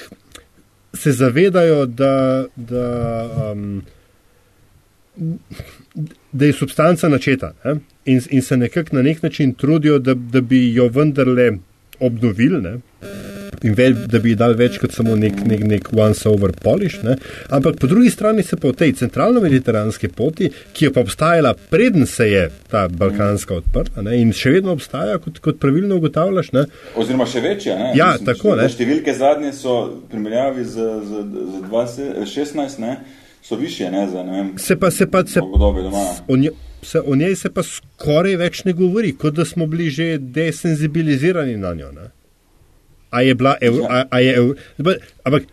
se 0.93 1.11
zavedajo, 1.11 1.85
da, 1.85 2.45
da, 2.55 3.51
um, 3.51 3.81
da 6.31 6.45
je 6.45 6.53
substanca 6.53 7.09
načeta 7.09 7.53
ne, 7.65 7.75
in, 8.05 8.21
in 8.29 8.41
se 8.41 8.57
nekako 8.57 8.95
na 8.95 9.01
nek 9.01 9.23
način 9.23 9.53
trudijo, 9.53 9.99
da, 9.99 10.13
da 10.13 10.41
bi 10.41 10.73
jo 10.73 10.87
vendarle 10.87 11.51
obnovili. 11.99 12.61
Ne. 12.61 12.77
In 13.66 13.74
več, 13.78 14.05
da 14.11 14.20
bi 14.22 14.36
dal 14.38 14.53
več 14.57 14.78
kot 14.82 14.93
samo 14.93 15.16
nek, 15.18 15.39
nek, 15.49 15.63
nek 15.66 15.89
once-over 15.95 16.53
polish. 16.61 17.01
Ne? 17.05 17.16
Ampak 17.53 17.80
po 17.82 17.89
drugi 17.89 18.11
strani 18.13 18.43
se 18.45 18.59
pa 18.61 18.70
v 18.70 18.78
tej 18.78 18.93
centralno-mediteranski 19.01 20.11
poti, 20.13 20.51
ki 20.76 20.88
je 20.88 20.93
pa 20.93 21.01
obstajala, 21.05 21.55
preden 21.72 22.05
se 22.09 22.30
je 22.30 22.43
ta 22.72 22.86
balkanska 22.91 23.57
odprla 23.57 24.05
ne? 24.05 24.20
in 24.22 24.34
še 24.36 24.57
vedno 24.57 24.76
obstaja, 24.76 25.18
kot, 25.24 25.41
kot 25.41 25.59
pravilno 25.61 25.97
ugotavljaš. 25.97 26.51
Ne? 26.55 26.66
Oziroma 26.95 27.26
še 27.30 27.41
večje. 27.45 27.78
Ne? 27.80 27.91
Ja, 27.97 28.13
tako, 28.22 28.53
da 28.53 28.66
ne. 28.66 28.72
Številke 28.74 29.16
zadnje 29.18 29.53
so 29.57 29.78
primerjavi 30.11 30.66
z, 30.66 30.89
z, 31.05 31.24
z 31.55 31.63
2016, 31.72 32.82
ne, 32.84 32.97
so 33.45 33.57
više, 33.57 33.89
ne, 33.91 34.05
za 34.11 34.24
ne 34.24 34.38
vem, 34.38 34.53
Se 34.57 34.78
pa, 34.80 34.91
se 34.91 35.09
pa, 35.11 35.26
se, 35.26 35.41
o, 35.41 36.38
nje, 36.38 36.51
se, 36.82 37.01
o 37.01 37.16
njej 37.16 37.36
se 37.36 37.49
pa 37.53 37.63
skoraj 37.63 38.38
več 38.41 38.63
ne 38.66 38.74
govori, 38.74 39.13
kot 39.18 39.34
da 39.38 39.45
smo 39.45 39.68
bili 39.68 39.89
že 39.89 40.18
desenzibilizirani 40.18 41.57
na 41.57 41.74
njo. 41.74 41.91
Ne? 41.91 42.09
A 43.16 43.22
je 43.24 43.36
bila, 43.39 43.55
ev, 43.61 43.80
a, 43.88 44.03
a 44.11 44.20
je, 44.20 44.34
ev, 44.36 44.49
ampak 45.24 45.47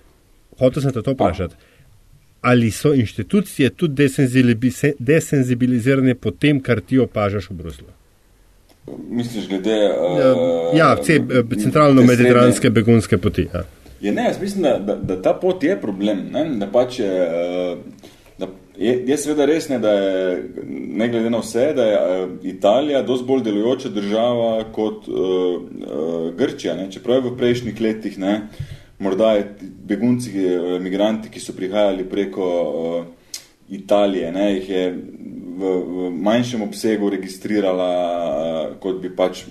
hotel 0.59 0.83
sem 0.83 0.95
te 0.95 1.03
to 1.03 1.15
vprašati. 1.15 1.55
Ali 2.43 2.71
so 2.75 2.91
inštitucije 2.95 3.71
tudi 3.79 4.09
desenzibilizirane 4.99 6.15
po 6.19 6.33
tem, 6.35 6.59
kar 6.61 6.81
ti 6.83 6.99
opažaš 6.99 7.51
v 7.51 7.59
Bruslu? 7.61 7.93
Misliš, 9.11 9.47
glede. 9.49 9.77
Uh, 9.95 10.75
Ja, 10.79 10.97
ce, 10.99 11.21
centralno-mediteranske 11.63 12.71
begunske 12.71 13.19
poti. 13.19 13.47
Ja. 13.55 13.63
Je, 14.03 14.13
ne, 14.13 14.25
jaz 14.25 14.41
mislim, 14.41 14.63
da, 14.63 14.79
da, 14.79 14.97
da 14.97 15.23
ta 15.23 15.35
pot 15.35 15.63
je 15.63 15.81
problem. 15.81 16.25
Ne? 16.33 16.45
Da 16.59 16.67
pač 16.67 16.99
je, 16.99 17.07
eh, 17.07 17.77
da 18.03 18.12
je, 18.77 18.93
je 19.07 19.17
seveda 19.19 19.47
res, 19.49 19.69
ne, 19.69 19.79
da 19.83 19.93
je, 19.93 20.37
ne 20.67 21.09
glede 21.09 21.31
na 21.31 21.43
vse, 21.43 21.73
da 21.77 21.87
je 21.87 21.97
eh, 21.97 22.27
Italija 22.55 23.03
dosti 23.03 23.27
bolj 23.29 23.43
delujoča 23.47 23.89
država 23.93 24.65
kot 24.73 25.09
uh, 25.09 25.17
uh, 25.17 26.35
Grčija. 26.37 26.77
Ne? 26.77 26.91
Čeprav 26.91 27.21
je 27.21 27.31
v 27.31 27.37
prejšnjih 27.37 27.81
letih, 27.81 28.19
ne, 28.19 28.35
morda 28.99 29.33
je 29.37 29.49
begunci, 29.89 30.33
migranti, 30.81 31.31
ki 31.31 31.41
so 31.41 31.57
prihajali 31.57 32.09
preko 32.09 32.47
uh, 32.47 33.05
Italije, 33.73 34.33
ne, 34.33 34.53
jih 34.57 34.71
je 34.71 34.85
v, 34.93 35.73
v 35.97 36.13
manjšem 36.23 36.63
obsegu 36.65 37.11
registrirala, 37.13 37.91
uh, 37.93 38.79
kot 38.81 39.03
bi 39.03 39.13
pač 39.17 39.47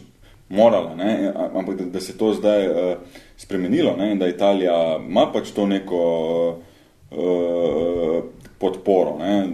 morala, 0.52 0.96
ne? 0.96 1.32
ampak 1.54 1.78
da, 1.78 1.86
da 1.86 2.00
se 2.00 2.18
to 2.18 2.34
zdaj 2.34 2.68
uh, 2.68 2.98
spremenilo 3.38 3.96
ne? 3.98 4.12
in 4.12 4.20
da 4.20 4.28
Italija 4.28 5.00
ima 5.00 5.30
pač 5.34 5.52
to 5.56 5.66
neko 5.68 6.02
uh, 7.12 8.24
podporo 8.62 9.18
ne? 9.20 9.48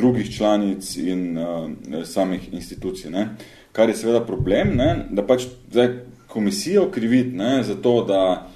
drugih 0.00 0.30
članic 0.36 0.96
in 0.96 1.38
uh, 1.38 1.70
samih 2.04 2.52
institucij. 2.52 3.10
Ne? 3.10 3.28
Kar 3.72 3.88
je 3.88 3.96
seveda 3.96 4.24
problem, 4.26 4.74
ne? 4.76 5.06
da 5.10 5.26
pač 5.26 5.46
zdaj 5.70 5.94
komisijo 6.30 6.90
kriviti 6.90 7.36
za 7.62 7.74
to, 7.82 8.04
da 8.04 8.50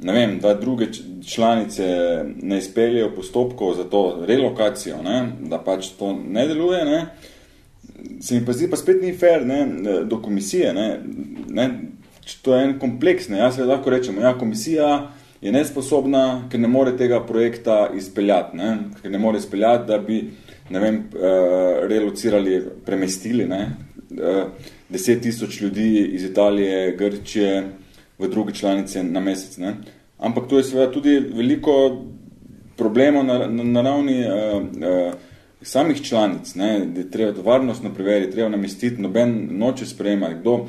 ne 0.00 0.12
vem, 0.12 0.38
da 0.40 0.54
druge 0.54 0.86
članice 1.26 1.86
ne 2.42 2.58
izpeljejo 2.58 3.14
postopkov 3.14 3.74
za 3.74 3.84
to 3.84 4.24
relokacijo, 4.26 5.02
ne, 5.02 5.32
da 5.40 5.58
pač 5.58 5.88
to 5.98 6.12
ne 6.28 6.46
deluje, 6.46 6.84
ne, 6.84 7.06
se 8.20 8.34
mi 8.34 8.46
pa 8.46 8.52
zdi 8.52 8.70
pa 8.70 8.76
spet 8.76 9.02
ni 9.02 9.14
fair 9.16 9.46
ne, 9.46 9.66
do 10.04 10.20
komisije. 10.22 10.72
Ne, 10.74 11.00
ne, 11.48 11.70
to 12.42 12.54
je 12.54 12.64
en 12.64 12.78
kompleks. 12.78 13.28
Ne, 13.28 13.38
jaz 13.38 13.58
lahko 13.58 13.90
rečem, 13.90 14.18
ja, 14.20 14.34
komisija 14.38 15.10
je 15.40 15.52
nesposobna, 15.52 16.48
ker 16.50 16.60
ne 16.60 16.68
more 16.68 16.96
tega 16.96 17.20
projekta 17.26 17.90
izpeljati, 17.96 18.56
ne, 18.56 18.76
ker 19.02 19.10
ne 19.10 19.18
more 19.18 19.38
izpeljati, 19.38 19.86
da 19.88 19.98
bi 19.98 20.22
ne 20.70 20.80
vem, 20.80 21.02
uh, 21.14 21.88
relocirali, 21.88 22.62
premestili 22.84 23.46
ne, 23.46 23.60
uh, 24.10 24.46
deset 24.88 25.22
tisoč 25.22 25.60
ljudi 25.60 26.10
iz 26.12 26.24
Italije, 26.24 26.96
Grčije, 26.96 27.64
v 28.18 28.28
druge 28.28 28.54
članice 28.54 29.02
na 29.02 29.20
mesec. 29.20 29.58
Ne? 29.58 29.74
Ampak 30.18 30.48
to 30.48 30.58
je 30.58 30.64
seveda 30.64 30.92
tudi 30.92 31.18
veliko 31.18 32.04
problemov 32.76 33.24
na, 33.24 33.38
na, 33.46 33.64
na 33.64 33.82
ravni 33.82 34.20
uh, 34.24 34.62
uh, 34.62 35.14
samih 35.62 36.02
članic, 36.02 36.54
ne? 36.54 36.86
da 36.86 37.00
je 37.00 37.10
treba 37.10 37.42
varnostno 37.42 37.94
preveriti, 37.94 38.32
treba 38.32 38.48
namestiti, 38.48 39.02
noben 39.02 39.48
noče 39.50 39.86
sprejemati, 39.86 40.40
kdo 40.40 40.66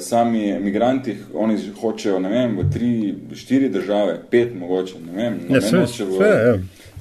sami 0.00 0.50
emigranti, 0.50 1.16
oni 1.34 1.58
hočejo, 1.80 2.18
ne 2.22 2.30
vem, 2.30 2.58
v 2.58 2.70
tri, 2.72 2.90
štiri 3.34 3.68
države, 3.68 4.20
pet 4.30 4.54
mogoče, 4.54 5.00
ne 5.06 5.22
vem. 5.22 5.38
Ja, 5.50 5.60
sve, 5.60 5.80
v, 5.80 5.86
sve, 5.88 6.28
ja. 6.28 6.58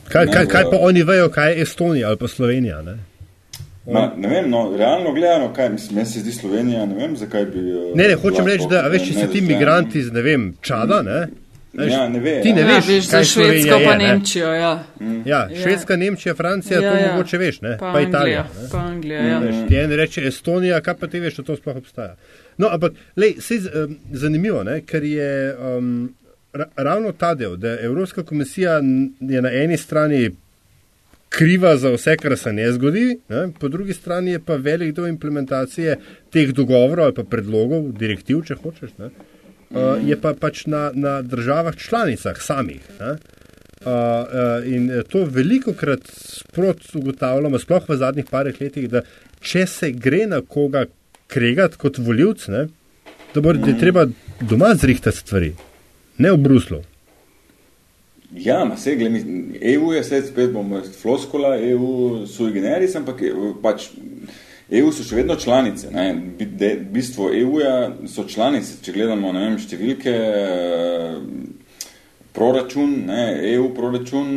Kaj, 0.09 0.27
kaj, 0.27 0.47
kaj 0.47 0.63
pa 0.71 0.77
oni 0.81 1.03
vejo, 1.03 1.29
kaj 1.29 1.53
je 1.53 1.61
Estonija 1.61 2.07
ali 2.07 2.17
pa 2.17 2.27
Slovenija? 2.27 2.81
Ne? 2.81 2.97
Ma, 3.85 4.11
ne 4.17 4.27
vem, 4.27 4.49
no, 4.49 4.77
realno 4.77 5.13
gledano, 5.13 5.53
kaj 5.53 5.69
mislim, 5.69 5.95
meni 5.95 6.09
se 6.09 6.19
zdi 6.19 6.31
Slovenija, 6.31 6.85
ne 6.85 6.95
vem, 6.95 7.17
zakaj 7.17 7.45
bi... 7.45 7.59
Uh, 7.59 7.95
ne, 7.95 8.07
ne, 8.07 8.15
hočem 8.15 8.47
reči, 8.47 8.65
da, 8.69 8.87
veš, 8.89 9.07
če 9.07 9.13
se 9.13 9.27
ti 9.29 9.41
migranti 9.41 9.99
iz, 9.99 10.11
ne 10.11 10.21
vem, 10.25 10.53
Čada, 10.61 11.01
ne? 11.05 11.27
Veš, 11.75 11.91
ja, 11.91 12.07
ne 12.09 12.19
ve, 12.19 12.39
ti 12.41 12.53
ne 12.53 12.61
ja, 12.61 12.67
veš, 12.67 12.87
veš 12.87 13.09
kaj 13.11 13.23
Švedsko 13.29 13.79
pa 13.83 13.97
Nemčijo, 13.99 14.53
ja. 14.53 14.71
Mm. 14.99 15.21
Ja, 15.27 15.41
Švedska, 15.61 15.95
Nemčija, 15.95 16.35
Francija, 16.35 16.79
ja, 16.79 16.91
to 16.91 16.97
ja. 16.97 17.11
mogoče 17.11 17.37
veš, 17.37 17.61
ne? 17.61 17.75
Pa, 17.79 17.91
pa 17.93 18.01
Italija. 18.01 18.45
Ne? 18.61 18.69
Pa 18.71 18.77
Anglija, 18.77 19.25
ja. 19.27 19.39
Veš, 19.43 19.55
ti 19.67 19.77
en 19.77 19.95
reče 19.99 20.23
Estonija, 20.27 20.81
kaj 20.81 20.97
pa 21.01 21.07
ti 21.11 21.19
veš, 21.19 21.41
da 21.41 21.43
to 21.43 21.57
sploh 21.59 21.77
obstaja. 21.77 22.15
No, 22.57 22.69
ampak, 22.71 22.93
lej, 23.15 23.35
se 23.43 23.55
um, 23.55 23.97
zanimivo, 24.11 24.63
ne, 24.63 24.81
ker 24.87 25.03
je 25.03 25.55
um, 25.55 26.15
ra 26.55 26.69
ravno 26.75 27.11
ta 27.11 27.33
del, 27.35 27.57
da 27.57 27.77
Evropska 27.79 28.23
komisija 28.23 28.79
je 29.19 29.41
na 29.41 29.51
eni 29.51 29.77
strani 29.77 30.31
kriva 31.29 31.77
za 31.77 31.91
vse, 31.91 32.15
kar 32.17 32.37
se 32.37 32.53
ne 32.53 32.71
zgodi, 32.71 33.19
ne? 33.29 33.47
po 33.59 33.67
drugi 33.67 33.93
strani 33.93 34.31
je 34.31 34.39
pa 34.39 34.55
velik 34.55 34.95
del 34.95 35.07
implementacije 35.07 35.97
teh 36.31 36.53
dogovorov 36.53 37.05
ali 37.05 37.15
pa 37.15 37.23
predlogov, 37.23 37.91
direktiv, 37.99 38.45
če 38.47 38.55
hočeš, 38.63 38.93
ne? 38.97 39.09
uh, 39.09 39.95
je 40.05 40.15
pa 40.21 40.33
pač 40.39 40.65
na, 40.71 40.89
na 40.93 41.21
državah 41.21 41.75
članicah 41.75 42.39
samih. 42.41 42.87
Ne? 42.99 43.17
Uh, 43.85 43.91
uh, 43.91 44.65
in 44.65 44.87
to 45.11 45.25
veliko 45.29 45.73
krat 45.73 46.07
sprot 46.07 46.87
ugotavljamo, 46.95 47.59
sploh 47.59 47.89
v 47.89 47.97
zadnjih 47.99 48.31
parih 48.31 48.61
letih, 48.61 48.87
da 48.89 49.03
če 49.43 49.65
se 49.67 49.91
gre 49.91 50.23
na 50.31 50.39
koga 50.41 50.85
kregati 51.27 51.77
kot 51.81 51.97
voljivc, 51.97 52.47
ne, 52.53 52.67
da, 53.33 53.41
bo, 53.41 53.53
je 53.53 53.77
treba 53.79 54.07
doma 54.41 54.73
zrihtati 54.75 55.17
stvari, 55.17 55.53
ne 56.17 56.31
v 56.31 56.37
Bruslu. 56.37 56.81
Ja, 58.35 58.65
ma 58.65 58.77
se 58.77 58.95
gleda, 58.95 59.19
EU 59.61 59.93
je 59.93 60.03
sedaj 60.03 60.27
spet 60.27 60.51
bomo 60.51 60.81
floskola, 61.01 61.55
EU 61.61 62.25
sui 62.27 62.51
generis, 62.51 62.95
ampak 62.95 63.21
pač 63.63 63.89
EU 64.69 64.89
so 64.91 65.05
še 65.05 65.19
vedno 65.19 65.35
članice. 65.39 65.91
Ne? 65.93 66.07
Bistvo 66.91 67.29
EU-ja 67.33 67.91
so 68.09 68.25
članice, 68.27 68.79
če 68.83 68.95
gledamo 68.95 69.31
vem, 69.35 69.59
številke, 69.61 70.15
proračun, 72.35 73.03
ne? 73.07 73.53
EU 73.53 73.69
proračun 73.73 74.29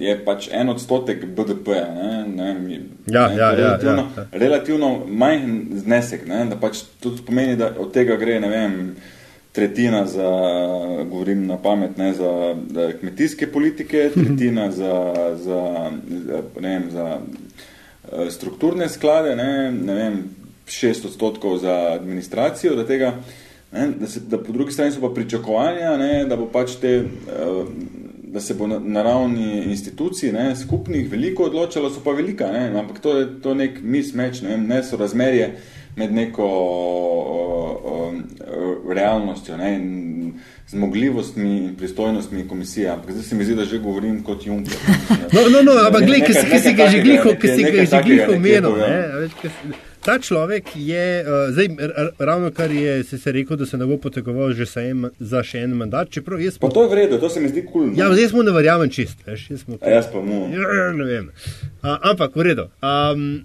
je 0.00 0.14
pač 0.24 0.48
en 0.52 0.72
odstotek 0.72 1.24
BDP-ja. 1.36 1.88
Ne? 1.94 2.24
Ne? 2.36 2.80
Ja, 3.06 3.28
ne? 3.28 3.36
ja, 3.36 3.50
ja, 3.50 3.50
relativno, 3.54 4.06
ja, 4.16 4.22
ja. 4.22 4.26
relativno 4.32 4.92
majhen 5.06 5.66
znesek, 5.84 6.26
ne? 6.28 6.44
da 6.50 6.56
pač 6.56 6.84
tudi 7.00 7.22
pomeni, 7.26 7.56
da 7.56 7.72
od 7.78 7.92
tega 7.92 8.16
gre, 8.16 8.40
ne 8.40 8.48
vem, 8.48 8.78
tretjina 9.52 10.06
za, 10.06 10.30
govorim 11.10 11.46
na 11.46 11.58
pamet, 11.60 11.98
ne, 12.00 12.12
za 12.16 12.54
kmetijske 13.00 13.46
politike, 13.52 14.10
tretjina 14.16 14.70
za, 14.70 15.14
za, 15.36 15.90
ne 16.60 16.68
vem, 16.68 16.90
za 16.90 17.18
eh, 17.18 18.30
strukturne 18.30 18.88
sklade, 18.88 19.36
ne, 19.36 19.72
ne 19.72 19.94
vem, 19.94 20.22
šest 20.66 21.04
odstotkov 21.04 21.58
za 21.58 21.74
administracijo, 22.00 22.74
da 22.76 22.86
tega, 22.86 23.12
ne, 23.72 23.88
da, 24.00 24.06
se, 24.06 24.20
da 24.20 24.38
po 24.38 24.52
drugi 24.52 24.72
strani 24.72 24.92
so 24.92 25.00
pa 25.00 25.14
pričakovanja, 25.14 25.96
ne, 25.96 26.24
da 26.24 26.36
bo 26.36 26.46
pač 26.52 26.76
te, 26.80 26.94
eh, 26.96 27.64
da 28.22 28.40
se 28.40 28.54
bo 28.54 28.66
na, 28.66 28.78
na 28.78 29.02
ravni 29.02 29.64
institucij, 29.64 30.32
ne, 30.32 30.56
skupnih 30.56 31.10
veliko 31.10 31.44
odločalo, 31.44 31.90
so 31.90 32.00
pa 32.04 32.12
velika, 32.16 32.52
ne, 32.52 32.68
ampak 32.80 33.00
to 33.00 33.16
je 33.18 33.28
to 33.42 33.54
nek 33.54 33.80
mismeč, 33.82 34.42
ne, 34.42 34.56
ne 34.56 34.82
so 34.84 34.96
razmerje, 34.96 35.54
med 35.96 36.12
neko 36.12 36.44
o, 36.44 36.52
o, 37.84 38.12
o, 38.14 38.92
realnostjo 38.94 39.56
ne, 39.56 39.74
in 39.74 40.32
zmogljivostmi 40.68 41.56
in 41.56 41.74
pristojnostmi 41.76 42.48
komisije. 42.48 42.88
Ampak 42.88 43.10
zdaj 43.10 43.24
se 43.24 43.34
mi 43.34 43.44
zdi, 43.44 43.54
da 43.54 43.64
že 43.64 43.78
govorim 43.78 44.22
kot 44.24 44.46
Juncker. 44.46 44.76
No, 45.32 45.40
no, 45.48 45.62
no, 45.62 45.72
ampak 45.86 46.06
gled, 46.06 46.24
ki 46.24 46.60
si 46.60 46.72
ga 46.74 46.88
že 46.88 47.02
gliho, 47.04 47.36
ki 47.40 47.48
Ta 50.02 50.18
človek 50.18 50.64
je, 50.74 51.22
uh, 51.22 51.52
zdaj, 51.54 51.68
ravno 52.18 52.50
kar 52.50 52.70
je 52.70 53.04
se, 53.04 53.18
se 53.18 53.32
rekel, 53.32 53.56
da 53.56 53.66
se 53.66 53.78
ne 53.78 53.86
bo 53.86 53.96
potegoval 53.96 54.52
že 54.52 54.66
sajem, 54.66 55.06
za 55.18 55.42
še 55.46 55.62
en 55.62 55.76
mandat. 55.78 56.10
Čeprav, 56.10 56.40
pa 56.60 56.68
to 56.68 56.82
je 56.82 56.88
vredno, 56.90 57.18
to 57.22 57.30
se 57.30 57.40
mi 57.40 57.48
zdi 57.48 57.62
kul. 57.62 57.86
Cool, 57.86 57.98
ja, 57.98 58.10
zdaj 58.10 58.28
smo 58.34 58.42
ne 58.42 58.50
verjamem 58.52 58.90
čist. 58.90 59.22
Veš, 59.26 59.50
jaz, 59.50 59.62
smo, 59.62 59.78
jaz 59.78 60.10
pa 60.12 60.22
mu. 60.22 60.48
Ja, 60.50 60.90
ne 60.96 61.06
vem. 61.06 61.30
Uh, 61.82 61.94
ampak, 62.10 62.34
v 62.36 62.48
redu. 62.50 62.66
Um, 62.82 63.44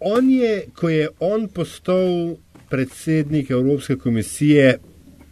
on 0.00 0.30
je, 0.30 0.66
ko 0.74 0.90
je 0.90 1.08
on 1.20 1.46
postal 1.48 2.34
predsednik 2.70 3.50
Evropske 3.54 3.96
komisije 3.96 4.78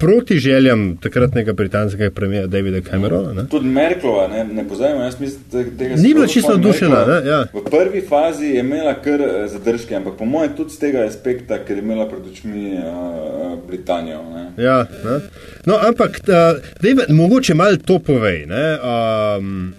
proti 0.03 0.39
željam 0.39 0.97
takratnega 0.97 1.53
britanskega 1.53 2.11
premijera 2.11 2.47
Davida 2.47 2.81
Camerona. 2.91 3.33
Ne? 3.33 3.49
Tudi 3.49 3.67
Merklova, 3.67 4.29
ne, 4.29 4.45
ne 4.45 4.69
pozajmo, 4.69 5.03
jaz 5.03 5.21
mislim, 5.21 5.43
da 5.53 5.65
tega 5.79 5.97
ni 5.97 6.15
bilo 6.15 6.27
čisto 6.27 6.51
navdušena. 6.51 6.97
Ja. 7.27 7.47
V 7.53 7.63
prvi 7.71 8.01
fazi 8.09 8.47
je 8.47 8.61
imela 8.61 8.95
kar 8.95 9.21
eh, 9.21 9.49
zadržke, 9.49 9.95
ampak 9.95 10.19
po 10.19 10.25
mojem 10.25 10.57
tudi 10.57 10.75
z 10.75 10.79
tega 10.79 11.05
aspekta, 11.07 11.61
ker 11.65 11.77
je 11.77 11.83
imela 11.83 12.09
pred 12.09 12.27
očmi 12.33 12.75
uh, 12.75 13.59
Britanijo. 13.69 14.23
Ne. 14.35 14.65
Ja, 14.65 14.79
ne? 15.05 15.21
No, 15.67 15.79
ampak, 15.89 16.21
da, 16.27 16.57
dejme, 16.83 17.07
mogoče 17.09 17.55
malo 17.55 17.77
to 17.77 17.99
povej, 17.99 18.47
ne, 18.47 18.67
um, 18.83 19.75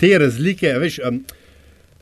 te 0.00 0.18
razlike, 0.18 0.78
veš, 0.78 1.00
um, 1.08 1.24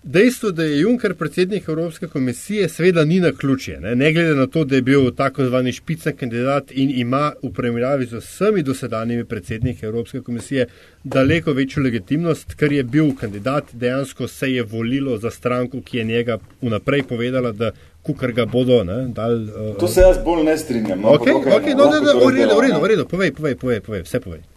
Dejstvo, 0.06 0.50
da 0.50 0.64
je 0.64 0.80
Juncker 0.80 1.14
predsednik 1.14 1.68
Evropske 1.68 2.06
komisije, 2.06 2.68
seveda 2.68 3.04
ni 3.04 3.20
na 3.20 3.32
ključje. 3.32 3.80
Ne? 3.80 3.96
ne 3.96 4.12
glede 4.12 4.34
na 4.34 4.46
to, 4.46 4.64
da 4.64 4.76
je 4.76 4.82
bil 4.82 5.10
tako 5.10 5.44
zvani 5.44 5.72
špicen 5.72 6.16
kandidat 6.16 6.64
in 6.70 6.90
ima 6.94 7.32
v 7.42 7.52
primerjavi 7.52 8.06
z 8.06 8.20
vsemi 8.20 8.62
dosedanjimi 8.62 9.24
predsedniki 9.24 9.86
Evropske 9.86 10.20
komisije 10.20 10.66
daleko 11.04 11.52
večjo 11.52 11.82
legitimnost, 11.82 12.54
ker 12.54 12.72
je 12.72 12.82
bil 12.82 13.14
kandidat, 13.20 13.64
dejansko 13.72 14.28
se 14.28 14.52
je 14.52 14.62
volilo 14.62 15.18
za 15.18 15.30
stranko, 15.30 15.80
ki 15.80 15.98
je 15.98 16.04
njega 16.04 16.38
vnaprej 16.62 17.02
povedala, 17.02 17.52
da 17.52 17.70
kukar 18.02 18.32
ga 18.32 18.44
bodo. 18.46 18.84
Ne, 18.84 19.06
dal, 19.08 19.42
uh, 19.42 19.76
to 19.80 19.88
se 19.88 20.00
jaz 20.00 20.18
bolj 20.24 20.44
ne 20.44 20.58
strinjam. 20.58 21.00
No, 21.00 21.08
okay, 21.08 21.32
okay, 21.32 21.76
no, 21.76 21.84
no, 21.84 22.00
no, 22.00 22.26
v 22.26 22.34
redu, 22.36 22.56
v 22.56 22.60
redu, 22.60 22.80
v 22.80 22.86
redu, 22.86 23.08
povej, 23.08 23.32
povej, 23.32 23.54
povej, 23.54 23.80
povej, 23.80 24.02
vse 24.02 24.20
povej. 24.20 24.53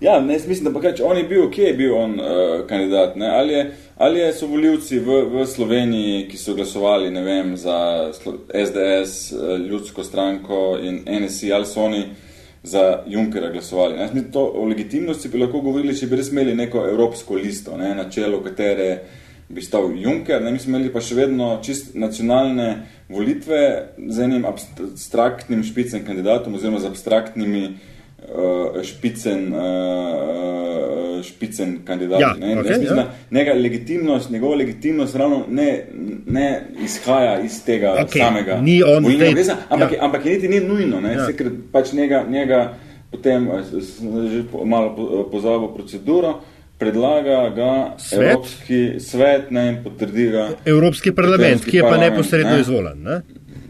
Ja, 0.00 0.20
ne, 0.20 0.38
mislim, 0.48 0.64
da 0.64 0.72
pa 0.72 0.80
kaj, 0.80 1.02
on 1.02 1.16
je 1.16 1.24
bil, 1.24 1.50
kje 1.50 1.64
je 1.64 1.74
bil 1.74 1.94
on 1.96 2.20
uh, 2.20 2.66
kandidat, 2.68 3.16
ne? 3.16 3.28
ali 3.28 3.52
je 3.52 3.72
Ali 3.96 4.32
so 4.32 4.46
voljivci 4.46 4.98
v, 4.98 5.20
v 5.30 5.46
Sloveniji, 5.46 6.24
ki 6.26 6.38
so 6.38 6.54
glasovali 6.54 7.10
vem, 7.22 7.56
za 7.56 8.10
SDS, 8.50 9.32
eh, 9.32 9.58
ljudsko 9.68 10.04
stranko 10.04 10.78
in 10.82 11.04
NSI, 11.06 11.52
ali 11.52 11.66
so 11.66 11.84
oni 11.84 12.04
za 12.62 13.04
Junckera 13.06 13.50
glasovali? 13.50 13.94
Ne? 13.94 14.24
To, 14.32 14.42
o 14.54 14.64
legitimnosti 14.66 15.28
bi 15.28 15.38
lahko 15.38 15.60
govorili, 15.60 15.94
če 15.94 16.06
bi 16.10 16.16
res 16.16 16.32
imeli 16.32 16.56
neko 16.58 16.88
evropsko 16.88 17.38
listo, 17.38 17.76
ne? 17.76 17.94
na 17.94 18.10
čelo 18.10 18.42
katere 18.42 19.04
bi 19.48 19.62
stal 19.62 19.92
Juncker. 19.94 20.42
Ne? 20.42 20.50
Mi 20.50 20.58
smo 20.58 20.74
imeli 20.74 20.90
pa 20.92 20.98
še 21.00 21.14
vedno 21.14 21.60
čist 21.62 21.94
nacionalne 21.94 22.88
volitve 23.08 23.94
z 24.08 24.26
enim 24.26 24.42
abstraktnim 24.44 25.62
špicem 25.62 26.02
kandidatom 26.02 26.58
oziroma 26.58 26.82
z 26.82 26.90
abstraktnimi 26.90 27.66
uh, 27.68 27.93
špicen, 28.82 29.52
uh, 29.52 31.22
špicen 31.22 31.78
kandidat. 31.84 32.20
Ja, 32.20 32.34
ne? 32.40 32.56
Okay, 32.56 32.78
mislim, 32.78 32.98
ja. 32.98 33.06
njega 33.30 33.52
legitimnost, 33.52 34.30
njegova 34.30 34.56
legitimnost 34.56 35.16
ravno 35.16 35.44
ne, 35.48 35.84
ne 36.26 36.62
izhaja 36.84 37.40
iz 37.40 37.64
tega 37.64 37.96
okay, 38.00 38.18
samega. 38.18 38.60
Ni 38.60 38.82
on 38.82 39.04
zdaj. 39.16 39.34
Veza, 39.34 39.56
ampak, 39.68 39.92
ja. 39.92 39.98
ampak 40.04 40.26
je 40.26 40.32
niti 40.32 40.48
ni 40.48 40.60
nujno, 40.60 41.00
ne? 41.00 41.12
Ja. 41.12 41.26
Se, 41.26 41.36
ker 41.36 41.50
pač 41.72 41.92
njega, 41.92 42.24
njega 42.30 42.74
potem, 43.10 43.48
že 44.30 44.42
malo 44.64 45.28
pozabil 45.30 45.68
proceduro, 45.74 46.40
predlaga 46.78 47.50
ga 47.56 47.94
svet? 47.98 48.22
Evropski 48.22 49.00
svet 49.00 49.50
ne, 49.50 49.68
in 49.68 49.76
potrdi 49.84 50.26
ga 50.30 50.48
Evropski 50.64 51.12
parlament, 51.12 51.44
Evropski 51.44 51.70
ki 51.70 51.76
je 51.76 51.82
pa 51.82 51.96
neposredno 51.96 52.54
ne? 52.54 52.60
izvoljen. 52.60 53.02
Ne? 53.02 53.20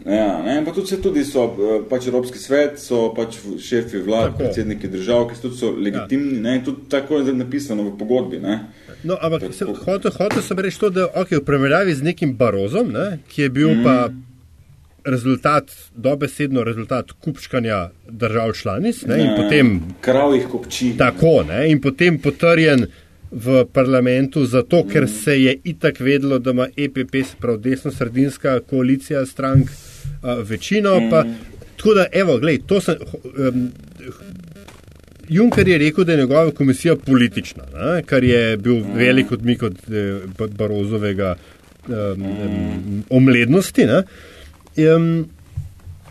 Ja, 0.05 0.41
ne, 0.45 0.59
pa 0.65 0.71
tudi, 0.71 0.97
tudi 1.01 1.23
so 1.25 1.47
eh, 1.49 1.79
pač 1.89 2.07
Evropski 2.07 2.37
svet, 2.37 2.77
so 2.79 3.07
pač 3.17 3.39
šefi 3.57 4.03
vlad, 4.05 4.35
Tako. 4.35 4.37
predsedniki 4.43 4.87
držav, 4.87 5.23
ki 5.29 5.35
so 5.35 5.47
tudi 5.47 5.57
so 5.57 5.71
legitimni, 5.71 6.35
ja. 6.35 6.41
ne, 6.41 6.59
tudi 6.65 6.85
tako 6.89 7.23
je 7.23 7.33
napisano 7.33 7.87
v 7.89 7.95
pogodbi. 7.97 8.37
Ne. 8.39 8.59
No, 9.03 9.17
ampak 9.21 9.49
se- 9.53 9.65
hotel, 9.65 10.11
hotel 10.13 10.41
sem 10.45 10.59
reči 10.59 10.79
to, 10.79 10.89
da 10.89 11.07
okay, 11.15 11.39
v 11.41 11.45
primerjavi 11.45 11.95
z 11.95 12.05
nekim 12.05 12.35
Barozom, 12.37 12.91
ne, 12.93 13.19
ki 13.27 13.41
je 13.41 13.49
bil 13.49 13.73
mm. 13.73 13.83
pa 13.83 13.95
rezultat, 15.05 15.73
dobesedno 15.95 16.63
rezultat 16.63 17.11
kupčkanja 17.11 17.89
držav 18.09 18.53
članic 18.53 19.01
ne, 19.05 19.19
in 19.19 19.25
Ja, 19.25 19.35
potem 19.35 19.81
Kravjih 20.01 20.47
kopči. 20.51 20.93
tako, 20.97 21.43
ne, 21.49 21.71
in 21.71 21.81
potem 21.81 22.17
potrjen 22.21 22.85
v 23.31 23.65
parlamentu 23.73 24.45
zato, 24.45 24.83
ker 24.85 25.09
se 25.09 25.41
je 25.41 25.57
itak 25.63 25.99
vedelo, 25.99 26.39
da 26.39 26.51
ima 26.51 26.67
EPP, 26.77 27.15
se 27.25 27.35
pravi 27.41 27.59
desno-sredinska 27.59 28.59
koalicija 28.69 29.25
strank, 29.25 29.69
a, 30.21 30.33
večino. 30.33 31.09
Pa, 31.09 31.23
tako 31.77 31.93
da, 31.93 32.05
evo, 32.11 32.39
glej, 32.39 32.59
to 32.67 32.81
sem. 32.81 32.95
Um, 33.37 33.71
Juncker 35.29 35.67
je 35.67 35.77
rekel, 35.77 36.03
da 36.03 36.11
je 36.11 36.17
njegova 36.17 36.51
komisija 36.51 36.95
politična, 36.95 37.63
ne, 37.73 38.03
kar 38.03 38.23
je 38.23 38.57
bil 38.57 38.83
velik 38.95 39.31
odmik 39.31 39.63
od 39.63 39.77
eh, 39.91 40.19
Ba- 40.37 40.47
Barozovega 40.47 41.35
um, 41.87 41.95
um, 42.21 43.03
omlednosti. 43.09 43.85
Ne. 43.85 44.03
Um, 44.95 45.29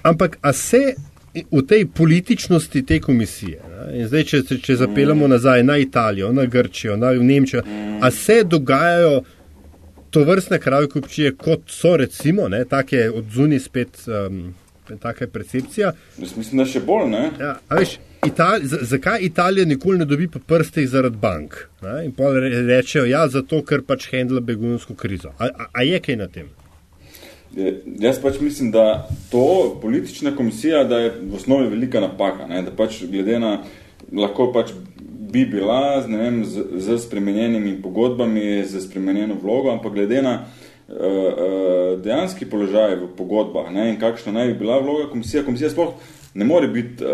ampak 0.02 0.38
a 0.40 0.52
se 0.52 0.94
v 1.52 1.62
tej 1.66 1.86
političnosti 1.86 2.82
te 2.86 3.00
komisije, 3.00 3.61
ne, 3.70 3.98
in 4.00 4.09
zdaj, 4.09 4.24
če, 4.24 4.42
če- 4.42 4.59
če 4.59 4.76
zapeljamo 4.76 5.28
nazaj 5.28 5.62
na 5.62 5.78
Italijo, 5.78 6.32
na 6.32 6.44
Grčijo, 6.46 6.96
na 6.96 7.12
Nemčijo, 7.12 7.62
a 8.00 8.11
se 8.11 8.42
dogajajo 8.44 9.22
to 10.14 10.24
vrstne 10.24 10.58
krave 10.58 10.86
kupčije, 10.88 11.34
kot 11.36 11.66
so 11.68 11.96
recimo, 11.96 12.48
ne, 12.48 12.62
take 12.66 13.08
od 13.10 13.24
zunaj 13.30 13.60
spet, 13.60 14.04
um, 14.06 14.54
taka 14.98 15.24
je 15.24 15.30
percepcija. 15.30 15.92
Jaz 16.18 16.36
mislim, 16.36 16.58
da 16.58 16.66
še 16.66 16.80
bolj, 16.82 17.08
ne? 17.10 17.22
Ja, 17.40 17.56
a 17.68 17.74
veš, 17.76 17.96
Itali, 18.24 18.64
z- 18.64 18.78
zakaj 18.84 19.20
Italija 19.22 19.66
nikoli 19.66 19.98
ne 19.98 20.06
dobi 20.06 20.28
po 20.28 20.38
prstih 20.40 20.86
zaradi 20.88 21.18
bank? 21.18 21.58
Ne? 21.82 22.04
In 22.06 22.12
pa 22.12 22.30
rečejo, 22.32 23.04
ja, 23.04 23.26
zato 23.28 23.58
ker 23.62 23.82
pač 23.82 24.06
handla 24.08 24.40
begunsko 24.42 24.94
krizo. 24.94 25.34
A, 25.36 25.50
a, 25.50 25.66
a 25.72 25.82
je 25.84 25.98
kaj 26.00 26.16
na 26.16 26.28
tem? 26.28 26.46
Je- 27.52 27.74
Jaz 28.00 28.16
pač 28.18 28.40
mislim, 28.40 28.70
da 28.70 28.86
to 29.30 29.44
politična 29.82 30.32
komisija, 30.32 30.84
da 30.84 30.98
je 30.98 31.10
v 31.20 31.36
osnovi 31.36 31.68
velika 31.68 32.00
napaka, 32.00 32.46
ne? 32.46 32.62
da 32.62 32.72
pač 32.72 33.02
glede 33.04 33.36
na, 33.38 33.58
lahko 34.12 34.48
pač 34.52 34.72
bi 35.35 35.45
bila 35.51 36.07
ne 36.07 36.18
vem, 36.18 36.45
z, 36.47 36.62
z 36.78 36.99
spremenjenimi 37.03 37.82
pogodbami, 37.82 38.64
z 38.64 38.80
spremenjeno 38.87 39.35
vlogo, 39.43 39.72
ampak 39.74 39.93
glede 39.93 40.22
na 40.22 40.35
uh, 40.39 40.45
uh, 40.95 42.03
dejanski 42.03 42.47
položaj 42.47 42.95
v 43.03 43.09
pogodbah 43.18 43.72
ne? 43.74 43.91
in 43.91 43.99
kakšna 43.99 44.32
naj 44.32 44.53
bi 44.53 44.59
bila 44.62 44.78
vloga 44.78 45.11
komisije, 45.11 45.45
komisija 45.45 45.70
sploh 45.74 45.99
ne 46.35 46.45
more 46.45 46.68
biti 46.68 47.05
uh, 47.05 47.11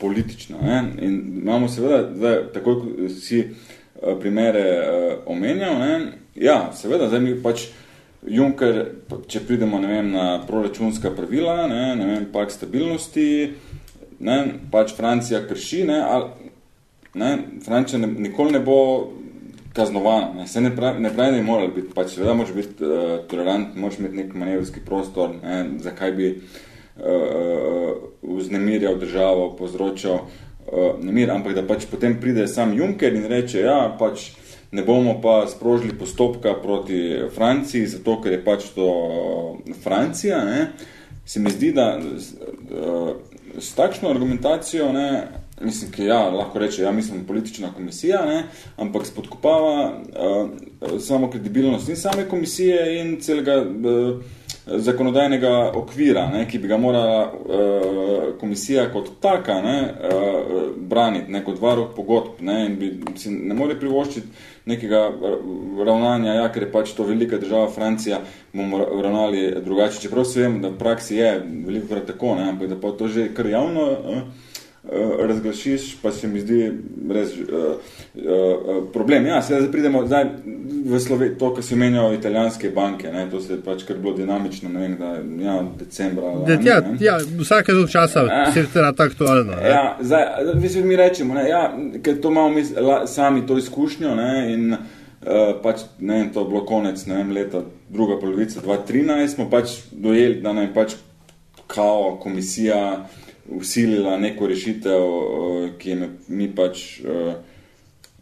politična. 0.00 0.56
Ne? 0.62 0.84
In 1.02 1.42
imamo 1.42 1.68
seveda, 1.68 2.14
zdaj, 2.14 2.36
takoj 2.54 2.74
ko 2.74 2.86
si 3.10 3.42
uh, 3.42 3.50
primere 4.20 4.64
uh, 4.78 5.18
omenjal, 5.26 5.78
ne? 5.78 6.12
ja, 6.34 6.70
seveda, 6.74 7.08
zdaj 7.10 7.20
mi 7.20 7.42
pač 7.42 7.66
Juncker, 8.28 8.82
če 9.32 9.40
pridemo 9.48 9.78
ne 9.80 9.88
vem, 9.88 10.10
na 10.12 10.24
proračunska 10.46 11.10
pravila, 11.16 11.64
ne, 11.70 11.84
ne 11.96 12.06
vem, 12.06 12.26
pak 12.32 12.52
stabilnosti, 12.52 13.54
ne, 14.20 14.44
pač 14.70 14.94
Francija 14.96 15.40
krši, 15.48 15.84
ne, 15.88 16.00
ali, 16.04 16.50
ne, 17.14 17.30
Francija 17.64 17.98
ne, 17.98 18.06
nikoli 18.28 18.52
ne 18.52 18.60
bo 18.60 18.80
kaznovana. 19.72 20.32
Ne, 20.34 20.46
se 20.48 20.60
ne 20.60 20.74
pravi, 20.76 21.00
ne 21.02 21.12
pravi, 21.14 21.32
da 21.32 21.38
bi 21.38 21.46
morali 21.46 21.72
biti, 21.74 21.94
pač 21.94 22.14
seveda 22.14 22.34
moraš 22.34 22.54
biti 22.54 22.84
uh, 22.84 23.14
tolerant, 23.30 23.76
moraš 23.76 23.98
imeti 23.98 24.16
nek 24.16 24.34
manevrski 24.34 24.82
prostor, 24.86 25.32
ne, 25.42 25.62
zakaj 25.82 26.12
bi 26.12 26.30
uh, 26.34 27.94
vznemirjal 28.22 28.98
državo, 28.98 29.50
povzročal 29.58 30.18
uh, 30.20 31.00
nemir, 31.02 31.30
ampak 31.30 31.54
da 31.54 31.66
pač 31.66 31.86
potem 31.90 32.18
pride 32.20 32.48
sam 32.50 32.74
Juncker 32.76 33.14
in 33.14 33.28
reče, 33.30 33.62
ja, 33.62 33.78
pač 33.98 34.30
ne 34.72 34.82
bomo 34.86 35.16
pa 35.22 35.44
sprožili 35.50 35.96
postopka 35.98 36.54
proti 36.62 37.00
Franciji, 37.34 37.88
zato 37.96 38.20
ker 38.22 38.38
je 38.38 38.44
pač 38.44 38.70
to 38.74 38.90
uh, 38.90 39.76
Francija, 39.82 40.44
ne, 40.44 40.72
se 41.24 41.40
mi 41.40 41.50
zdi, 41.54 41.70
da 41.72 41.92
uh, 41.94 43.14
s 43.58 43.74
takšno 43.74 44.10
argumentacijo, 44.10 44.92
ne, 44.92 45.28
mislim, 45.60 45.92
ki 45.92 46.04
ja, 46.04 46.18
lahko 46.30 46.58
reče, 46.58 46.82
ja, 46.82 46.92
mislim, 46.92 47.24
politična 47.26 47.72
komisija, 47.74 48.24
ne, 48.26 48.44
ampak 48.76 49.06
spodkopava 49.06 49.92
uh, 49.92 51.00
samo 51.00 51.30
kredibilnost 51.30 51.88
in 51.88 51.96
same 51.96 52.28
komisije 52.28 53.00
in 53.00 53.20
celega 53.20 53.62
uh, 53.62 54.20
zakonodajnega 54.78 55.72
okvira, 55.74 56.26
ne, 56.32 56.44
ki 56.48 56.58
bi 56.58 56.68
ga 56.70 56.76
morala 56.78 57.20
uh, 57.26 58.24
komisija 58.40 58.86
kot 58.92 59.10
taka 59.20 59.60
ne, 59.62 59.76
uh, 59.82 60.60
braniti, 60.76 61.32
ne, 61.32 61.42
kot 61.44 61.60
varuh 61.60 61.90
pogodb, 61.96 62.40
ne, 62.46 62.64
in 62.66 62.76
bi 62.78 62.90
si 63.18 63.32
ne 63.34 63.54
more 63.54 63.76
privoščiti 63.78 64.46
nekega 64.70 65.06
ravnanja, 65.86 66.36
ja, 66.40 66.50
ker 66.52 66.66
je 66.66 66.72
pač 66.72 66.92
to 66.94 67.06
velika 67.08 67.40
država 67.40 67.70
Francija, 67.74 68.20
bomo 68.52 68.78
ravnali 68.78 69.48
drugače. 69.64 70.00
Čeprav 70.04 70.28
se 70.28 70.44
vem, 70.44 70.60
da 70.62 70.70
v 70.70 70.78
praksi 70.78 71.16
je 71.16 71.32
veliko 71.66 71.90
krat 71.94 72.06
tako, 72.12 72.36
ne, 72.38 72.50
ampak 72.52 72.70
da 72.70 72.78
pa 72.80 72.92
to 72.94 73.08
že 73.08 73.30
kar 73.34 73.48
javno 73.50 73.90
uh, 73.90 74.22
razglašiš, 75.18 75.96
pa 76.02 76.10
se 76.12 76.28
mi 76.28 76.40
zdi 76.40 76.72
res 77.10 77.32
uh, 77.36 77.44
uh, 78.14 78.92
problem. 78.92 79.26
Ja, 79.26 79.42
sedaj 79.42 79.68
pridemo 79.72 80.06
zdaj 80.06 80.24
v 80.84 81.00
Slovenijo, 81.00 81.38
to, 81.38 81.50
kar 81.54 81.64
si 81.64 81.76
menjal 81.76 82.14
italijanske 82.14 82.70
banke, 82.70 83.12
ne, 83.12 83.26
to 83.30 83.40
se 83.40 83.52
je 83.52 83.60
pač 83.60 83.84
kar 83.84 83.98
bilo 84.00 84.14
dinamično, 84.16 84.68
ne 84.72 84.80
vem, 84.80 84.96
da 84.96 85.10
ja, 85.44 85.58
decembra. 85.78 86.32
Da, 86.46 86.54
lani, 86.56 86.66
ja, 86.66 86.80
ne. 86.80 86.96
ja, 87.00 87.18
vsake 87.40 87.76
dolg 87.76 87.92
časa 87.92 88.24
se 88.54 88.60
je 88.60 88.66
rad 88.74 89.00
aktualno. 89.00 89.52
ne. 89.52 89.68
Ja, 89.68 89.98
zdaj, 90.00 90.26
mislim, 90.54 90.88
mi 90.88 90.96
rečemo, 90.96 91.34
ne, 91.34 91.48
ja, 91.48 91.62
ker 92.02 92.20
to 92.20 92.32
imamo 92.32 92.48
mi 92.48 92.64
la, 92.80 93.06
sami 93.06 93.46
to 93.46 93.58
izkušnjo 93.58 94.14
ne, 94.16 94.32
in 94.54 94.72
uh, 94.72 94.80
pač, 95.62 95.84
ne 95.98 96.22
vem, 96.22 96.32
to 96.32 96.40
je 96.40 96.52
bilo 96.54 96.64
konec 96.64 97.04
ne 97.06 97.20
vem, 97.20 97.36
leta, 97.36 97.66
druga 97.88 98.16
polovica 98.20 98.64
2013, 98.64 99.34
smo 99.34 99.50
pač 99.50 99.82
dojeli, 99.92 100.40
da 100.40 100.56
nam 100.56 100.70
je 100.70 100.74
pač 100.74 100.96
kao 101.66 102.16
komisija 102.22 103.04
usilila 103.50 104.16
neko 104.16 104.46
rešitev, 104.46 105.04
uh, 105.04 105.68
ki 105.78 105.90
je 105.90 106.08
mi 106.28 106.48
pač 106.54 107.00
uh, 107.00 107.34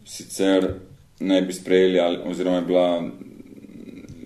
sicer 0.05 0.73
ne 1.19 1.41
bi 1.41 1.53
sprejeli, 1.53 1.99
ali, 1.99 2.19
oziroma 2.25 2.55
je 2.55 2.65
bila 2.65 3.09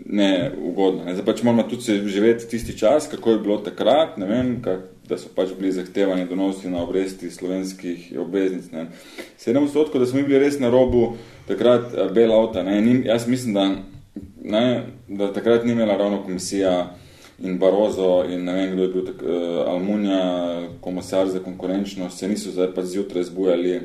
neugodna. 0.06 1.06
Ne. 1.06 1.14
Zdaj 1.14 1.26
pač 1.26 1.44
moramo 1.44 1.64
tudi 1.70 2.00
živeti 2.08 2.48
tisti 2.48 2.78
čas, 2.78 3.08
kako 3.12 3.32
je 3.32 3.40
bilo 3.40 3.58
takrat, 3.58 4.18
ne 4.18 4.28
vem, 4.30 4.56
kak, 4.62 4.90
da 5.10 5.18
so 5.20 5.30
pač 5.36 5.52
bili 5.60 5.72
zahtevani 5.76 6.28
donosi 6.30 6.70
na 6.72 6.84
obresti 6.84 7.32
slovenskih 7.32 8.14
obveznic. 8.20 8.70
Ne. 8.72 8.88
7 9.40 9.64
odstotkov, 9.64 10.02
da 10.02 10.08
smo 10.08 10.22
mi 10.22 10.28
bili 10.28 10.40
res 10.46 10.60
na 10.60 10.70
robu 10.72 11.16
takrat 11.48 11.92
eh, 11.94 12.12
bel 12.14 12.32
avta. 12.32 12.64
Jaz 13.04 13.28
mislim, 13.28 13.54
da, 13.54 13.66
ne, 14.44 14.84
da 15.08 15.34
takrat 15.34 15.66
ni 15.66 15.72
imela 15.72 15.98
ravno 15.98 16.24
komisija 16.24 16.96
in 17.40 17.58
Barozo 17.58 18.24
in 18.30 18.44
ne 18.44 18.54
vem, 18.54 18.74
kdo 18.74 18.82
je 18.84 18.90
bil 18.90 19.06
tak, 19.06 19.22
uh, 19.22 19.70
Almunja, 19.70 20.22
komisar 20.82 21.30
za 21.30 21.40
konkurenčnost, 21.40 22.18
se 22.18 22.28
niso 22.28 22.52
zdaj 22.52 22.74
pač 22.76 22.86
zjutraj 22.94 23.24
zbujali 23.24 23.80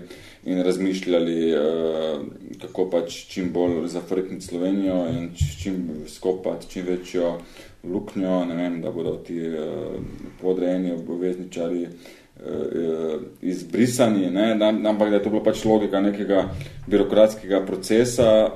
in 0.44 0.62
razmišljali, 0.62 1.38
uh, 1.52 2.20
kako 2.60 2.90
pač 2.90 3.24
čim 3.32 3.52
bolj 3.52 3.88
zafrkniti 3.88 4.44
Slovenijo 4.44 5.06
in 5.08 5.30
čim 5.34 6.04
skopati 6.06 6.70
čim 6.70 6.86
večjo 6.86 7.38
luknjo, 7.84 8.44
ne 8.44 8.54
vem, 8.54 8.80
da 8.82 8.90
bodo 8.90 9.16
ti 9.16 9.40
uh, 9.48 9.96
podrejeni 10.42 10.92
obvezničari 10.92 11.86
uh, 11.86 13.22
izbrisani, 13.42 14.30
ne, 14.30 14.52
ampak 14.88 15.10
da 15.10 15.16
je 15.16 15.22
to 15.22 15.30
bila 15.30 15.42
pač 15.44 15.64
logika 15.64 16.00
nekega 16.00 16.50
birokratskega 16.86 17.64
procesa, 17.66 18.50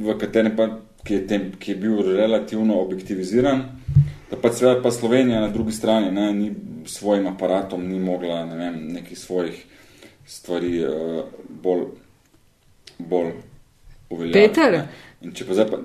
v 0.00 0.16
katerem 0.18 0.56
pa, 0.56 0.68
ki 1.04 1.14
je, 1.14 1.26
tem, 1.26 1.46
ki 1.58 1.72
je 1.72 1.76
bil 1.76 2.02
relativno 2.16 2.80
objektiviziran, 2.80 3.81
pa 4.42 4.52
seveda 4.52 4.82
pa 4.82 4.90
Slovenija 4.90 5.40
na 5.40 5.48
drugi 5.48 5.72
strani 5.72 6.10
ne, 6.10 6.32
ni 6.32 6.52
svojim 6.86 7.26
aparatom 7.26 7.84
ni 7.88 7.98
mogla 8.00 8.44
ne 8.46 8.56
vem, 8.56 8.86
nekih 8.92 9.18
svojih 9.18 9.64
stvari 10.26 10.84
uh, 10.84 11.24
bolj, 11.48 11.84
bolj 12.98 13.32
uveljaviti. 14.10 14.48
Peter? 14.48 14.72
ne. 14.72 14.88
In 15.22 15.34
če 15.36 15.46
pa 15.46 15.54
zdaj 15.54 15.70
pa, 15.70 15.78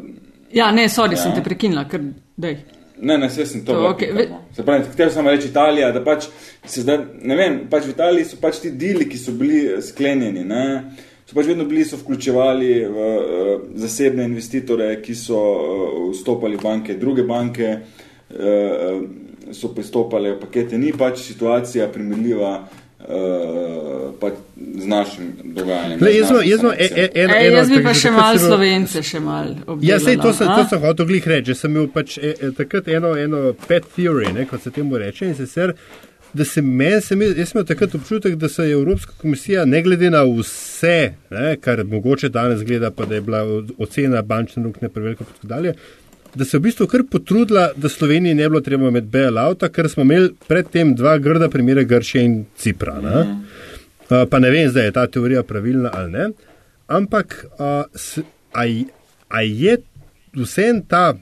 Ja, 0.54 0.72
ne, 0.72 0.88
sorry, 0.90 1.18
ja. 1.18 1.24
Sem 1.24 1.36
te 1.36 1.44
prekinila, 1.44 1.84
ker 1.92 2.04
dej. 2.40 2.62
Ne, 2.98 3.18
ne, 3.20 3.28
vse 3.30 3.46
sem 3.46 3.66
to. 3.66 3.76
To, 3.76 3.92
pika, 4.00 4.14
ve- 4.16 4.30
no. 4.32 4.40
Se 4.56 4.64
pravi, 4.66 4.88
htel 4.94 5.12
sem 5.14 5.28
reči 5.28 5.52
Italija, 5.52 5.92
da 5.94 6.02
pač 6.06 6.30
se 6.66 6.82
zdaj, 6.86 7.04
ne 7.28 7.36
vem, 7.38 7.60
pač 7.70 7.86
v 7.86 7.94
Italiji 7.94 8.32
so 8.32 8.40
pač 8.42 8.62
ti 8.64 8.72
dili, 8.72 9.06
ki 9.10 9.20
so 9.22 9.36
bili 9.38 9.60
eh, 9.68 9.84
sklenjeni, 9.86 10.46
ne, 10.48 10.64
so 11.28 11.36
pač 11.36 11.52
vedno 11.52 11.68
bili, 11.68 11.84
so 11.86 12.00
vključevali 12.00 12.72
v 12.88 13.12
uh, 13.12 13.54
zasebne 13.84 14.26
investitore, 14.26 14.94
ki 15.04 15.14
so 15.20 15.38
uh, 15.38 15.98
vstopali 16.14 16.58
v 16.58 16.64
banke, 16.64 16.96
druge 16.98 17.28
banke 17.28 17.70
uh, 17.76 18.07
so 19.52 19.72
pristopale 19.76 20.34
v 20.36 20.40
pakete. 20.42 20.78
Ni 20.78 20.92
pač 20.92 21.22
situacija 21.24 21.88
primerljiva 21.94 22.52
uh, 22.60 22.68
z 24.76 24.88
našim 24.88 25.34
dogajanjem. 25.44 26.00
Le, 26.02 26.16
jaz, 26.16 26.30
jaz, 26.32 26.60
informacijo. 26.60 26.98
e, 26.98 27.04
e, 27.04 27.22
eno, 27.24 27.34
Ej, 27.36 27.48
eno, 27.48 27.58
jaz 27.58 27.70
bi 27.70 27.84
pa 27.84 27.94
še 27.94 28.12
malo 28.12 28.40
slovence 28.40 29.04
še 29.04 29.22
malo 29.24 29.54
obdelala. 29.66 29.86
Ja, 29.90 30.00
sej, 30.02 30.18
to, 30.22 30.34
sem, 30.34 30.50
to 30.50 30.66
a? 30.66 30.68
sem 30.70 30.82
hotel 30.82 31.10
glih 31.10 31.30
reči. 31.30 31.56
Sem 31.56 31.76
imel 31.76 31.88
pač 31.94 32.18
e, 32.18 32.34
e, 32.34 32.52
takrat 32.58 32.90
eno, 32.92 33.14
eno 33.18 33.54
pet 33.68 33.88
theory, 33.96 34.32
ne, 34.34 34.48
kot 34.50 34.66
se 34.66 34.74
temu 34.76 35.00
reče. 35.00 35.30
In 35.30 35.38
sicer, 35.38 35.76
da 36.34 36.46
se 36.46 36.62
meni, 36.62 37.02
sem, 37.06 37.22
jaz 37.30 37.54
sem 37.54 37.60
imel 37.60 37.70
takrat 37.70 37.96
občutek, 37.98 38.36
da 38.42 38.50
se 38.50 38.68
je 38.68 38.76
Evropska 38.78 39.16
komisija, 39.22 39.66
ne 39.66 39.82
glede 39.86 40.12
na 40.14 40.26
vse, 40.28 40.98
ne, 41.34 41.56
kar 41.62 41.86
mogoče 41.86 42.30
danes 42.34 42.66
gleda, 42.68 42.92
pa 42.92 43.06
da 43.06 43.16
je 43.16 43.26
bila 43.30 43.46
ocena 43.78 44.22
bančne 44.22 44.66
luknje 44.66 44.90
prevelika 44.90 45.26
in 45.26 45.34
tako 45.34 45.54
dalje. 45.54 45.78
Da 46.36 46.46
se 46.46 46.58
je 46.58 46.60
v 46.60 46.64
bistvu 46.64 46.88
kar 46.88 47.04
potrudila, 47.12 47.72
da 47.76 47.90
Sloveniji 47.90 48.36
ne 48.36 48.44
bi 48.44 48.50
bilo 48.50 48.62
treba 48.62 48.90
imeti 48.90 49.08
bailouta, 49.12 49.70
ker 49.70 49.90
smo 49.90 50.04
imeli 50.04 50.34
predtem 50.48 50.96
dva 50.96 51.18
grda 51.18 51.50
primere 51.50 51.86
Grčije 51.86 52.24
in 52.24 52.36
Cipra. 52.58 53.00
Ne? 53.02 53.22
Uh, 54.10 54.24
pa 54.30 54.40
ne 54.40 54.52
vem, 54.52 54.70
zdaj 54.70 54.86
je 54.86 54.96
ta 54.96 55.08
teorija 55.08 55.44
pravilna 55.44 55.92
ali 55.94 56.12
ne. 56.12 56.30
Ampak 56.88 57.46
uh, 57.60 57.84
s, 57.96 58.20
a, 58.54 58.66
a 59.28 59.42
je 59.42 59.78
vsem 60.38 60.82
ta, 60.88 61.18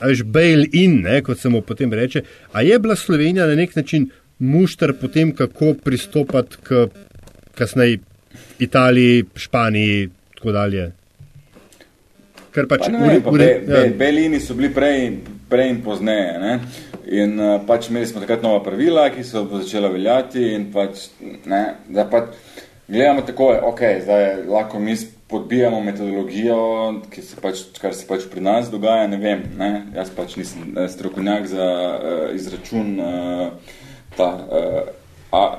ajš 0.00 0.22
bail-in, 0.22 1.00
ne, 1.02 1.22
kot 1.26 1.40
se 1.40 1.48
mu 1.48 1.62
potem 1.62 1.92
reče, 1.92 2.22
a 2.52 2.62
je 2.62 2.78
bila 2.78 2.96
Slovenija 2.96 3.46
na 3.46 3.54
nek 3.58 3.76
način 3.76 4.10
mušter 4.38 4.92
potem, 5.00 5.34
kako 5.34 5.74
pristopati 5.84 6.56
k 6.62 6.86
kasneje 7.54 7.98
Italiji, 8.58 9.24
Španiji 9.36 10.02
in 10.02 10.10
tako 10.34 10.52
dalje. 10.52 10.92
Ker 12.58 12.66
pač 12.70 12.86
Pa 12.86 12.92
ne 12.92 13.02
vem, 13.04 13.20
pa 13.22 13.34
ure- 13.34 13.46
be, 13.46 13.66
be, 13.66 13.82
ja. 13.86 13.90
Belini 14.00 14.40
so 14.42 14.56
bili 14.58 14.72
prej, 14.74 15.04
prej 15.50 15.70
in 15.70 15.82
pozneje. 15.84 16.32
Ne? 16.42 16.54
In 17.08 17.36
uh, 17.38 17.52
pač 17.68 17.90
imeli 17.92 18.08
smo 18.10 18.22
takrat 18.24 18.42
nova 18.42 18.64
pravila, 18.64 19.06
ki 19.14 19.22
so 19.26 19.44
začela 19.52 19.92
veljati. 19.94 20.42
In 20.56 20.66
pač, 20.74 21.06
ne, 21.46 21.62
da 21.94 22.08
pač 22.10 22.34
gledamo 22.88 23.22
tako, 23.28 23.52
ok, 23.70 23.84
zdaj 24.02 24.26
lahko 24.50 24.82
mi 24.82 24.96
podbijamo 25.28 25.80
metodologijo, 25.84 26.58
ki 27.12 27.22
se 27.22 27.38
pač, 27.40 27.66
kar 27.78 27.94
se 27.94 28.06
pač 28.08 28.26
pri 28.32 28.42
nas 28.42 28.72
dogaja. 28.72 29.06
Ne 29.12 29.20
vem, 29.22 29.44
ne? 29.60 29.72
jaz 29.94 30.10
pač 30.16 30.38
nisem 30.40 30.72
eh, 30.74 30.88
strokovnjak 30.90 31.50
za 31.52 31.66
uh, 31.68 32.22
izračun 32.34 32.94
uh, 32.98 33.74
ta. 34.16 34.32
Uh, 34.48 34.97
A, 35.30 35.58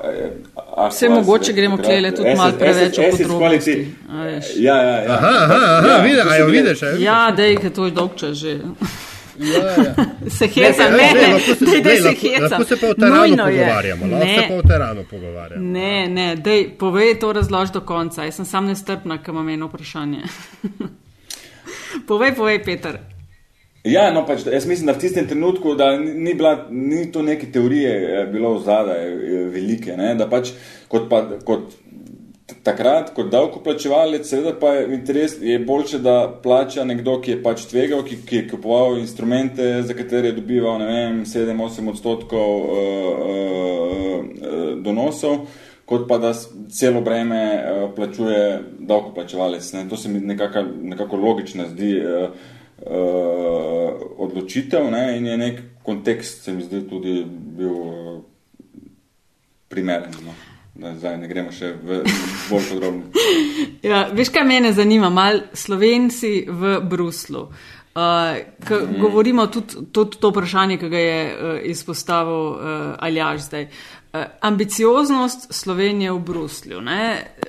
a, 0.76 0.88
Vse 0.88 1.08
mogoče 1.08 1.52
gremo 1.52 1.76
klele 1.78 2.10
tudi 2.10 2.34
malo 2.34 2.52
preveč 2.52 2.98
v 2.98 3.10
podrobnosti. 3.12 3.76
a. 4.10 4.24
Ja, 4.56 4.76
ja, 4.76 4.96
ja. 4.96 5.12
Aha, 5.12 5.28
aha, 5.36 5.54
aha, 5.56 5.88
Ja, 5.88 5.94
a 5.94 6.02
vidiš? 6.02 6.26
a 6.26 6.36
jo 6.36 6.46
vidiš? 6.48 6.80
Ja, 6.98 7.30
dej, 7.32 7.56
ker 7.56 7.70
to 7.70 7.84
je 7.84 7.90
dolg 7.92 8.10
čas 8.16 8.36
že. 8.36 8.58
Ja, 9.38 9.62
ja. 9.64 9.94
Se 10.28 10.46
heca, 10.48 10.90
Ne, 10.90 10.96
ne, 10.98 11.12
ne, 11.14 11.28
ne, 11.28 11.40
se- 11.40 11.54
lahko- 12.02 12.20
heca. 12.22 12.42
Lahko 12.44 12.64
se 12.64 12.76
pa 12.76 12.86
o 12.86 12.94
teranu 12.94 13.16
Nujno 13.18 13.44
pogovarjamo. 13.46 14.06
Lahko 14.08 14.26
se 14.26 14.48
pa 14.48 14.54
o 14.54 14.62
teranu 14.64 15.04
pogovarjamo. 15.04 15.62
ne, 15.64 16.08
ne, 16.08 16.36
dej, 16.36 16.68
povej 16.72 17.14
to 17.16 17.32
razlož 17.32 17.70
do 17.70 17.80
konca. 17.82 18.24
Jaz 18.24 18.34
sem 18.34 18.44
sam 18.46 18.66
nestrpna, 18.66 19.18
ker 19.18 19.30
imam 19.30 19.48
eno 19.48 19.66
vprašanje. 19.66 20.22
povej, 22.08 22.34
povej, 22.34 22.58
Peter. 22.60 22.98
Ja, 23.84 24.10
no, 24.12 24.26
pač, 24.28 24.44
jaz 24.44 24.66
mislim, 24.68 24.90
da 24.90 24.92
v 24.92 25.00
tistem 25.00 25.28
trenutku, 25.28 25.72
da 25.74 25.94
ni, 25.96 26.12
ni, 26.12 26.34
bila, 26.36 26.66
ni 26.70 27.06
to 27.12 27.22
neke 27.24 27.48
teorije 27.52 27.92
eh, 27.96 28.26
bilo 28.28 28.58
zadaj 28.60 29.06
velike, 29.54 29.96
ne? 29.96 30.12
da 30.20 30.26
pač 30.28 30.52
kot, 30.92 31.06
pa, 31.08 31.22
kot 31.48 31.72
takrat, 32.62 33.14
kot 33.16 33.30
davkoplačevalec, 33.32 34.28
seveda 34.28 34.52
pa 34.60 34.74
je 34.74 34.84
interes, 34.98 35.38
je 35.40 35.56
boljše, 35.64 36.02
da 36.04 36.16
plača 36.42 36.84
nekdo, 36.84 37.16
ki 37.24 37.38
je 37.38 37.40
pač 37.42 37.64
tvegal, 37.70 38.04
ki, 38.04 38.20
ki 38.28 38.36
je 38.42 38.44
kupoval 38.52 39.00
instrumente, 39.00 39.70
za 39.88 39.96
katere 39.96 40.28
je 40.28 40.36
dobival, 40.42 40.76
ne 40.82 40.90
vem, 40.90 41.24
7-8 41.24 41.90
odstotkov 41.94 42.52
uh, 42.60 42.76
uh, 42.76 44.14
uh, 44.20 44.70
donosov, 44.84 45.46
kot 45.88 46.04
pa 46.08 46.20
da 46.20 46.34
celo 46.36 47.00
breme 47.00 47.42
uh, 47.56 47.82
plačuje 47.96 48.44
davkoplačevalec. 48.76 49.72
Ne? 49.72 49.88
To 49.88 49.96
se 49.96 50.12
mi 50.12 50.20
nekako, 50.20 50.68
nekako 50.92 51.24
logično 51.24 51.72
zdi. 51.72 51.94
Uh, 52.04 52.58
uh, 52.86 54.00
odločitev 54.16 54.90
ne, 54.90 55.16
in 55.18 55.26
je 55.26 55.36
nek 55.36 55.60
kontekst, 55.82 56.44
se 56.44 56.52
mi 56.52 56.62
zdi, 56.62 56.82
tudi 56.88 57.24
bil 57.26 57.74
uh, 57.74 58.22
primeren. 59.68 60.14
No. 60.24 60.36
Da 60.80 60.94
Zdaj 60.96 61.18
ne 61.20 61.28
gremo 61.28 61.52
še 61.52 61.74
v 61.76 62.00
bolj 62.48 62.70
podrobno. 62.70 63.10
Ja, 63.90 64.06
veš, 64.12 64.28
kaj 64.32 64.44
mene 64.44 64.72
zanima, 64.76 65.08
mal 65.12 65.46
Slovenci 65.56 66.44
v 66.48 66.78
Bruslu. 66.84 67.46
Uh, 67.90 68.36
k, 68.60 68.76
mm. 68.76 69.00
Govorimo 69.00 69.46
tudi, 69.50 69.86
tudi 69.92 70.20
to 70.20 70.30
vprašanje, 70.30 70.76
ki 70.78 70.90
ga 70.92 71.00
je 71.00 71.20
uh, 71.26 71.56
izpostavil 71.72 72.44
uh, 72.52 72.60
Aljaš 73.02 73.48
zdaj. 73.48 73.66
Uh, 73.66 73.99
ambicioznost 74.40 75.52
Slovenije 75.52 76.12
v 76.12 76.18
Bruslju. 76.18 76.80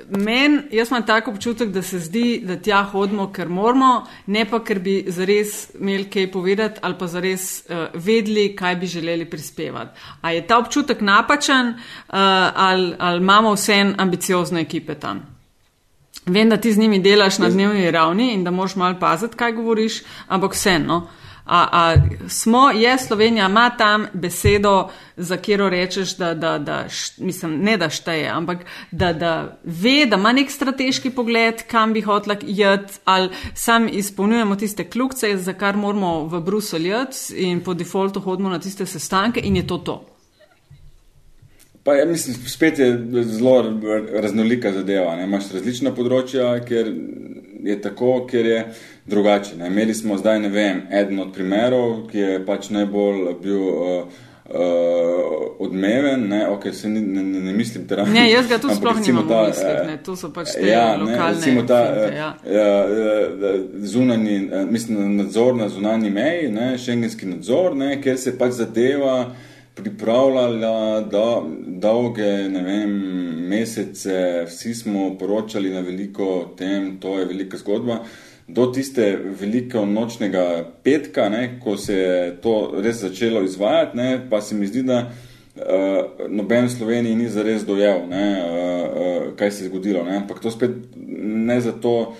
Men, 0.09 0.63
jaz 0.71 0.89
imam 0.89 1.05
tako 1.05 1.31
občutek, 1.31 1.69
da 1.69 1.81
se 1.81 1.99
zdi, 1.99 2.41
da 2.45 2.55
tja 2.55 2.83
hodimo, 2.83 3.31
ker 3.33 3.49
moramo, 3.49 4.05
ne 4.25 4.45
pa 4.45 4.59
ker 4.63 4.79
bi 4.79 5.03
zares 5.07 5.71
imeli 5.79 6.05
kaj 6.09 6.31
povedati 6.31 6.79
ali 6.81 6.95
pa 6.99 7.07
zares 7.07 7.63
uh, 7.69 7.87
vedeli, 7.93 8.55
kaj 8.55 8.75
bi 8.75 8.87
želeli 8.87 9.25
prispevati. 9.29 9.99
A 10.21 10.31
je 10.31 10.47
ta 10.47 10.57
občutek 10.57 11.01
napačen 11.01 11.67
uh, 11.67 11.75
ali, 12.55 12.93
ali 12.99 13.17
imamo 13.17 13.53
vsem 13.53 13.95
ambiciozne 13.97 14.61
ekipe 14.61 14.95
tam? 14.95 15.25
Vem, 16.25 16.49
da 16.49 16.57
ti 16.57 16.73
z 16.73 16.77
njimi 16.77 16.99
delaš 16.99 17.37
na 17.37 17.49
dnevni 17.49 17.91
ravni 17.91 18.33
in 18.33 18.43
da 18.43 18.51
moraš 18.51 18.75
malo 18.75 18.99
paziti, 18.99 19.35
kaj 19.37 19.51
govoriš, 19.51 20.01
ampak 20.27 20.53
vseeno. 20.53 21.07
A, 21.45 21.67
a 21.71 21.95
smo, 22.29 22.69
je 22.69 22.97
Slovenija, 22.97 23.45
ima 23.45 23.69
tam 23.77 24.05
besedo, 24.13 24.89
za 25.17 25.37
katero 25.37 25.69
rečeš, 25.69 26.15
da, 26.17 26.33
da, 26.33 26.57
da 26.57 26.89
š, 26.89 27.11
mislim, 27.17 27.57
ne 27.59 27.77
da 27.77 27.89
šteje, 27.89 28.29
ampak 28.29 28.65
da, 28.91 29.13
da 29.13 29.59
ve, 29.63 30.05
da 30.05 30.15
ima 30.15 30.31
nek 30.31 30.51
strateški 30.51 31.09
pogled, 31.09 31.63
kam 31.67 31.93
bi 31.93 32.01
hotla 32.01 32.35
jeti, 32.41 32.93
ali 33.05 33.29
sam 33.53 33.87
izpolnjujemo 33.91 34.55
tiste 34.55 34.89
kljukce, 34.89 35.37
za 35.37 35.53
kar 35.53 35.77
moramo 35.77 36.25
v 36.27 36.41
Bruselj 36.41 36.87
jeti 36.87 37.35
in 37.35 37.63
po 37.63 37.73
defaultu 37.73 38.19
hodimo 38.19 38.49
na 38.49 38.59
tiste 38.59 38.85
sestanke 38.85 39.41
in 39.43 39.55
je 39.55 39.67
to 39.67 39.77
to. 39.77 40.05
Pa 41.83 41.93
ja, 41.93 42.05
mislim, 42.05 42.35
spet 42.47 42.79
je 42.79 43.07
zelo 43.23 43.79
raznolika 44.13 44.71
zadeva. 44.71 45.15
Ne? 45.15 45.23
Imaš 45.23 45.49
različna 45.53 45.95
področja, 45.97 46.53
ker 46.65 46.91
je 47.63 47.81
tako, 47.81 48.25
ker 48.29 48.45
je 48.45 48.65
drugače. 49.05 49.55
Ne? 49.57 49.67
Imeli 49.67 49.93
smo 49.93 50.17
zdaj, 50.17 50.39
ne 50.39 50.49
vem, 50.49 50.81
eden 50.91 51.19
od 51.19 51.33
primerov, 51.33 52.07
ki 52.11 52.17
je 52.17 52.43
pač 52.45 52.69
najbolj 52.69 53.33
bil 53.41 53.61
uh, 53.61 54.19
uh, 54.53 55.41
odmeven, 55.59 56.27
ne, 56.27 56.47
okay, 56.49 56.73
se 56.73 56.89
ne, 56.89 57.01
ne, 57.01 57.23
ne 57.23 57.53
mislim 57.53 57.87
terapije. 57.87 58.13
Ne, 58.13 58.31
jaz 58.31 58.47
ga 58.49 58.57
tudi 58.57 58.75
sploh 58.75 58.99
nimam 59.05 59.27
v 59.27 59.43
mislih, 59.47 59.77
ne, 59.87 59.97
to 60.05 60.15
so 60.15 60.31
pač 60.33 60.55
te 60.55 60.67
ja, 60.67 60.95
lokalne 60.97 61.17
ne, 61.17 61.35
recimo 61.35 61.65
ta 61.67 61.79
finte, 61.85 62.07
eh, 62.07 62.17
ja. 62.17 62.29
eh, 62.45 63.61
zunanji, 63.93 64.37
eh, 64.51 64.65
mislim, 64.65 65.15
nadzor 65.17 65.55
na 65.55 65.69
zunanji 65.69 66.09
meji, 66.09 66.51
ne, 66.51 66.73
šengenski 66.77 67.29
nadzor, 67.29 67.75
ne, 67.75 67.93
kjer 68.01 68.17
se 68.17 68.37
pač 68.37 68.57
zadeva 68.59 69.15
pripravljala 69.75 71.01
do, 71.01 71.43
dolge 71.67 72.31
vem, 72.49 72.91
mesece, 73.47 74.45
vsi 74.47 74.73
smo 74.75 75.17
poročali 75.19 75.69
na 75.69 75.79
veliko 75.79 76.25
o 76.25 76.45
tem, 76.57 76.97
to 76.99 77.19
je 77.19 77.25
velika 77.25 77.57
zgodba. 77.57 78.03
Do 78.47 78.65
tiste 78.67 79.17
velikega 79.39 79.85
nočnega 79.85 80.45
petka, 80.83 81.29
ne, 81.29 81.59
ko 81.63 81.77
se 81.77 81.95
je 81.95 82.41
to 82.41 82.55
res 82.83 82.99
začelo 83.01 83.43
izvajati, 83.43 83.97
ne, 83.97 84.09
pa 84.29 84.41
se 84.41 84.55
mi 84.55 84.67
zdi, 84.67 84.83
da 84.83 85.05
uh, 85.07 86.27
noben 86.29 86.67
v 86.67 86.73
Sloveniji 86.73 87.15
ni 87.15 87.29
zares 87.29 87.63
dojel, 87.65 88.03
ne, 88.09 88.25
uh, 88.41 88.51
uh, 88.51 89.31
kaj 89.39 89.51
se 89.51 89.63
je 89.63 89.69
zgodilo. 89.69 90.03
Ne. 90.03 90.17
Ampak 90.17 90.43
to 90.43 90.51
spet 90.51 90.71
ne 90.97 91.61
zato, 91.61 92.13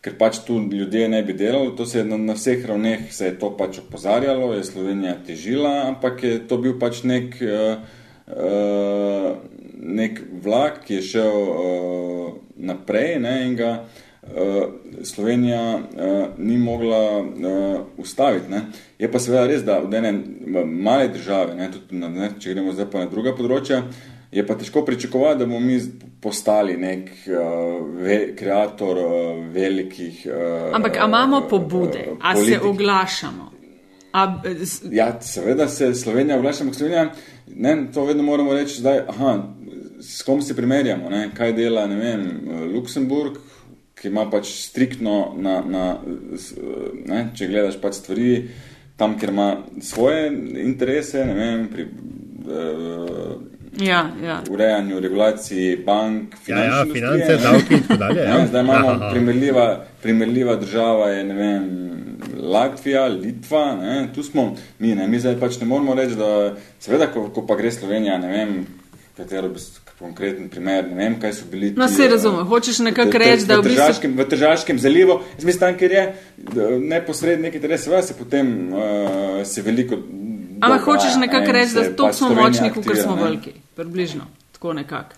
ker 0.00 0.16
pač 0.16 0.40
tu 0.46 0.56
ljudje 0.72 1.08
ne 1.12 1.22
bi 1.22 1.36
delali, 1.36 1.74
to 1.76 1.86
se 1.86 2.00
je 2.00 2.04
na, 2.08 2.16
na 2.16 2.36
vseh 2.36 2.64
ravneh 2.66 3.08
se 3.12 3.26
je 3.26 3.38
to 3.38 3.52
pač 3.56 3.82
opozarjalo, 3.82 4.54
je 4.56 4.64
Slovenija 4.64 5.16
težila, 5.26 5.74
ampak 5.88 6.22
je 6.24 6.36
to 6.48 6.56
bil 6.58 6.78
pač 6.80 7.02
nek, 7.04 7.36
uh, 7.44 7.82
uh, 8.32 9.34
nek 9.76 10.22
vlak, 10.44 10.84
ki 10.86 11.00
je 11.00 11.08
šel 11.12 11.36
uh, 11.36 12.30
naprej 12.56 13.18
ne, 13.20 13.34
in 13.44 13.58
ga 13.60 13.72
uh, 13.82 14.72
Slovenija 15.04 15.64
uh, 15.76 16.38
ni 16.38 16.56
mogla 16.56 17.02
uh, 17.20 18.00
ustaviti. 18.00 18.48
Ne. 18.48 18.64
Je 18.98 19.10
pa 19.12 19.20
seveda 19.20 19.44
res, 19.52 19.66
da 19.68 19.82
v 19.84 20.00
ene 20.00 20.14
male 20.64 21.12
države, 21.12 21.58
ne, 21.60 21.68
tudi 21.76 22.00
na, 22.00 22.08
ne, 22.08 22.32
če 22.40 22.56
gremo 22.56 22.72
zdaj 22.72 22.88
pa 22.88 23.04
na 23.04 23.12
druga 23.12 23.36
področja, 23.36 23.84
je 24.32 24.46
pa 24.46 24.54
težko 24.58 24.84
pričakovati, 24.84 25.38
da 25.38 25.46
bomo 25.46 25.60
mi 25.60 25.80
postali 26.20 26.76
nek 26.76 27.10
uh, 27.10 27.86
ve, 27.96 28.36
kreator 28.36 28.98
uh, 28.98 29.46
velikih. 29.52 30.26
Uh, 30.26 30.74
Ampak 30.76 30.96
imamo 31.06 31.46
pobude, 31.50 32.08
uh, 32.12 32.18
a 32.20 32.34
se 32.36 32.60
oglašamo? 32.60 33.50
A, 34.12 34.42
z, 34.62 34.82
Ja, 34.92 35.20
seveda 35.20 35.68
se 35.68 35.94
Slovenija 35.94 36.38
oglaša, 36.38 36.64
ampak 36.64 36.76
Slovenija, 36.76 37.12
ne, 37.46 37.86
to 37.94 38.04
vedno 38.04 38.22
moramo 38.22 38.52
reči, 38.52 38.80
zdaj, 38.80 38.98
aha, 39.08 39.42
s 40.00 40.22
kom 40.22 40.42
se 40.42 40.56
primerjamo, 40.56 41.10
ne, 41.10 41.30
kaj 41.34 41.52
dela, 41.52 41.86
ne 41.86 41.96
vem, 41.96 42.26
Luksemburg, 42.74 43.38
ki 44.00 44.08
ima 44.08 44.24
pač 44.30 44.48
striktno 44.64 45.34
na, 45.36 45.60
na 45.66 45.84
ne, 47.06 47.28
če 47.36 47.48
gledaš 47.50 47.76
pač 47.82 48.00
stvari, 48.00 48.32
tam, 48.96 49.18
kjer 49.20 49.32
ima 49.32 49.48
svoje 49.84 50.30
interese, 50.64 51.24
ne 51.24 51.34
vem, 51.36 51.66
pri, 51.72 51.84
eh, 51.84 53.34
Ja, 53.78 54.10
ja. 54.24 54.42
urejanju, 54.50 55.00
regulaciji 55.00 55.76
bank, 55.86 56.34
Ja, 56.46 56.58
ja, 56.58 56.84
finančne 56.84 56.94
finance, 56.94 57.36
davki 57.36 57.74
in 57.74 57.82
tako 57.82 57.98
dalje. 57.98 58.20
Ja, 58.20 58.38
Ja. 58.38 58.46
zdaj 58.46 58.60
imamo 58.62 58.88
Aha. 58.88 59.10
primerljiva, 59.10 59.84
primerljiva 60.02 60.56
država, 60.56 61.08
je 61.08 61.24
ne 61.24 61.34
vem, 61.34 61.90
Latvija, 62.36 63.06
Litva, 63.06 63.76
ne, 63.76 64.08
tu 64.14 64.22
smo 64.22 64.56
mi, 64.78 64.94
ne, 64.94 65.08
mi 65.08 65.20
zdaj 65.20 65.40
pač 65.40 65.60
ne 65.60 65.66
moramo 65.66 65.94
reči, 65.94 66.16
da 66.16 66.56
seveda, 66.80 67.06
ko, 67.06 67.28
ko 67.28 67.46
pa 67.46 67.56
gre 67.56 67.70
Slovenija, 67.70 68.18
ne 68.18 68.28
vem, 68.28 68.66
katero 69.16 69.48
bi 69.48 69.60
konkreten 70.00 70.48
primer, 70.48 70.88
ne 70.88 70.96
vem, 70.96 71.16
kaj 71.20 71.32
so 71.32 71.48
bili. 71.50 71.72
No, 71.76 71.88
se 71.88 72.04
eh, 72.04 72.08
razumem. 72.08 72.46
Hočeš 72.46 72.78
nekako 72.78 73.18
reči, 73.18 73.46
da 73.46 73.60
v 73.60 73.62
bistvu. 73.62 73.76
Tržaškem, 73.76 74.16
v 74.16 74.28
Tržaškem 74.28 74.78
zalivu, 74.78 75.20
jaz 75.36 75.44
mislim, 75.44 75.60
tam, 75.60 75.76
kjer 75.78 75.92
je 75.92 76.04
neposredni 76.80 77.42
neki 77.48 77.60
interes, 77.60 77.84
seveda 77.84 78.02
se 78.02 78.16
potem 78.18 78.72
uh, 78.72 78.80
se 79.44 79.62
veliko. 79.62 80.00
Ampak 80.60 80.84
hočeš 80.84 81.20
nekako 81.20 81.52
reči, 81.52 81.74
da 81.74 81.84
to 81.92 82.08
pač 82.08 82.16
smo 82.16 82.32
močni, 82.34 82.72
kot 82.72 82.96
smo 82.96 83.16
veliki. 83.20 83.59
Približno. 83.76 84.26
Tako 84.52 84.72
nekako. 84.72 85.16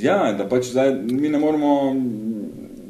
Ja, 0.00 0.32
da 0.32 0.48
pač 0.48 0.70
zdaj 0.72 0.94
mi 1.10 1.28
ne 1.28 1.38
moramo 1.38 1.92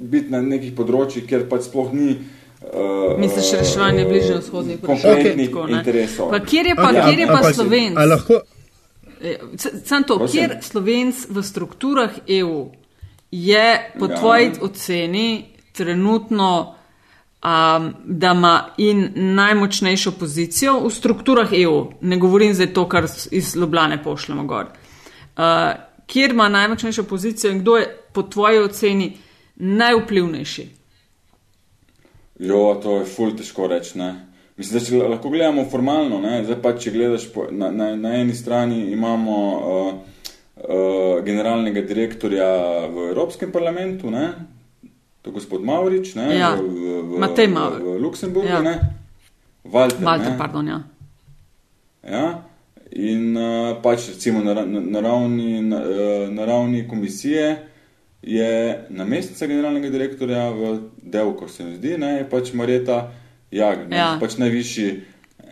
biti 0.03 0.31
na 0.31 0.41
nekih 0.41 0.75
področjih, 0.77 1.27
kjer 1.27 1.49
pač 1.51 1.67
sploh 1.67 1.93
ni. 1.93 2.17
Uh, 2.63 3.19
Misliš 3.19 3.53
reševanje 3.59 4.05
bližnje 4.07 4.37
vzhodnih 4.39 4.81
Konkretnih 4.81 5.49
Tako, 5.49 5.67
ne. 5.67 5.79
interesov. 5.81 6.31
Pa 6.31 6.39
kjer 6.39 6.67
je 6.67 6.75
pa, 6.79 6.91
Okej, 6.91 7.03
kjer 7.03 7.19
je 7.19 7.27
pa 7.27 7.39
ampak- 7.41 7.55
Slovenc? 7.55 7.97
a 7.99 8.05
lahko, 8.07 8.35
Sam 9.85 10.05
to, 10.05 10.19
Prosim? 10.19 10.35
kjer 10.39 10.51
Slovenc 10.63 11.27
v 11.31 11.43
strukturah 11.43 12.13
EU 12.29 12.71
je 13.31 13.67
po 13.99 14.07
ja. 14.07 14.17
tvoji 14.19 14.53
oceni 14.61 15.29
trenutno, 15.73 16.75
um, 17.43 17.95
da 18.05 18.33
ima 18.33 18.69
in 18.77 19.09
najmočnejšo 19.15 20.13
pozicijo 20.13 20.81
v 20.81 20.91
strukturah 20.91 21.49
EU, 21.53 21.87
ne 22.01 22.17
govorim 22.17 22.55
zdaj 22.55 22.73
to, 22.75 22.89
kar 22.89 23.07
iz 23.31 23.57
Ljubljane 23.57 24.03
pošljemo 24.03 24.45
gor. 24.45 24.67
Uh, 25.37 25.43
kjer 26.07 26.31
ima 26.31 26.49
najmočnejšo 26.49 27.03
pozicijo 27.03 27.53
in 27.53 27.61
kdo 27.61 27.77
je 27.77 27.99
po 28.13 28.23
tvoji 28.23 28.59
oceni 28.59 29.17
najvplivnejši? 29.57 30.69
Jo, 32.39 32.81
to 32.83 32.97
je 32.97 33.05
ful 33.05 33.37
težko 33.37 33.67
reči. 33.67 33.99
ne. 33.99 34.33
Mislim, 34.57 34.79
da 34.79 34.87
če 34.87 35.09
lahko 35.09 35.31
gledamo 35.31 35.65
formalno, 35.71 36.21
ne, 36.21 36.43
zdaj 36.45 36.59
pa 36.63 36.75
če 36.79 36.91
gledaš 36.91 37.25
po, 37.33 37.47
na, 37.51 37.71
na, 37.71 37.95
na 37.97 38.15
eni 38.21 38.35
strani 38.35 38.93
imamo 38.93 39.37
uh, 39.57 39.95
uh, 40.57 41.25
generalnega 41.25 41.81
direktorja 41.81 42.49
v 42.87 43.09
Evropskem 43.09 43.53
parlamentu, 43.53 44.11
ne, 44.11 44.29
to 45.23 45.31
je 45.31 45.35
gospod 45.35 45.63
Maurič, 45.63 46.15
ne, 46.15 46.35
Ja, 46.35 46.55
v, 46.55 46.63
v, 46.63 47.03
v, 47.15 47.19
Matej 47.19 47.47
v, 47.47 47.53
Mavrič. 47.53 47.83
v 47.83 47.99
Luksemburgu, 47.99 48.49
Ja. 48.49 48.63
ne, 48.63 48.75
Walter, 49.65 50.03
Walter, 50.03 50.31
ne, 50.31 50.39
pardon, 50.39 50.67
ja. 50.67 50.81
Ja, 52.03 52.43
in 52.91 53.37
uh, 53.37 53.79
pač 53.79 54.09
recimo 54.09 54.43
na, 54.43 54.55
na, 54.55 54.81
na, 54.81 55.01
ravni, 55.01 55.63
na, 55.63 55.79
uh, 55.79 56.27
na 56.29 56.45
ravni 56.45 56.89
komisije 56.89 57.69
je 58.23 58.51
namestnica 58.91 59.47
generalnega 59.47 59.89
direktorja 59.89 60.51
v 60.51 60.63
Delko, 60.99 61.49
se 61.49 61.65
mi 61.65 61.77
zdi, 61.77 61.95
ne, 61.99 62.17
je 62.17 62.29
pač 62.29 62.53
Mareta 62.53 63.13
Jag, 63.51 63.87
ne, 63.89 63.97
Ja. 63.97 64.17
pač 64.21 64.37
najvišji, 64.37 65.01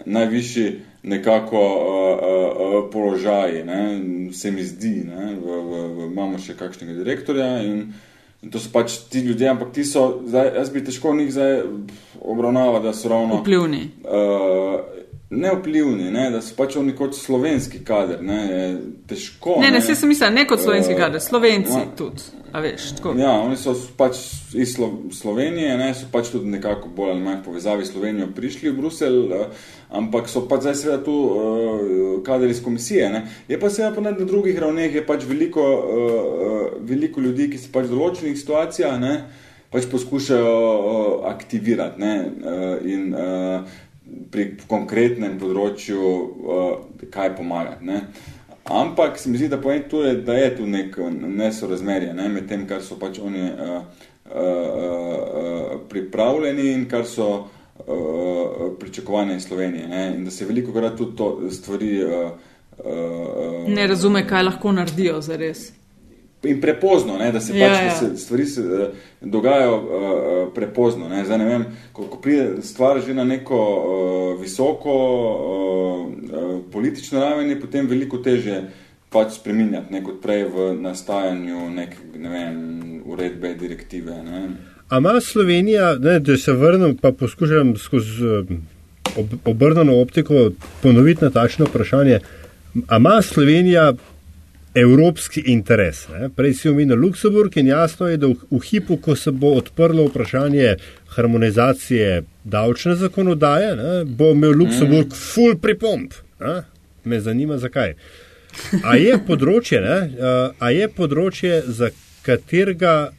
najvišji 0.07 0.67
nekako 1.03 1.61
uh, 1.61 1.83
uh, 2.19 2.85
uh, 2.85 2.91
položaj, 2.91 3.63
ne, 3.65 3.81
se 4.33 4.51
mi 4.51 4.63
zdi, 4.63 5.05
ne, 5.07 5.35
v, 5.35 5.47
v, 5.63 5.73
v, 5.89 6.11
imamo 6.11 6.39
še 6.39 6.55
kakšnega 6.55 6.99
direktorja 6.99 7.63
in, 7.63 7.93
in 8.43 8.51
to 8.51 8.59
so 8.59 8.71
pač 8.73 8.97
ti 9.11 9.21
ljudje, 9.21 9.49
ampak 9.49 9.73
ti 9.73 9.85
so, 9.85 10.23
zdaj, 10.27 10.53
jaz 10.57 10.71
bi 10.71 10.85
težko 10.85 11.15
njih 11.15 11.33
zdaj 11.33 11.63
obravnaval, 12.21 12.83
da 12.83 12.93
so 12.93 13.09
ravno 13.09 13.41
Vplivni. 13.43 13.91
uh, 14.05 14.81
neoplivni, 15.31 16.11
ne, 16.11 16.27
da 16.31 16.41
so 16.43 16.57
pač 16.59 16.75
oni 16.77 16.93
kot 16.99 17.15
slovenski 17.15 17.85
kader. 17.87 18.19
Ne, 18.23 18.41
težko. 19.09 19.61
Ne, 19.63 19.71
ne, 19.71 19.79
vse 19.83 19.95
sem 19.95 20.11
mislila, 20.11 20.31
ne 20.35 20.47
kot 20.51 20.63
slovenski 20.63 20.97
Eh, 20.97 20.99
kader, 20.99 21.23
slovenci 21.23 21.77
ja. 21.77 21.87
tudi. 21.97 22.27
A 22.51 22.59
veš, 22.65 22.89
tako. 22.99 23.13
Ja, 23.15 23.37
oni 23.45 23.55
so 23.55 23.77
pač 23.97 24.19
iz 24.59 24.73
Slo 24.75 24.89
Slovenije, 25.15 25.77
ne, 25.79 25.93
so 25.95 26.09
pač 26.11 26.33
tudi 26.33 26.51
nekako 26.51 26.91
bolj 26.97 27.13
ali 27.13 27.23
manj 27.23 27.45
povezavi 27.45 27.87
s 27.87 27.93
Slovenijo 27.93 28.27
prišli 28.35 28.73
v 28.73 28.79
Bruselj, 28.81 29.19
uh, 29.31 29.69
ampak 29.95 30.27
so 30.29 30.43
pač 30.51 30.65
zdaj 30.67 30.75
seveda 30.81 31.05
tu 31.07 31.15
uh, 31.15 32.17
kader 32.27 32.51
iz 32.51 32.59
komisije. 32.65 33.07
Ne. 33.15 33.21
Je 33.49 33.59
pa 33.61 33.71
seveda 33.71 33.95
pa 33.95 34.03
na 34.03 34.15
drugih 34.19 34.59
ravneh 34.59 34.99
je 34.99 35.05
pač 35.07 35.29
veliko, 35.31 35.63
uh, 35.63 36.17
uh, 36.49 36.67
veliko 36.83 37.23
ljudi, 37.23 37.53
ki 37.53 37.63
se 37.63 37.71
pač 37.71 37.87
v 37.87 37.95
določenih 37.95 38.35
situacijah 38.35 38.99
ne, 38.99 39.15
pač 39.71 39.87
poskušajo 39.87 40.59
uh, 40.59 41.31
aktivirati 41.31 42.03
ne, 42.03 42.17
uh, 42.19 42.75
in 42.83 43.15
uh, 43.15 43.79
pri 44.31 44.55
konkretnem 44.69 45.39
področju 45.41 46.01
uh, 46.01 47.07
kaj 47.11 47.35
pomagati. 47.37 47.87
Ne. 47.87 48.03
Ampak 48.71 49.19
se 49.19 49.31
mi 49.31 49.39
zdi, 49.39 49.49
da, 49.49 49.59
tu 49.89 50.03
je, 50.05 50.15
da 50.23 50.35
je 50.35 50.51
tu 50.57 50.67
neko 50.67 51.11
nesorazmerje 51.11 52.13
ne, 52.15 52.29
med 52.29 52.47
tem, 52.49 52.67
kar 52.69 52.83
so 52.83 52.99
pač 53.01 53.19
oni 53.19 53.49
uh, 53.51 53.81
uh, 54.31 54.37
uh, 54.37 55.73
pripravljeni 55.91 56.69
in 56.75 56.87
kar 56.91 57.07
so 57.09 57.31
uh, 57.41 58.71
pričakovane 58.79 59.37
iz 59.37 59.49
Slovenije. 59.49 59.89
Ne, 59.89 60.07
in 60.15 60.25
da 60.25 60.31
se 60.31 60.47
veliko 60.47 60.73
krat 60.77 60.97
tudi 61.01 61.17
to 61.17 61.51
stvari. 61.51 61.93
Uh, 62.05 62.31
uh, 62.85 63.69
Ne 63.69 63.87
razume, 63.87 64.27
kaj 64.29 64.47
lahko 64.47 64.73
naredijo 64.73 65.21
za 65.25 65.37
res. 65.41 65.71
In 66.43 66.61
prepozno, 66.61 67.19
ne, 67.19 67.33
da 67.33 67.41
se 67.41 67.53
Ja, 67.53 67.69
pač 67.69 67.79
ja. 67.79 67.85
da 67.85 67.95
se 67.95 68.17
stvari 68.17 68.47
se, 68.47 68.61
uh, 68.61 68.87
dogajajo 69.21 69.75
uh, 69.77 70.55
prepozno. 70.55 71.09
Ne. 71.09 71.25
Zdaj, 71.25 71.39
ne 71.39 71.45
vem, 71.45 71.65
ko, 71.93 72.07
ko 72.09 72.17
pride 72.17 72.63
stvar 72.65 73.01
že 73.05 73.15
na 73.15 73.25
neko 73.29 73.59
uh, 73.61 74.41
visoko 74.41 74.95
uh, 74.95 76.07
uh, 76.09 76.55
politično 76.73 77.21
raven, 77.21 77.51
je 77.51 77.61
potem 77.61 77.87
veliko 77.87 78.19
teže 78.25 78.63
pač 79.11 79.37
spreminjati, 79.37 79.93
ne 79.93 80.01
kot 80.07 80.23
prej 80.23 80.47
v 80.49 80.73
nastajanju 80.81 81.71
nek, 81.75 81.97
ne 82.17 82.29
vem, 82.31 82.59
uredbe, 83.05 83.55
direktive. 83.59 84.17
Ne. 84.25 84.43
A 84.89 84.99
ima 84.99 85.21
Slovenija, 85.21 85.97
ne, 86.01 86.19
da 86.21 86.37
se 86.37 86.53
vrnem, 86.53 86.97
pa 86.97 87.13
poskušam 87.13 87.77
skozi 87.77 88.45
ob, 89.17 89.35
obrnjeno 89.45 90.01
optiko 90.01 90.51
ponoviti 90.83 91.25
na 91.25 91.31
takšno 91.31 91.67
vprašanje. 91.67 92.21
A 92.89 92.97
ima 92.97 93.23
Slovenija 93.23 93.93
evropski 94.75 95.43
interes? 95.53 96.07
Ne? 96.09 96.29
Prej 96.37 96.55
si 96.55 96.69
omenil 96.69 96.99
Luksemburg 96.99 97.57
in 97.57 97.71
jasno 97.73 98.09
je, 98.09 98.17
da 98.17 98.31
v, 98.31 98.37
v 98.51 98.61
hipu, 98.65 98.97
ko 99.03 99.17
se 99.17 99.31
bo 99.31 99.55
odprlo 99.59 100.07
vprašanje 100.09 100.77
harmonizacije 101.17 102.23
davčne 102.45 102.95
zakonodaje, 102.95 103.77
ne, 103.77 104.05
bo 104.05 104.31
imel 104.33 104.55
Luksemburg 104.59 105.15
full 105.15 105.59
pripomp. 105.59 106.15
Ne? 106.41 106.63
Me 107.05 107.21
zanima, 107.21 107.59
zakaj. 107.59 107.95
A 108.85 108.97
je 108.99 109.15
področje, 109.27 109.81
ne, 109.81 109.99
a 110.59 110.71
je 110.75 110.89
področje, 110.91 111.63
za 111.67 111.91
katerega 112.27 113.11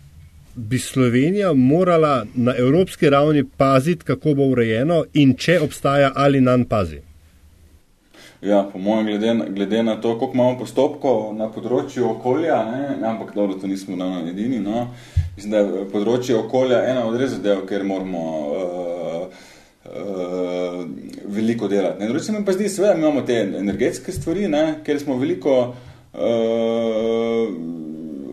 bi 0.55 0.79
Slovenija 0.79 1.53
morala 1.53 2.25
na 2.35 2.55
evropski 2.57 3.09
ravni 3.09 3.43
paziti, 3.57 4.05
kako 4.05 4.35
bo 4.35 4.49
urejeno 4.51 5.05
in 5.13 5.35
če 5.39 5.59
obstaja 5.63 6.11
ali 6.15 6.41
nam 6.41 6.65
pazi. 6.65 6.99
Ja, 8.41 8.69
po 8.73 8.79
mojem, 8.79 9.05
glede, 9.05 9.33
na- 9.33 9.45
glede 9.45 9.83
na 9.83 10.01
to, 10.01 10.19
koliko 10.19 10.33
imamo 10.33 10.57
postopkov 10.57 11.35
na 11.37 11.45
področju 11.53 12.07
okolja, 12.09 12.57
ne, 12.71 13.07
ampak 13.07 13.35
dobro, 13.35 13.53
to 13.53 13.67
nismo 13.67 13.93
ravno 13.99 14.29
edini. 14.29 14.57
No. 14.59 14.87
Mislim, 15.35 15.51
da 15.51 15.59
je 15.61 15.83
področje 15.91 16.39
okolja 16.39 16.79
ena 16.89 17.03
od 17.05 17.19
res 17.21 17.35
zadev, 17.35 17.67
kjer 17.69 17.85
moramo 17.85 18.23
uh, 18.49 19.27
uh, 19.85 20.79
veliko 21.29 21.69
delati. 21.69 22.01
Ne. 22.01 22.09
Drugič 22.09 22.25
se 22.25 22.33
mi 22.33 22.41
pa 22.45 22.55
zdi, 22.57 22.69
seveda 22.69 22.97
imamo 22.97 23.21
te 23.21 23.37
energetske 23.59 24.11
stvari, 24.11 24.47
ne, 24.49 24.63
kjer 24.85 25.03
smo 25.03 25.19
veliko. 25.21 25.59
Uh, 26.11 27.45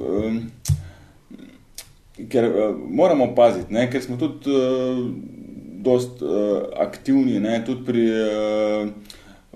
um, 0.08 0.40
ker 2.32 2.48
uh, 2.48 2.72
moramo 2.72 3.28
paziti, 3.36 3.76
ne, 3.76 3.84
ker 3.92 4.02
smo 4.02 4.16
tudi 4.16 4.56
uh, 4.56 5.04
dost 5.84 6.24
uh, 6.24 6.64
aktivni, 6.80 7.36
ne, 7.44 7.60
tudi 7.68 7.84
pri 7.84 8.08
uh, 8.08 9.07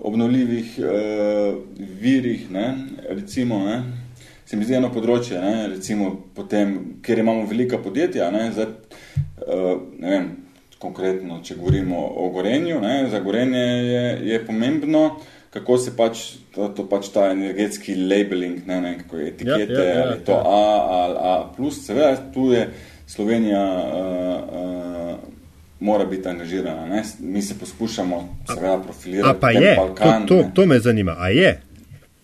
obnovljivih 0.03 0.77
uh, 0.79 1.57
virih, 2.01 2.51
ne, 2.51 2.67
recimo, 3.09 3.59
ne, 3.65 3.81
se 4.45 4.57
mi 4.59 4.67
zdi 4.67 4.77
eno 4.77 4.91
področje, 4.93 5.39
ne, 5.41 5.67
recimo 5.71 6.11
potem, 6.35 6.99
ker 7.03 7.21
imamo 7.23 7.47
velika 7.49 7.79
podjetja, 7.81 8.27
ne, 8.35 8.49
zdaj, 8.55 8.73
uh, 9.47 9.69
ne 9.99 10.15
vem, 10.15 10.31
konkretno, 10.83 11.39
če 11.43 11.55
govorimo 11.55 12.01
o 12.19 12.27
gorenju, 12.35 12.81
ne, 12.83 12.97
za 13.11 13.23
gorenje 13.23 13.63
je, 13.63 14.03
je 14.33 14.41
pomembno, 14.43 15.05
kako 15.53 15.77
se 15.77 15.93
pač, 15.95 16.23
to, 16.51 16.67
to 16.75 16.87
pač 16.89 17.07
ta 17.13 17.29
energetski 17.31 17.95
labeling, 17.95 18.65
ne, 18.67 18.81
ne, 18.83 18.95
kako 19.03 19.21
je 19.21 19.27
etikete, 19.31 19.77
Ja, 19.77 19.85
ja, 19.85 19.93
ja, 19.93 20.07
ali 20.07 20.23
to 20.27 20.35
ja. 20.35 20.41
A 20.43 20.97
ali 20.97 21.21
A, 21.21 21.35
plus, 21.55 21.79
seveda, 21.85 22.17
tu 22.33 22.49
je 22.51 22.67
Slovenija 23.07 23.63
uh, 23.63 24.57
uh, 24.59 25.32
mora 25.83 26.05
biti 26.05 26.29
angažirana. 26.29 26.85
Ne? 26.85 27.03
Mi 27.19 27.41
se 27.41 27.59
poskušamo 27.59 28.37
seveda 28.53 28.77
profilirati. 28.77 29.29
A 29.29 29.39
pa 29.39 29.51
je, 29.51 29.75
to, 29.75 29.81
Balkan, 29.81 30.25
to, 30.27 30.35
ne. 30.35 30.51
to 30.53 30.65
me 30.65 30.79
zanima, 30.79 31.15
a 31.19 31.29
je. 31.29 31.61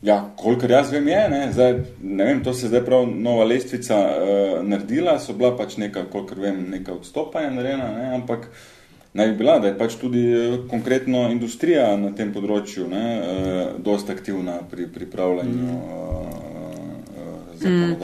Ja, 0.01 0.29
kolikor 0.35 0.71
jaz 0.71 0.91
vem, 0.91 1.07
je. 1.07 1.29
Ne? 1.29 1.49
Zdaj, 1.53 1.73
ne 2.03 2.25
vem, 2.25 2.43
to 2.43 2.53
se 2.53 2.65
je 2.65 2.69
zdaj 2.69 2.85
prav 2.85 3.07
nova 3.07 3.43
lestvica 3.43 3.97
uh, 3.99 4.67
naredila, 4.67 5.19
so 5.19 5.33
bila 5.33 5.57
pač 5.57 5.77
neka, 5.77 6.05
kolikor 6.11 6.39
vem, 6.39 6.65
neka 6.71 6.93
odstopanja 6.93 7.51
narejena, 7.51 7.89
ne? 7.97 8.13
ampak 8.15 8.47
naj 9.13 9.27
bi 9.27 9.37
bila, 9.37 9.59
da 9.59 9.67
je 9.67 9.77
pač 9.77 9.95
tudi 9.99 10.21
eh, 10.31 10.57
konkretno 10.69 11.25
industrija 11.31 11.97
na 11.97 12.13
tem 12.15 12.31
področju 12.33 12.87
ne, 12.87 13.05
uh, 13.19 13.63
dosta 13.83 14.15
aktivna 14.15 14.61
pri 14.71 14.87
pripravljanju 14.93 15.67
uh, 15.67 15.81
uh. 15.81 17.39
Mm. 17.59 17.95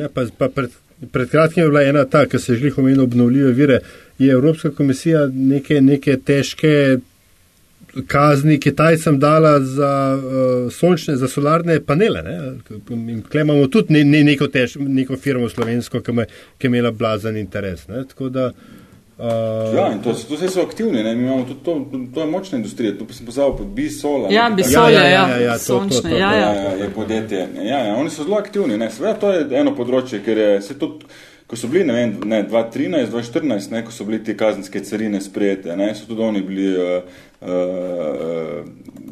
Ja, 0.00 0.08
pa, 0.10 0.24
pa 0.38 0.48
pred, 0.50 0.72
pred 1.12 1.30
kratkim 1.30 1.64
je 1.64 1.68
bila 1.68 1.82
ena 1.82 2.04
ta, 2.04 2.26
ki 2.26 2.38
se 2.38 2.54
želi 2.54 2.72
omeniti 2.76 3.00
obnovljive 3.00 3.52
vire. 3.52 3.80
Je 4.18 4.32
Evropska 4.32 4.70
komisija 4.70 5.26
neke, 5.26 5.80
neke 5.80 6.16
težke 6.16 6.98
kazni 8.06 8.60
Kitajcem 8.60 9.18
dala 9.18 9.60
za 9.60 10.18
uh, 10.18 10.72
sončne, 10.72 11.16
za 11.16 11.28
solarne 11.28 11.80
panele. 11.80 12.22
Tukaj 13.22 13.42
imamo 13.42 13.66
tudi 13.66 13.92
ne, 13.92 14.04
ne, 14.04 14.24
neko, 14.24 14.48
tež, 14.48 14.76
neko 14.78 15.16
firmo 15.16 15.48
slovensko, 15.48 16.00
ki 16.00 16.12
je 16.12 16.26
imela 16.66 16.90
blazen 16.90 17.36
interes. 17.36 17.88
Ne? 17.88 18.04
Tako 18.08 18.28
da 18.28 18.46
uh, 18.46 18.83
Uh, 19.18 19.76
ja, 19.76 19.92
in 19.92 20.00
to, 20.02 20.12
to 20.12 20.34
vse 20.34 20.48
so 20.50 20.62
aktivni, 20.62 21.02
ne? 21.02 21.14
mi 21.14 21.22
imamo 21.22 21.44
tudi 21.44 21.60
to, 21.64 21.86
to, 22.14 22.20
je 22.20 22.26
močna 22.26 22.58
industrija, 22.58 22.96
tu 22.98 23.06
sem 23.14 23.26
pozval 23.26 23.56
pod 23.56 23.66
Bisola. 23.66 24.30
Ja, 24.30 24.50
Bisola, 24.50 24.90
ja, 24.90 25.04
ja, 25.04 25.08
ja, 25.08 25.28
ja, 25.28 25.36
ja, 25.44 25.58
sončne, 25.58 25.96
to, 25.96 26.02
to, 26.02 26.08
to, 26.08 26.16
ja, 26.16 26.32
ja. 26.34 26.48
ja, 26.54 26.72
je 26.82 26.90
podjetje. 26.90 27.48
Ja, 27.62 27.78
ja, 27.78 27.94
oni 27.96 28.10
so 28.10 28.24
zelo 28.24 28.36
aktivni, 28.36 28.78
ne, 28.78 28.90
seveda 28.90 29.14
to 29.22 29.30
je 29.30 29.46
eno 29.60 29.70
področje, 29.78 30.18
ker 30.24 30.38
je 30.38 30.48
se 30.66 30.74
tudi, 30.78 31.06
ko 31.46 31.58
so 31.60 31.70
bili, 31.70 31.84
ne 31.86 31.94
vem, 31.94 32.16
ne, 32.26 32.42
2013, 32.50 33.12
2014, 33.14 33.70
ne, 33.76 33.84
ko 33.86 33.94
so 33.94 34.08
bili 34.08 34.18
te 34.24 34.34
kazenske 34.34 34.82
carine 34.82 35.22
sprejete, 35.22 35.76
ne, 35.78 35.92
so 35.94 36.10
tudi 36.10 36.26
oni 36.26 36.42
bili 36.42 36.72
uh, 36.74 37.22
uh, 37.44 38.64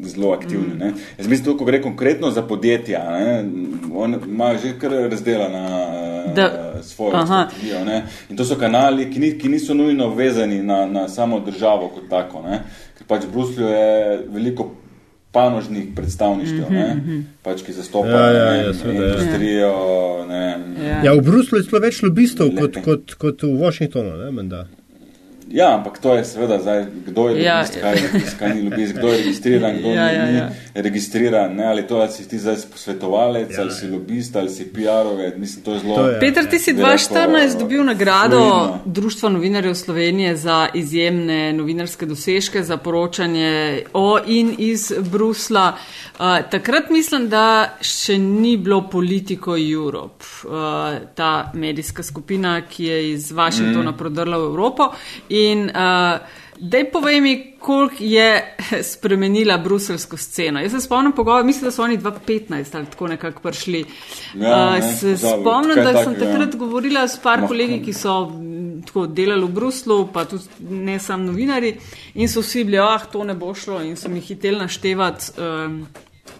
zelo 0.07 0.31
aktivni. 0.31 0.75
Mm. 0.75 0.93
Jaz 1.17 1.27
mislim, 1.27 1.57
ko 1.57 1.65
gre 1.65 1.81
konkretno 1.81 2.31
za 2.31 2.41
podjetja, 2.41 3.03
ne, 3.11 3.45
on 3.95 4.15
ima 4.27 4.53
že 4.57 4.73
kar 4.79 4.91
razdelana 4.91 5.65
uh, 6.35 6.83
svojo 6.83 7.25
strategijo. 7.25 7.79
In 8.29 8.37
to 8.37 8.45
so 8.45 8.55
kanali, 8.55 9.11
ki, 9.11 9.19
ni, 9.19 9.33
ki 9.39 9.49
niso 9.49 9.73
nujno 9.73 10.09
vezani 10.15 10.63
na, 10.63 10.85
na 10.85 11.09
samo 11.09 11.39
državo 11.39 11.87
kot 11.87 12.09
tako. 12.09 12.41
Ne. 12.41 12.63
Ker 12.97 13.07
pač 13.07 13.25
v 13.25 13.31
Bruslju 13.31 13.67
je 13.67 14.19
veliko 14.29 14.71
panožnih 15.33 15.85
predstavništev, 15.95 16.69
mm 16.69 16.75
-hmm. 16.75 17.21
pač, 17.43 17.61
ki 17.61 17.73
zastopajo 17.73 18.15
ja, 18.15 18.43
ja, 18.43 18.53
ja, 18.53 18.65
industrijo. 18.67 19.67
Ja. 20.29 20.57
Ja. 20.87 21.03
ja, 21.03 21.13
v 21.13 21.21
Bruslju 21.21 21.57
je 21.57 21.63
celo 21.63 21.81
več 21.81 22.01
lobistov 22.03 22.51
kot, 22.59 22.77
kot, 22.85 23.13
kot 23.13 23.43
v 23.43 23.57
Washingtonu. 23.59 24.17
Ne, 24.17 24.65
Ja, 25.53 25.75
ampak 25.75 25.99
to 26.01 26.15
je 26.15 26.25
seveda 26.25 26.57
zdaj, 26.59 26.85
kdo 27.05 27.27
je 27.29 27.43
ja, 27.43 27.59
lobist, 27.61 27.75
kaj, 27.81 27.97
kaj 28.39 28.55
ni 28.55 28.61
lobist, 28.61 28.95
kdo 28.97 29.07
je 29.07 29.17
registriran, 29.17 29.75
kdo 29.77 29.89
ja, 29.93 30.07
ja, 30.11 30.25
ni 30.25 30.37
ja. 30.37 30.47
registriran, 30.73 31.53
ne, 31.55 31.65
ali 31.65 31.83
to, 31.87 31.99
ali 32.01 32.11
si 32.11 32.25
ti 32.29 32.39
zdaj 32.41 32.55
posvetovalec, 32.71 33.51
ja, 33.53 33.61
ali 33.61 33.71
si 33.71 33.87
lobist, 33.87 34.35
ali 34.35 34.49
si 34.49 34.65
PR-ove, 34.73 35.33
mislim, 35.37 35.63
to 35.63 35.73
je 35.73 35.79
zelo. 35.79 35.95
To 35.95 36.07
je, 36.07 36.19
Peter, 36.19 36.45
ti 36.49 36.59
si 36.59 36.73
2014 36.73 37.59
dobil 37.59 37.83
nagrado 37.83 38.39
fluidno. 38.39 38.79
Društva 38.85 39.29
novinarjev 39.29 39.73
Slovenije 39.73 40.35
za 40.35 40.67
izjemne 40.73 41.53
novinarske 41.53 42.05
dosežke, 42.05 42.63
za 42.63 42.77
poročanje 42.77 43.83
o 43.93 44.17
in 44.25 44.55
iz 44.57 44.93
Brusla. 45.11 45.75
Uh, 46.13 46.49
takrat 46.49 46.89
mislim, 46.89 47.29
da 47.29 47.77
še 47.81 48.17
ni 48.17 48.57
bilo 48.57 48.87
Politico 48.89 49.53
Europe, 49.57 50.25
uh, 50.45 50.97
ta 51.15 51.51
medijska 51.53 52.03
skupina, 52.03 52.61
ki 52.61 52.85
je 52.85 52.99
iz 53.11 53.31
Washingtona 53.31 53.91
mm. 53.91 53.97
prodrla 53.97 54.37
v 54.37 54.49
Evropo. 54.49 54.89
In 55.29 55.42
uh, 55.51 56.19
dej 56.59 56.85
povej 56.91 57.21
mi, 57.21 57.33
koliko 57.59 57.95
je 57.99 58.55
spremenila 58.93 59.57
bruselsko 59.57 60.17
sceno. 60.17 60.61
Jaz 60.61 60.71
se 60.71 60.81
spomnim 60.81 61.11
pogovor, 61.11 61.43
mislim, 61.43 61.65
da 61.65 61.71
so 61.71 61.83
oni 61.83 61.97
2015 61.97 62.77
ali 62.77 62.85
tako 62.85 63.07
nekako 63.07 63.41
prišli. 63.41 63.85
Ja, 64.35 64.67
uh, 64.67 64.73
ne, 65.03 65.17
spomnim, 65.17 65.75
da 65.75 66.03
sem 66.03 66.15
takrat 66.19 66.53
ja. 66.53 66.59
govorila 66.59 67.07
s 67.07 67.19
par 67.23 67.47
kolegi, 67.47 67.81
ki 67.85 67.93
so 67.93 68.31
tako 68.85 69.07
delali 69.07 69.45
v 69.45 69.49
Bruslu, 69.49 70.07
pa 70.13 70.25
tudi 70.25 70.43
ne 70.69 70.99
sam 70.99 71.25
novinari, 71.25 71.75
in 72.13 72.29
so 72.29 72.41
vsi 72.43 72.63
bili, 72.63 72.79
ah, 72.79 73.05
to 73.11 73.23
ne 73.23 73.33
bo 73.33 73.53
šlo, 73.55 73.81
in 73.81 73.95
so 73.95 74.09
mi 74.09 74.21
hiteli 74.21 74.59
naštevati. 74.59 75.31
Um, 75.37 75.85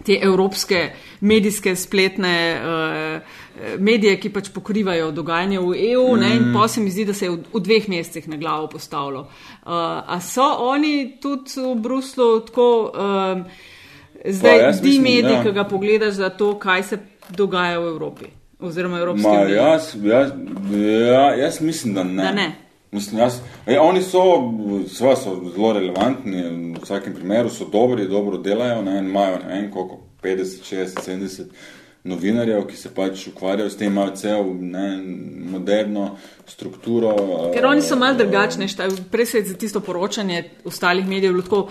te 0.04 0.18
evropske 0.22 0.92
medijske 1.20 1.76
spletne 1.76 2.34
uh, 2.60 3.20
medije, 3.78 4.16
ki 4.20 4.30
pač 4.34 4.48
pokrivajo 4.54 5.10
dogajanje 5.14 5.60
v 5.60 5.76
EU, 5.92 6.08
mm. 6.16 6.20
ne, 6.20 6.30
in 6.36 6.48
pa 6.54 6.68
se 6.68 6.80
mi 6.80 6.90
zdi, 6.90 7.04
da 7.04 7.14
se 7.14 7.26
je 7.26 7.30
v, 7.30 7.38
v 7.52 7.62
dveh 7.62 7.88
mesecih 7.88 8.28
na 8.28 8.36
glavo 8.36 8.68
postavilo. 8.72 9.20
Uh, 9.20 9.70
a 10.06 10.18
so 10.20 10.46
oni 10.66 11.16
tudi 11.22 11.60
v 11.62 11.74
Bruslu 11.80 12.40
tako, 12.48 12.68
um, 12.90 13.44
zdaj, 14.24 14.58
pa, 14.60 14.72
di 14.82 14.98
mediji, 14.98 15.36
ja. 15.38 15.42
ki 15.44 15.54
ga 15.54 15.66
pogledaš 15.70 16.18
za 16.18 16.32
to, 16.34 16.54
kaj 16.58 16.82
se 16.82 16.98
dogaja 17.30 17.78
v 17.80 17.94
Evropi? 17.94 18.32
Oziroma, 18.64 18.98
Evropski 18.98 19.28
uniji. 19.28 19.56
Jaz, 19.56 19.94
jaz, 20.02 20.30
ja, 21.10 21.24
jaz 21.34 21.60
mislim, 21.60 21.94
da 21.94 22.04
ne. 22.04 22.22
Da 22.22 22.32
ne. 22.32 22.50
Mislim, 22.94 23.20
jaz, 23.20 23.40
ej, 23.66 23.78
oni 23.82 24.02
so, 24.02 24.22
so 24.86 25.14
zelo 25.54 25.72
relevantni, 25.74 26.42
v 26.74 26.82
vsakem 26.82 27.14
primeru 27.14 27.50
so 27.50 27.66
dobri, 27.66 28.06
dobro 28.08 28.38
delajo, 28.38 28.82
ne, 28.86 28.98
imajo 28.98 29.40
ne 29.42 29.48
vem 29.50 29.70
koliko, 29.70 29.98
50, 30.22 30.62
60, 30.62 31.02
70 31.02 31.42
novinarjev, 32.04 32.66
ki 32.68 32.76
se 32.76 32.90
pač 32.92 33.22
ukvarjajo 33.30 33.70
s 33.70 33.78
tem, 33.80 33.92
imajo 33.92 34.12
cel 34.20 34.50
ne, 34.60 34.88
moderno 35.48 36.10
strukturo. 36.46 37.14
Ker 37.54 37.64
oni 37.64 37.82
so 37.82 37.96
malo 37.96 38.18
drugačni, 38.18 38.68
prej 39.10 39.26
se 39.26 39.38
je 39.38 39.44
za 39.48 39.56
tisto 39.56 39.80
poročanje 39.80 40.42
ostalih 40.68 41.08
medijev 41.08 41.40
tako 41.42 41.62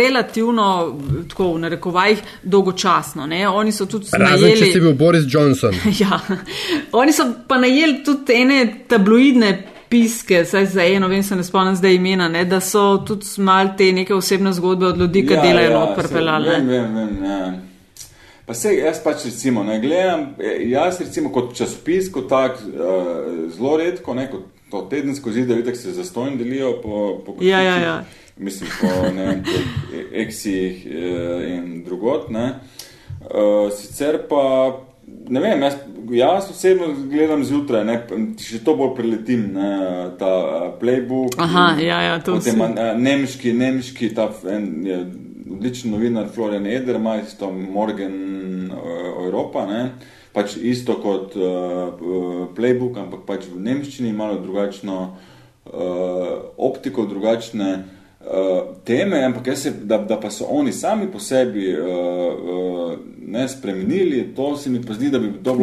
relativno, 0.00 0.96
tako 1.28 1.52
v 1.52 1.60
narekovajih, 1.66 2.24
dolgočasno. 2.42 3.26
Ne. 3.26 3.44
Oni 3.48 3.72
so 3.72 3.86
tudi 3.86 4.08
najeli... 4.16 4.48
Razen, 4.48 4.56
če 4.64 4.72
si 4.72 4.80
bil 4.80 4.96
Boris 4.96 5.28
Johnson. 5.28 5.76
ja, 6.02 6.20
oni 6.92 7.12
so 7.12 7.28
pa 7.48 7.60
najeli 7.60 8.00
tudi 8.04 8.40
ene 8.40 8.60
tabloidne 8.88 9.52
piske, 9.92 10.44
saj 10.48 10.66
za 10.72 10.88
eno, 10.88 11.08
vem 11.08 11.22
se 11.22 11.36
ne 11.36 11.44
spomnim 11.44 11.76
zdaj 11.76 11.94
imena, 11.94 12.32
ne, 12.32 12.48
da 12.48 12.64
so 12.64 12.96
tudi 13.06 13.28
mal 13.44 13.76
te 13.78 13.92
neke 13.92 14.14
osebne 14.14 14.56
zgodbe 14.56 14.86
od 14.86 14.98
ljudi, 15.04 15.26
ki 15.28 15.36
ja, 15.36 15.44
delajo 15.44 15.70
ja, 15.70 15.78
not 15.78 15.96
prpelali. 16.00 16.48
Vem, 16.48 16.68
vem, 16.68 16.94
vem, 16.96 17.24
ja. 17.24 17.40
Pa 18.46 18.54
se 18.54 18.76
jaz 18.76 19.00
pač 19.02 19.24
recimo 19.26 19.64
ne 19.66 19.80
gledam, 19.82 20.28
jaz 20.70 21.00
recimo 21.00 21.32
kot 21.34 21.54
časopis, 21.58 22.10
kot 22.14 22.28
tak, 22.30 22.60
uh, 22.62 23.48
zelo 23.50 23.74
redko, 23.80 24.14
ne, 24.14 24.28
kot 24.30 24.44
to 24.70 24.84
tedensko 24.90 25.32
zid, 25.34 25.48
da 25.50 25.58
vidite, 25.58 25.74
se 25.78 25.94
zastojn 25.96 26.38
delijo 26.38 26.76
po, 26.82 27.22
po 27.26 27.34
ja, 27.40 27.60
ja, 27.60 27.76
ja. 27.82 27.96
mislim, 28.36 28.70
po 28.80 29.10
ne 29.16 29.26
vem, 29.26 29.42
eksijih 30.12 30.86
uh, 30.86 31.42
in 31.50 31.82
drugot, 31.84 32.30
ne. 32.30 32.52
Uh, 33.26 33.72
sicer 33.74 34.22
pa 34.30 34.44
ne 35.28 35.40
vem, 35.40 35.62
jaz, 35.62 35.74
jaz 36.10 36.50
osebno 36.50 36.92
gledam 37.10 37.44
zjutraj, 37.44 37.84
ne, 37.84 38.00
če 38.38 38.62
to 38.64 38.74
bolj 38.78 38.94
preletim, 38.98 39.46
ne, 39.58 39.70
ta 40.18 40.32
playbook. 40.80 41.34
Aha, 41.42 41.72
in, 41.80 41.86
ja, 41.86 42.00
ja, 42.12 42.18
to. 42.22 42.38
Uh, 42.38 42.76
nemški, 42.94 43.54
nemški, 43.58 44.14
ta 44.14 44.30
en, 44.50 44.68
je, 44.86 45.00
odličen 45.50 45.90
novinar 45.90 46.28
Florian 46.34 46.66
Eder, 46.66 46.96
ima 46.96 47.16
isto 47.20 47.50
Morgan 47.52 48.70
uh, 48.72 48.78
Europa, 49.24 49.66
ne, 49.66 49.90
pač 50.32 50.56
isto 50.56 50.98
kot 51.02 51.36
uh, 51.36 52.48
playbook, 52.56 52.98
ampak 53.00 53.26
pač 53.26 53.46
v 53.52 53.60
nemščini 53.62 54.12
malo 54.12 54.40
drugačno 54.42 54.96
uh, 55.06 56.32
optiko, 56.56 57.06
drugačne. 57.06 57.76
Uh, 58.26 58.72
teme, 58.84 59.20
ampak 59.22 59.52
jaz 59.52 59.60
se, 59.62 59.70
da, 59.70 60.00
da 60.02 60.16
pa 60.18 60.32
so 60.34 60.48
oni 60.50 60.72
sami 60.74 61.06
po 61.12 61.20
sebi 61.22 61.68
uh, 61.70 61.86
uh, 61.86 62.96
ne 63.26 63.48
spremenili, 63.48 64.34
to 64.34 64.56
se 64.56 64.70
mi 64.70 64.80
pa 64.82 64.94
zdi, 64.94 65.10
da 65.10 65.18
bi 65.18 65.28
bilo 65.30 65.54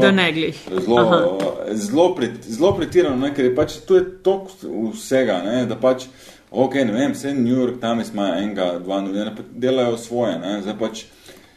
zelo, 0.85 1.39
zelo, 1.71 2.15
pre, 2.15 2.29
zelo 2.41 2.71
pretirano, 2.75 3.17
ne, 3.19 3.33
ker 3.35 3.45
je 3.45 3.55
pač 3.55 3.77
tu 3.87 3.97
je 3.99 4.05
tok 4.23 4.47
vsega, 4.93 5.41
ne, 5.43 5.65
da 5.67 5.75
pač, 5.75 6.07
ok, 6.53 6.73
ne 6.85 6.91
vem, 6.91 7.11
vse 7.13 7.33
New 7.33 7.55
York 7.55 7.79
Times 7.81 8.13
ima 8.13 8.27
enega, 8.37 8.79
dva 8.79 9.01
novinarja, 9.01 9.35
pa 9.35 9.43
delajo 9.51 9.97
svoje, 9.97 10.37
ne, 10.39 10.61
zdaj 10.61 10.77
pač 10.79 11.03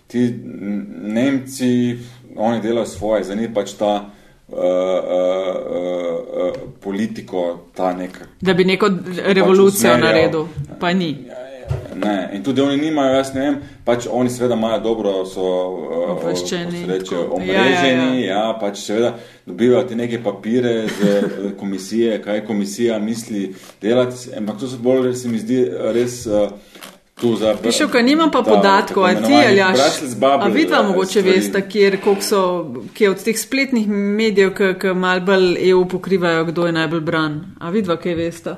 ti 0.06 0.26
Nemci, 1.16 1.98
oni 2.36 2.60
delajo 2.64 2.86
svoje, 2.86 3.24
zdaj 3.24 3.36
ni 3.36 3.48
pač 3.54 3.74
ta 3.76 3.92
uh, 4.00 4.56
uh, 4.56 4.62
uh, 6.46 6.60
politiko, 6.80 7.44
ta 7.76 7.92
neka. 7.96 8.30
Da 8.40 8.54
bi 8.54 8.64
neko 8.64 8.90
revolucijo 9.26 9.92
pač 9.92 10.00
naredil, 10.00 10.48
pa 10.80 10.92
ni. 10.92 11.12
Ne. 11.96 12.30
In 12.32 12.42
tudi 12.44 12.60
oni 12.60 12.76
nimajo, 12.76 13.14
jaz 13.16 13.32
ne 13.34 13.40
vem, 13.40 13.56
pač 13.84 14.06
oni 14.10 14.30
seveda 14.30 14.54
imajo 14.54 14.80
dobro, 14.84 15.12
so 15.28 15.44
uh, 15.44 15.94
obveščeni, 16.16 16.82
omreženi, 16.84 17.52
ja, 17.52 17.92
ja, 17.92 18.10
ja. 18.14 18.24
ja, 18.26 18.42
pač 18.60 18.82
seveda 18.84 19.14
dobivajo 19.46 19.84
ti 19.88 19.96
neke 19.98 20.20
papire 20.24 20.74
z 20.88 21.54
komisije, 21.60 22.20
kaj 22.24 22.44
komisija 22.46 22.98
misli 22.98 23.48
delati, 23.82 24.34
ampak 24.36 24.60
to 24.60 24.68
so 24.68 24.82
bolj, 24.82 25.14
se 25.16 25.32
mi 25.32 25.40
zdi, 25.40 25.64
res. 25.96 26.24
Uh, 26.26 26.50
Pišel, 27.16 27.88
kaj 27.88 28.02
nimam 28.04 28.28
pa 28.28 28.42
podatkov, 28.44 29.06
a 29.08 29.14
ti 29.16 29.32
ali 29.32 29.56
jaš. 29.56 29.78
A 30.20 30.50
vidva 30.52 30.82
mogoče 30.84 31.22
veste, 31.24 31.62
kjer, 31.64 31.96
so, 32.20 32.40
kje 32.92 33.10
od 33.10 33.22
teh 33.24 33.38
spletnih 33.40 33.88
medijev, 33.88 34.52
ki 34.52 34.92
mal 34.92 35.24
bolj 35.24 35.56
EU 35.70 35.86
pokrivajo, 35.88 36.44
kdo 36.52 36.66
je 36.66 36.74
najbolj 36.76 37.00
bran. 37.00 37.38
A 37.56 37.72
vidva, 37.72 37.96
kaj 37.96 38.18
veste. 38.20 38.56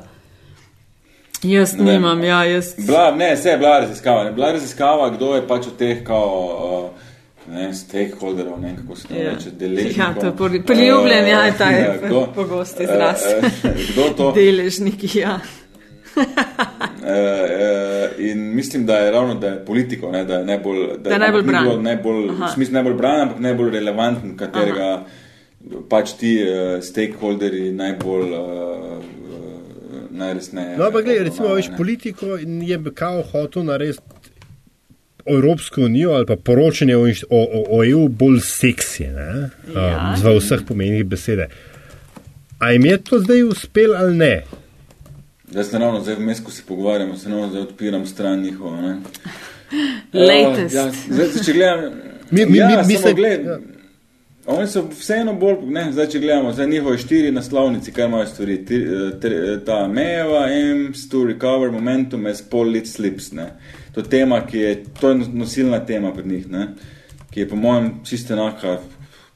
Jaz 1.42 1.76
ne 1.78 1.92
nimam, 1.92 2.24
ja, 2.24 2.44
jaz. 2.44 2.74
Bila, 2.86 3.10
ne, 3.16 3.34
vse 3.34 3.48
je 3.48 3.58
bila 3.58 3.78
raziskava. 3.80 4.24
Ne. 4.24 4.32
Bila 4.32 4.52
raziskava, 4.52 5.10
kdo 5.10 5.34
je 5.34 5.46
pač 5.46 5.66
od 5.66 5.76
teh, 5.78 6.02
kao, 6.04 6.90
ne, 7.50 7.74
stakeholderov, 7.74 8.60
ne, 8.60 8.76
kako 8.76 8.96
se 8.96 9.08
to 9.08 9.14
ja. 9.14 9.30
reče, 9.30 9.50
deležnikov. 9.50 9.98
Ja, 9.98 10.14
to 10.14 10.46
je 10.46 10.62
priljubljen, 10.62 11.24
uh, 11.24 11.30
ja, 11.30 11.44
je 11.44 11.52
ta 11.58 11.70
ja, 11.70 11.94
pogost 12.34 12.80
izraz. 12.80 13.22
Uh, 13.22 13.70
kdo 13.92 14.08
to? 14.16 14.32
Deležniki, 14.40 15.18
ja. 15.18 15.38
uh, 16.16 16.24
in 18.18 18.54
mislim, 18.54 18.86
da 18.86 18.96
je 18.96 19.10
ravno 19.10 19.34
da 19.34 19.46
je 19.46 19.64
politiko, 19.64 20.10
ne, 20.10 20.24
da 20.24 20.34
je 20.34 20.44
najbolj, 20.44 20.88
Da 20.98 21.10
je 21.10 21.18
najbolj 21.18 21.42
bran. 21.42 21.64
bilo 21.64 21.82
Najbolj, 21.82 22.30
Aha. 22.30 22.46
v 22.46 22.50
smislu 22.54 22.74
najbolj 22.74 22.94
bran, 22.94 23.20
ampak 23.20 23.38
najbolj 23.38 23.70
relevanten, 23.70 24.36
katerega 24.36 25.04
pač 25.88 26.12
ti 26.18 26.42
uh, 26.42 26.82
stakeholderi 26.82 27.72
najbolj 27.72 28.32
uh, 28.32 28.38
najresneje. 30.18 30.76
No, 30.78 30.84
ampak 30.86 31.04
gledaj, 31.04 31.24
recimo, 31.24 31.54
veš, 31.54 31.70
politiko 31.76 32.36
je 32.62 32.78
kao 32.94 33.22
hotel 33.22 33.64
narediti 33.64 34.02
Evropsko 35.26 35.82
unijo 35.82 36.10
ali 36.10 36.26
pa 36.26 36.36
poročanje 36.36 36.96
o, 36.96 37.02
o, 37.30 37.40
o, 37.70 37.84
EU 37.84 38.08
bolj 38.08 38.40
seksi, 38.40 39.06
ne? 39.06 39.50
Ja. 39.74 40.14
Um, 40.16 40.22
v 40.24 40.38
vseh 40.38 40.60
pomenih 40.68 41.04
besede. 41.04 41.48
A 42.58 42.72
jim 42.72 42.84
je 42.84 42.98
to 42.98 43.18
zdaj 43.18 43.42
uspelo 43.42 43.94
ali 43.96 44.16
ne? 44.16 44.42
Zdaj 45.50 45.64
se 45.64 45.78
ravno, 45.78 46.00
zdaj 46.00 46.14
vmes, 46.14 46.40
ko 46.40 46.50
se 46.50 46.62
pogovarjamo, 46.68 47.16
se 47.16 47.28
ravno 47.28 47.48
zdaj 47.48 47.62
odpiram 47.62 48.06
stran 48.06 48.42
njihovo. 48.42 48.76
ne. 48.76 48.96
Latest. 50.28 50.74
Ja, 50.74 50.90
zdaj, 51.10 51.26
če 51.44 51.52
gledam, 51.52 51.92
Mi- 52.30 52.46
mi- 52.46 52.58
ja, 52.58 52.68
mi- 52.68 52.86
mi 52.86 52.96
se- 52.96 53.14
gled, 53.14 53.44
ja. 53.46 53.58
Oni 54.48 54.66
so 54.66 54.86
vseeno 54.88 55.34
bolj, 55.36 55.56
ne, 55.68 55.82
zdaj 55.92 56.06
če 56.08 56.20
gledamo, 56.22 56.52
zdaj 56.56 56.66
njihove 56.70 56.98
štiri 56.98 57.32
naslovnice, 57.32 57.92
kaj 57.92 58.06
imajo 58.08 58.26
stvari, 58.26 58.54
ti, 58.66 58.76
eh, 58.76 59.10
tre- 59.20 59.58
ta 59.64 59.82
Mejeva, 59.88 60.44
aims 60.44 61.08
to 61.08 61.24
recover 61.24 61.70
momentum 61.70 62.26
as 62.26 62.40
polit 62.42 62.86
slips, 62.88 63.32
ne. 63.32 63.50
To 63.92 64.00
je 64.00 64.08
tema, 64.08 64.40
ki 64.46 64.58
je, 64.58 64.84
to 65.00 65.10
je 65.10 65.18
nosilna 65.32 65.80
tema 65.86 66.12
pri 66.14 66.28
njih, 66.28 66.46
ne, 66.50 66.68
ki 67.30 67.40
je 67.40 67.48
po 67.48 67.56
mojem 67.56 67.90
čisto 68.04 68.32
enaka 68.34 68.78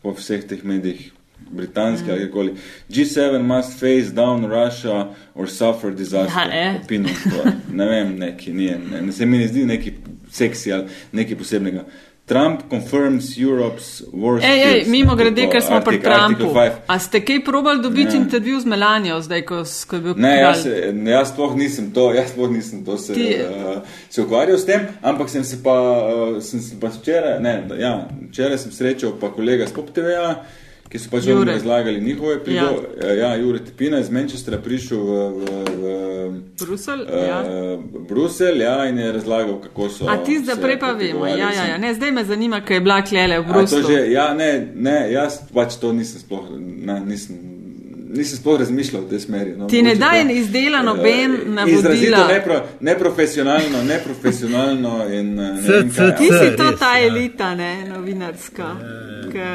po 0.03 0.15
vseh 0.17 0.47
teh 0.49 0.65
medijih, 0.65 1.11
britanski 1.51 2.09
mm. 2.09 2.11
ali 2.11 2.21
kjerkoli. 2.21 2.55
G7 2.89 3.43
must 3.43 3.79
face 3.81 4.15
down 4.15 4.47
Russia 4.49 5.09
or 5.35 5.49
suffer 5.49 5.93
disaster. 5.95 6.49
Ja, 6.49 6.49
eh. 6.53 6.81
Je. 6.91 7.53
ne 7.73 7.87
vem, 7.87 8.17
neki, 8.19 8.53
nije, 8.53 8.79
ne, 8.93 9.03
ne, 9.03 9.13
se 9.13 9.27
mi 9.27 9.39
ne 9.39 9.49
zdi 9.49 9.67
neki 9.67 9.93
seksi 10.31 10.73
ali 10.73 10.89
nekaj 11.13 11.37
posebnega. 11.37 11.85
Trump 12.25 12.61
confirms 12.71 13.37
Europe's 13.37 14.03
worst 14.13 14.45
Ej, 14.45 14.59
ej, 14.63 14.85
mimo 14.87 15.17
grede, 15.17 15.43
To 15.43 15.51
ker 15.51 15.61
smo 15.61 15.81
pri 15.81 15.99
Artic- 15.99 16.07
Article 16.07 16.47
Trumpu. 16.47 16.83
A 16.87 16.95
ste 16.97 17.19
kaj 17.19 17.43
probali 17.43 17.83
dobiti 17.83 18.15
Ne. 18.15 18.17
intervju 18.17 18.61
z 18.61 18.65
Melanijo, 18.65 19.21
zdaj, 19.21 19.43
ko, 19.43 19.57
ko 19.87 19.97
je 19.97 20.01
bil 20.01 20.15
Ne, 20.17 20.39
jaz, 20.39 20.63
ne, 20.93 21.11
jaz 21.11 21.29
sploh 21.29 21.53
nisem 21.53 21.91
to, 21.91 22.13
jaz 22.13 22.31
sploh 22.31 22.49
nisem 22.49 22.85
to 22.85 22.95
se, 22.97 23.13
Ti- 23.13 23.37
uh, 23.41 23.83
se 24.09 24.23
ukvarjal 24.23 24.55
s 24.55 24.65
tem, 24.65 24.81
ampak 25.03 25.29
sem 25.29 25.45
se 25.45 25.59
pa, 25.59 25.75
uh, 25.75 26.39
sem 26.41 26.61
se 26.61 26.79
pa 26.79 26.89
včeraj, 26.89 27.41
ne, 27.41 27.55
ja, 27.77 27.93
včeraj 28.31 28.59
sem 28.59 28.73
srečal 28.73 29.13
pa 29.13 29.29
kolega 29.29 29.67
z 29.67 29.73
Pop 29.73 29.91
TV-ja, 29.91 30.45
ki 30.93 30.99
so 31.01 31.09
pač 31.11 31.27
Jure. 31.27 31.53
razlagali 31.53 32.01
njihove 32.01 32.45
prigo, 32.45 32.85
ja. 33.01 33.13
ja, 33.13 33.37
Jure 33.37 33.59
Tepina 33.65 33.99
iz 33.99 34.11
Manchestra 34.11 34.59
prišel 34.61 34.99
v, 34.99 35.13
v, 35.33 35.65
v 35.81 35.87
Bruselj? 36.61 37.01
uh, 37.09 37.29
Ja. 37.29 37.39
Bruselj, 38.09 38.61
ja, 38.61 38.87
in 38.89 38.99
je 38.99 39.13
razlagal, 39.13 39.61
kako 39.61 39.89
so 39.89 40.09
A 40.09 40.17
ti 40.25 40.39
zdaj 40.39 40.57
prej 40.61 40.79
pa 40.81 40.93
vemo. 40.93 41.27
Ja, 41.27 41.37
ja, 41.37 41.65
ja. 41.71 41.79
Ne, 41.79 41.95
zdaj 41.95 42.13
me 42.13 42.25
zanima, 42.25 42.61
kaj 42.61 42.77
je 42.77 42.81
bila 42.81 43.03
klele 43.03 43.41
v 43.41 43.47
Bruslju. 43.49 43.83
že, 43.89 44.11
ja, 44.13 44.35
ne, 44.35 44.69
ne, 44.75 45.13
jaz 45.13 45.41
pač 45.55 45.77
to 45.81 45.93
nisem 45.93 46.21
sploh, 46.21 46.51
ne, 46.61 47.01
nisem, 47.01 47.37
nisem 48.13 48.39
sploh 48.39 48.59
razmišljal 48.59 49.03
v 49.03 49.09
tej 49.09 49.21
smeri. 49.21 49.55
No, 49.57 49.67
Ti 49.67 49.83
ne 49.83 49.95
daj 49.97 50.23
to, 50.23 50.33
izdela 50.35 50.79
eh, 50.79 50.83
noben 50.83 51.31
Izrazito 51.67 52.11
navodila. 52.11 52.27
nepro, 52.29 52.57
neprofesionalno, 52.81 53.83
neprofesionalno 53.85 54.93
in 55.11 55.33
eh, 55.33 55.53
ne 55.55 55.61
vem 55.63 55.91
C, 55.91 55.97
kaj, 55.97 56.17
Ti 56.19 56.25
si 56.27 56.57
to 56.57 56.67
res, 56.67 56.79
ta 56.79 56.93
ja. 56.95 57.07
elita, 57.07 57.55
ne, 57.55 57.73
novinarska. 57.89 58.69
Ja, 59.35 59.53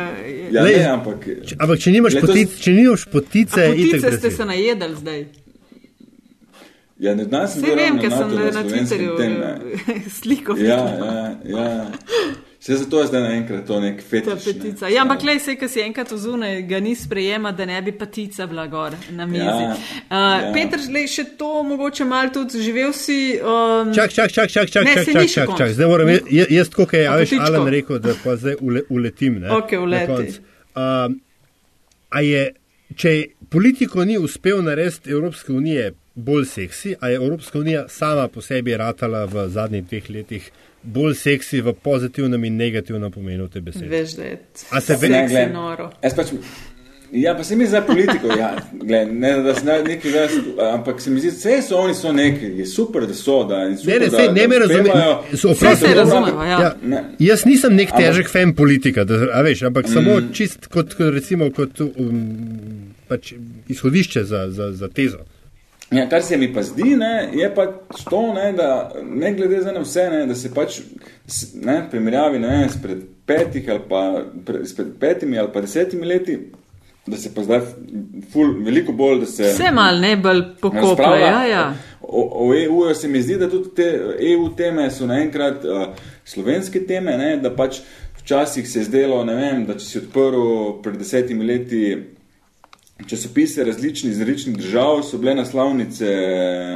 Ja, 0.52 0.64
Lej, 0.64 0.76
ne, 0.76 0.86
ampak, 0.88 1.28
Ampak 1.60 1.78
če 1.78 1.92
nimaš, 1.92 2.16
potic, 2.18 2.50
če 2.58 2.72
nimaš 2.72 3.04
potice, 3.06 3.62
itak 3.68 4.00
Potice 4.00 4.12
ste 4.12 4.22
brez 4.22 4.36
se 4.36 4.46
najedali 4.46 4.96
zdaj. 4.96 5.20
ja, 7.00 7.16
ne 7.16 7.24
znam 7.24 7.48
sem 7.48 7.62
Vse 7.62 7.68
bil 7.68 7.76
vem, 7.76 7.86
ravno 7.88 8.02
ker 8.02 8.12
sem 8.12 8.30
na, 8.32 8.52
na 8.52 8.64
Twitterju 8.64 9.12
eh, 9.22 10.02
sliko 10.18 10.52
Ja, 10.54 10.58
videla. 10.58 11.38
ja, 11.46 11.68
ja. 11.68 11.86
Vse 12.68 12.76
zato 12.76 13.00
je 13.00 13.08
zdaj 13.08 13.22
naenkrat 13.22 13.66
to 13.66 13.80
nek 13.80 14.02
fetiš. 14.04 14.46
ne. 14.46 14.54
petica. 14.54 14.88
Ja, 14.88 15.02
ampak 15.02 15.24
lej, 15.24 15.40
se, 15.40 15.54
ki 15.56 15.68
si 15.68 15.80
enkrat 15.80 16.12
ozune, 16.12 16.50
ga 16.62 16.80
ni 16.80 16.96
sprejema, 16.96 17.52
da 17.52 17.66
ne 17.66 17.82
bi 17.82 17.92
patica 17.92 18.44
bila 18.46 18.66
gor 18.68 18.92
na 19.12 19.26
mizi. 19.26 19.46
Ja, 19.46 19.76
Uh, 20.08 20.12
ja. 20.12 20.52
Peter, 20.54 20.80
lej, 20.92 21.08
še 21.08 21.24
to 21.38 21.64
mogoče 21.64 22.06
malo 22.06 22.30
tudi 22.30 22.60
živel 22.60 22.92
si. 22.94 23.40
Um, 23.40 23.94
Čak, 23.96 24.12
čak, 24.12 24.32
čak, 24.32 24.50
čak, 24.50 24.70
čak, 24.70 24.86
Ne, 24.86 24.94
čak, 24.96 25.06
čak, 25.06 25.30
čak, 25.30 25.58
čak. 25.58 25.70
Zdaj 25.72 25.88
moram, 25.88 26.10
jaz, 26.10 26.48
jaz- 26.50 26.70
tako, 26.70 26.86
kot 26.86 26.94
je 26.94 27.08
A 27.08 27.14
Aleš? 27.14 27.32
Alan 27.40 27.68
rekel, 27.68 28.00
da 28.00 28.16
pa 28.24 28.36
zdaj 28.36 28.56
ule, 28.60 28.84
uletim. 28.90 29.40
Ne, 29.40 29.48
na 29.48 29.80
uleti. 29.80 30.40
Um, 30.76 31.20
a 32.10 32.22
je, 32.22 32.44
če 32.96 33.16
politiko 33.50 34.04
ni 34.04 34.18
uspel 34.18 34.60
narediti 34.64 35.12
Evropske 35.12 35.54
unije 35.54 35.94
bolj 36.16 36.46
seksi, 36.46 36.96
a 37.00 37.10
je 37.10 37.16
Evropska 37.16 37.60
unija 37.60 37.88
sama 37.88 38.28
po 38.28 38.42
sebi 38.42 38.78
ratala 38.78 39.26
v 39.26 39.48
zadnjih 39.50 39.84
dveh 39.86 40.10
letih 40.10 40.52
bolj 40.84 41.16
seksi 41.16 41.62
v 41.62 41.74
pozitivnem 41.74 42.44
in 42.44 42.56
negativnem 42.56 43.12
pomenu 43.12 43.48
te 43.48 43.62
besede. 43.62 43.88
Veš, 43.88 44.12
da 44.12 44.24
je 44.24 44.38
seksi 44.82 45.08
glej, 45.28 45.50
noro. 45.50 45.90
Pač, 46.16 46.32
ja, 47.12 47.36
pa 47.36 47.44
se 47.44 47.56
mi 47.56 47.66
za 47.66 47.82
politiko, 47.82 48.28
ja, 48.30 48.50
gled, 48.74 49.14
ne, 49.14 49.42
da 49.42 49.56
se 49.56 49.66
ne- 49.66 49.84
neki 49.84 50.10
zdaj, 50.10 50.28
ampak 50.74 51.02
se 51.02 51.10
mi 51.10 51.20
zdi, 51.20 51.30
vse 51.30 51.62
so 51.62 51.78
oni 51.78 51.94
so 51.94 52.12
neki, 52.12 52.46
je 52.46 52.66
super, 52.66 53.06
da 53.08 53.14
so, 53.14 53.44
da 53.44 53.64
in 53.64 53.78
super, 53.78 53.94
Ne, 53.94 54.00
ne, 54.00 54.10
sej, 54.10 54.28
ne 54.28 54.42
da 54.42 54.48
me 54.48 54.60
razume. 54.60 54.80
uspevajo. 54.82 55.24
So- 55.34 55.52
Vse 55.52 55.76
se 55.76 55.88
dobro, 55.88 56.00
razumemo, 56.02 56.44
ja. 56.44 56.60
Ja, 56.62 56.76
Ne. 56.84 57.04
jaz 57.20 57.46
nisem 57.46 57.76
nek 57.76 57.90
Ampak- 57.90 58.02
težek 58.04 58.30
fan 58.30 58.54
politika, 58.56 59.04
da, 59.04 59.14
a 59.34 59.42
veš, 59.42 59.64
ampak 59.64 59.86
mm. 59.86 59.94
samo 59.94 60.22
čist 60.34 60.68
kot, 60.68 60.94
kot, 60.94 61.14
recimo, 61.14 61.52
kot 61.52 61.80
um, 61.80 61.94
pač 63.08 63.34
izhodišče 63.68 64.24
za, 64.24 64.50
za, 64.50 64.72
za 64.72 64.88
tezo. 64.88 65.18
Ja, 65.92 66.10
kar 66.10 66.22
se 66.22 66.38
mi 66.38 66.54
pa 66.54 66.64
zdi, 66.64 66.96
ne, 66.96 67.30
je 67.34 67.48
pa 67.56 67.66
to, 68.10 68.34
ne, 68.34 68.52
da 68.54 68.92
ne 69.06 69.34
glede 69.34 69.62
za 69.62 69.72
vse, 69.72 70.10
ne, 70.12 70.26
da 70.26 70.36
se 70.36 70.54
pač 70.54 70.82
s- 71.28 71.54
ne, 71.56 71.88
primerjavi 71.92 72.40
ne, 72.40 72.48
vem, 72.50 72.70
spred 72.70 72.98
petih 73.26 73.70
ali 73.70 73.80
pa 73.90 74.02
pre, 74.46 74.66
spred 74.66 74.88
petimi 75.00 75.40
ali 75.40 75.48
pa 75.54 75.62
desetimi 75.62 76.06
leti, 76.06 76.38
da 77.08 77.18
se 77.18 77.32
pa 77.36 77.44
zdaj 77.44 77.62
ful, 78.34 78.52
veliko 78.64 78.92
bolj, 78.92 79.20
da 79.20 79.26
se 79.26 79.44
Vse 79.44 79.72
mal 79.72 80.00
ne 80.00 80.18
bolj 80.18 80.42
razpravlja. 80.64 81.26
Ja, 81.26 81.46
ja. 81.46 81.74
O, 82.02 82.26
o 82.42 82.54
EU 82.56 82.94
se 82.94 83.08
mi 83.08 83.22
zdi, 83.22 83.38
da 83.38 83.50
tudi 83.50 83.70
te 83.76 83.88
EU 84.28 84.50
teme 84.50 84.92
so 84.92 85.06
naenkrat 85.06 85.64
uh, 85.64 85.88
slovenske 86.26 86.84
teme, 86.86 87.18
ne, 87.18 87.38
da 87.38 87.52
pač 87.52 87.80
včasih 88.18 88.70
se 88.70 88.80
je 88.80 88.86
zdelo, 88.86 89.24
ne 89.26 89.36
vem, 89.36 89.66
da 89.66 89.74
če 89.74 89.86
si 89.86 89.98
odprl 89.98 90.44
pred 90.84 90.98
desetimi 90.98 91.46
leti 91.46 91.96
časopise 93.06 93.64
različnih 93.64 94.12
iz 94.12 94.20
različnih 94.20 94.58
držav, 94.58 95.04
so 95.04 95.18
bile 95.18 95.36
naslovnice 95.36 96.08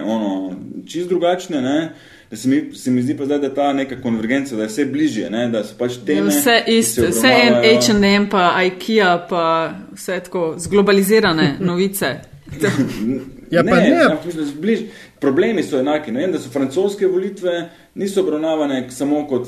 ono, 0.06 0.56
čist 0.88 1.10
drugačne, 1.10 1.62
ne, 1.62 1.94
da 2.32 2.38
se 2.38 2.50
mi, 2.50 2.76
se 2.76 2.92
mi 2.92 3.02
zdi 3.02 3.18
pa 3.18 3.26
zdaj, 3.26 3.40
da 3.40 3.48
je 3.48 3.56
ta 3.56 3.74
neka 3.74 4.02
konvergenca, 4.02 4.56
da 4.56 4.62
je 4.62 4.68
vse 4.68 4.86
bližje, 4.86 5.30
ne, 5.30 5.50
da 5.50 5.64
so 5.64 5.76
pač 5.78 5.98
teme. 6.06 6.30
Vse 6.30 6.64
isto, 6.68 7.02
se 7.02 7.08
vse 7.08 7.28
en 7.28 7.54
H&M, 7.82 8.30
pa 8.30 8.64
IKEA, 8.64 9.28
pa 9.30 9.74
vse 9.94 10.20
tako 10.20 10.56
zglobalizirane 10.58 11.56
novice. 11.70 12.16
Ja, 13.52 13.64
pa 13.64 13.76
ne. 13.76 13.98
mislim, 14.26 14.46
da 14.46 14.52
so 14.52 14.62
bliž, 14.62 14.80
problemi 15.20 15.64
so 15.64 15.80
enaki. 15.80 16.12
Ne 16.12 16.22
vem, 16.22 16.32
da 16.32 16.40
so 16.40 16.50
francoske 16.50 17.08
volitve 17.08 17.70
niso 17.96 18.22
obravnavane 18.22 18.86
samo 18.90 19.26
kot 19.28 19.48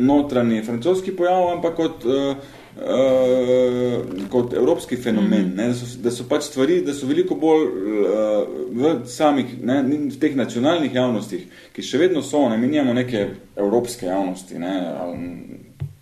notranji 0.00 0.62
francoski 0.66 1.12
pojav, 1.16 1.48
ampak 1.54 1.76
kot, 1.76 2.04
uh, 2.04 2.36
uh, 2.80 4.26
kot 4.32 4.54
evropski 4.54 4.96
fenomen. 4.96 5.52
Mm. 5.52 5.56
Ne, 5.56 5.68
da, 5.68 5.74
so, 5.74 5.88
da 6.02 6.14
so 6.14 6.26
pač 6.28 6.48
stvari, 6.48 6.80
da 6.86 6.94
so 6.96 7.08
veliko 7.10 7.36
bolj 7.40 7.66
uh, 7.66 8.58
v 8.74 8.94
samih, 9.10 9.56
ne, 9.62 9.82
v 9.84 10.20
teh 10.20 10.36
nacionalnih 10.38 10.94
javnostih, 10.94 11.46
ki 11.76 11.84
še 11.84 12.04
vedno 12.06 12.24
so, 12.26 12.46
ne, 12.48 12.58
mi 12.60 12.70
nimamo 12.72 12.96
neke 12.96 13.26
evropske 13.56 14.10
javnosti. 14.10 14.58
Ne, 14.60 14.76
ali, 15.00 15.32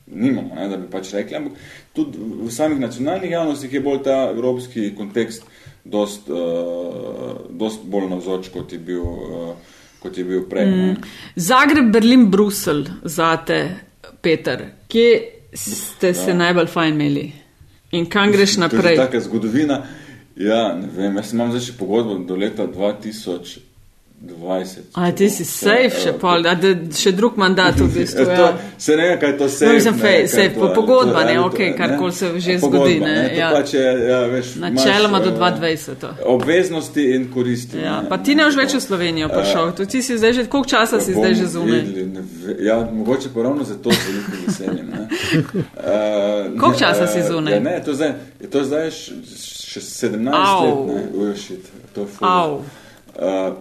Nimamo, 0.09 0.55
ne, 0.57 0.69
da 0.69 0.77
bi 0.81 0.87
pač 0.89 1.11
rekli, 1.13 1.37
ampak 1.37 1.59
tudi 1.93 2.17
v 2.17 2.51
samih 2.53 2.79
nacionalnih 2.81 3.31
javnostih 3.31 3.73
je 3.73 3.81
bolj 3.85 3.99
ta 4.07 4.15
evropski 4.33 4.95
kontekst 4.97 5.45
dost, 5.85 6.31
uh, 6.33 7.37
dost 7.51 7.85
bolj 7.85 8.09
navzoč, 8.13 8.49
kot 8.55 8.73
je 8.73 8.79
bil, 8.79 9.05
uh, 9.05 9.77
kot 10.03 10.19
je 10.19 10.25
bil 10.25 10.47
prej. 10.49 10.67
Mm. 10.67 11.11
Zagreb, 11.37 11.93
Berlin, 11.93 12.29
Brusel, 12.33 12.85
zate, 13.05 13.61
Peter, 14.23 14.59
kje 14.89 15.23
ste 15.55 16.15
se 16.15 16.31
Ja. 16.31 16.35
najbolj 16.37 16.67
fajn 16.67 16.95
imeli 16.95 17.33
in 17.91 18.07
kam 18.07 18.33
greš 18.33 18.55
To 18.55 18.61
je 18.61 18.69
naprej? 18.69 18.97
taka 18.97 19.21
zgodovina. 19.21 19.83
Ja, 20.37 20.75
ne 20.75 20.89
vem, 20.97 21.17
jaz 21.17 21.33
imam 21.33 21.51
zdaj 21.51 21.61
še 21.63 21.73
pogodbo 21.73 22.19
do 22.19 22.37
leta 22.37 22.67
2020. 24.21 24.79
A 24.95 25.13
ti 25.13 25.31
si 25.31 25.45
safe 25.45 25.95
še 25.95 26.13
pol, 26.13 26.43
da, 26.43 26.57
še 26.93 27.13
drug 27.13 27.37
mandat 27.37 27.77
v 27.77 27.87
bistvu. 27.89 28.25
Ja, 28.27 28.33
Ja. 28.33 28.37
to, 28.39 28.47
se 28.79 28.97
ne 28.97 29.19
kaj 29.21 29.39
to 29.39 29.45
No, 29.45 29.51
safe. 29.51 29.73
mislim, 29.73 29.95
ne, 29.95 30.01
fej, 30.01 30.29
safe, 30.29 30.55
to, 30.55 30.61
po- 30.61 30.75
pogodba, 30.75 31.21
to- 31.21 31.27
ne, 31.27 31.35
to- 31.35 31.77
karkoli 31.77 32.07
ne. 32.07 32.13
se 32.13 32.41
že 32.41 32.59
Pogodba, 32.59 32.79
zgodi, 32.79 33.01
ne, 33.01 33.29
to 33.29 33.35
ja. 33.37 33.51
pač 33.53 33.75
je, 33.75 33.85
ja, 34.09 34.21
veš, 34.27 34.47
Načeloma 34.57 35.19
imaš, 35.19 35.25
do 35.25 35.31
eh, 35.31 35.39
2020. 35.39 36.07
Obveznosti 36.27 37.05
in 37.07 37.31
koristi. 37.33 37.79
Ja, 37.79 38.03
ne, 38.03 38.09
pa 38.09 38.19
ti 38.19 38.35
ne 38.35 38.45
boš 38.45 38.57
več 38.57 38.75
v 38.75 38.81
Slovenijo 38.81 39.29
prišel. 39.29 39.73
Tu 39.73 39.87
ti 39.87 40.03
si 40.03 40.19
zdaj 40.19 40.33
že, 40.33 40.47
koliko 40.47 40.69
časa 40.69 41.01
si 41.01 41.13
zdaj 41.13 41.35
že 41.35 41.47
zunaj? 41.47 41.83
ne 41.83 42.23
Ja, 42.61 42.89
mogoče 42.93 43.29
pa 43.31 43.43
ravno 43.43 43.65
zato 43.65 43.91
z 43.91 43.99
velikim 44.03 44.39
veseljem. 44.47 44.87
ne. 44.89 45.03
Uh, 45.77 46.59
Koliko 46.61 46.75
časa 46.77 47.07
si 47.07 47.23
zunaj? 47.23 47.55
Ja, 47.55 47.61
ne, 47.61 47.77
to 47.79 47.95
zdaj, 47.95 48.13
to 48.51 48.65
zdaj 48.65 48.91
še 48.91 49.81
17 49.81 50.27
Au. 50.35 50.87
let, 50.87 50.87
ne, 50.89 51.01
ujšit, 51.23 51.63
to 51.95 52.01
je. 52.01 52.07
Au. 52.21 52.63
Uh, 53.15 53.55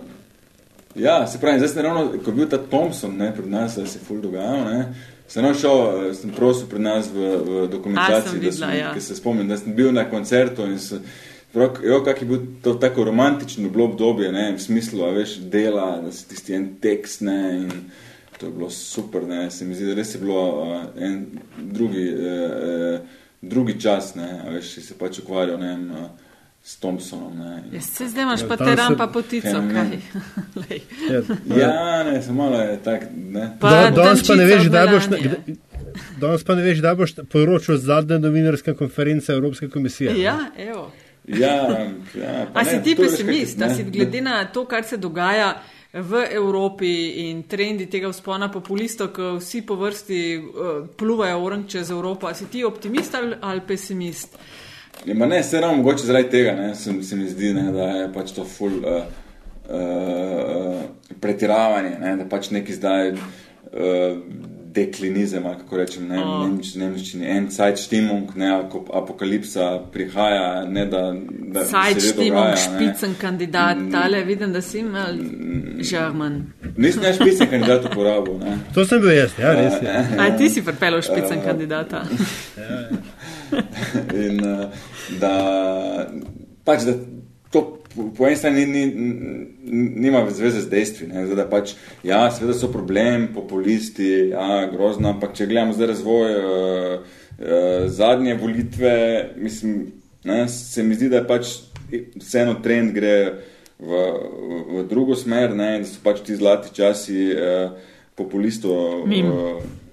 Ja, 0.98 1.28
se 1.28 1.40
pravi, 1.40 1.60
zdaj 1.60 1.70
sem 1.70 1.84
ravno, 1.84 2.12
ko 2.24 2.32
je 2.32 2.36
bil 2.36 2.50
ta 2.50 2.58
Thompson 2.58 3.18
ne, 3.18 3.30
pred 3.36 3.50
nas, 3.50 3.76
da 3.76 3.86
se 3.86 4.00
je 4.00 4.06
ful 4.06 4.22
dogajal, 4.22 4.66
ne, 4.66 4.94
sem 5.28 5.44
ravno 5.44 5.60
šel, 5.60 5.82
eh, 6.10 6.14
sem 6.18 6.34
prosil 6.34 6.70
pred 6.70 6.82
nas 6.82 7.10
v, 7.14 7.20
v 7.22 7.64
A, 7.64 7.68
dokumentaciji, 7.72 8.32
sem 8.32 8.40
da 8.40 8.46
videla, 8.46 8.72
sem, 8.72 8.78
ja. 8.80 8.94
ki 8.94 9.02
se 9.02 9.16
spomnim, 9.16 9.48
da 9.48 9.58
sem 9.58 9.76
bil 9.76 9.92
na 9.94 10.08
koncertu 10.10 10.66
in 10.66 10.80
se, 10.82 11.00
prav, 11.54 11.78
jo, 11.86 12.02
kak 12.06 12.22
je 12.22 12.28
bil 12.28 12.42
to 12.64 12.74
tako 12.82 13.06
romantično 13.12 13.70
bilo 13.70 13.86
obdobje, 13.92 14.32
ne, 14.32 14.50
v 14.56 14.62
smislu, 14.62 15.06
a 15.06 15.14
veš, 15.14 15.38
dela, 15.54 15.88
da 16.02 16.12
si 16.12 16.28
tisti 16.32 16.58
en 16.58 16.70
tekst, 16.82 17.22
ne, 17.28 17.40
in 17.62 17.72
to 18.40 18.50
je 18.50 18.54
bilo 18.58 18.70
super, 18.70 19.28
ne, 19.28 19.52
se 19.52 19.66
mi 19.66 19.76
zdi, 19.76 19.92
da 19.92 19.98
res 19.98 20.16
je 20.16 20.22
bilo 20.22 20.42
uh, 20.62 20.82
en 21.02 21.26
drugi, 21.58 22.10
uh, 22.14 23.00
uh, 23.00 23.26
drugi 23.42 23.80
čas, 23.82 24.16
ne, 24.16 24.30
a 24.46 24.54
veš, 24.54 24.74
si 24.78 24.86
se 24.86 24.98
pač 24.98 25.22
ukvarjal, 25.22 25.62
ne, 25.62 25.74
uh, 25.94 26.27
s 26.68 26.76
Thompsonom, 26.78 27.32
ne, 27.34 27.64
in, 27.64 27.74
Jaz 27.74 27.86
se 27.88 28.08
zdaj 28.08 28.24
imaš 28.24 28.42
Ja, 28.42 28.48
pa 28.48 28.58
teran 28.60 28.92
se- 28.92 28.98
pa 28.98 29.08
potico, 29.08 29.48
Fenomen. 29.48 29.76
kaj. 29.76 30.22
Lej. 30.62 30.80
Ja, 31.10 31.20
Ja, 31.58 32.04
ne, 32.04 32.22
samo 32.22 32.44
malo 32.44 32.60
je 32.62 32.80
tak, 32.80 33.02
ne. 33.14 33.46
Pa 33.60 33.70
Da- 33.72 33.92
Danes 33.94 34.28
pa 34.28 34.36
ne 34.36 34.46
veš, 34.46 34.66
kdaj 34.66 34.88
boš, 34.88 35.06
Belanja. 35.06 35.30
kdaj- 35.30 35.56
danes 36.22 36.44
pa 36.44 36.56
ne 36.56 36.64
veš, 36.64 36.78
kdaj 36.80 36.96
boš 36.96 37.12
poročal 37.26 37.78
zadnja 37.80 38.18
novinarska 38.20 38.74
konferenca 38.76 39.34
Evropske 39.34 39.70
komisije. 39.70 40.14
ne? 40.14 40.20
Ja, 40.20 40.38
evo. 40.60 40.92
Ja, 41.26 41.56
ja, 42.14 42.46
pa 42.54 42.60
A 42.60 42.64
ne, 42.64 42.70
si 42.70 42.84
ti 42.84 42.96
pesimist, 42.98 43.58
da 43.58 43.68
ne, 43.68 43.76
si 43.76 43.84
glede 43.86 44.22
na 44.22 44.46
to, 44.46 44.66
kar 44.66 44.84
se 44.84 44.98
dogaja 44.98 45.54
v 45.94 46.26
Evropi 46.32 46.92
in 47.24 47.44
trendi 47.44 47.86
tega 47.88 48.10
vzpona 48.10 48.52
populistov, 48.52 49.08
ko 49.10 49.38
vsi 49.38 49.62
po 49.62 49.76
vrsti 49.78 50.20
uh, 50.38 50.44
pluvajo 50.90 51.40
oranž 51.40 51.66
čez 51.70 51.92
Evropo, 51.92 52.28
a 52.28 52.34
si 52.34 52.46
ti 52.46 52.64
optimist 52.64 53.16
ali, 53.16 53.36
ali 53.42 53.62
pesimist? 53.62 54.36
Ja, 55.06 55.16
ma 55.16 55.26
ne, 55.26 55.44
se 55.44 55.62
ravno 55.62 55.78
mogoče 55.78 56.04
zaradi 56.04 56.30
tega, 56.30 56.52
ne, 56.54 56.76
se, 56.76 57.04
se 57.04 57.16
mi 57.16 57.30
zdi, 57.30 57.54
ne, 57.54 57.72
da 57.72 57.84
je 57.84 58.14
pač 58.14 58.32
to 58.32 58.44
ful 58.46 58.72
uh, 58.76 59.04
uh, 59.70 60.82
pretiravanje, 61.20 61.98
ne, 62.00 62.16
da 62.18 62.26
pač 62.26 62.50
neki 62.50 62.74
zdaj 62.74 63.12
uh, 63.12 63.20
deklinizem, 64.68 65.46
ali 65.46 65.56
kako 65.58 65.78
rečem, 65.78 66.08
ne, 66.08 66.20
Oh. 66.20 66.44
nemč, 66.44 66.76
nemščini, 66.76 67.26
en 67.28 67.48
Zeitstimmung, 67.50 68.36
ne, 68.36 68.52
ako- 68.56 68.86
apokalipsa 68.94 69.80
prihaja, 69.92 70.66
ne, 70.66 70.86
da, 70.86 71.14
da 71.48 71.64
se 71.66 72.12
dogaja, 72.14 72.52
ne. 72.52 72.58
špicen 72.58 73.16
kandidat, 73.16 73.78
tale 73.92 74.24
vidim, 74.24 74.54
da 74.54 74.62
si 74.62 74.80
imel 74.80 75.18
žarman. 75.82 76.44
Nisem 76.78 77.02
ne 77.02 77.14
špicen 77.14 77.50
kandidat 77.50 77.86
uporabil, 77.86 78.38
ne. 78.38 78.58
To 78.74 78.86
sem 78.86 79.02
bil 79.02 79.12
jaz, 79.12 79.34
ja, 79.40 79.54
res 79.54 79.82
je. 79.82 79.98
A 80.20 80.30
ti 80.38 80.50
si 80.50 80.62
pripeljal 80.62 81.02
špicen 81.02 81.42
kandidata? 81.42 82.04
In 84.28 84.42
uh, 84.44 84.86
da 85.22 85.34
pač 86.68 86.88
da 86.88 86.98
to 87.52 87.64
po, 88.18 88.28
eni 88.28 88.36
strani 88.38 88.66
ni, 88.66 88.86
ni, 88.86 89.12
ni- 89.64 89.92
nima 89.96 90.26
zveze 90.30 90.62
z 90.62 90.70
dejstvi. 90.70 91.08
Ne? 91.08 91.26
Zdaj, 91.26 91.40
da 91.40 91.46
pač, 91.50 91.74
ja, 92.06 92.28
seveda 92.32 92.58
so 92.58 92.70
problem, 92.72 93.30
populisti, 93.36 94.10
ja, 94.34 94.66
grozno, 94.72 95.10
ampak 95.16 95.34
če 95.38 95.50
gledamo 95.50 95.76
zdaj 95.76 95.92
razvoj 95.94 96.36
uh, 96.38 97.16
uh, 97.40 97.88
zadnje 97.88 98.38
volitve, 98.42 98.96
mislim, 99.38 99.88
ne, 100.28 100.46
se 100.52 100.84
mi 100.84 100.98
zdi, 100.98 101.10
da 101.14 101.24
je 101.24 101.30
pač 101.30 101.54
vseeno 102.20 102.58
trend 102.64 102.94
gre 102.96 103.18
v, 103.80 103.88
v, 103.88 104.62
v 104.76 104.86
drugo 104.90 105.16
smer, 105.16 105.56
ne, 105.56 105.78
da 105.82 105.90
so 105.90 106.04
pač 106.04 106.24
ti 106.28 106.38
zlati 106.38 106.74
časi 106.76 107.28
uh, 107.34 107.76
populistov. 108.18 109.06
Uh, 109.08 109.87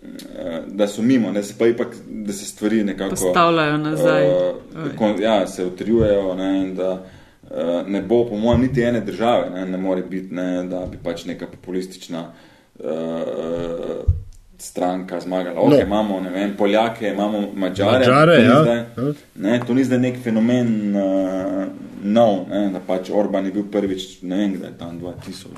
da 0.66 0.86
so 0.86 1.02
mimo, 1.02 1.32
ne, 1.32 1.42
se 1.42 1.54
pa 1.58 1.66
ipak, 1.66 1.88
da 2.06 2.32
se 2.32 2.44
stvari 2.44 2.84
nekako 2.84 3.10
Postavljajo 3.10 3.76
nazaj. 3.78 4.28
Uh, 4.28 4.96
kon, 4.98 5.22
ja, 5.22 5.46
se 5.46 5.66
utrjujejo, 5.66 6.34
ne, 6.34 6.74
da 6.74 6.92
uh, 7.42 7.88
ne 7.88 8.02
bo, 8.02 8.24
po 8.28 8.36
mojem, 8.36 8.60
niti 8.60 8.82
ene 8.82 9.00
države, 9.00 9.50
ne, 9.50 9.66
ne 9.66 9.78
more 9.78 10.02
biti, 10.02 10.34
ne, 10.34 10.64
da 10.64 10.86
bi 10.86 10.98
pač 11.02 11.24
neka 11.24 11.46
populistična 11.46 12.24
uh, 12.78 12.86
stranka 14.58 15.20
zmagala. 15.20 15.60
Ok, 15.60 15.70
No. 15.70 15.80
imamo, 15.80 16.20
ne 16.20 16.30
vem, 16.30 16.56
Poljake, 16.56 17.08
imamo 17.08 17.48
Mačare. 17.54 18.38
Ni 18.38 18.44
ja. 18.44 18.62
zdaj-. 18.64 19.14
Ne, 19.34 19.60
to 19.66 19.74
ni 19.74 19.84
zdaj 19.84 19.98
nek 19.98 20.22
fenomen 20.22 20.96
uh, 20.96 21.64
nov, 22.02 22.48
ne, 22.50 22.68
da 22.72 22.80
pač 22.86 23.10
Orban 23.10 23.46
je 23.46 23.52
bil 23.52 23.64
prvič, 23.72 24.22
ne 24.22 24.36
vem, 24.36 24.54
kdaj 24.54 24.70
je 24.70 24.78
tam 24.78 25.00
2000. 25.00 25.48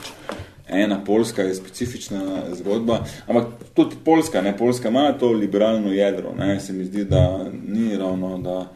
Ena 0.69 1.05
Poljska 1.05 1.43
je 1.43 1.55
specifična 1.55 2.43
zgodba, 2.55 3.05
ampak 3.27 3.47
tudi 3.75 3.97
Poljska, 4.05 4.43
ne, 4.43 4.57
Poljska 4.57 4.89
ima 4.89 5.13
to 5.13 5.33
liberalno 5.33 5.93
jedro, 5.93 6.35
ne, 6.39 6.61
se 6.61 6.73
mi 6.73 6.85
zdi, 6.85 7.05
da 7.05 7.51
ni 7.69 7.97
ravno, 7.97 8.39
da 8.39 8.73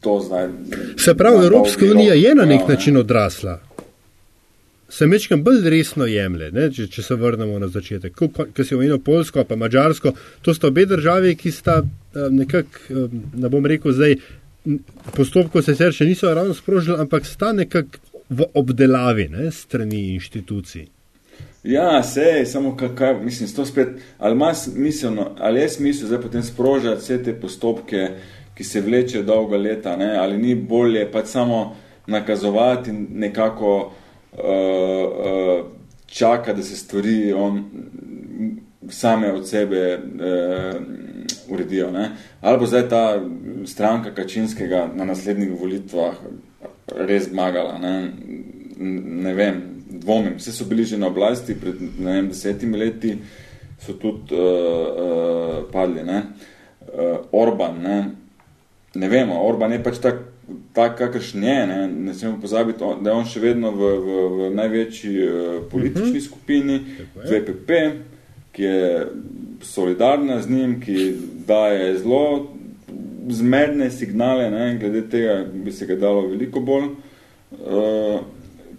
to 0.00 0.20
zdaj... 0.26 0.48
Se 0.96 1.14
pravi, 1.14 1.44
Evropska 1.44 1.84
unija 1.84 2.14
je 2.14 2.34
na 2.34 2.42
pojavi, 2.42 2.56
nek 2.56 2.68
način 2.68 2.96
odrasla. 2.96 3.60
Se 4.88 5.06
mečkam 5.06 5.42
bolj 5.42 5.70
resno 5.70 6.06
jemlje, 6.06 6.50
ne, 6.50 6.68
če, 6.72 6.86
če 6.86 7.02
se 7.02 7.14
vrnemo 7.14 7.58
na 7.58 7.68
začetek. 7.68 8.14
Ko 8.14 8.64
si 8.64 8.74
omenil 8.74 9.00
Polsko 9.02 9.44
pa 9.44 9.56
Mačarsko, 9.56 10.12
to 10.42 10.54
sta 10.54 10.70
obe 10.70 10.86
državi, 10.86 11.34
ki 11.34 11.50
sta 11.50 11.80
eh, 11.82 12.28
nekako, 12.30 12.78
eh, 12.90 13.20
ne 13.42 13.50
bom 13.50 13.66
rekel 13.66 13.92
zdaj, 13.92 14.14
postopkov 15.16 15.64
se 15.64 15.74
sicer 15.74 15.92
še 15.92 16.06
niso 16.06 16.30
ravno 16.34 16.54
sprožili, 16.54 17.00
ampak 17.00 17.26
sta 17.26 17.52
nekako 17.52 18.13
v 18.34 18.48
obdelavi 18.54 19.28
ne, 19.32 19.50
strani 19.50 20.02
inštitucij. 20.14 20.86
Ja, 21.64 22.02
sej, 22.02 22.44
samo 22.46 22.76
kaj, 22.76 23.14
mislim, 23.24 23.48
to 23.56 23.64
spet, 23.66 23.88
ali 24.18 24.36
ima 24.36 24.54
smiselno, 24.54 25.30
ali 25.38 25.60
je 25.60 25.68
smisel 25.68 26.06
zdaj 26.06 26.20
potem 26.20 26.42
sprožati 26.42 27.00
vse 27.00 27.22
te 27.22 27.32
postopke, 27.40 28.08
ki 28.54 28.64
se 28.64 28.80
vlečejo 28.80 29.22
dolga 29.22 29.56
leta, 29.56 29.96
ne? 29.96 30.16
ali 30.16 30.38
ni 30.38 30.54
bolje 30.54 31.06
pač 31.12 31.26
samo 31.26 31.76
nakazovati 32.06 32.90
in 32.90 33.06
nekako 33.10 33.92
uh, 34.32 34.40
uh, 34.40 35.66
čaka, 36.06 36.52
da 36.52 36.62
se 36.62 36.76
stvari 36.76 37.32
on, 37.32 37.64
same 38.88 39.32
od 39.32 39.48
sebe 39.48 39.98
uh, 39.98 40.82
uredijo. 41.48 41.90
Ne? 41.90 42.10
Ali 42.40 42.58
bo 42.58 42.66
zdaj 42.66 42.88
ta 42.88 43.20
stranka 43.66 44.14
Kačinskega 44.14 44.90
na 44.94 45.04
naslednjih 45.04 45.60
volitvah 45.60 46.14
res 46.86 47.28
zmagala, 47.28 47.78
ne, 47.78 48.12
ne 49.24 49.34
vem, 49.34 49.62
dvomim. 49.88 50.36
Vse 50.38 50.52
so 50.52 50.64
bili 50.64 50.84
že 50.84 50.98
na 50.98 51.06
oblasti 51.06 51.54
pred 51.54 51.80
ne 51.80 52.18
vem, 52.18 52.28
desetimi 52.28 52.78
leti, 52.78 53.16
so 53.80 53.96
tudi 54.00 54.34
uh, 54.34 54.40
uh, 54.40 55.56
padli. 55.72 56.04
Ne. 56.04 56.22
Uh, 56.84 57.18
Orban, 57.32 57.80
ne. 57.82 57.98
ne 58.94 59.08
vemo, 59.08 59.40
Orban 59.48 59.72
je 59.72 59.82
pač 59.82 59.98
tak, 59.98 60.20
tak 60.72 60.98
kakršen 60.98 61.44
je, 61.44 61.66
ne, 61.66 61.78
ne 61.88 62.14
smemo 62.14 62.38
pozabiti, 62.40 62.84
da 63.02 63.10
je 63.10 63.16
on 63.16 63.28
še 63.28 63.42
vedno 63.42 63.72
v, 63.74 63.92
v, 63.98 64.18
v 64.38 64.50
največji 64.54 65.14
uh, 65.26 65.62
politični 65.70 66.20
skupini, 66.20 66.80
VPP, 67.16 67.80
ki 68.54 68.62
je 68.62 69.06
solidarna 69.64 70.38
z 70.42 70.50
njim, 70.50 70.76
ki 70.80 70.98
daje 71.48 71.96
zelo 71.98 72.54
zmerne 73.30 73.90
signale, 73.90 74.50
ne, 74.50 74.78
glede 74.78 75.08
tega 75.08 75.34
bi 75.54 75.72
se 75.72 75.86
ga 75.86 75.96
dalo 75.96 76.26
veliko 76.28 76.60
bolj 76.60 76.84
uh, 76.84 78.20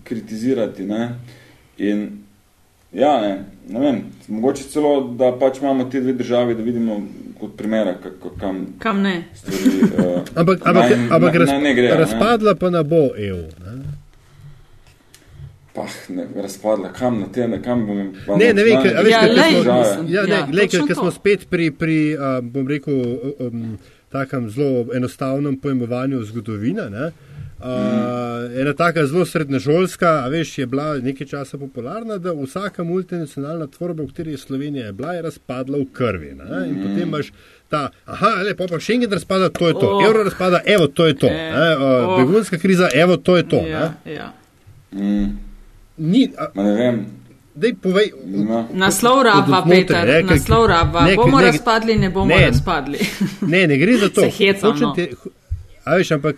kritizirati. 0.04 0.84
Ne. 0.84 1.10
In 1.78 2.10
ja, 2.94 3.22
ne, 3.22 3.34
ne 3.70 3.80
vem, 3.80 4.02
mogoče 4.28 4.64
celo, 4.64 5.02
da 5.10 5.32
pač 5.32 5.60
imamo 5.60 5.84
te 5.86 6.02
dve 6.02 6.14
državi, 6.14 6.56
da 6.56 6.64
vidimo 6.64 7.02
kot 7.40 7.58
primera, 7.58 7.98
kako, 8.04 8.30
kam 8.40 8.66
Kam 8.80 9.02
ne? 9.02 9.24
stvari 9.34 9.82
uh, 9.82 10.22
Ampak, 10.36 10.62
ampak, 10.64 10.84
naj- 10.84 11.08
ampak 11.12 11.34
naj- 11.34 11.40
raz, 11.40 11.50
naj 11.50 11.62
ne 11.62 11.74
grejo, 11.74 11.92
ne. 11.92 12.00
razpadla 12.00 12.56
pa 12.56 12.70
ne 12.70 12.84
bo 12.84 13.10
EU. 13.18 13.38
Ne? 13.38 13.95
Pah, 15.76 15.92
ne, 16.10 16.24
razpadla, 16.36 16.94
kam 16.94 17.20
na 17.20 17.28
te, 17.28 17.48
ne, 17.48 17.58
kam 17.62 17.86
bom... 17.86 17.98
Ne, 18.40 18.54
ne 18.54 18.64
vem, 18.64 18.78
nacionalne 18.78 18.82
kaj- 18.82 18.96
a 18.96 19.02
veš, 19.02 19.12
Ja, 19.12 19.22
lej, 19.24 19.52
smo-. 19.54 19.76
Ja, 20.08 20.24
ne, 20.24 20.30
Ja, 20.30 20.38
ja, 20.38 20.48
glej, 20.48 20.68
ker, 20.68 20.86
ker 20.88 20.96
smo 20.96 21.12
spet 21.12 21.50
pri, 21.50 21.72
pri 21.72 21.98
uh, 22.14 22.40
bom 22.42 22.64
rekel, 22.66 22.96
um, 23.40 23.78
takem 24.10 24.50
zelo 24.50 24.86
enostavnem 24.94 25.58
pojmovanju 25.58 26.24
zgodovine. 26.24 26.90
Ne? 26.90 27.10
Uh, 27.58 27.68
mm. 27.68 28.62
Ena 28.62 28.74
taka 28.74 29.06
zelo 29.06 29.26
srednježolska, 29.26 30.24
a 30.24 30.28
veš, 30.28 30.58
je 30.58 30.66
bila 30.66 30.98
nekaj 30.98 31.28
časa 31.28 31.58
popularna, 31.58 32.18
da 32.18 32.34
vsaka 32.34 32.84
multinacionalna 32.84 33.68
tvorba, 33.68 34.04
v 34.04 34.08
kateri 34.08 34.32
je 34.32 34.38
Slovenija 34.38 34.92
bila, 34.92 35.14
je 35.14 35.22
razpadla 35.22 35.78
v 35.78 35.88
krvi. 35.92 36.32
Ne? 36.34 36.68
In 36.68 36.74
mm. 36.74 36.82
potem 36.82 37.04
imaš 37.04 37.32
ta, 37.68 37.86
aha, 38.06 38.44
lepo 38.44 38.68
pa 38.68 38.80
enkrat 38.90 39.14
razpada, 39.14 39.50
to 39.50 39.68
je 39.68 39.74
to, 39.74 39.88
Oh. 39.90 40.06
evro 40.06 40.24
razpada, 40.24 40.62
evo, 40.66 40.88
to 40.88 41.06
je 41.06 41.16
to, 41.16 41.28
Eh, 41.28 41.52
ne? 41.52 41.76
uh, 41.76 41.82
oh. 41.82 42.20
begunska 42.20 42.58
kriza, 42.58 42.90
evo, 42.94 43.18
to 43.18 43.38
je 43.38 43.44
to. 43.46 43.60
Ja, 43.68 43.94
ne? 44.06 44.14
ja. 44.14 44.32
Mm, 44.94 45.38
Ni, 45.98 46.26
a, 46.38 46.50
ma 46.56 46.64
ne 46.64 46.74
vem, 46.76 47.06
dej, 47.56 47.76
povej, 47.82 48.12
no. 48.26 48.66
Naslov 48.74 49.22
znotraj, 49.24 49.64
Peter, 49.70 50.04
ne, 50.08 50.18
ker- 50.24 50.36
naslov 50.36 50.66
rabva. 50.68 51.06
ne, 51.08 51.16
Bomo 51.16 51.40
ne, 51.40 51.46
razpadli, 51.46 51.96
ne 51.96 52.10
bomo 52.10 52.36
ne. 52.36 52.50
razpadli. 52.50 53.00
Ne, 53.54 53.68
ne 53.68 53.78
gre 53.78 53.98
za 53.98 54.10
to. 54.10 54.22
Se 54.28 54.32
hecam, 54.44 54.72
Hočem 54.72 54.88
no. 54.88 54.94
te- 54.96 55.12
A 55.86 55.96
veš, 55.96 56.12
ampak 56.12 56.36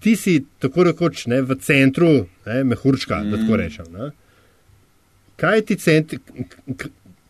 ti 0.00 0.16
si 0.16 0.44
tako 0.58 0.88
rekoč 0.88 1.26
ne, 1.26 1.42
v 1.42 1.54
centru, 1.60 2.26
ne, 2.46 2.64
mehurčka, 2.64 3.20
mm. 3.22 3.30
da 3.30 3.36
tako 3.36 3.56
rečem. 3.56 3.86
Ne. 3.92 4.10
Kaj 5.38 5.62
ti 5.68 5.76
cent, 5.76 6.14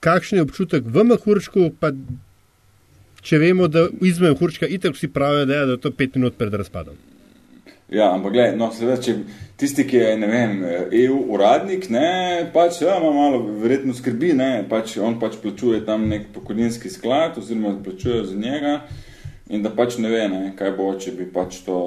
kakšen 0.00 0.38
je 0.38 0.42
občutek 0.46 0.86
v 0.86 1.04
mehurčku, 1.04 1.72
pa 1.80 1.90
če 3.20 3.38
vemo, 3.42 3.68
da 3.68 3.88
izmed 4.00 4.32
mehurčka 4.32 4.66
itek 4.66 4.94
vsi 4.96 5.08
pravijo, 5.12 5.44
da 5.44 5.54
je, 5.54 5.66
da 5.66 5.72
je 5.76 5.80
to 5.84 5.90
pet 5.92 6.14
minut 6.16 6.38
pred 6.38 6.54
razpadom. 6.54 6.96
Ja, 7.88 8.10
ampak 8.12 8.34
gledaj, 8.34 8.56
no, 8.60 8.68
seveda, 8.76 9.00
če 9.00 9.14
tisti, 9.56 9.86
ki 9.88 9.96
je, 9.96 10.08
ne 10.20 10.28
vem, 10.28 10.58
EU 11.06 11.22
uradnik, 11.32 11.86
ne, 11.88 12.50
pač, 12.52 12.82
ja, 12.82 12.98
ima 13.00 13.14
malo 13.16 13.40
verjetno 13.62 13.94
skrbi, 13.96 14.34
ne, 14.36 14.50
pač 14.68 14.98
on 15.00 15.16
pač 15.20 15.38
plačuje 15.40 15.80
tam 15.86 16.04
nek 16.10 16.28
pokojninski 16.34 16.92
sklad 16.92 17.40
oziroma 17.40 17.72
plačuje 17.84 18.26
za 18.28 18.36
njega 18.36 18.74
in 19.48 19.64
da 19.64 19.72
pač 19.72 19.96
ne 20.04 20.12
ve, 20.12 20.26
ne, 20.28 20.42
kaj 20.58 20.74
bo, 20.76 20.90
če 21.00 21.16
bi 21.16 21.30
pač 21.32 21.62
to 21.64 21.78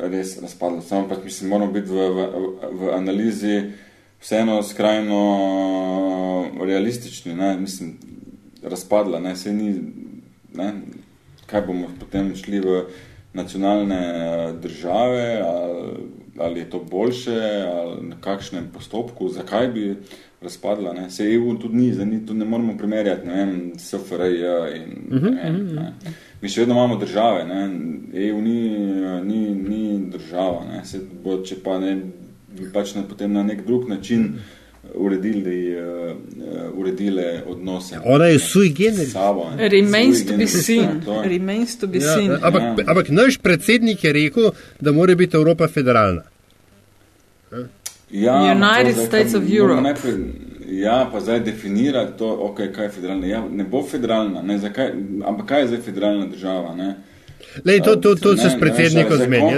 res 0.00 0.38
razpadlo. 0.40 0.80
Samo 0.80 1.04
pač 1.12 1.20
mislim, 1.26 1.52
moramo 1.52 1.76
biti 1.76 1.92
v, 1.92 2.08
v, 2.16 2.48
v 2.80 2.96
analizi 2.96 3.60
vseeno 4.22 4.62
skrajno 4.64 5.20
realistični, 6.64 7.36
ne, 7.36 7.52
mislim, 7.60 7.98
razpadla, 8.64 9.20
ne, 9.20 9.36
se 9.36 9.52
ni, 9.52 9.74
ne, 10.56 10.74
kaj 11.46 11.66
bomo 11.68 11.92
potem 12.00 12.32
šli 12.40 12.64
v 12.64 12.84
nacionalne 13.34 14.00
eh, 14.00 14.52
države, 14.62 15.42
ali, 15.44 15.92
ali 16.38 16.60
je 16.60 16.70
to 16.70 16.84
boljše, 16.90 17.40
ali 17.72 18.08
na 18.08 18.16
kakšnem 18.20 18.70
postopku, 18.74 19.28
zakaj 19.28 19.68
bi 19.68 19.96
razpadla. 20.40 20.92
Ne? 20.92 21.10
Se 21.10 21.24
EU 21.24 21.54
tudi 21.58 21.76
ni, 21.76 21.92
zdaj 21.92 22.26
tu 22.26 22.34
ne 22.34 22.44
moramo 22.44 22.76
primerjati, 22.78 23.26
ne 23.26 23.44
vem, 23.44 23.72
SFRJ 23.78 24.42
in 24.76 25.16
uh 25.16 25.22
-huh, 25.22 25.34
ne 25.34 25.50
vem, 25.50 25.66
ne. 25.74 25.92
Mi 26.40 26.48
še 26.48 26.60
vedno 26.60 26.74
imamo 26.74 26.96
države, 26.96 27.44
ne? 27.44 27.70
EU 28.26 28.40
ni, 28.40 28.68
ni, 29.24 29.54
ni 29.54 30.10
država, 30.10 30.64
ne? 30.72 30.84
Se 30.84 31.00
bo, 31.24 31.42
če 31.42 31.56
pa 31.64 31.78
ne, 31.78 32.00
pač 32.72 32.94
ne, 32.94 33.02
potem 33.08 33.32
na 33.32 33.42
nek 33.42 33.66
drug 33.66 33.88
način 33.88 34.20
uh 34.20 34.30
-huh 34.30 34.61
uredili, 34.94 35.76
uh, 35.76 36.16
uredile 36.78 37.42
odnose. 37.46 37.98
Ona 38.04 38.24
je 38.24 38.38
sui 38.38 38.68
generis. 38.68 39.14
Remains 39.58 40.26
to 40.26 40.36
be 40.36 40.46
seen. 40.46 41.02
Remains 41.24 41.78
to 41.78 41.86
be 41.86 41.98
ja, 41.98 42.14
seen. 42.14 42.32
Ampak, 42.42 42.62
ja. 42.62 42.84
ampak 42.86 43.08
naš 43.08 43.38
predsednik 43.38 44.04
je 44.04 44.12
rekel, 44.12 44.50
da 44.80 44.92
mora 44.92 45.14
biti 45.14 45.36
Evropa 45.36 45.68
federalna. 45.68 46.22
Ja, 48.10 48.56
United 48.56 48.94
to, 48.94 49.06
States 49.06 49.34
of 49.34 49.42
Europe. 49.48 49.80
Najprej, 49.80 50.14
ja, 50.68 51.08
pa 51.12 51.20
zdaj 51.20 51.40
definira 51.40 52.06
to, 52.16 52.26
okay, 52.26 52.72
kaj 52.72 52.84
je 52.84 52.90
federalna. 52.90 53.26
Ja, 53.26 53.44
ne 53.50 53.64
bo 53.64 53.82
federalna, 53.82 54.42
ne, 54.42 54.58
zakaj, 54.58 54.92
ampak 55.24 55.46
kaj 55.46 55.60
je 55.60 55.66
zdaj 55.66 55.80
federalna 55.80 56.26
država? 56.26 56.74
Ne? 56.76 56.94
Lej, 57.64 57.80
to 57.84 57.96
to, 57.96 58.14
to 58.14 58.36
se 58.36 58.50
s 58.50 58.58
predsednikom 58.60 59.16
zmeni. 59.16 59.52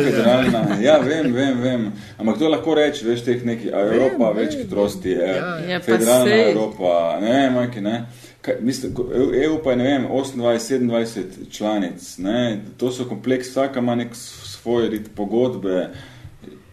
Ja, 0.82 0.98
vem, 0.98 1.32
vem, 1.32 1.60
vem. 1.62 1.92
Ampak 2.18 2.38
to 2.38 2.48
lahko 2.48 2.74
reči, 2.74 3.04
veš, 3.06 3.24
teh 3.26 3.44
neki 3.46 3.70
Evropa, 3.70 4.30
vem, 4.30 4.44
več 4.44 4.56
hitrosti, 4.58 5.14
je, 5.14 5.28
ja, 5.36 5.50
ja, 5.68 5.80
federalna 5.84 6.30
sej... 6.30 6.44
Evropa, 6.50 6.94
ne, 7.22 7.38
majke, 7.54 7.84
ne. 7.84 7.98
Kaj, 8.44 8.58
mislim, 8.60 8.96
EU 9.44 9.60
pa 9.64 9.72
je, 9.72 9.76
ne 9.80 9.86
vem, 9.92 10.08
28, 10.10 10.90
27 10.90 11.52
članic, 11.54 12.08
ne, 12.24 12.40
to 12.80 12.90
so 12.92 13.06
kompleks, 13.08 13.52
vsaka 13.54 13.80
ima 13.80 13.94
nek 14.00 14.16
svoj 14.18 14.90
rit 14.92 15.08
pogodbe, 15.16 15.88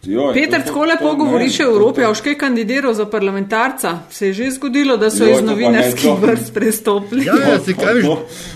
Joj, 0.03 0.33
Peter, 0.33 0.61
tako 0.65 0.85
lepo 0.85 1.15
govoriš 1.15 1.59
o 1.59 1.63
Evropi, 1.63 2.03
a 2.03 2.09
už 2.09 2.21
kaj 2.25 2.37
kandidiral 2.37 2.93
za 2.93 3.05
parlamentarca? 3.05 3.99
Se 4.09 4.27
je 4.27 4.33
že 4.33 4.51
zgodilo, 4.51 4.97
da 4.97 5.11
so 5.11 5.25
Joj, 5.25 5.31
iz 5.31 5.41
novinarskih 5.41 6.11
vrst 6.21 6.53
prestopili? 6.53 7.25
Ja, 7.25 7.33
ja, 7.49 7.59
se 7.59 7.73
kaj, 7.73 8.01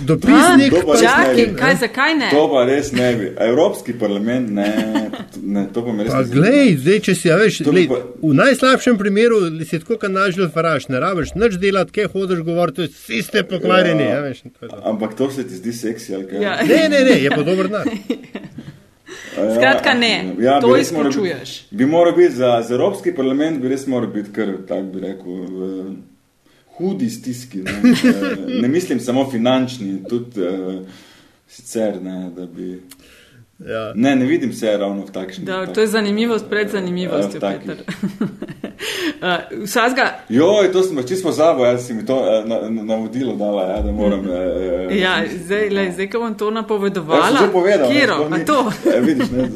dopisnik. 0.01 0.73
Čakaj, 1.01 1.55
kaj, 1.59 1.75
zakaj 1.75 2.15
ne? 2.15 2.29
To 2.31 2.49
pa 2.49 2.65
res 2.65 2.91
ne 2.91 3.15
bi. 3.15 3.29
Evropski 3.39 3.93
parlament, 3.93 4.49
ne, 4.49 4.73
ne 5.43 5.67
to 5.73 5.85
pa 5.85 5.93
me 5.93 6.03
res 6.03 6.13
pa, 6.13 6.23
ne. 6.23 6.33
Glej, 6.33 6.77
zdaj, 6.81 6.99
če 6.99 7.15
si, 7.15 7.27
ja, 7.27 7.37
veš, 7.37 7.61
glej, 7.69 7.87
pa... 7.93 8.01
v 8.23 8.33
najslabšem 8.41 8.97
primeru 8.97 9.43
si 9.61 9.79
tako, 9.83 9.99
kad 10.01 10.11
nažil 10.11 10.49
faraš, 10.49 10.89
ne 10.89 11.03
rabiš 11.03 11.35
nič 11.37 11.59
delati, 11.61 11.93
kaj 11.99 12.09
hodiš 12.15 12.41
govoriti, 12.41 12.89
vsi 12.89 13.21
ste 13.21 13.45
pokvarjeni. 13.45 14.09
Ja, 14.09 14.17
ja, 14.17 14.25
veš, 14.25 14.41
to 14.49 14.81
ampak 14.81 15.13
to 15.13 15.29
se 15.29 15.45
ti 15.45 15.61
zdi 15.61 15.77
seksi, 15.77 16.15
ali 16.15 16.27
kaj? 16.33 16.41
Ja. 16.41 16.57
Ne, 16.65 16.89
ne, 16.89 17.05
ne, 17.05 17.21
je 17.21 17.29
pa 17.29 17.45
dober 17.45 17.69
dan. 17.69 17.85
Skratka, 19.35 19.93
ne, 19.93 20.33
ja, 20.39 20.61
to 20.61 20.77
izključuješ. 20.77 21.67
Bi, 21.71 21.77
bi 21.77 21.85
moral 21.85 22.15
biti 22.15 22.35
za, 22.35 22.61
za 22.67 22.73
Evropski 22.73 23.15
parlament, 23.15 23.61
bi 23.61 23.67
res 23.67 23.87
moral 23.87 24.09
biti 24.09 24.31
kar, 24.31 24.53
tako 24.67 24.81
bi 24.81 24.99
rekel, 24.99 25.31
v 25.31 25.95
hudi 26.77 27.09
stiski. 27.09 27.57
Ne, 27.57 27.71
eh, 27.91 28.61
ne 28.61 28.67
mislim 28.67 28.99
samo 28.99 29.29
finančni, 29.31 30.03
tudi 30.09 30.41
uh, 30.41 30.87
sicer 31.47 32.01
ne, 32.01 32.31
da 32.35 32.45
bi. 32.45 32.81
Ja. 33.59 33.91
Ne, 33.95 34.15
ne 34.15 34.25
vidim 34.25 34.53
se 34.53 34.77
ravno 34.77 35.05
v 35.05 35.11
takšni. 35.11 35.45
Da, 35.45 35.65
to 35.65 35.81
je 35.81 35.87
zanimivost 35.87 36.45
pred 36.49 36.69
zanimivostjo, 36.69 37.39
ja, 37.43 37.51
Peter. 37.59 37.77
uh, 39.21 39.63
Vsazga. 39.63 40.13
Joj, 40.29 40.71
to 40.71 40.83
sem 40.83 41.07
čisto 41.07 41.27
pozabil, 41.27 41.65
jaz 41.65 41.87
si 41.87 41.93
mi 41.93 42.05
to 42.05 42.15
uh, 42.15 42.69
navodilo 42.69 43.31
na 43.31 43.37
dala, 43.37 43.63
ja, 43.63 43.81
da 43.81 43.91
moram. 43.91 44.19
Uh, 44.19 44.97
ja, 44.97 45.23
zdaj, 45.45 45.69
le, 45.69 45.91
zdaj, 45.91 46.09
ko 46.09 46.19
bom 46.19 46.35
to 46.35 46.51
napovedovala. 46.51 47.29
Ja, 47.29 47.45
že 47.45 47.51
povedal. 47.51 47.91
Kjero, 47.91 48.29
ne, 48.29 48.45
to. 48.45 48.71
ja, 48.93 48.99
vidiš, 48.99 49.31
ne. 49.31 49.47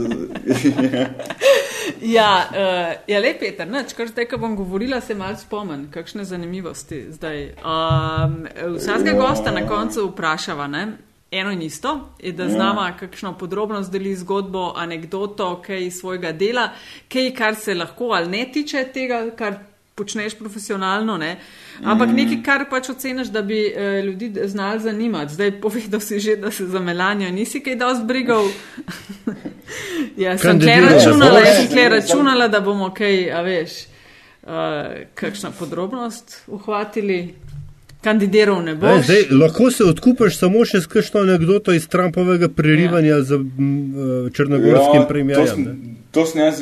ja, 2.17 2.31
uh, 2.51 3.03
ja, 3.07 3.19
le, 3.19 3.35
Peter, 3.39 3.67
neč, 3.67 3.93
kar 3.97 4.07
zdaj, 4.07 4.29
ko 4.31 4.39
bom 4.39 4.55
govorila, 4.55 5.01
se 5.01 5.15
mal 5.15 5.35
spomen, 5.35 5.89
kakšne 5.91 6.23
zanimivosti 6.23 7.03
zdaj. 7.11 7.51
Um, 7.59 8.47
Vsazga 8.79 9.11
gosta 9.19 9.51
na 9.51 9.67
koncu 9.67 10.07
vprašava, 10.07 10.71
ne? 10.71 10.87
Eno 11.31 11.51
in 11.51 11.61
isto, 11.61 12.09
je, 12.19 12.31
da 12.31 12.49
znamo 12.49 12.81
ja. 12.81 12.97
kakšno 12.97 13.37
podrobnost 13.37 13.91
deli 13.91 14.15
zgodbo, 14.15 14.73
anegdoto, 14.75 15.61
kaj 15.65 15.85
iz 15.85 15.99
svojega 15.99 16.31
dela, 16.31 16.69
kaj, 17.11 17.33
kar 17.35 17.55
se 17.55 17.73
lahko 17.73 18.11
ali 18.17 18.29
ne 18.29 18.45
tiče 18.53 18.85
tega, 18.93 19.29
kar 19.37 19.59
počneš 19.99 20.37
profesionalno. 20.39 21.17
Ne? 21.17 21.37
Ampak 21.83 22.09
mm. 22.09 22.15
nekaj, 22.15 22.39
kar 22.43 22.65
pač 22.69 22.89
oceniš, 22.93 23.33
da 23.35 23.41
bi 23.41 23.59
eh, 23.67 24.01
ljudi 24.05 24.31
znali 24.47 24.79
zanimati. 24.79 25.33
Zdaj 25.33 25.51
povedal 25.61 25.99
si 25.99 26.19
že, 26.19 26.35
da 26.39 26.51
se 26.51 26.67
za 26.67 26.79
Melanijo 26.79 27.31
nisi 27.31 27.59
kaj 27.63 27.75
dosti 27.75 28.07
brigal. 28.07 28.47
ja, 30.23 30.37
sem 30.37 30.59
tle 30.59 30.79
računala, 30.87 31.43
sem 31.45 31.67
tle 31.73 31.89
računala, 31.89 32.47
da 32.47 32.63
bomo 32.63 32.93
kaj, 32.95 33.31
a 33.31 33.43
veš, 33.45 33.75
uh, 34.43 34.49
kakšna 35.19 35.51
podrobnost 35.59 36.43
uhvatili 36.47 37.35
kandidiral 38.01 38.63
ne 38.63 38.75
boš. 38.75 39.05
Zdaj, 39.05 39.23
lahko 39.41 39.71
se 39.71 39.83
odkupiš 39.83 40.37
samo 40.39 40.65
še 40.65 40.81
s 40.81 40.87
kakšno 40.87 41.23
anegdoto 41.27 41.73
iz 41.75 41.87
Trumpovega 41.87 42.49
prerivanja 42.49 43.17
ja. 43.19 43.23
z 43.23 43.39
uh, 43.39 44.29
črnogorskim 44.33 45.01
ja, 45.01 45.07
premijerjem. 45.07 45.65
To 46.11 46.25
sem 46.25 46.41
jaz 46.41 46.61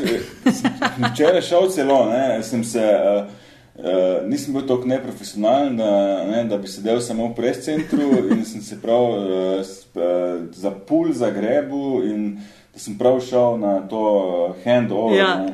včeraj 1.11 1.41
šel 1.45 1.69
celo, 1.71 1.99
ne, 2.09 2.41
sem 2.43 2.63
se, 2.67 2.83
uh, 2.83 3.29
uh, 3.77 4.27
nisem 4.27 4.57
bil 4.57 4.65
tako 4.67 4.89
neprofesionalen, 4.89 5.77
da, 5.77 5.91
ne, 6.27 6.43
da 6.49 6.57
bi 6.57 6.67
sedel 6.67 6.99
samo 7.05 7.29
v 7.29 7.35
prescentru 7.37 8.09
in 8.33 8.43
sem 8.45 8.61
se 8.61 8.81
prav 8.81 9.05
uh, 9.13 9.61
uh, 9.61 10.03
za 10.51 10.71
pul 10.89 11.13
zagrebu 11.13 12.01
in 12.09 12.29
da 12.35 12.56
sem 12.77 12.97
prav 12.97 13.19
šel 13.21 13.57
na 13.57 13.79
to 13.87 14.55
handover, 14.65 15.17
ja. 15.17 15.45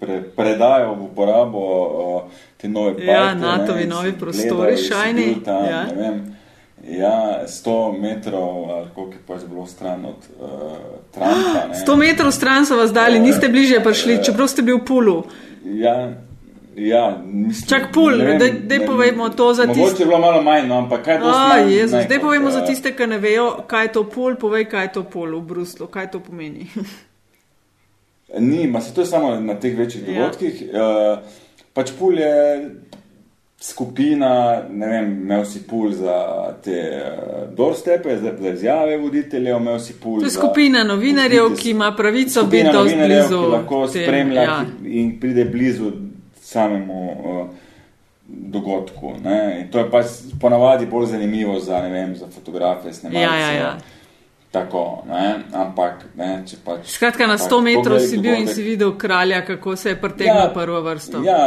pre, 0.00 0.22
predajo 0.36 0.94
v 0.94 1.04
uporabo 1.10 1.60
uh, 1.60 2.22
te 2.56 2.68
nove 2.68 2.94
parke. 2.94 3.10
Ja, 3.10 3.34
NATO-vi 3.34 3.86
novi 3.86 4.12
prostori, 4.18 4.76
šajni. 4.76 5.36
Ja. 5.46 5.86
Ja, 6.86 7.42
100 7.46 7.98
metrov, 7.98 8.68
koliko 8.94 9.12
je 9.12 9.22
pač 9.26 9.42
bilo 9.48 9.66
stran 9.66 10.04
od 10.06 10.28
uh, 10.38 10.48
Trumpa. 11.14 11.66
Ne. 11.72 11.80
100 11.86 11.96
metrov 11.96 12.30
stran 12.30 12.66
so 12.66 12.76
vas 12.78 12.92
dali, 12.92 13.18
niste 13.18 13.48
bližje 13.48 13.80
prišli, 13.82 14.22
čeprav 14.24 14.48
ste 14.48 14.62
bili 14.62 14.78
v 14.78 14.84
pulu. 14.86 15.16
Ja, 15.64 16.14
ja 16.76 17.22
mislim, 17.26 17.68
Čak 17.68 17.92
pul, 17.92 18.12
da 18.62 18.86
povemo 18.86 19.28
to 19.28 19.54
za 19.54 19.66
tiste. 19.66 19.80
Mogoče 19.80 20.02
je 20.02 20.06
bilo 20.06 20.18
malo 20.18 20.42
manj, 20.42 20.68
no, 20.68 20.78
ampak 20.78 21.04
kaj 21.04 21.18
to 21.18 21.32
pomeni? 21.32 21.88
Zdaj 21.88 22.20
povemo 22.20 22.50
za 22.50 22.66
tiste, 22.66 22.96
ki 22.96 23.06
ne 23.06 23.18
vejo, 23.18 23.64
kaj 23.66 23.84
je 23.84 23.92
to 23.92 24.04
pul, 24.04 24.36
povej, 24.36 24.68
kaj 24.68 24.84
je 24.84 24.92
to 24.92 25.04
pul 25.04 25.38
v 25.38 25.40
Bruslu, 25.40 25.86
kaj 25.86 26.10
to 26.10 26.20
pomeni. 26.20 26.66
Ni, 28.38 28.66
ma 28.66 28.80
se 28.80 28.94
to 28.94 29.00
je 29.00 29.06
samo 29.06 29.40
na 29.40 29.54
teh 29.54 29.78
večjih 29.78 30.08
ja. 30.08 30.14
dogodkih. 30.14 30.62
Uh, 30.72 31.18
pač 31.72 31.92
pul 31.98 32.18
je 32.18 32.70
skupina, 33.60 34.62
ne 34.70 34.88
vem, 34.88 35.12
imel 35.22 35.44
si 35.44 35.62
pul 35.66 35.92
za 35.92 36.16
te 36.64 36.80
uh, 36.90 37.54
doorstepe, 37.56 38.18
za, 38.18 38.32
za 38.40 38.50
izjave 38.50 38.98
voditeljev, 38.98 39.56
imel 39.56 39.78
si 39.78 39.94
pul. 40.00 40.18
To 40.20 40.26
je 40.26 40.30
skupina 40.30 40.84
novinarjev, 40.84 41.54
ki 41.56 41.70
ima 41.70 41.94
pravico 41.96 42.44
biti 42.44 42.68
dosti 42.72 42.96
blizu. 42.96 43.40
Ki 43.44 43.52
lahko 43.54 43.86
te, 43.86 44.02
spremlja 44.02 44.42
ja. 44.42 44.58
in 44.84 45.20
pride 45.20 45.44
blizu 45.44 45.92
samemu 46.46 47.02
uh, 47.12 47.48
dogodku. 48.28 49.14
Ne? 49.24 49.60
In 49.60 49.68
to 49.70 49.78
je 49.78 49.90
pač 49.90 50.06
ponavadi 50.40 50.86
bolj 50.86 51.06
zanimivo 51.14 51.58
za, 51.60 51.80
ne 51.82 51.90
vem, 51.90 52.16
za 52.16 52.26
fotografe, 52.30 52.92
snemalce. 52.92 53.22
Ja, 53.22 53.36
ja, 53.36 53.52
ja. 53.52 53.76
Tako, 54.50 55.02
ne? 55.08 55.24
ampak 55.52 56.06
ne, 56.16 56.30
če 56.46 56.60
pač. 56.64 56.86
Skratka, 56.94 57.26
na 57.26 57.38
100 57.38 57.62
metrov 57.66 57.98
si 58.00 58.18
bil 58.22 58.38
in 58.38 58.48
si 58.48 58.62
videl 58.64 58.94
kralja, 58.98 59.42
kako 59.46 59.76
se 59.76 59.94
je 59.94 60.00
pretegnil 60.00 60.46
ja, 60.46 60.52
prvo 60.54 60.80
vrsto. 60.86 61.22
Ja, 61.26 61.40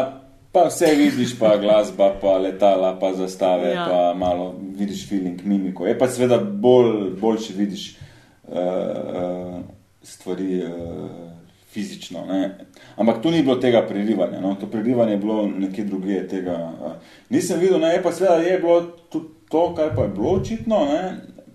pa 0.52 0.68
vse 0.68 0.92
vidiš, 1.00 1.34
pa 1.40 1.56
glasba, 1.62 2.12
pa 2.22 2.36
letala, 2.44 2.94
pa 3.00 3.14
zastave, 3.18 3.74
ja. 3.74 3.88
pa 3.90 4.14
malo 4.20 4.52
vidiš 4.78 5.08
feeling, 5.10 5.42
mimiko. 5.44 5.88
Je 5.88 5.98
pa 5.98 6.12
seveda 6.12 6.38
bolj, 6.44 7.16
boljši 7.22 7.58
vidiš 7.58 7.90
uh, 7.96 8.60
uh, 8.60 9.60
stvari 10.04 10.64
uh, 10.64 11.39
fizično. 11.70 12.26
Ne? 12.26 12.68
Ampak 12.96 13.22
tu 13.22 13.32
ni 13.32 13.44
bilo 13.44 13.56
tega 13.56 13.82
prerivanja, 13.88 14.42
no? 14.42 14.56
to 14.60 14.68
prerivanje 14.68 15.12
je 15.12 15.18
bilo 15.18 15.48
nekje 15.48 15.86
druge. 15.86 16.28
Tega, 16.28 16.58
uh, 16.82 16.92
nisem 17.30 17.60
videl, 17.60 17.80
ne? 17.80 17.94
je 17.94 18.04
pa 18.04 18.12
seveda 18.12 18.36
je 18.36 18.60
bilo 18.60 18.82
tudi 19.10 19.28
to, 19.50 19.76
kar 19.76 19.96
pa 19.96 20.04
je 20.04 20.16
bilo 20.16 20.30
očitno 20.30 20.86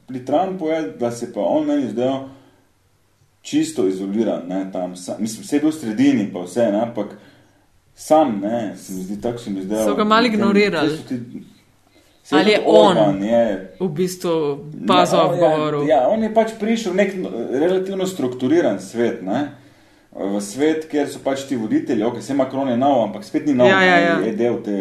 pri 0.07 0.25
Trumpu 0.25 0.69
je, 0.69 0.83
da 0.83 1.11
se 1.11 1.33
pa 1.33 1.41
on 1.41 1.67
meni 1.67 1.89
zdel 1.91 2.13
čisto 3.43 3.89
izoliran, 3.89 4.43
ne, 4.49 4.67
tam, 4.73 4.97
sam, 4.97 5.17
mislim, 5.19 5.43
vse 5.43 5.57
je 5.57 5.61
bil 5.61 5.71
v 5.71 5.73
sredini, 5.73 6.31
pa 6.33 6.41
vse, 6.41 6.69
ne, 6.73 6.81
ampak 6.81 7.07
sam, 7.95 8.41
ne, 8.41 8.77
se 8.77 8.93
mi 8.93 9.03
zdi, 9.03 9.21
tako 9.21 9.39
se 9.39 9.51
mi 9.51 9.63
zdi. 9.63 9.75
So 9.85 9.95
ga 9.95 10.05
malo 10.05 10.27
ignorirali. 10.27 10.99
Sej 12.25 12.39
Ali 12.39 12.51
je 12.51 12.61
Orban 12.67 13.17
on 13.17 13.25
je, 13.25 13.77
v 13.81 13.89
bistvu 13.89 14.31
pazil 14.89 15.29
v 15.29 15.39
govoru? 15.39 15.83
Ja, 15.85 15.97
ja, 15.97 16.09
on 16.09 16.23
je 16.23 16.31
pač 16.35 16.55
prišel 16.61 16.93
v 16.93 16.97
nek 16.97 17.13
relativno 17.53 18.07
strukturiran 18.07 18.81
svet, 18.81 19.21
ne? 19.23 19.51
V 20.15 20.41
svet, 20.41 20.87
kjer 20.91 21.09
so 21.11 21.19
pač 21.25 21.43
ti 21.49 21.57
voditelji, 21.57 22.05
ok, 22.07 22.21
se 22.23 22.35
Macron 22.35 22.69
je 22.69 22.77
nov, 22.77 23.01
ampak 23.03 23.25
spet 23.25 23.47
ni 23.47 23.55
nov, 23.55 23.67
Ja, 23.67 23.81
ja, 23.83 23.97
ja. 23.99 24.19
je 24.23 24.33
del 24.33 24.61
te, 24.63 24.77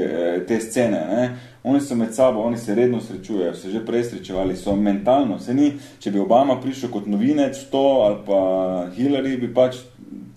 te 0.47 0.59
scene. 0.61 0.99
Ne? 1.09 1.23
Oni 1.63 1.81
so 1.81 1.95
med 1.95 2.13
sabo, 2.13 2.43
oni 2.43 2.57
se 2.57 2.75
redno 2.75 2.99
srečujejo, 3.01 3.53
se 3.53 3.71
že 3.71 3.81
prej 3.85 4.03
srečevali, 4.03 4.55
so 4.55 4.75
mentalno, 4.75 5.39
se 5.39 5.53
ni, 5.53 5.71
če 5.99 6.11
bi 6.11 6.19
Obama 6.19 6.59
prišel 6.61 6.91
kot 6.91 7.07
novinec 7.07 7.57
v 7.57 7.69
to 7.71 7.83
ali 8.03 8.19
pa 8.27 8.39
Hillary, 8.93 9.37
bi 9.39 9.49
pač 9.49 9.79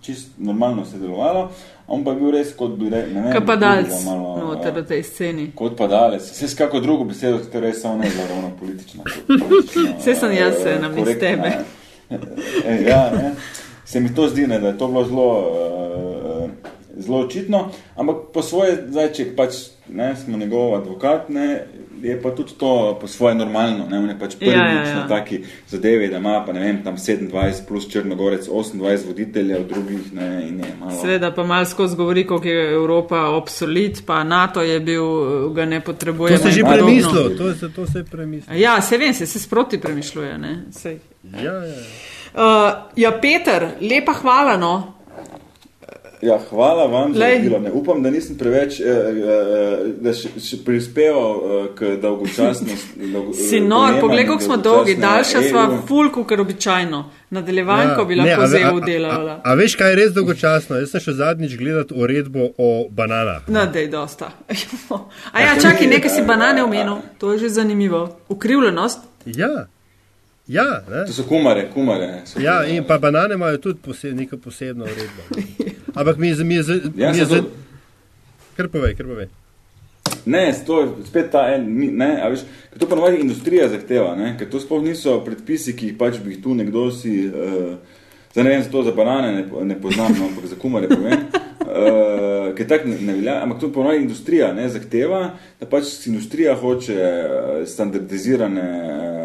čist 0.00 0.38
normalno 0.38 0.84
se 0.84 0.98
delovalo, 0.98 1.50
on 1.88 2.04
pa 2.04 2.10
je 2.10 2.16
bil 2.16 2.30
res 2.30 2.54
kot 2.54 2.78
bi 2.78 2.88
rekel, 2.88 3.12
ne 3.14 3.20
vem. 3.26 3.32
Kaj 3.32 3.40
pa 3.40 3.46
kako 3.46 3.58
bi 3.58 3.66
dalc 3.66 3.88
ga 3.88 3.98
malo, 4.06 4.30
noter 4.38 4.72
eh, 4.72 4.80
v 4.80 4.86
tej 4.86 5.02
sceni? 5.02 5.46
Kot 5.54 5.76
pa 5.76 5.86
dalec, 5.86 6.22
vse 6.22 6.48
s 6.48 6.54
kako 6.54 6.80
drugo 6.80 7.04
besedo, 7.04 7.42
ki 7.42 7.60
res 7.60 7.82
samo 7.82 7.98
ne 7.98 8.08
bila 8.08 8.26
ravno 8.30 8.52
politična. 8.60 9.04
Saj 10.04 10.14
sem 10.14 10.32
jaz 10.32 10.62
eh, 10.64 10.76
ena 10.78 10.88
iz 10.94 11.12
tebe. 11.18 11.52
eh, 12.10 12.82
Ja, 12.86 13.10
ne. 13.10 13.34
Se 13.86 14.00
mi 14.00 14.14
to 14.14 14.28
zdi, 14.28 14.46
ne, 14.46 14.58
da 14.58 14.68
je 14.68 14.78
to 14.78 14.88
bilo 14.88 15.04
zelo, 15.04 15.28
uh, 16.44 16.50
zelo 16.96 17.18
očitno, 17.18 17.70
ampak 17.96 18.16
po 18.32 18.42
svoje, 18.42 18.76
zdaj, 18.88 19.12
če 19.12 19.26
pač 19.36 19.54
ne, 19.88 20.16
smo 20.16 20.38
njegov 20.38 20.74
advokat, 20.74 21.28
ne, 21.28 21.66
je 22.02 22.22
pa 22.22 22.30
tudi 22.30 22.52
to 22.58 22.98
po 23.00 23.06
svoje 23.06 23.34
normalno. 23.34 23.86
Ne, 23.90 23.98
on 23.98 24.08
je 24.08 24.18
pač 24.18 24.34
prvič 24.36 24.54
Ja, 24.54 24.66
ja, 24.72 24.82
ja. 24.88 24.94
na 24.94 25.08
taki 25.08 25.40
zadevi, 25.68 26.08
da 26.08 26.16
ima 26.16 26.42
pa 26.46 26.52
ne 26.52 26.60
vem, 26.60 26.82
tam 26.84 26.96
27 26.96 27.66
plus 27.68 27.88
Črnogorec, 27.88 28.48
28 28.48 29.06
voditeljev, 29.06 29.68
drugih 29.68 30.12
ne, 30.12 30.48
in 30.48 30.58
je 30.60 30.72
malo. 30.80 30.98
Sveda 31.00 31.30
pa 31.34 31.44
malo 31.44 31.64
skozi 31.64 31.96
govori, 31.96 32.26
koliko 32.26 32.48
je 32.48 32.72
Evropa 32.74 33.22
obsolit, 33.30 34.02
pa 34.06 34.24
NATO 34.24 34.62
je 34.62 34.80
bil, 34.80 35.06
ga 35.54 35.64
ne 35.64 35.80
potrebuje. 35.80 36.36
To 36.36 36.42
se 36.42 36.48
je 36.48 36.52
že 36.52 36.62
premislil, 36.62 37.36
to 37.38 37.54
se, 37.54 37.72
to 37.72 37.86
se 37.86 37.98
je 37.98 38.04
premislil. 38.04 38.58
Ja, 38.60 38.80
se 38.80 38.98
vem, 38.98 39.14
se, 39.14 39.26
se 39.26 39.40
sproti 39.40 39.80
premišljuje. 39.80 40.38
Ne? 40.38 40.62
Sej. 40.72 40.98
Ja, 41.32 41.52
ja. 41.52 41.82
Uh, 42.36 42.42
ja, 42.96 43.12
Peter, 43.12 43.68
lepa 43.80 44.12
hvala. 44.12 44.56
No. 44.56 44.92
Ja, 46.22 46.38
hvala 46.50 46.86
vam 46.86 47.12
za 47.12 47.18
Glej. 47.18 47.42
delo. 47.42 47.58
Ne 47.58 47.72
upam, 47.72 48.02
da 48.02 48.10
nisem 48.10 48.36
preveč, 48.38 48.80
eh, 48.80 48.84
eh, 48.84 49.78
da 50.00 50.12
še, 50.12 50.28
še 50.40 50.56
prispeval 50.64 51.32
eh, 51.36 51.66
k 51.76 51.90
dolgočasnosti. 52.02 52.96
Dolgo, 53.12 53.32
Si 53.32 53.60
nor, 53.60 54.00
poglej, 54.00 54.26
koliko 54.26 54.44
smo 54.44 54.56
dolgi, 54.56 54.94
daljša 54.96 55.42
sva 55.42 55.82
fulku, 55.86 56.24
ker 56.24 56.40
običajno. 56.40 57.04
Nadaljevanko 57.30 58.04
bi 58.04 58.14
lahko 58.14 58.42
a 58.42 58.44
ve- 58.44 58.48
zelo 58.48 58.80
a- 58.80 59.12
a-. 59.12 59.36
A, 59.36 59.40
a 59.44 59.54
veš, 59.54 59.76
kaj 59.76 59.90
je 59.90 59.96
res 59.96 60.12
dolgočasno? 60.12 60.76
Jaz 60.76 60.90
sem 60.90 61.00
še 61.00 61.12
zadnjič 61.12 61.56
gledal 61.56 61.84
uredbo 61.94 62.48
o 62.58 62.88
bananah. 62.90 63.44
No, 63.48 63.66
da 63.66 63.78
je 63.78 63.88
dosta. 63.88 64.32
A 65.34 65.40
ja, 65.40 65.56
čakaj, 65.62 65.86
nekaj 65.86 66.10
si 66.10 66.22
banane 66.22 66.64
omenil, 66.64 67.02
to 67.18 67.32
je 67.32 67.38
že 67.38 67.48
zanimivo. 67.60 68.08
Ukrivljenost. 68.28 69.04
Ja, 69.26 69.66
ja, 70.48 70.82
ne? 70.90 71.04
To 71.06 71.12
so 71.12 71.22
kumare, 71.24 71.68
kumare. 71.70 72.20
So 72.24 72.40
ja 72.40 72.52
kumare. 72.54 72.70
in 72.70 72.84
pa 72.84 72.98
banane 72.98 73.34
imajo 73.34 73.58
tudi 73.58 73.78
pose, 73.80 74.12
neko 74.12 74.36
posebno 74.36 74.84
uredbo. 74.84 75.22
Ampak 75.94 76.16
mi 76.16 76.28
je, 76.28 76.34
za- 76.34 76.44
mi 76.44 76.54
je, 76.54 76.62
za- 76.62 76.80
Ja, 76.96 77.26
to- 77.26 77.50
Kar 78.56 78.68
povej, 78.68 78.94
kar 78.94 79.06
povej. 79.06 79.26
Ne, 80.24 80.54
to 80.66 80.80
je 80.80 80.88
spet 81.06 81.30
ta 81.30 81.54
en, 81.54 81.66
ne, 81.92 82.20
a 82.22 82.28
veš, 82.28 82.40
ker 82.70 82.78
to 82.78 82.86
ponovadi 82.86 83.16
industrija 83.16 83.68
zahteva, 83.68 84.14
ne, 84.16 84.36
ker 84.38 84.48
to 84.50 84.60
sploh 84.60 84.82
niso 84.82 85.20
predpisi, 85.20 85.74
ki 85.76 85.86
jih 85.86 85.98
pač 85.98 86.18
bi 86.18 86.30
jih 86.30 86.42
tu 86.42 86.54
nekdo 86.54 86.90
si, 86.90 87.26
uh, 87.26 87.74
zdaj 88.32 88.44
ne 88.44 88.50
vem, 88.50 88.62
za 88.62 88.70
to 88.70 88.82
za 88.82 88.92
banane 88.92 89.32
ne, 89.32 89.44
ne 89.64 89.76
poznam, 89.76 90.14
no, 90.18 90.26
ampak 90.26 90.46
za 90.46 90.56
kumare 90.56 90.88
povem, 90.88 91.26
uh, 91.60 92.48
ker 92.56 92.66
tak 92.66 92.86
ne, 92.86 92.96
ne 93.00 93.12
velja, 93.14 93.42
ampak 93.42 93.60
to 93.60 93.70
ponovadi 93.70 94.02
industrija 94.02 94.52
ne, 94.52 94.68
zahteva, 94.68 95.20
da 95.60 95.66
pač 95.66 96.06
industrija 96.06 96.54
hoče 96.56 96.94
eh, 96.94 97.66
standardizirane 97.66 98.66
uh, 98.82 99.15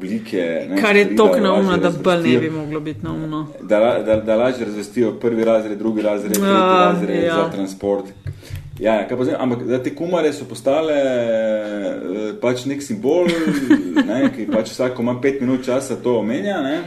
oblike. 0.00 0.66
Ne, 0.70 0.80
Kar 0.80 0.96
je 0.96 1.04
da 1.04 1.40
naumno, 1.40 1.76
da 1.76 1.90
bolj 1.90 2.28
ne 2.28 2.38
bi 2.38 2.50
moglo 2.50 2.80
biti 2.80 3.00
naumno. 3.02 3.46
da, 3.62 4.02
da, 4.06 4.16
da 4.16 4.36
lažje 4.36 4.64
razvestijo 4.64 5.12
prvi 5.12 5.44
razred, 5.44 5.78
drugi 5.78 6.02
razred, 6.02 6.32
tretji 6.32 6.48
Ja, 6.48 6.92
razred 6.92 7.24
ja. 7.24 7.34
za 7.34 7.50
transport. 7.50 8.04
Ja, 8.78 9.06
pa 9.18 9.24
zdaj, 9.24 9.36
ampak 9.38 9.66
da 9.68 9.82
te 9.82 9.94
kumare 9.94 10.32
so 10.32 10.44
postale 10.48 10.94
eh, 10.96 12.32
pač 12.40 12.64
nek 12.64 12.80
simbol, 12.82 13.28
ne, 14.08 14.30
ki 14.36 14.46
pač 14.52 14.70
vsako 14.72 15.02
ima 15.02 15.18
pet 15.20 15.40
minut 15.40 15.66
časa 15.66 15.98
to 16.00 16.14
omenja, 16.18 16.62
ne, 16.64 16.78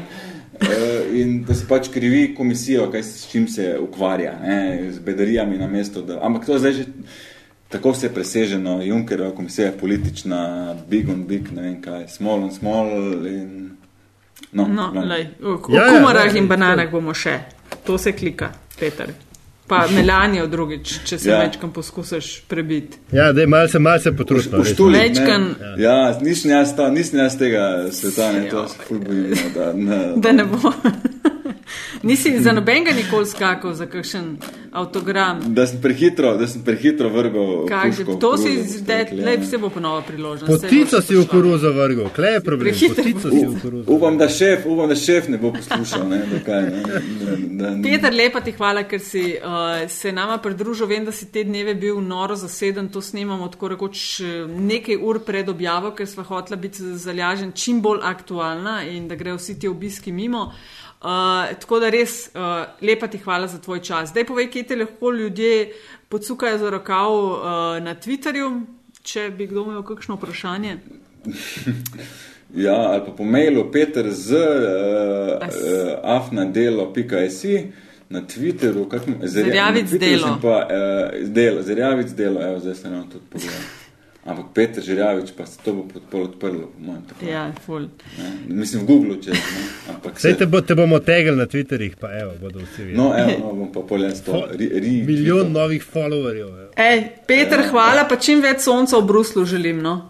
eh, 0.62 1.20
in 1.22 1.44
da 1.46 1.54
se 1.54 1.68
pač 1.70 1.92
krivi 1.94 2.32
komisijo, 2.36 2.88
kaj 2.92 3.04
s 3.04 3.28
čim 3.32 3.46
se 3.48 3.76
ukvarja, 3.82 4.34
ne, 4.42 4.90
z 4.92 5.00
bedarijami 5.06 5.58
na 5.62 5.68
mesto. 5.68 6.02
Da, 6.02 6.18
ampak 6.26 6.50
to 6.50 6.58
zdaj 6.60 6.74
že 6.82 6.88
tako 7.74 7.92
vse 7.92 8.10
preseženo, 8.10 8.78
Junckerova 8.84 9.32
komisija 9.32 9.68
je 9.68 9.78
politična, 9.78 10.42
big 10.86 11.10
on 11.10 11.26
big, 11.26 11.52
ne 11.52 11.62
vem 11.64 11.82
kaj, 11.82 12.08
small 12.10 12.44
on 12.44 12.52
small 12.52 12.88
in... 13.28 13.72
No, 14.52 14.68
No, 14.68 14.92
lej, 15.04 15.28
o 15.42 15.56
o 15.58 15.60
Ja, 15.70 15.84
ja, 15.84 15.90
kumarah 15.92 16.26
ja, 16.26 16.32
in 16.32 16.44
ja. 16.44 16.48
bananah 16.48 16.92
bomo 16.92 17.14
še. 17.14 17.40
To 17.84 17.98
se 17.98 18.12
klika, 18.14 18.50
Peter. 18.80 19.10
Pa 19.68 19.86
Melanijo 19.96 20.46
drugič, 20.48 21.00
če 21.04 21.18
se 21.18 21.30
Ja. 21.30 21.40
večkrat 21.40 21.74
poskusiš 21.74 22.42
prebiti. 22.44 22.98
Ja, 23.12 23.32
da 23.32 23.42
je 23.42 23.48
malce, 23.48 23.80
malce 23.80 24.12
potrudno. 24.12 24.58
res. 24.58 24.70
Poštuli, 24.70 25.00
Večkan- 25.00 25.48
ne. 25.58 25.74
Ja, 25.80 25.96
nisem 26.22 26.52
jaz, 26.52 26.76
ta, 26.76 26.90
nisem 26.92 27.20
jaz 27.20 27.38
tega 27.38 27.64
sveta, 27.92 28.32
ne, 28.32 28.50
to 28.50 28.68
se 28.68 28.76
ful 28.84 29.00
bojim, 29.00 29.30
no, 29.32 29.50
da, 29.56 29.74
ne, 29.74 30.02
Da 30.18 30.32
ne 30.32 30.46
bo. 30.46 30.74
Nisi 32.04 32.40
za 32.40 32.52
nobenega 32.52 32.92
nikoli 32.92 33.26
skakal 33.26 33.74
za 33.74 33.86
kakšen 33.86 34.38
avtogram. 34.72 35.40
da 35.54 35.68
sem 35.68 35.82
prehitro, 35.82 36.38
da 36.38 36.48
sem 36.48 36.64
prehitro 36.64 37.10
vrgel 37.10 37.68
Kaže, 37.68 38.06
puško 38.06 38.20
to 38.20 38.38
si 38.38 38.64
zdaj, 38.64 39.06
lej, 39.12 39.38
vse 39.38 39.58
bo 39.58 39.70
ponova 39.70 40.02
priložnost. 40.02 40.62
Potico 40.62 41.02
si 41.02 41.16
v 41.16 41.28
koruzo 41.28 41.72
vrgel, 41.72 42.10
klej 42.16 42.34
je 42.34 42.42
problem. 42.42 42.76
Potico 42.96 43.30
si 43.30 43.46
v 43.46 43.62
koruzo. 43.62 43.92
Upam, 43.92 44.18
da 44.18 44.30
šef, 44.30 44.66
upam, 44.66 44.90
da 44.90 44.96
šef 44.96 45.28
ne 45.28 45.38
bo 45.38 45.54
poslušal, 45.54 46.08
ne, 46.10 46.22
da 46.32 46.40
kaj, 46.46 46.62
ne, 46.62 46.82
da, 46.82 47.70
da, 47.70 47.74
Peter, 47.84 48.14
lepa 48.14 48.42
ti 48.42 48.52
hvala, 48.52 48.84
ker 48.90 49.00
si 49.00 49.24
uh, 49.38 49.86
se 49.90 50.12
nama 50.12 50.38
pridružil. 50.38 50.88
Vem, 50.88 51.06
da 51.06 51.12
si 51.12 51.32
te 51.32 51.44
dneve 51.44 51.76
bil 51.76 52.02
noro 52.02 52.36
zaseden, 52.36 52.90
to 52.90 53.02
snemamo 53.02 53.48
tako 53.48 53.74
rekoč 53.76 54.20
eh, 54.22 54.46
nekaj 54.48 54.98
ur 55.02 55.20
pred 55.26 55.50
objavo, 55.50 55.94
ker 55.96 56.10
sva 56.10 56.26
hotela 56.28 56.60
biti 56.60 56.96
zalažen 56.98 57.54
čim 57.56 57.82
bolj 57.82 58.02
aktualna 58.04 58.82
in 58.90 59.08
da 59.08 59.16
grejo 59.16 59.38
vsi 59.38 59.60
ti 59.60 59.68
obiski 59.68 60.12
mimo. 60.12 60.52
Uh, 61.04 61.10
tako 61.60 61.80
da 61.80 61.90
res 61.90 62.30
uh, 62.30 62.42
lepa 62.82 63.08
ti 63.08 63.18
hvala 63.18 63.48
za 63.48 63.58
tvoj 63.60 63.82
čas. 63.82 64.10
Zdaj 64.10 64.24
povej, 64.26 64.48
kje 64.50 64.64
te 64.64 64.76
lahko 64.76 65.12
ljudje 65.12 65.74
podsukajo 66.10 66.58
za 66.58 66.70
rokav 66.70 67.12
uh, 67.14 67.42
na 67.82 67.96
Twitterju, 67.96 68.62
če 69.04 69.30
bi 69.32 69.48
kdo 69.48 69.64
imel 69.64 69.84
kakšno 69.84 70.16
vprašanje. 70.16 70.78
Ja, 72.56 72.76
ali 72.76 73.02
pa 73.02 73.12
po 73.12 73.24
mailu 73.26 73.72
peter 73.72 74.12
z 74.12 74.32
uh, 74.32 74.40
uh, 75.42 75.48
afnadelo.si 76.06 77.72
na 78.10 78.22
Twitteru, 78.22 78.86
kak, 78.86 79.08
m- 79.08 79.16
Zerja- 79.22 79.30
Zerjavic 79.46 79.84
na 79.84 79.90
Twitterju 79.90 80.18
delo. 80.20 80.38
Pa, 80.42 80.68
uh, 81.18 81.28
delo, 81.28 81.62
Zerjavic 81.62 82.08
delo, 82.10 82.42
evo, 82.42 82.60
zdaj 82.60 82.76
sem 82.76 82.92
ravno 82.92 83.08
tudi 83.08 83.26
pogledal. 83.30 83.62
Ampak 84.26 84.46
Peter 84.54 84.80
Žerjavič 84.80 85.32
pa 85.32 85.46
se 85.46 85.60
to 85.60 85.74
bo 85.74 85.84
pod- 85.84 86.02
pol 86.10 86.22
odprlo, 86.24 86.68
po 86.70 86.80
mojem. 86.82 87.02
Tako, 87.04 87.26
Ja, 87.26 87.52
ful. 87.60 87.90
ne. 88.18 88.30
Mislim 88.50 88.82
v 88.82 88.86
Google, 88.86 89.18
če 89.18 89.32
ne. 89.32 89.42
Ampak 89.90 90.16
Sej 90.16 90.38
te, 90.38 90.46
bo, 90.46 90.62
te 90.62 90.76
bomo 90.76 91.00
tegli 91.02 91.34
na 91.34 91.46
Twitterih, 91.46 91.96
pa 91.98 92.08
evo, 92.14 92.32
bodo 92.40 92.60
vsi 92.62 92.84
videli. 92.84 92.96
No, 92.96 93.12
evo, 93.14 93.36
no, 93.42 93.54
bom 93.54 93.68
pa 93.70 93.82
poljen 93.82 94.16
sto. 94.16 94.48
Ri, 94.50 94.70
ri, 94.76 94.94
Milijon 95.04 95.52
novih 95.52 95.84
followerjev. 95.86 96.48
evo. 96.48 96.72
Ej, 96.78 96.98
Peter, 97.28 97.68
hvala, 97.68 98.06
pa 98.06 98.16
čim 98.18 98.40
več 98.40 98.62
sonca 98.62 98.96
v 98.96 99.06
Bruslu 99.06 99.44
želim. 99.46 99.82
No? 99.82 100.10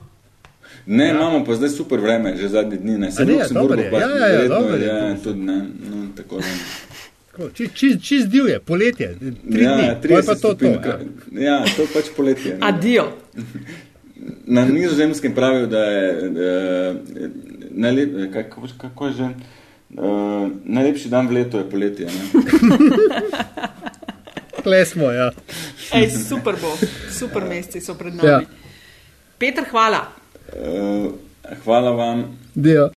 Ne, 0.86 1.10
imamo 1.10 1.42
pa 1.44 1.56
zdaj 1.56 1.70
super 1.72 2.00
vreme, 2.00 2.38
že 2.38 2.50
zadnji 2.50 2.78
dni. 2.78 2.92
Ne, 2.94 3.10
ne, 3.10 3.12
v 3.18 3.30
Luksemburgu, 3.32 3.50
dobro 3.68 3.82
je. 3.82 3.90
pa 3.90 3.98
Ja, 3.98 4.08
ja, 4.08 4.18
ja, 4.20 4.28
verjetno 4.28 4.56
dobro 4.56 4.76
je. 4.76 4.86
je, 4.86 5.18
tudi 5.24 5.40
ne, 5.42 5.58
no, 5.82 6.08
tako. 6.14 6.42
Tako, 7.32 7.50
Čist 7.50 7.74
čist, 7.74 7.98
čist 8.00 8.28
divje, 8.28 8.60
poletje, 8.62 9.16
tri 9.44 9.64
ja, 9.64 9.74
dni, 9.74 9.88
pol 10.04 10.12
30 10.14 10.22
pa 10.22 10.34
to. 10.34 10.34
to 10.34 10.38
stopinj, 10.38 10.76
ja. 10.76 11.00
ja, 11.42 11.66
to 11.68 11.82
je 11.82 11.88
pač 11.90 12.06
poletje. 12.16 12.52
ne. 12.52 12.62
Adijo. 12.62 13.08
Na 14.46 14.66
nizozemskem 14.66 15.36
pravijo, 15.36 15.68
da 15.68 15.84
je 15.84 16.30
uh, 16.30 16.36
najlep, 17.72 18.34
kako, 18.34 18.62
kako 18.78 19.08
je 19.08 19.14
že, 19.14 19.24
uh, 19.24 19.32
najlepši 20.64 21.10
dan 21.10 21.28
v 21.28 21.32
letu 21.32 21.58
je 21.58 21.70
poletje. 21.70 22.06
Ne? 22.06 22.12
Kle 24.64 24.86
smo, 24.86 25.12
ja. 25.12 25.32
Ej, 25.94 26.10
super 26.30 26.56
bo, 26.62 26.78
super 27.12 27.44
meseci 27.44 27.82
so 27.82 27.98
pred 28.00 28.16
nami. 28.16 28.30
Ja. 28.30 28.42
Peter, 29.38 29.66
hvala. 29.72 30.08
Uh, 30.56 31.12
hvala 31.64 31.92
vam. 31.92 32.38
Dio. 32.56 32.90